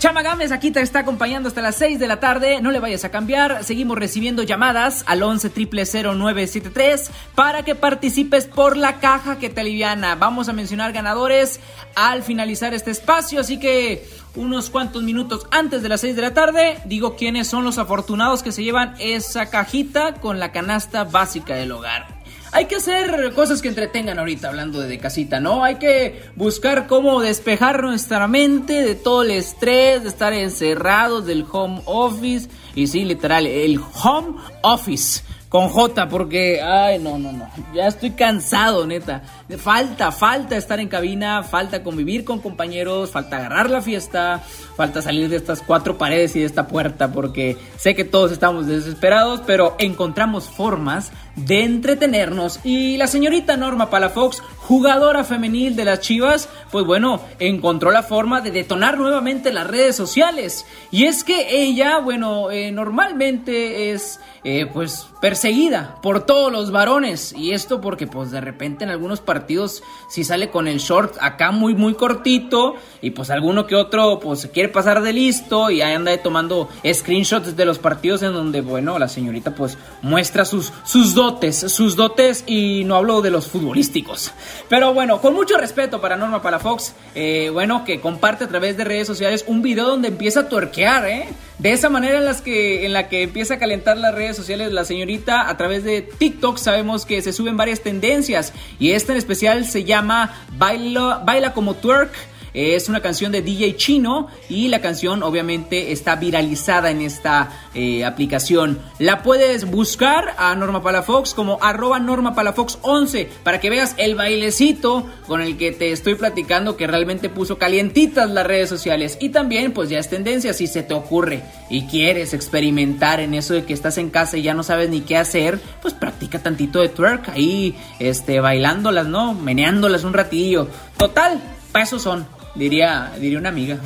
Chama 0.00 0.22
Gámez 0.22 0.50
aquí 0.50 0.70
te 0.70 0.80
está 0.80 1.00
acompañando 1.00 1.50
hasta 1.50 1.60
las 1.60 1.76
6 1.76 1.98
de 1.98 2.08
la 2.08 2.20
tarde. 2.20 2.62
No 2.62 2.70
le 2.70 2.80
vayas 2.80 3.04
a 3.04 3.10
cambiar. 3.10 3.62
Seguimos 3.64 3.98
recibiendo 3.98 4.42
llamadas 4.42 5.04
al 5.06 5.22
11 5.22 5.50
0973 5.50 7.10
para 7.34 7.64
que 7.64 7.74
participes 7.74 8.46
por 8.46 8.78
la 8.78 8.98
caja 8.98 9.38
que 9.38 9.50
te 9.50 9.60
aliviana. 9.60 10.14
Vamos 10.14 10.48
a 10.48 10.54
mencionar 10.54 10.94
ganadores 10.94 11.60
al 11.96 12.22
finalizar 12.22 12.72
este 12.72 12.90
espacio. 12.90 13.40
Así 13.40 13.60
que 13.60 14.08
unos 14.36 14.70
cuantos 14.70 15.02
minutos 15.02 15.46
antes 15.50 15.82
de 15.82 15.90
las 15.90 16.00
6 16.00 16.16
de 16.16 16.22
la 16.22 16.32
tarde, 16.32 16.78
digo 16.86 17.14
quiénes 17.14 17.48
son 17.48 17.64
los 17.64 17.76
afortunados 17.76 18.42
que 18.42 18.52
se 18.52 18.64
llevan 18.64 18.94
esa 19.00 19.50
cajita 19.50 20.14
con 20.14 20.38
la 20.38 20.50
canasta 20.50 21.04
básica 21.04 21.56
del 21.56 21.72
hogar. 21.72 22.19
Hay 22.52 22.64
que 22.66 22.76
hacer 22.76 23.32
cosas 23.34 23.62
que 23.62 23.68
entretengan 23.68 24.18
ahorita 24.18 24.48
hablando 24.48 24.80
de 24.80 24.98
casita, 24.98 25.38
¿no? 25.38 25.62
Hay 25.62 25.76
que 25.76 26.24
buscar 26.34 26.88
cómo 26.88 27.20
despejar 27.20 27.82
nuestra 27.82 28.26
mente 28.26 28.82
de 28.82 28.96
todo 28.96 29.22
el 29.22 29.30
estrés, 29.30 30.02
de 30.02 30.08
estar 30.08 30.32
encerrados 30.32 31.26
del 31.26 31.46
home 31.50 31.80
office. 31.84 32.48
Y 32.74 32.88
sí, 32.88 33.04
literal, 33.04 33.46
el 33.46 33.80
home 34.02 34.36
office 34.62 35.22
con 35.50 35.68
J, 35.68 36.08
porque, 36.08 36.62
ay, 36.62 37.00
no, 37.00 37.18
no, 37.18 37.32
no, 37.32 37.50
ya 37.74 37.88
estoy 37.88 38.10
cansado, 38.12 38.86
neta. 38.86 39.22
Falta, 39.58 40.12
falta 40.12 40.56
estar 40.56 40.78
en 40.78 40.86
cabina, 40.86 41.42
falta 41.42 41.82
convivir 41.82 42.24
con 42.24 42.38
compañeros, 42.38 43.10
falta 43.10 43.38
agarrar 43.38 43.68
la 43.68 43.82
fiesta, 43.82 44.40
falta 44.76 45.02
salir 45.02 45.28
de 45.28 45.36
estas 45.36 45.60
cuatro 45.60 45.98
paredes 45.98 46.36
y 46.36 46.40
de 46.40 46.46
esta 46.46 46.68
puerta, 46.68 47.10
porque 47.10 47.58
sé 47.76 47.96
que 47.96 48.04
todos 48.04 48.30
estamos 48.30 48.68
desesperados, 48.68 49.42
pero 49.44 49.74
encontramos 49.80 50.48
formas 50.48 51.10
de 51.46 51.64
entretenernos. 51.64 52.60
Y 52.64 52.96
la 52.96 53.06
señorita 53.06 53.56
Norma 53.56 53.90
Palafox, 53.90 54.40
jugadora 54.58 55.24
femenil 55.24 55.76
de 55.76 55.84
las 55.84 56.00
Chivas, 56.00 56.48
pues 56.70 56.84
bueno, 56.84 57.20
encontró 57.38 57.90
la 57.90 58.02
forma 58.02 58.40
de 58.40 58.50
detonar 58.50 58.98
nuevamente 58.98 59.52
las 59.52 59.66
redes 59.66 59.96
sociales. 59.96 60.66
Y 60.90 61.04
es 61.04 61.24
que 61.24 61.62
ella, 61.62 61.98
bueno, 61.98 62.50
eh, 62.50 62.70
normalmente 62.72 63.92
es 63.92 64.20
eh, 64.42 64.66
pues 64.72 65.06
perseguida 65.20 65.98
por 66.00 66.24
todos 66.24 66.50
los 66.50 66.70
varones. 66.70 67.34
Y 67.36 67.52
esto 67.52 67.80
porque 67.82 68.06
pues 68.06 68.30
de 68.30 68.40
repente 68.40 68.84
en 68.84 68.90
algunos 68.90 69.20
partidos 69.20 69.82
si 70.08 70.24
sale 70.24 70.48
con 70.48 70.66
el 70.66 70.78
short 70.78 71.16
acá 71.20 71.50
muy 71.50 71.74
muy 71.74 71.92
cortito 71.92 72.74
y 73.02 73.10
pues 73.10 73.28
alguno 73.28 73.66
que 73.66 73.76
otro 73.76 74.18
pues 74.18 74.48
quiere 74.52 74.70
pasar 74.70 75.02
de 75.02 75.12
listo 75.12 75.70
y 75.70 75.82
ahí 75.82 75.92
anda 75.92 76.16
tomando 76.22 76.70
screenshots 76.90 77.54
de 77.54 77.64
los 77.66 77.78
partidos 77.78 78.22
en 78.22 78.32
donde 78.32 78.62
bueno 78.62 78.98
la 78.98 79.08
señorita 79.08 79.54
pues 79.54 79.76
muestra 80.00 80.46
sus, 80.46 80.72
sus 80.84 81.14
dotes, 81.30 81.58
sus 81.58 81.94
dotes 81.94 82.42
y 82.46 82.82
no 82.84 82.96
hablo 82.96 83.22
de 83.22 83.30
los 83.30 83.46
futbolísticos. 83.46 84.32
Pero 84.68 84.92
bueno, 84.92 85.20
con 85.20 85.34
mucho 85.34 85.56
respeto 85.56 86.00
para 86.00 86.16
Norma 86.16 86.42
Palafox, 86.42 86.94
eh, 87.14 87.50
bueno 87.52 87.84
que 87.84 88.00
comparte 88.00 88.44
a 88.44 88.48
través 88.48 88.76
de 88.76 88.84
redes 88.84 89.06
sociales 89.06 89.44
un 89.46 89.62
video 89.62 89.86
donde 89.86 90.08
empieza 90.08 90.40
a 90.40 90.48
tuerquear, 90.48 91.06
¿eh? 91.08 91.28
De 91.58 91.72
esa 91.72 91.88
manera 91.90 92.18
en, 92.18 92.24
las 92.24 92.40
que, 92.40 92.86
en 92.86 92.92
la 92.92 93.08
que 93.08 93.22
empieza 93.22 93.54
a 93.54 93.58
calentar 93.58 93.96
las 93.98 94.14
redes 94.14 94.34
sociales 94.34 94.72
la 94.72 94.84
señorita 94.84 95.48
a 95.48 95.56
través 95.56 95.84
de 95.84 96.00
TikTok 96.00 96.56
sabemos 96.56 97.04
que 97.04 97.20
se 97.20 97.34
suben 97.34 97.56
varias 97.56 97.80
tendencias 97.80 98.54
y 98.78 98.92
esta 98.92 99.12
en 99.12 99.18
especial 99.18 99.66
se 99.66 99.84
llama 99.84 100.34
Baila, 100.56 101.22
Baila 101.24 101.52
como 101.52 101.74
Twerk. 101.74 102.12
Es 102.54 102.88
una 102.88 103.00
canción 103.00 103.32
de 103.32 103.42
DJ 103.42 103.76
Chino 103.76 104.28
y 104.48 104.68
la 104.68 104.80
canción 104.80 105.22
obviamente 105.22 105.92
está 105.92 106.16
viralizada 106.16 106.90
en 106.90 107.00
esta 107.00 107.50
eh, 107.74 108.04
aplicación. 108.04 108.78
La 108.98 109.22
puedes 109.22 109.70
buscar 109.70 110.34
a 110.36 110.54
Norma 110.54 110.82
Palafox 110.82 111.34
como 111.34 111.58
arroba 111.62 111.98
Norma 112.00 112.34
Palafox 112.34 112.78
11 112.82 113.28
para 113.44 113.60
que 113.60 113.70
veas 113.70 113.94
el 113.98 114.14
bailecito 114.14 115.06
con 115.26 115.40
el 115.40 115.56
que 115.56 115.72
te 115.72 115.92
estoy 115.92 116.14
platicando 116.16 116.76
que 116.76 116.86
realmente 116.86 117.28
puso 117.28 117.58
calientitas 117.58 118.30
las 118.30 118.46
redes 118.46 118.68
sociales. 118.68 119.18
Y 119.20 119.28
también 119.28 119.72
pues 119.72 119.88
ya 119.88 119.98
es 119.98 120.08
tendencia 120.08 120.52
si 120.52 120.66
se 120.66 120.82
te 120.82 120.94
ocurre 120.94 121.42
y 121.68 121.86
quieres 121.86 122.34
experimentar 122.34 123.20
en 123.20 123.34
eso 123.34 123.54
de 123.54 123.64
que 123.64 123.72
estás 123.72 123.98
en 123.98 124.10
casa 124.10 124.36
y 124.36 124.42
ya 124.42 124.54
no 124.54 124.62
sabes 124.62 124.90
ni 124.90 125.00
qué 125.02 125.16
hacer, 125.16 125.60
pues 125.80 125.94
practica 125.94 126.40
tantito 126.40 126.80
de 126.80 126.88
twerk 126.88 127.28
ahí, 127.30 127.76
este, 127.98 128.40
bailándolas, 128.40 129.06
¿no? 129.06 129.34
Meneándolas 129.34 130.04
un 130.04 130.12
ratillo. 130.12 130.68
Total, 130.96 131.40
para 131.72 131.84
eso 131.84 131.98
son 131.98 132.26
diría, 132.54 133.12
diría 133.18 133.38
una 133.38 133.48
amiga. 133.48 133.78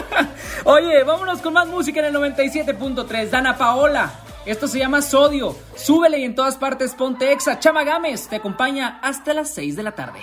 Oye, 0.64 1.02
vámonos 1.04 1.40
con 1.40 1.54
más 1.54 1.66
música 1.66 2.00
en 2.00 2.06
el 2.06 2.14
97.3. 2.14 3.30
Dana 3.30 3.56
Paola. 3.56 4.12
Esto 4.46 4.68
se 4.68 4.78
llama 4.78 5.02
Sodio. 5.02 5.56
Súbele 5.76 6.18
y 6.18 6.24
en 6.24 6.34
todas 6.34 6.56
partes 6.56 6.94
ponte 6.94 7.32
exa. 7.32 7.58
Chama 7.58 7.84
Gámez 7.84 8.28
te 8.28 8.36
acompaña 8.36 8.98
hasta 9.02 9.34
las 9.34 9.50
6 9.50 9.76
de 9.76 9.82
la 9.82 9.92
tarde. 9.92 10.20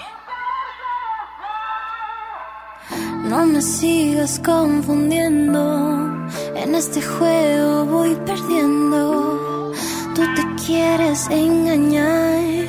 No 3.23 3.45
me 3.45 3.61
sigas 3.61 4.39
confundiendo. 4.43 6.27
En 6.55 6.75
este 6.75 7.01
juego 7.01 7.85
voy 7.85 8.15
perdiendo. 8.25 9.73
Tú 10.15 10.21
te 10.35 10.63
quieres 10.65 11.27
engañar. 11.29 12.67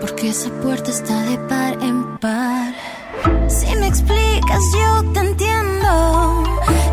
Porque 0.00 0.28
esa 0.28 0.50
puerta 0.62 0.90
está 0.90 1.20
de 1.22 1.38
par 1.48 1.74
en 1.82 2.18
par. 2.18 2.74
Si 3.48 3.74
me 3.76 3.86
explicas, 3.86 4.62
yo 4.72 5.12
te 5.12 5.20
entiendo. 5.20 6.44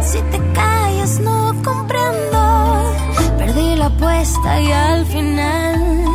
Si 0.02 0.20
te 0.32 0.40
callas, 0.54 1.20
no 1.20 1.54
comprendo. 1.64 2.94
Perdí 3.38 3.76
la 3.76 3.86
apuesta 3.88 4.62
y 4.62 4.72
al 4.72 5.06
final, 5.06 6.06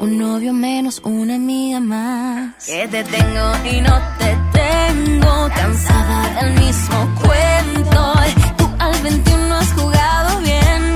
un 0.00 0.18
novio 0.18 0.52
menos, 0.52 1.00
una 1.04 1.34
amiga 1.36 1.80
más. 1.80 2.64
Que 2.64 2.86
te 2.88 3.04
tengo 3.04 3.46
y 3.72 3.80
no 3.80 4.00
te 4.18 4.36
tengo. 4.52 5.48
Cansada 5.54 6.42
del 6.42 6.60
mismo 6.60 7.14
cuento. 7.22 8.14
Tú 8.56 8.68
al 8.78 9.02
21 9.02 9.54
has 9.54 9.72
jugado 9.72 10.40
bien. 10.40 10.94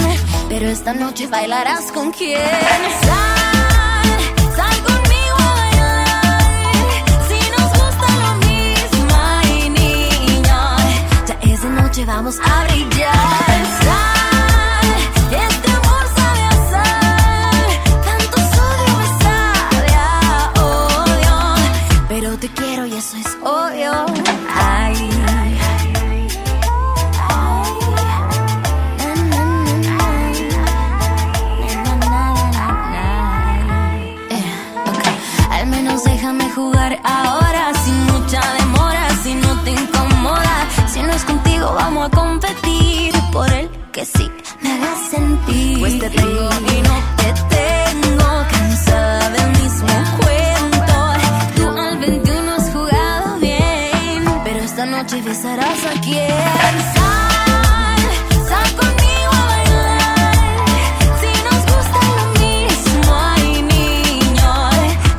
Pero 0.49 0.69
esta 0.69 0.95
noche 0.95 1.27
bailarás 1.27 1.93
con 1.93 2.11
quién. 2.13 2.39
Noche 11.99 12.05
vamos 12.05 12.39
a 12.41 12.65
brillar. 12.65 13.67
Sal, 13.83 14.89
este 15.47 15.71
amor 15.71 16.05
sabe 16.17 16.43
a 16.43 16.57
tanto 18.05 18.37
sodio 18.55 18.93
me 18.99 19.95
a 19.95 20.53
odio, 20.63 21.37
pero 22.09 22.39
te 22.39 22.49
quiero 22.49 22.87
y 22.87 22.93
eso 22.95 23.17
es 23.17 23.37
obvio. 23.43 24.48
Vamos 41.89 42.07
a 42.07 42.11
competir 42.11 43.15
por 43.33 43.51
el 43.51 43.67
que 43.93 44.05
sí 44.05 44.31
me 44.61 44.73
hagas 44.73 45.11
sentir. 45.11 45.79
Pues 45.79 45.99
te 45.99 46.11
tengo 46.11 46.51
y 46.75 46.83
no 46.89 46.97
te 47.17 47.29
tengo, 47.57 48.29
cansada 48.51 49.31
del 49.31 49.49
mismo 49.61 49.95
cuento. 50.21 50.97
Tú 51.57 51.81
al 51.81 51.99
21 51.99 52.53
has 52.57 52.71
jugado 52.75 53.39
bien, 53.41 54.23
pero 54.45 54.59
esta 54.59 54.85
noche 54.85 55.23
besarás 55.23 55.81
a 55.87 56.01
quien. 56.03 56.29
Sal, 56.95 58.01
sal 58.51 58.71
conmigo 58.81 59.33
a 59.33 59.45
bailar. 59.53 60.21
Si 61.21 61.31
nos 61.47 61.63
gusta 61.73 62.01
lo 62.19 62.25
mismo, 62.43 63.15
ay 63.35 63.63
niño, 63.63 64.53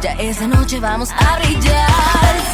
ya 0.03 0.11
esa 0.29 0.47
noche 0.47 0.79
vamos 0.79 1.09
a 1.11 1.39
brillar. 1.39 2.48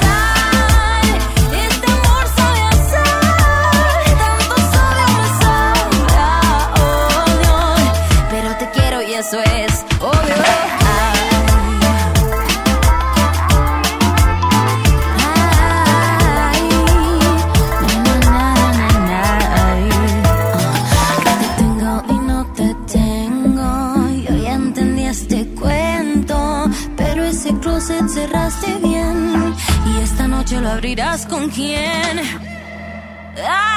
Lo 30.61 30.69
abrirás 30.69 31.25
con 31.25 31.49
quién. 31.49 32.19
Ay, 33.37 33.74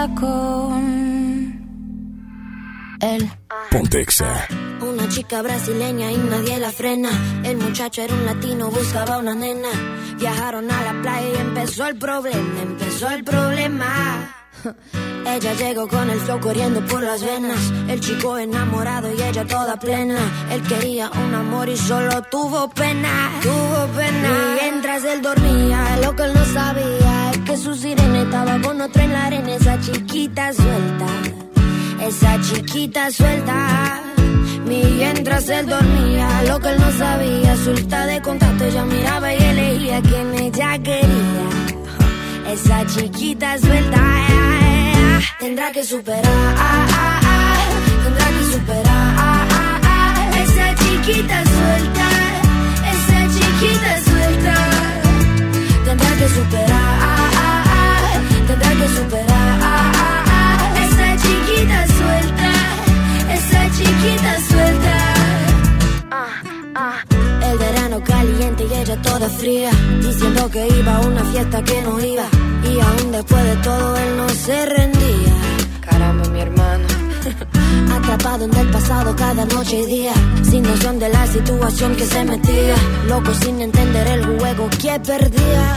sea 0.00 0.14
con 0.14 1.60
él. 3.00 3.30
Pontexa. 3.70 4.46
Una 4.80 5.08
chica 5.08 5.42
brasileña 5.42 6.10
y 6.12 6.16
nadie 6.16 6.58
la 6.58 6.70
frena. 6.70 7.10
El 7.44 7.58
muchacho 7.58 8.02
era 8.02 8.14
un 8.14 8.26
latino, 8.26 8.70
buscaba 8.70 9.18
una 9.18 9.34
nena. 9.34 9.68
Viajaron 10.18 10.70
a 10.70 10.82
la 10.82 11.02
playa 11.02 11.28
y 11.28 11.40
empezó 11.40 11.86
el 11.86 11.96
problema, 11.96 12.62
empezó 12.62 13.10
el 13.10 13.24
problema. 13.24 14.34
Ella 15.26 15.54
llegó 15.54 15.86
con 15.88 16.08
el 16.10 16.18
flow 16.20 16.40
corriendo 16.40 16.84
por 16.86 17.02
las 17.02 17.22
venas. 17.22 17.60
El 17.88 18.00
chico 18.00 18.38
enamorado 18.38 19.12
y 19.14 19.20
ella 19.20 19.46
toda 19.46 19.78
plena. 19.78 20.18
Él 20.50 20.62
quería 20.62 21.10
un 21.10 21.34
amor 21.34 21.68
y 21.68 21.76
solo 21.76 22.22
tuvo 22.22 22.68
pena. 22.70 23.30
Tuvo 23.42 23.86
pena. 23.96 24.28
Y 24.28 24.62
mientras 24.62 25.04
él 25.04 25.22
dormía, 25.22 25.98
lo 26.02 26.16
que 26.16 26.22
él 26.24 26.32
no 26.34 26.44
sabía 26.46 27.09
que 27.50 27.56
su 27.56 27.72
estaba 27.72 28.60
con 28.60 28.80
otro 28.80 29.02
en 29.02 29.12
la 29.12 29.26
arena. 29.26 29.54
Esa 29.54 29.80
chiquita 29.80 30.52
suelta. 30.52 31.06
Esa 32.00 32.40
chiquita 32.40 33.10
suelta. 33.10 34.02
Mientras 34.66 35.48
él 35.48 35.66
dormía, 35.66 36.44
lo 36.46 36.60
que 36.60 36.68
él 36.68 36.78
no 36.78 36.90
sabía, 36.92 37.56
suelta 37.56 38.06
de 38.06 38.22
contacto, 38.22 38.64
ella 38.64 38.84
miraba 38.84 39.34
y 39.34 39.42
elegía 39.42 40.00
quien 40.02 40.34
ella 40.34 40.78
quería. 40.78 41.46
Esa 42.52 42.86
chiquita 42.86 43.58
suelta, 43.58 44.00
tendrá 45.40 45.72
que 45.72 45.82
superar, 45.82 46.22
tendrá 48.04 48.26
que 48.36 48.44
superar. 48.52 49.48
Esa 50.44 50.74
chiquita 50.80 51.42
suelta, 51.54 52.06
esa 52.94 53.18
chiquita 53.34 53.92
suelta, 54.08 54.54
tendrá 55.84 56.10
que 56.16 56.28
superar, 56.28 57.39
tendrá 58.50 58.70
que 58.70 58.88
superar. 58.98 59.52
Esa 60.84 61.08
chiquita 61.22 61.80
suelta, 61.98 62.50
esa 63.36 63.62
chiquita 63.76 64.32
suelta. 64.50 64.96
El 67.48 67.58
verano 67.58 68.02
caliente 68.04 68.66
y 68.70 68.74
ella 68.74 68.96
toda 69.02 69.28
fría, 69.28 69.70
diciendo 70.00 70.50
que 70.50 70.66
iba 70.66 70.96
a 70.96 71.00
una 71.00 71.24
fiesta 71.24 71.62
que 71.62 71.82
no 71.82 72.00
iba. 72.00 72.26
Y 72.70 72.80
aún 72.80 73.12
después 73.12 73.44
de 73.44 73.56
todo 73.56 73.96
él 73.96 74.16
no 74.16 74.28
se 74.28 74.66
rendía. 74.66 75.34
Caramba, 75.80 76.28
mi 76.28 76.40
hermano. 76.40 76.86
Atrapado 77.96 78.44
en 78.44 78.54
el 78.54 78.68
pasado 78.70 79.14
cada 79.16 79.44
noche 79.44 79.80
y 79.80 79.86
día, 79.86 80.12
sin 80.42 80.62
noción 80.62 80.98
de 80.98 81.08
la 81.08 81.26
situación 81.26 81.94
que 81.96 82.06
se 82.06 82.24
metía. 82.24 82.76
Loco 83.06 83.32
sin 83.34 83.60
entender 83.60 84.06
el 84.06 84.24
juego 84.24 84.68
que 84.80 84.98
perdía. 85.00 85.76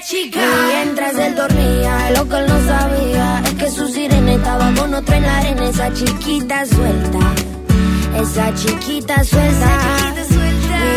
Chica. 0.00 0.40
Mientras 0.68 1.14
él 1.16 1.34
dormía, 1.34 2.10
lo 2.16 2.28
que 2.28 2.36
él 2.36 2.46
no 2.46 2.66
sabía 2.66 3.42
es 3.44 3.54
que 3.54 3.70
su 3.70 3.88
sirena 3.88 4.32
estaba 4.32 4.72
con 4.74 4.94
otra 4.94 5.16
en 5.16 5.22
la 5.22 5.38
arena. 5.38 5.68
Esa 5.68 5.92
chiquita 5.92 6.64
suelta, 6.66 7.18
esa 8.16 8.54
chiquita 8.54 9.22
suelta. 9.22 10.14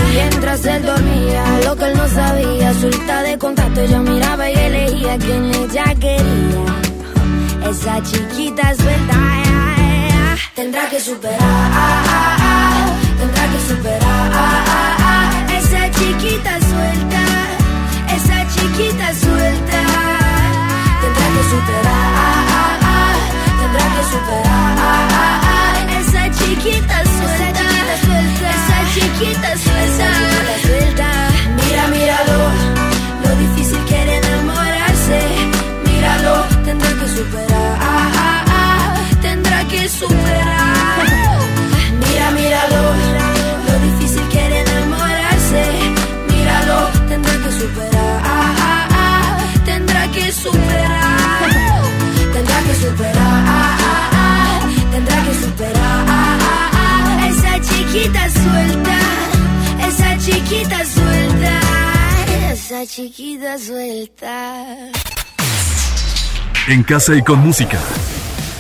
Y 0.08 0.16
mientras 0.16 0.66
él 0.66 0.84
dormía, 0.84 1.44
lo 1.66 1.76
que 1.76 1.86
él 1.86 1.98
no 1.98 2.08
sabía, 2.08 2.74
suelta 2.74 3.22
de 3.24 3.38
contacto, 3.38 3.82
ella 3.82 4.00
miraba 4.00 4.50
y 4.50 4.56
elegía 4.56 5.18
quien 5.18 5.54
ella 5.54 5.84
quería. 6.00 6.66
Esa 7.70 8.02
chiquita 8.02 8.74
suelta, 8.76 9.16
tendrá 10.56 10.90
que 10.90 11.00
superar, 11.00 11.40
tendrá 13.20 13.48
que 13.52 13.60
superar. 13.68 14.32
Esa 15.58 15.92
chiquita 15.92 16.52
suelta, 16.52 16.58
esa 16.58 16.65
chiquita 18.76 19.14
suelta, 19.14 19.80
tendrá 21.02 21.28
que 21.34 21.44
superar, 21.50 23.16
tendrá 23.62 23.86
que 23.96 24.04
superar. 24.12 24.76
Esa 25.98 26.24
chiquita 26.32 26.98
suelta, 27.06 27.62
esa 28.52 28.78
chiquita 28.94 29.48
suelta, 29.48 29.58
suelta. 29.58 29.65
chiquita 57.96 58.30
suelta, 58.30 58.98
esa 59.88 60.18
chiquita 60.18 60.86
suelta, 60.86 61.60
esa 62.52 62.86
chiquita 62.86 63.58
suelta. 63.58 64.92
En 66.68 66.84
casa 66.84 67.16
y 67.16 67.22
con 67.22 67.40
música. 67.40 67.80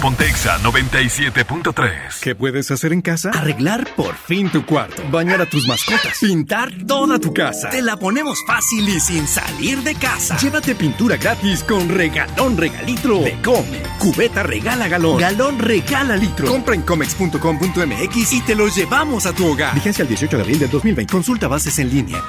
Pontexa 0.06 0.60
97.3. 0.60 2.20
¿Qué 2.22 2.36
puedes 2.36 2.70
hacer 2.70 2.94
en 2.94 3.02
casa? 3.02 3.32
Arreglar 3.32 3.88
por 3.96 4.14
fin 4.14 4.52
tu 4.52 4.64
cuarto. 4.64 5.02
Bañar 5.10 5.42
a 5.42 5.50
tus 5.50 5.68
mascotas. 5.68 6.20
Pintar 6.22 6.72
toda 6.86 7.18
tu 7.18 7.34
casa. 7.34 7.72
Te 7.72 7.82
la 7.82 7.98
ponemos 7.98 8.38
fácil 8.46 8.88
y 8.88 9.00
sin 9.00 9.28
salir 9.28 9.80
de 9.80 9.96
casa. 9.96 10.38
Llévate 10.38 10.76
pintura 10.76 11.18
gratis 11.18 11.64
con 11.64 11.90
regalón 11.90 12.56
regalitro 12.56 13.22
de 13.22 13.42
Come. 13.42 13.82
Cubeta 13.98 14.44
regala 14.44 14.88
galón. 14.88 15.18
Galón 15.18 15.58
regala 15.58 16.16
litro. 16.16 16.50
Compra 16.50 16.76
en 16.76 16.84
comex.com.mx 16.84 18.34
y 18.34 18.42
te 18.42 18.54
lo 18.54 18.68
llevamos 18.68 19.26
a 19.26 19.34
tu 19.34 19.54
hogar. 19.54 19.74
Vigencia 19.74 20.04
el 20.04 20.10
18 20.10 20.38
de 20.38 20.44
abril 20.44 20.60
del 20.60 20.70
2020. 20.70 21.12
Consulta 21.12 21.48
bases 21.48 21.80
en 21.80 21.90
línea. 21.90 22.24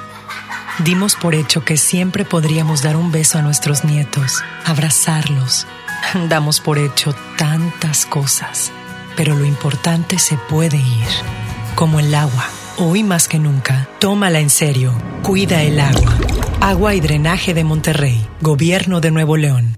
Dimos 0.83 1.13
por 1.13 1.35
hecho 1.35 1.63
que 1.63 1.77
siempre 1.77 2.25
podríamos 2.25 2.81
dar 2.81 2.97
un 2.97 3.11
beso 3.11 3.37
a 3.37 3.43
nuestros 3.43 3.83
nietos, 3.83 4.43
abrazarlos. 4.65 5.67
Damos 6.29 6.59
por 6.59 6.77
hecho 6.77 7.13
tantas 7.37 8.05
cosas, 8.05 8.71
pero 9.15 9.35
lo 9.35 9.45
importante 9.45 10.19
se 10.19 10.37
puede 10.37 10.77
ir, 10.77 11.07
como 11.75 11.99
el 11.99 12.13
agua. 12.15 12.45
Hoy 12.77 13.03
más 13.03 13.27
que 13.27 13.39
nunca, 13.39 13.89
tómala 13.99 14.39
en 14.39 14.49
serio. 14.49 14.93
Cuida 15.23 15.63
el 15.63 15.79
agua. 15.79 16.17
Agua 16.61 16.95
y 16.95 17.01
drenaje 17.01 17.53
de 17.53 17.63
Monterrey, 17.63 18.25
Gobierno 18.41 19.01
de 19.01 19.11
Nuevo 19.11 19.37
León. 19.37 19.77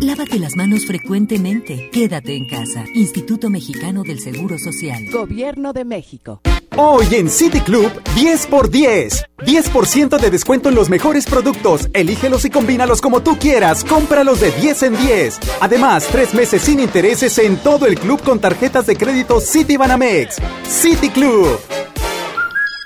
Lávate 0.00 0.38
las 0.38 0.56
manos 0.56 0.84
frecuentemente. 0.84 1.88
Quédate 1.90 2.36
en 2.36 2.46
casa. 2.46 2.84
Instituto 2.94 3.48
Mexicano 3.48 4.02
del 4.02 4.20
Seguro 4.20 4.58
Social. 4.58 5.06
Gobierno 5.10 5.72
de 5.72 5.86
México. 5.86 6.42
Hoy 6.76 7.06
en 7.12 7.30
City 7.30 7.60
Club, 7.60 7.90
10 8.14 8.46
por 8.48 8.70
10. 8.70 9.24
10% 9.38 10.18
de 10.18 10.30
descuento 10.30 10.68
en 10.68 10.74
los 10.74 10.90
mejores 10.90 11.24
productos. 11.24 11.88
Elígelos 11.94 12.44
y 12.44 12.50
combínalos 12.50 13.00
como 13.00 13.22
tú 13.22 13.38
quieras. 13.38 13.84
Cómpralos 13.84 14.40
de 14.40 14.50
10 14.50 14.82
en 14.82 14.96
10. 14.98 15.40
Además, 15.60 16.06
tres 16.12 16.34
meses 16.34 16.60
sin 16.60 16.78
intereses 16.80 17.38
en 17.38 17.56
todo 17.56 17.86
el 17.86 17.98
club 17.98 18.22
con 18.22 18.38
tarjetas 18.38 18.84
de 18.86 18.96
crédito 18.96 19.40
City 19.40 19.78
Banamex. 19.78 20.36
City 20.68 21.08
Club. 21.08 21.58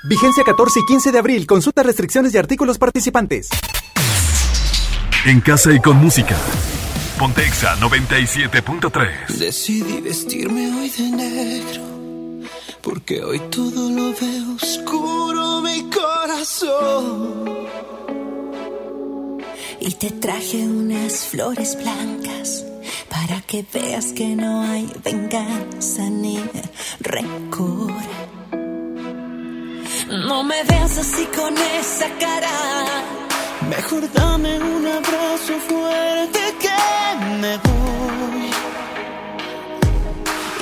Vigencia 0.05 0.45
14 0.45 0.79
y 0.79 0.85
15 0.85 1.11
de 1.11 1.19
abril. 1.19 1.45
Consulta 1.45 1.83
restricciones 1.83 2.33
y 2.33 2.37
artículos 2.37 2.77
participantes. 2.77 3.49
En 5.25 5.41
casa 5.41 5.73
y 5.73 5.79
con 5.79 5.97
música. 5.97 6.37
Pontexa 7.21 7.77
97.3. 7.77 9.27
Decidí 9.37 10.01
vestirme 10.01 10.73
hoy 10.73 10.89
de 10.89 11.03
negro, 11.03 11.83
porque 12.81 13.23
hoy 13.23 13.39
todo 13.51 13.91
lo 13.91 14.11
veo 14.11 14.55
oscuro 14.55 15.61
mi 15.61 15.87
corazón. 15.91 17.67
Y 19.79 19.91
te 19.91 20.09
traje 20.09 20.65
unas 20.65 21.27
flores 21.27 21.77
blancas 21.77 22.65
para 23.07 23.39
que 23.41 23.63
veas 23.71 24.13
que 24.13 24.35
no 24.35 24.63
hay 24.63 24.91
venganza 25.03 26.09
ni 26.09 26.43
rencor. 27.01 27.93
No 30.09 30.43
me 30.43 30.63
veas 30.63 30.97
así 30.97 31.27
con 31.27 31.55
esa 31.55 32.09
cara. 32.17 32.51
Mejor 33.69 34.11
dame 34.13 34.59
un 34.59 34.87
abrazo 34.87 35.53
fuerte 35.67 36.39
que 36.59 36.79
me 37.41 37.57
voy. 37.57 38.51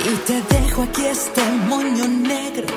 Y 0.05 0.15
te 0.27 0.41
dejo 0.55 0.83
aquí 0.83 1.05
este 1.05 1.43
moño 1.67 2.07
negro 2.07 2.67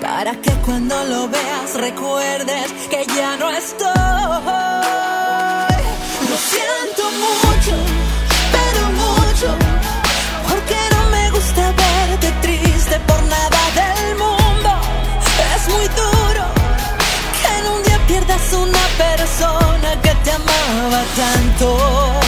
para 0.00 0.32
que 0.40 0.50
cuando 0.64 0.94
lo 1.04 1.28
veas 1.28 1.74
recuerdes 1.74 2.72
que 2.90 3.06
ya 3.16 3.36
no 3.36 3.50
estoy. 3.50 3.88
Lo 6.30 6.36
siento 6.52 7.02
mucho, 7.24 7.76
pero 8.54 8.82
mucho, 9.04 9.48
porque 10.48 10.76
no 10.94 11.10
me 11.10 11.30
gusta 11.30 11.72
verte 11.72 12.32
triste 12.42 13.00
por 13.06 13.22
nada 13.24 13.57
persona 18.98 19.90
que 20.02 20.14
te 20.24 20.30
amaba 20.32 21.02
tanto, 21.16 22.27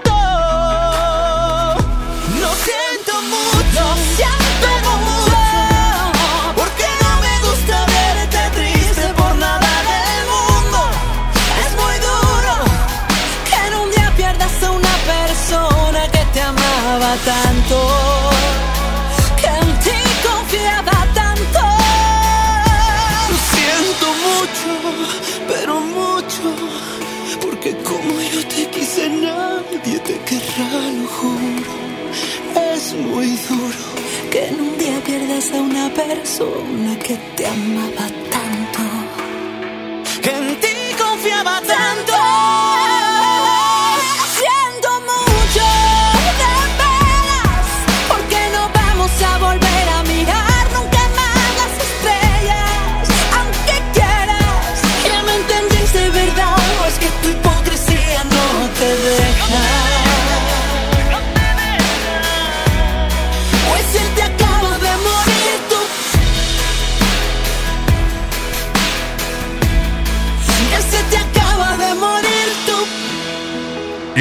persona 36.07 36.97
que 36.99 37.15
te 37.35 37.45
amaba. 37.45 38.00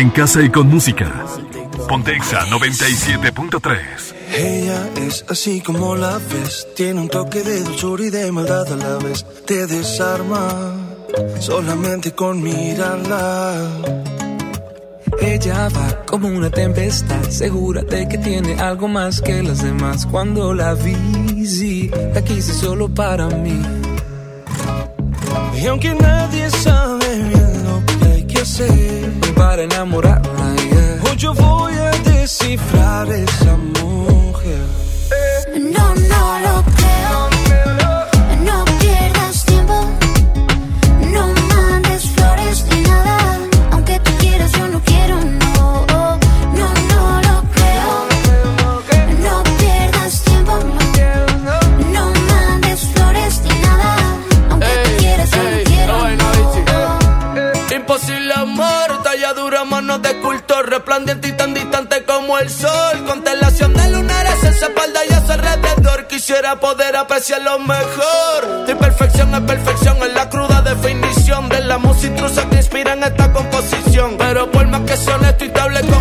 En 0.01 0.09
casa 0.09 0.41
y 0.43 0.49
con 0.49 0.67
música. 0.67 1.27
Pontexa 1.87 2.47
97.3. 2.47 3.79
Ella 4.35 4.89
es 4.97 5.27
así 5.29 5.61
como 5.61 5.95
la 5.95 6.17
ves. 6.17 6.67
Tiene 6.75 7.03
un 7.03 7.11
toque 7.11 7.43
de 7.43 7.63
dulzura 7.65 8.05
y 8.05 8.09
de 8.09 8.33
maldad 8.33 8.73
a 8.73 8.77
la 8.77 8.97
vez. 8.97 9.27
Te 9.47 9.67
desarma 9.67 10.75
solamente 11.39 12.13
con 12.13 12.43
mirarla. 12.43 13.69
Ella 15.21 15.69
va 15.69 16.07
como 16.07 16.29
una 16.29 16.49
tempestad, 16.49 17.23
segúrate 17.29 18.09
que 18.09 18.17
tiene 18.17 18.59
algo 18.59 18.89
más 18.89 19.21
que 19.21 19.43
las 19.43 19.63
demás. 19.63 20.07
Cuando 20.07 20.55
la 20.55 20.73
vi, 20.73 21.45
sí, 21.45 21.91
la 22.15 22.25
quise 22.25 22.55
solo 22.55 22.89
para 22.89 23.27
mí. 23.27 23.61
Y 25.61 25.67
aunque 25.67 25.95
nadie 25.95 26.49
sabe 26.49 26.90
sé 28.45 29.11
para 29.35 29.63
enamorarla. 29.63 30.57
Yeah. 30.57 31.03
Hoy 31.11 31.17
yo 31.17 31.35
voy 31.35 31.75
a 31.75 31.91
descifrar 32.11 33.11
esa 33.11 33.57
mujer. 33.57 34.63
Eh. 35.11 35.59
No, 35.59 35.95
no 35.95 36.39
lo 36.41 36.65
creo. 36.77 37.30
y 60.93 61.33
tan 61.33 61.55
distante 61.55 62.03
como 62.03 62.37
el 62.39 62.51
sol. 62.51 63.05
Constelación 63.07 63.73
de 63.75 63.91
lunares 63.91 64.43
en 64.43 64.55
su 64.55 64.65
espalda 64.65 65.01
y 65.09 65.13
a 65.13 65.25
su 65.25 65.33
alrededor. 65.33 66.09
Quisiera 66.09 66.59
poder 66.59 66.97
apreciarlo 66.97 67.61
mejor. 67.61 68.67
Tu 68.67 68.77
perfección 68.77 69.33
es 69.33 69.41
perfección, 69.43 69.99
es 70.03 70.13
la 70.15 70.29
cruda 70.29 70.63
definición 70.63 71.49
de 71.49 71.61
la 71.61 71.79
música 71.79 72.09
intrusa 72.09 72.49
que 72.51 72.57
inspira 72.57 72.95
en 72.95 73.05
esta 73.05 73.33
composición. 73.33 74.17
Pero 74.19 74.51
por 74.51 74.67
más 74.67 74.81
que 74.81 74.97
sea 74.97 75.15
honesto 75.15 75.45
y 75.45 75.51
te 75.51 75.61
hable 75.61 75.81
con 75.83 76.00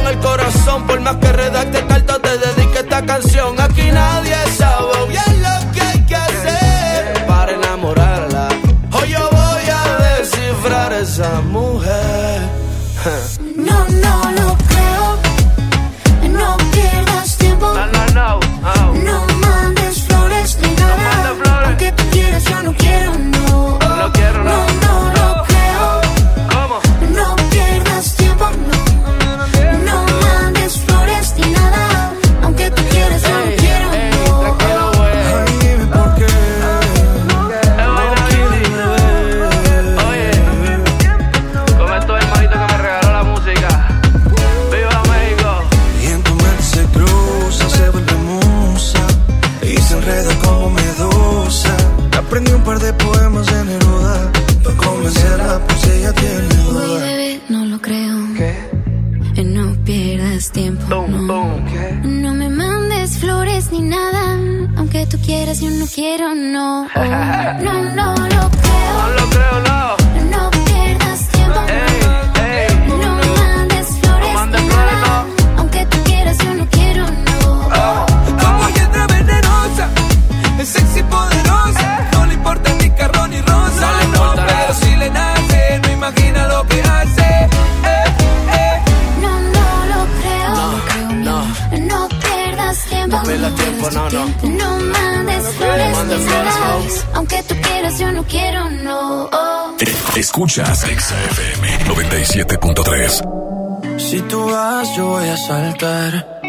Escuchas 100.40 100.88
XFM 100.88 101.80
97.3. 101.80 104.00
Si 104.00 104.22
tú 104.22 104.50
vas, 104.50 104.95
yo 104.95 105.08
voy 105.08 105.27
a 105.27 105.35
saltar. 105.35 106.40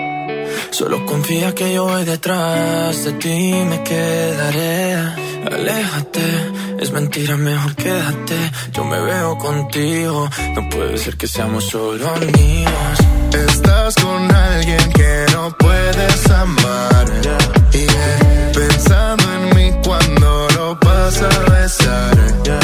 Solo 0.71 1.05
confía 1.05 1.53
que 1.57 1.75
yo 1.75 1.89
voy 1.89 2.05
detrás 2.05 3.05
de 3.05 3.13
ti 3.15 3.53
me 3.69 3.83
quedaré. 3.83 4.95
Aléjate, 5.45 6.23
es 6.79 6.93
mentira, 6.93 7.37
mejor 7.37 7.75
quédate. 7.75 8.53
Yo 8.73 8.85
me 8.85 9.01
veo 9.01 9.37
contigo, 9.39 10.31
no 10.55 10.69
puede 10.69 10.97
ser 10.97 11.17
que 11.17 11.27
seamos 11.27 11.65
solo 11.65 12.09
amigos. 12.11 13.01
Estás 13.49 13.97
con 13.97 14.33
alguien 14.33 14.93
que 14.93 15.27
no 15.33 15.51
puedes 15.59 16.31
amar. 16.31 17.07
Yeah. 17.23 17.39
Yeah. 17.73 18.53
Pensando 18.55 19.25
en 19.35 19.57
mí 19.57 19.73
cuando 19.85 20.47
lo 20.55 20.77
vas 20.77 21.21
a 21.23 21.39
besar. 21.51 22.17
Yeah. 22.45 22.61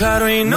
Jodí 0.00 0.40
y 0.40 0.44
me 0.44 0.56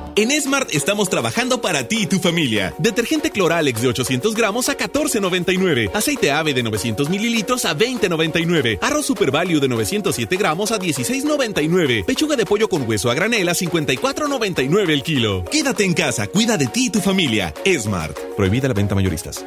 En 0.15 0.29
Smart 0.41 0.69
estamos 0.73 1.09
trabajando 1.09 1.61
para 1.61 1.87
ti 1.87 2.01
y 2.01 2.05
tu 2.05 2.19
familia. 2.19 2.73
Detergente 2.77 3.31
Cloralex 3.31 3.81
de 3.81 3.87
800 3.87 4.35
gramos 4.35 4.67
a 4.67 4.77
14.99. 4.77 5.89
Aceite 5.93 6.31
ave 6.31 6.53
de 6.53 6.63
900 6.63 7.09
mililitros 7.09 7.63
a 7.65 7.77
20.99. 7.77 8.79
Arroz 8.81 9.05
Super 9.05 9.31
Value 9.31 9.61
de 9.61 9.69
907 9.69 10.35
gramos 10.35 10.71
a 10.71 10.79
16.99. 10.79 12.03
Pechuga 12.05 12.35
de 12.35 12.45
pollo 12.45 12.67
con 12.67 12.87
hueso 12.87 13.09
a 13.09 13.13
granel 13.13 13.47
a 13.47 13.53
54.99 13.53 14.89
el 14.89 15.03
kilo. 15.03 15.45
Quédate 15.45 15.85
en 15.85 15.93
casa, 15.93 16.27
cuida 16.27 16.57
de 16.57 16.67
ti 16.67 16.87
y 16.87 16.89
tu 16.89 16.99
familia. 16.99 17.53
Smart. 17.79 18.17
Prohibida 18.35 18.67
la 18.67 18.73
venta 18.73 18.95
mayoristas. 18.95 19.45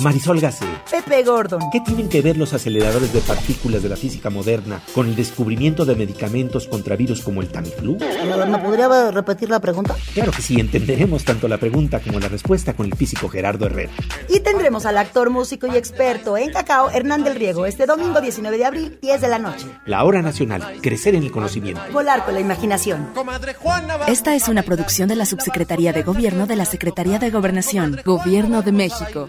Marisol 0.00 0.40
Gacé. 0.40 0.66
Pepe 0.90 1.22
Gordon. 1.22 1.60
¿Qué 1.70 1.80
tienen 1.80 2.08
que 2.08 2.22
ver 2.22 2.36
los 2.36 2.52
aceleradores 2.52 3.12
de 3.12 3.20
partículas 3.20 3.82
de 3.82 3.88
la 3.88 3.96
física 3.96 4.30
moderna 4.30 4.80
con 4.94 5.06
el 5.06 5.16
descubrimiento 5.16 5.84
de 5.84 5.94
medicamentos 5.94 6.66
contra 6.66 6.96
virus 6.96 7.22
como 7.22 7.42
el 7.42 7.48
Tamiflu? 7.48 7.98
¿Me 7.98 8.58
podría 8.58 9.10
repetir 9.10 9.50
la 9.50 9.60
pregunta? 9.60 9.94
Claro 10.14 10.32
que 10.32 10.42
sí, 10.42 10.58
entenderemos 10.58 11.24
tanto 11.24 11.46
la 11.48 11.58
pregunta 11.58 12.00
como 12.00 12.18
la 12.20 12.28
respuesta 12.28 12.74
con 12.74 12.86
el 12.86 12.94
físico 12.94 13.28
Gerardo 13.28 13.66
Herrera. 13.66 13.92
Y 14.28 14.40
tendremos 14.40 14.86
al 14.86 14.98
actor, 14.98 15.30
músico 15.30 15.66
y 15.66 15.76
experto 15.76 16.36
en 16.36 16.52
cacao 16.52 16.90
Hernán 16.90 17.24
del 17.24 17.36
Riego 17.36 17.66
este 17.66 17.86
domingo 17.86 18.20
19 18.20 18.56
de 18.56 18.64
abril, 18.64 18.98
10 19.02 19.20
de 19.20 19.28
la 19.28 19.38
noche. 19.38 19.66
La 19.84 20.04
hora 20.04 20.22
nacional, 20.22 20.78
crecer 20.80 21.14
en 21.14 21.22
el 21.22 21.30
conocimiento. 21.30 21.82
Volar 21.92 22.24
con 22.24 22.34
la 22.34 22.40
imaginación. 22.40 23.08
Esta 24.06 24.34
es 24.34 24.48
una 24.48 24.62
producción 24.62 25.08
de 25.08 25.16
la 25.16 25.26
Subsecretaría 25.26 25.92
de 25.92 26.02
Gobierno 26.02 26.46
de 26.46 26.56
la 26.56 26.64
Secretaría 26.64 27.18
de 27.18 27.30
Gobernación, 27.30 28.00
Gobierno 28.04 28.62
de 28.62 28.72
México. 28.72 29.28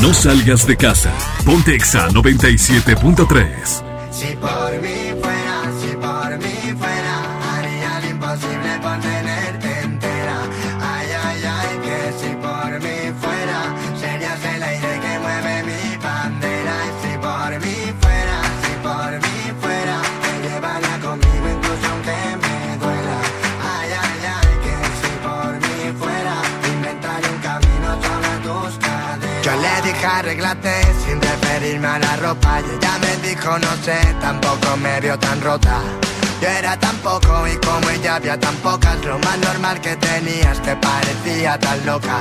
No 0.00 0.12
salgas 0.12 0.66
de 0.66 0.76
casa. 0.76 1.12
Ponte 1.44 1.74
Exa 1.74 2.08
97.3. 2.08 3.82
Si 4.10 4.36
por 4.36 4.82
mí 4.82 5.14
fuera, 5.20 5.35
Dije 30.06 30.18
arréglate 30.18 30.82
sin 31.04 31.20
referirme 31.20 31.88
a 31.88 31.98
la 31.98 32.16
ropa 32.18 32.60
y 32.60 32.76
ella 32.76 32.96
me 33.00 33.28
dijo 33.28 33.58
no 33.58 33.76
sé, 33.82 33.98
tampoco 34.20 34.76
me 34.76 35.00
vio 35.00 35.18
tan 35.18 35.40
rota. 35.40 35.80
Yo 36.40 36.46
era 36.46 36.78
tan 36.78 36.96
poco 36.98 37.44
y 37.48 37.56
como 37.56 37.90
ella 37.90 38.14
había 38.14 38.38
tan 38.38 38.54
pocas, 38.56 39.04
lo 39.04 39.18
más 39.18 39.36
normal 39.38 39.80
que 39.80 39.96
tenías 39.96 40.62
te 40.62 40.76
parecía 40.76 41.58
tan 41.58 41.84
loca. 41.84 42.20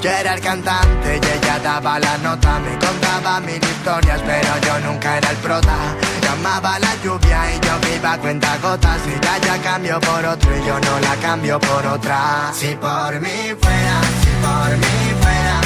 Yo 0.00 0.10
era 0.10 0.34
el 0.34 0.40
cantante 0.40 1.20
y 1.20 1.36
ella 1.36 1.58
daba 1.64 1.98
la 1.98 2.16
nota, 2.18 2.60
me 2.60 2.78
contaba 2.78 3.40
mil 3.40 3.60
historias, 3.60 4.20
pero 4.24 4.52
yo 4.64 4.86
nunca 4.86 5.18
era 5.18 5.30
el 5.30 5.36
prota. 5.38 5.76
Llamaba 6.22 6.78
la 6.78 6.94
lluvia 7.02 7.40
y 7.56 7.66
yo 7.66 7.72
me 7.82 7.96
iba 7.96 8.12
a 8.12 8.18
cuenta 8.18 8.56
gotas, 8.62 9.00
y 9.04 9.24
ya 9.24 9.38
ya 9.38 9.62
cambio 9.62 9.98
por 9.98 10.24
otro 10.24 10.56
y 10.56 10.64
yo 10.64 10.78
no 10.78 11.00
la 11.00 11.16
cambio 11.16 11.58
por 11.58 11.86
otra. 11.86 12.52
Si 12.52 12.76
por 12.76 13.20
mí 13.20 13.52
fuera, 13.60 14.00
si 14.22 14.30
por 14.46 14.76
mí 14.76 15.22
fuera, 15.22 15.65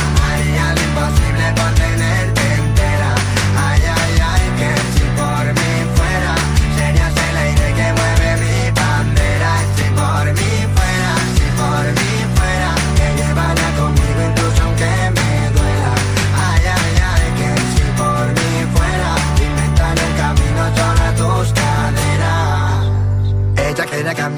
lo 1.40 1.48
imposible 1.48 1.52
por 1.54 1.74
tenerte 1.74 2.19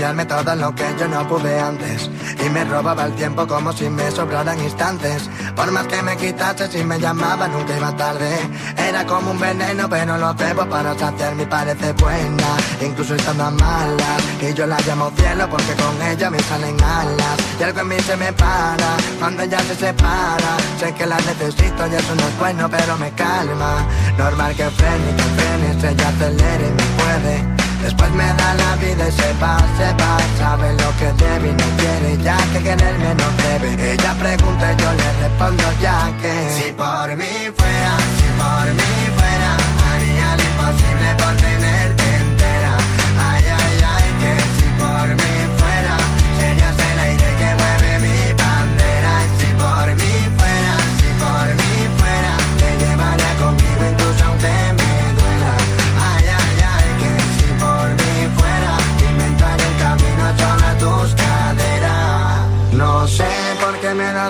todo 0.03 0.57
lo 0.57 0.75
que 0.75 0.85
yo 0.99 1.07
no 1.07 1.27
pude 1.29 1.61
antes. 1.61 2.11
Y 2.45 2.51
me 2.51 2.65
robaba 2.65 3.05
el 3.05 3.15
tiempo 3.15 3.47
como 3.47 3.73
si 3.73 3.89
me 3.89 4.11
sobraran 4.11 4.59
instantes. 4.61 5.31
Por 5.55 5.71
más 5.71 5.87
que 5.87 6.03
me 6.03 6.17
quitase 6.17 6.69
si 6.73 6.83
me 6.83 6.99
llamaba 6.99 7.47
nunca 7.47 7.77
iba 7.77 7.97
tarde. 7.97 8.37
Era 8.77 9.07
como 9.07 9.31
un 9.31 9.39
veneno 9.39 9.89
pero 9.89 10.19
lo 10.19 10.35
bebo 10.35 10.67
para 10.67 10.99
saciar 10.99 11.37
mi 11.37 11.47
parece 11.47 11.93
buena. 11.93 12.57
Incluso 12.81 13.15
estando 13.15 13.45
a 13.45 13.51
malas 13.51 14.23
Y 14.41 14.53
yo 14.55 14.67
la 14.67 14.81
llamo 14.81 15.13
cielo 15.17 15.49
porque 15.49 15.73
con 15.75 16.03
ella 16.03 16.31
me 16.31 16.41
salen 16.41 16.83
alas. 16.83 17.37
Y 17.61 17.63
algo 17.63 17.81
en 17.81 17.89
mí 17.89 18.01
se 18.01 18.17
me 18.17 18.33
para 18.33 18.97
cuando 19.21 19.45
ella 19.45 19.61
se 19.61 19.77
separa. 19.77 20.57
Sé 20.81 20.93
que 20.95 21.07
la 21.07 21.19
necesito 21.19 21.87
y 21.87 21.95
eso 21.95 22.15
no 22.17 22.27
es 22.27 22.39
bueno 22.41 22.69
pero 22.69 22.97
me 22.97 23.13
calma. 23.13 23.87
Normal 24.19 24.53
que 24.57 24.69
frene 24.69 25.17
que 25.17 25.23
frene 25.23 25.93
ella 25.93 26.09
acelere 26.09 26.67
y 26.67 26.73
me 26.73 26.85
puede 27.03 27.62
Después 27.83 28.11
me 28.13 28.25
da 28.25 28.55
la 28.55 28.77
vida 28.77 29.09
y 29.09 29.13
se 29.13 29.33
va, 29.43 29.59
se 29.77 29.89
va. 30.01 30.17
Sabe 30.39 30.73
lo 30.73 30.91
que 30.99 31.13
debe 31.25 31.49
y 31.49 31.53
no 31.53 31.69
quiere 31.77 32.23
ya 32.23 32.37
que 32.53 32.59
quererme 32.63 33.15
no 33.15 33.29
debe. 33.43 33.93
Ella 33.93 34.15
pregunta 34.15 34.73
y 34.73 34.77
yo 34.83 34.93
le 34.93 35.09
respondo 35.23 35.65
ya 35.81 36.13
que. 36.21 36.35
Si 36.57 36.73
por 36.73 37.17
mí 37.17 37.35
fuera, 37.57 37.97
si 38.19 38.29
por 38.39 38.67
mí 38.79 39.02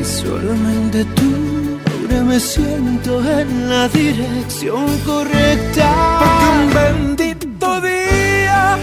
y 0.00 0.04
solamente 0.04 1.04
tú, 1.16 1.78
ahora 1.90 2.24
me 2.24 2.40
siento 2.40 3.22
en 3.38 3.68
la 3.68 3.88
dirección 3.88 4.86
correcta. 5.04 5.88
Porque 6.20 6.46
un 6.56 6.74
bendito 6.80 7.80
día 7.82 8.78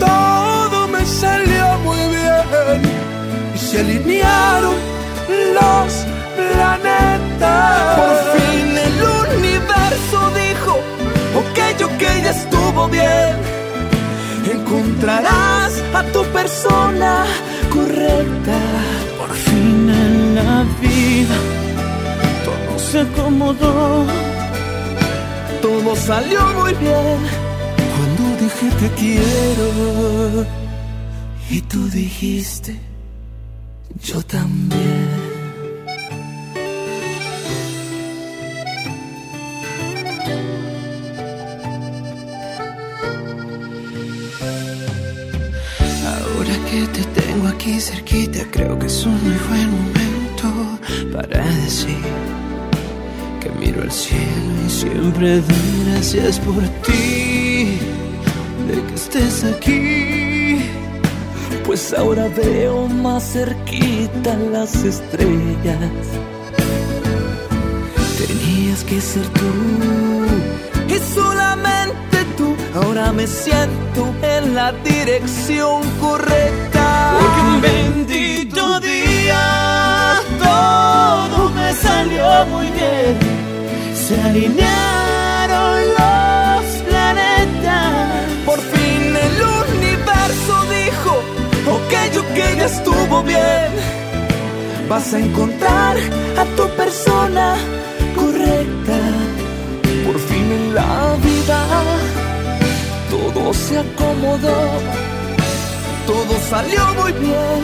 todo 0.00 0.88
me 0.88 1.06
salió 1.06 1.78
muy 1.84 1.98
bien 2.16 3.03
se 3.74 3.80
alinearon 3.80 4.76
los 5.58 5.92
planetas. 6.36 7.98
Por 7.98 8.14
fin 8.34 8.66
el 8.88 8.98
universo 9.38 10.18
dijo, 10.42 10.72
ok, 11.40 11.58
ok, 11.88 12.02
ya 12.22 12.30
estuvo 12.30 12.88
bien. 12.88 13.34
encontrarás 14.54 15.72
a 15.92 16.02
tu 16.12 16.22
persona 16.38 17.24
correcta. 17.72 18.58
Por 19.18 19.32
fin 19.46 19.90
en 19.90 20.34
la 20.36 20.64
vida 20.80 21.36
todo 22.46 22.78
se 22.78 23.00
acomodó, 23.00 24.06
todo 25.62 25.96
salió 25.96 26.40
muy 26.60 26.74
bien. 26.74 27.18
Cuando 27.94 28.22
dije 28.42 28.68
te 28.80 28.88
quiero 29.00 30.46
y 31.50 31.60
tú 31.62 31.88
dijiste 31.88 32.93
yo 34.02 34.22
también. 34.22 35.08
Ahora 46.06 46.54
que 46.70 46.86
te 46.88 47.04
tengo 47.20 47.48
aquí 47.48 47.80
cerquita, 47.80 48.40
creo 48.50 48.78
que 48.78 48.86
es 48.86 49.06
un 49.06 49.22
muy 49.22 49.36
buen 49.48 49.70
momento 49.70 50.78
para 51.12 51.44
decir 51.62 51.96
que 53.40 53.50
miro 53.50 53.82
al 53.82 53.92
cielo 53.92 54.54
y 54.66 54.70
siempre 54.70 55.40
doy 55.40 55.84
gracias 55.86 56.38
por 56.40 56.62
ti, 56.82 57.78
de 58.68 58.82
que 58.86 58.94
estés 58.94 59.44
aquí. 59.44 60.23
Pues 61.74 61.92
ahora 61.92 62.28
veo 62.28 62.86
más 62.86 63.32
cerquita 63.32 64.36
las 64.52 64.76
estrellas. 64.84 66.06
Tenías 68.16 68.84
que 68.84 69.00
ser 69.00 69.26
tú 69.30 69.52
y 70.86 70.96
solamente 71.12 72.18
tú. 72.36 72.54
Ahora 72.76 73.10
me 73.10 73.26
siento 73.26 74.14
en 74.22 74.54
la 74.54 74.70
dirección 74.84 75.82
correcta. 76.00 77.18
Porque 77.18 77.40
un 77.40 77.60
bendito 77.60 78.78
día 78.78 80.20
todo 80.38 81.50
me 81.50 81.72
salió 81.72 82.46
muy 82.52 82.68
bien. 82.68 83.18
Se 83.96 84.22
alinearon 84.22 84.93
ok, 92.34 92.56
ya 92.58 92.66
estuvo 92.66 93.22
bien. 93.22 93.70
Vas 94.88 95.14
a 95.14 95.18
encontrar 95.18 95.96
a 96.36 96.44
tu 96.56 96.68
persona 96.76 97.56
correcta. 98.14 98.98
Por 100.04 100.18
fin 100.18 100.46
en 100.58 100.74
la 100.74 101.16
vida 101.22 101.58
todo 103.10 103.54
se 103.54 103.78
acomodó, 103.78 104.58
todo 106.06 106.34
salió 106.50 106.82
muy 107.00 107.12
bien 107.12 107.60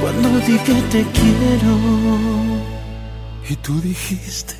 cuando 0.00 0.28
dije 0.40 0.74
te 0.92 1.02
quiero. 1.18 1.74
Y 3.48 3.56
tú 3.56 3.80
dijiste, 3.80 4.54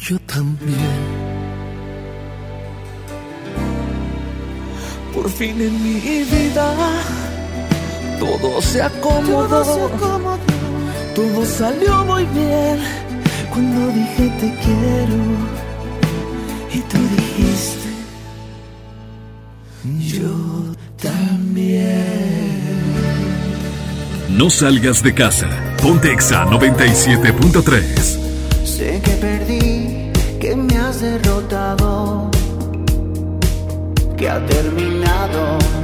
yo 0.00 0.18
también. 0.20 1.24
Por 5.14 5.30
fin 5.30 5.60
en 5.60 5.82
mi 5.82 6.00
vida 6.00 7.23
todo 8.24 8.62
se 8.62 8.82
acomodó, 8.82 9.80
todo 11.14 11.44
salió 11.44 12.04
muy 12.04 12.24
bien 12.26 12.78
cuando 13.50 13.88
dije 13.88 14.30
te 14.40 14.54
quiero. 14.64 15.16
Y 16.72 16.78
tú 16.90 16.98
dijiste, 17.16 17.90
yo 20.14 20.34
también. 21.00 22.44
No 24.30 24.50
salgas 24.50 25.02
de 25.02 25.14
casa. 25.14 25.48
Ponte 25.80 26.12
Exa 26.12 26.44
97.3. 26.46 27.82
Sé 28.64 29.00
que 29.04 29.12
perdí, 29.12 30.10
que 30.40 30.56
me 30.56 30.76
has 30.78 31.00
derrotado, 31.00 32.30
que 34.16 34.28
ha 34.28 34.44
terminado. 34.46 35.83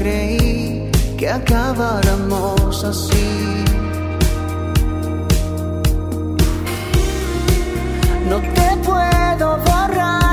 Creí 0.00 0.90
que 1.18 1.28
acabáramos 1.28 2.84
así. 2.84 3.64
No 8.26 8.38
te 8.56 8.68
puedo 8.82 9.58
borrar 9.58 10.29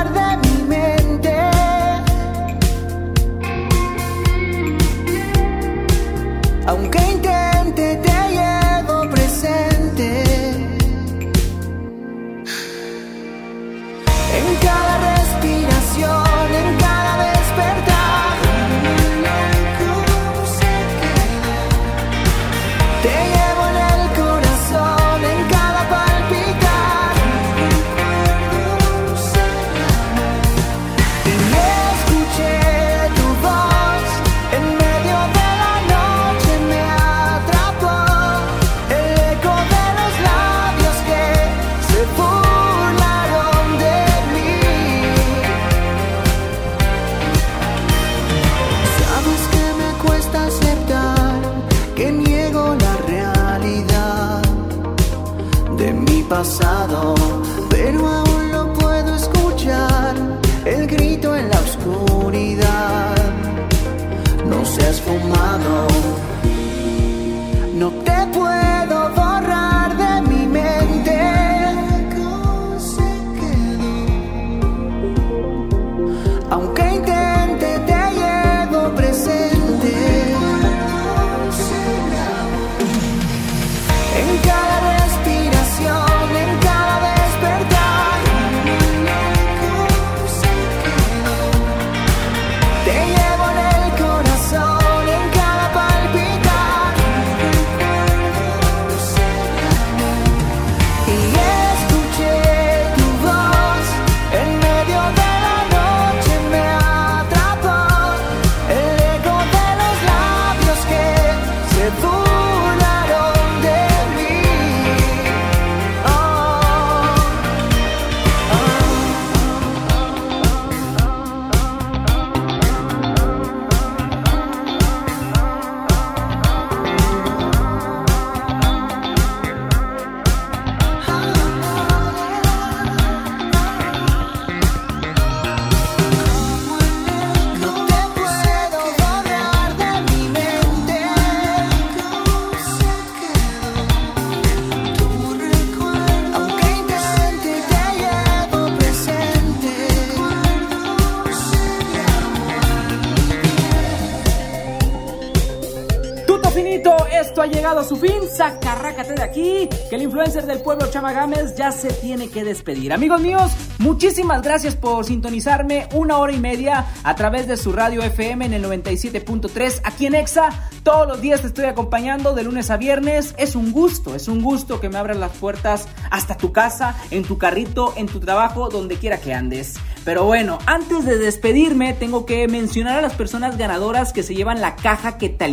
que 159.88 159.96
el 159.96 160.02
influencer 160.02 160.46
del 160.46 160.60
pueblo 160.60 160.88
Chama 160.90 161.12
Gámez 161.12 161.56
ya 161.56 161.72
se 161.72 161.92
tiene 161.92 162.28
que 162.28 162.44
despedir. 162.44 162.92
Amigos 162.92 163.20
míos, 163.20 163.50
muchísimas 163.78 164.40
gracias 164.42 164.76
por 164.76 165.04
sintonizarme 165.04 165.88
una 165.92 166.18
hora 166.18 166.32
y 166.32 166.38
media 166.38 166.86
a 167.02 167.14
través 167.16 167.48
de 167.48 167.56
su 167.56 167.72
radio 167.72 168.02
FM 168.02 168.46
en 168.46 168.54
el 168.54 168.64
97.3 168.64 169.80
aquí 169.82 170.06
en 170.06 170.14
Exa. 170.14 170.70
Todos 170.84 171.08
los 171.08 171.20
días 171.20 171.40
te 171.40 171.48
estoy 171.48 171.64
acompañando 171.64 172.34
de 172.34 172.44
lunes 172.44 172.70
a 172.70 172.76
viernes. 172.76 173.34
Es 173.36 173.56
un 173.56 173.72
gusto, 173.72 174.14
es 174.14 174.28
un 174.28 174.40
gusto 174.40 174.80
que 174.80 174.88
me 174.88 174.98
abras 174.98 175.16
las 175.16 175.32
puertas 175.32 175.88
hasta 176.10 176.36
tu 176.36 176.52
casa, 176.52 176.94
en 177.10 177.24
tu 177.24 177.36
carrito, 177.36 177.94
en 177.96 178.06
tu 178.06 178.20
trabajo, 178.20 178.68
donde 178.68 178.96
quiera 178.96 179.18
que 179.18 179.34
andes. 179.34 179.74
Pero 180.04 180.24
bueno, 180.24 180.58
antes 180.64 181.04
de 181.04 181.18
despedirme, 181.18 181.92
tengo 181.92 182.24
que 182.24 182.48
mencionar 182.48 182.98
a 182.98 183.02
las 183.02 183.14
personas 183.14 183.58
ganadoras 183.58 184.12
que 184.12 184.22
se 184.22 184.34
llevan 184.34 184.60
la 184.60 184.76
caja 184.76 185.18
que 185.18 185.28
te. 185.28 185.48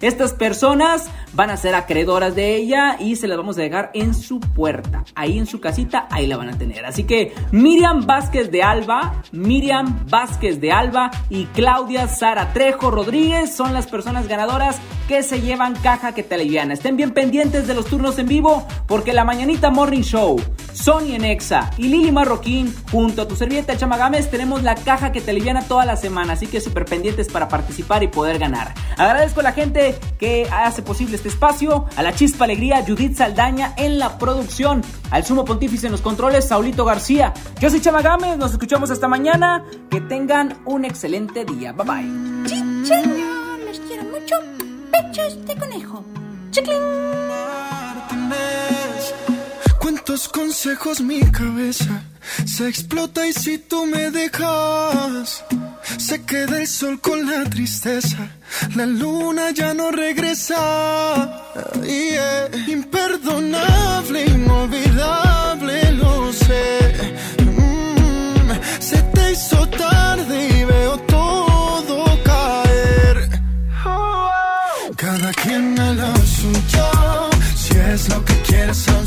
Estas 0.00 0.32
personas 0.32 1.08
van 1.34 1.50
a 1.50 1.56
ser 1.56 1.74
acreedoras 1.74 2.34
de 2.34 2.56
ella 2.56 2.96
y 2.98 3.16
se 3.16 3.28
las 3.28 3.36
vamos 3.36 3.58
a 3.58 3.62
dejar 3.62 3.90
en 3.94 4.14
su 4.14 4.40
puerta. 4.40 5.04
Ahí 5.14 5.38
en 5.38 5.46
su 5.46 5.60
casita, 5.60 6.06
ahí 6.10 6.26
la 6.26 6.36
van 6.36 6.50
a 6.50 6.58
tener. 6.58 6.84
Así 6.84 7.04
que 7.04 7.34
Miriam 7.52 8.06
Vázquez 8.06 8.50
de 8.50 8.62
Alba, 8.62 9.22
Miriam 9.32 10.06
Vázquez 10.08 10.60
de 10.60 10.72
Alba 10.72 11.10
y 11.28 11.46
Claudia 11.46 12.08
Sara 12.08 12.52
Trejo 12.52 12.90
Rodríguez 12.90 13.54
son 13.54 13.72
las 13.72 13.86
personas 13.86 14.28
ganadoras 14.28 14.78
que 15.08 15.22
se 15.22 15.40
llevan 15.40 15.74
caja 15.74 16.12
que 16.12 16.22
te 16.22 16.34
aliviana. 16.36 16.74
Estén 16.74 16.96
bien 16.96 17.12
pendientes 17.12 17.66
de 17.66 17.74
los 17.74 17.86
turnos 17.86 18.18
en 18.18 18.26
vivo 18.26 18.66
porque 18.86 19.12
la 19.12 19.24
mañanita 19.24 19.70
Morning 19.70 20.02
Show, 20.02 20.40
Sony 20.72 21.14
en 21.14 21.24
Exa 21.24 21.70
y 21.76 21.88
Lili 21.88 22.12
Marroquín 22.12 22.74
junto 22.90 23.22
a 23.22 23.28
tu 23.28 23.36
servilleta 23.36 23.76
Chamagames 23.76 24.30
tenemos 24.30 24.62
la 24.62 24.74
caja 24.74 25.12
que 25.12 25.20
te 25.20 25.30
aliviana 25.30 25.62
toda 25.62 25.84
la 25.84 25.96
semana, 25.96 26.34
así 26.34 26.46
que 26.46 26.60
súper 26.60 26.84
pendientes 26.84 27.28
para 27.28 27.48
participar 27.48 28.02
y 28.02 28.08
poder 28.08 28.38
ganar. 28.38 28.74
Agradezco 28.96 29.40
a 29.40 29.42
la 29.42 29.52
gente 29.52 29.96
que 30.18 30.48
hace 30.50 30.82
posible 30.82 31.16
este 31.24 31.36
espacio, 31.36 31.86
a 31.96 32.02
la 32.02 32.14
Chispa 32.14 32.44
Alegría, 32.44 32.84
Judith 32.86 33.16
Saldaña 33.16 33.72
en 33.78 33.98
la 33.98 34.18
producción, 34.18 34.82
al 35.10 35.24
Sumo 35.24 35.46
Pontífice 35.46 35.86
en 35.86 35.92
los 35.92 36.02
controles, 36.02 36.48
Saulito 36.48 36.84
García. 36.84 37.32
Yo 37.60 37.70
soy 37.70 37.80
Chamagames, 37.80 38.36
nos 38.36 38.52
escuchamos 38.52 38.90
hasta 38.90 39.08
mañana. 39.08 39.64
Que 39.88 40.02
tengan 40.02 40.58
un 40.66 40.84
excelente 40.84 41.46
día. 41.46 41.72
Bye 41.72 41.86
bye. 41.86 42.46
Señor, 42.84 43.58
los 43.66 43.80
quiero 43.80 44.02
mucho. 44.04 44.36
Pechos 44.92 45.46
de 45.46 45.56
conejo. 45.56 46.04
Chiclin. 46.50 46.82
Cuántos 50.06 50.28
consejos 50.28 51.00
mi 51.00 51.20
cabeza 51.30 52.02
se 52.44 52.68
explota 52.68 53.26
y 53.26 53.32
si 53.32 53.56
tú 53.56 53.86
me 53.86 54.10
dejas, 54.10 55.42
se 55.96 56.22
queda 56.26 56.60
el 56.60 56.66
sol 56.66 57.00
con 57.00 57.24
la 57.24 57.48
tristeza. 57.48 58.18
La 58.76 58.84
luna 58.84 59.52
ya 59.52 59.72
no 59.72 59.90
regresa. 59.90 61.42
Yeah. 61.82 62.50
Imperdonable, 62.68 64.26
inolvidable, 64.26 65.92
lo 65.92 66.30
sé. 66.34 66.92
Mm, 67.42 68.80
se 68.80 69.00
te 69.00 69.32
hizo 69.32 69.66
tarde 69.70 70.48
y 70.50 70.64
veo 70.64 70.98
todo 70.98 71.13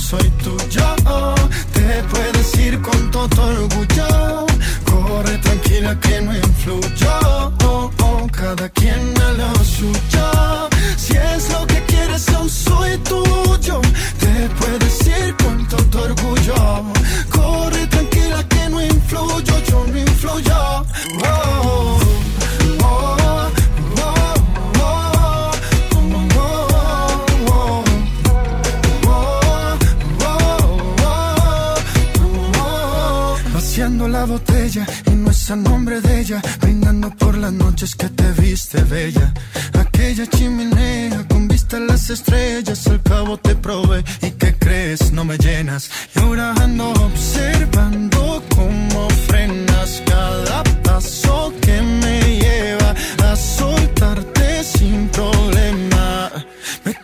soy 0.10 0.30
tuyo. 0.42 1.36
Te 1.74 2.04
puedes 2.12 2.58
ir 2.60 2.82
con 2.82 3.12
todo 3.12 3.28
orgullo. 3.44 4.46
Corre 4.86 5.38
tranquila 5.40 6.00
que 6.00 6.22
no 6.22 6.34
influyo. 6.34 7.54
Cada 8.32 8.70
quien 8.70 9.14
a 9.22 9.32
lo 9.34 9.64
suyo. 9.64 10.70
Si 10.96 11.14
es 11.14 11.52
lo 11.52 11.66
que 11.68 11.82
quieres, 11.88 12.30
aún 12.30 12.50
soy 12.50 12.98
tuyo. 13.00 13.27
Botella 34.28 34.86
y 35.06 35.12
no 35.12 35.32
es 35.32 35.50
a 35.50 35.56
nombre 35.56 36.02
de 36.02 36.20
ella, 36.20 36.42
brindando 36.62 37.10
por 37.12 37.38
las 37.38 37.54
noches 37.54 37.96
que 37.96 38.10
te 38.10 38.32
viste 38.34 38.84
bella. 38.84 39.34
Aquella 39.80 40.28
chimenea 40.28 41.26
con 41.28 41.48
vista 41.48 41.78
a 41.78 41.80
las 41.80 42.10
estrellas, 42.10 42.86
al 42.88 43.02
cabo 43.02 43.38
te 43.38 43.56
probé 43.56 44.04
y 44.22 44.32
qué 44.32 44.54
crees, 44.56 45.12
no 45.12 45.24
me 45.26 45.38
llenas. 45.38 45.90
Y 46.16 46.20
ahora 46.20 46.54
ando 46.62 46.92
observando 46.92 48.44
cómo 48.56 49.10
frenas 49.28 50.04
cada 50.06 50.64
paso 50.84 51.54
que 51.62 51.82
me 51.82 52.40
lleva 52.40 52.94
a 53.24 53.36
soltarte 53.36 54.64
sin 54.64 55.08
problema. 55.10 55.37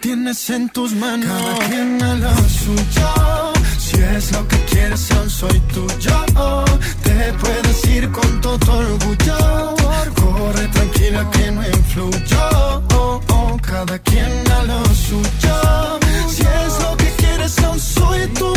Tienes 0.02 0.50
en 0.50 0.70
tus 0.70 0.94
manos, 0.94 1.28
cada 1.28 1.68
quien 1.68 2.02
a 2.04 2.16
lo 2.16 2.36
suyo. 2.50 3.54
Si 3.78 3.98
es 3.98 4.32
lo 4.32 4.48
que 4.48 4.58
quieres, 4.66 5.12
aún 5.12 5.30
soy 5.30 5.60
tuyo. 5.74 6.66
Te 7.04 7.34
puedes 7.34 7.86
ir 7.86 8.12
con 8.12 8.42
todo 8.42 8.78
orgullo. 8.78 9.76
Corre 10.16 10.68
tranquila 10.68 11.30
que 11.32 11.52
no 11.52 11.68
influyo. 11.68 12.84
Cada 13.62 14.00
quien 14.00 14.52
a 14.52 14.64
lo 14.64 14.86
suyo. 14.94 16.00
Si 16.30 16.42
es 16.42 16.80
lo 16.82 16.98
que 16.98 17.10
quieres, 17.18 17.58
aún 17.60 17.80
soy 17.80 18.28
tuyo. 18.28 18.53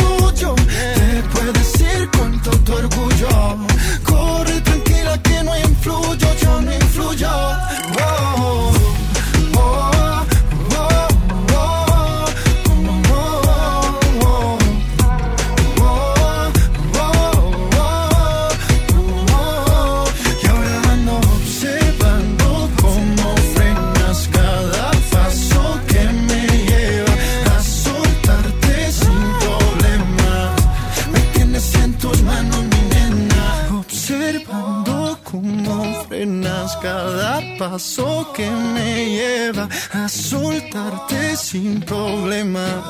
Paso 37.57 38.31
que 38.33 38.49
me 38.49 39.05
lleva 39.09 39.67
a 39.91 40.07
soltarte 40.07 41.35
sin 41.35 41.81
problemas. 41.81 42.83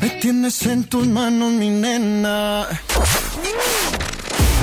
Me 0.00 0.10
tienes 0.20 0.66
en 0.66 0.84
tus 0.84 1.06
manos, 1.06 1.52
mi 1.52 1.70
nena. 1.70 2.66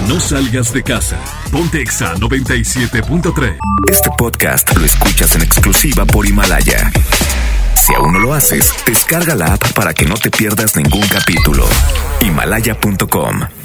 No 0.07 0.19
salgas 0.19 0.73
de 0.73 0.83
casa. 0.83 1.17
Ponte 1.51 1.81
Exa 1.81 2.15
97.3. 2.15 3.57
Este 3.89 4.09
podcast 4.17 4.75
lo 4.77 4.85
escuchas 4.85 5.35
en 5.35 5.41
exclusiva 5.41 6.05
por 6.05 6.25
Himalaya. 6.25 6.91
Si 7.75 7.93
aún 7.93 8.13
no 8.13 8.19
lo 8.19 8.33
haces, 8.33 8.73
descarga 8.85 9.35
la 9.35 9.53
app 9.53 9.73
para 9.73 9.93
que 9.93 10.05
no 10.05 10.15
te 10.15 10.29
pierdas 10.29 10.75
ningún 10.75 11.07
capítulo. 11.07 11.65
Himalaya.com 12.21 13.62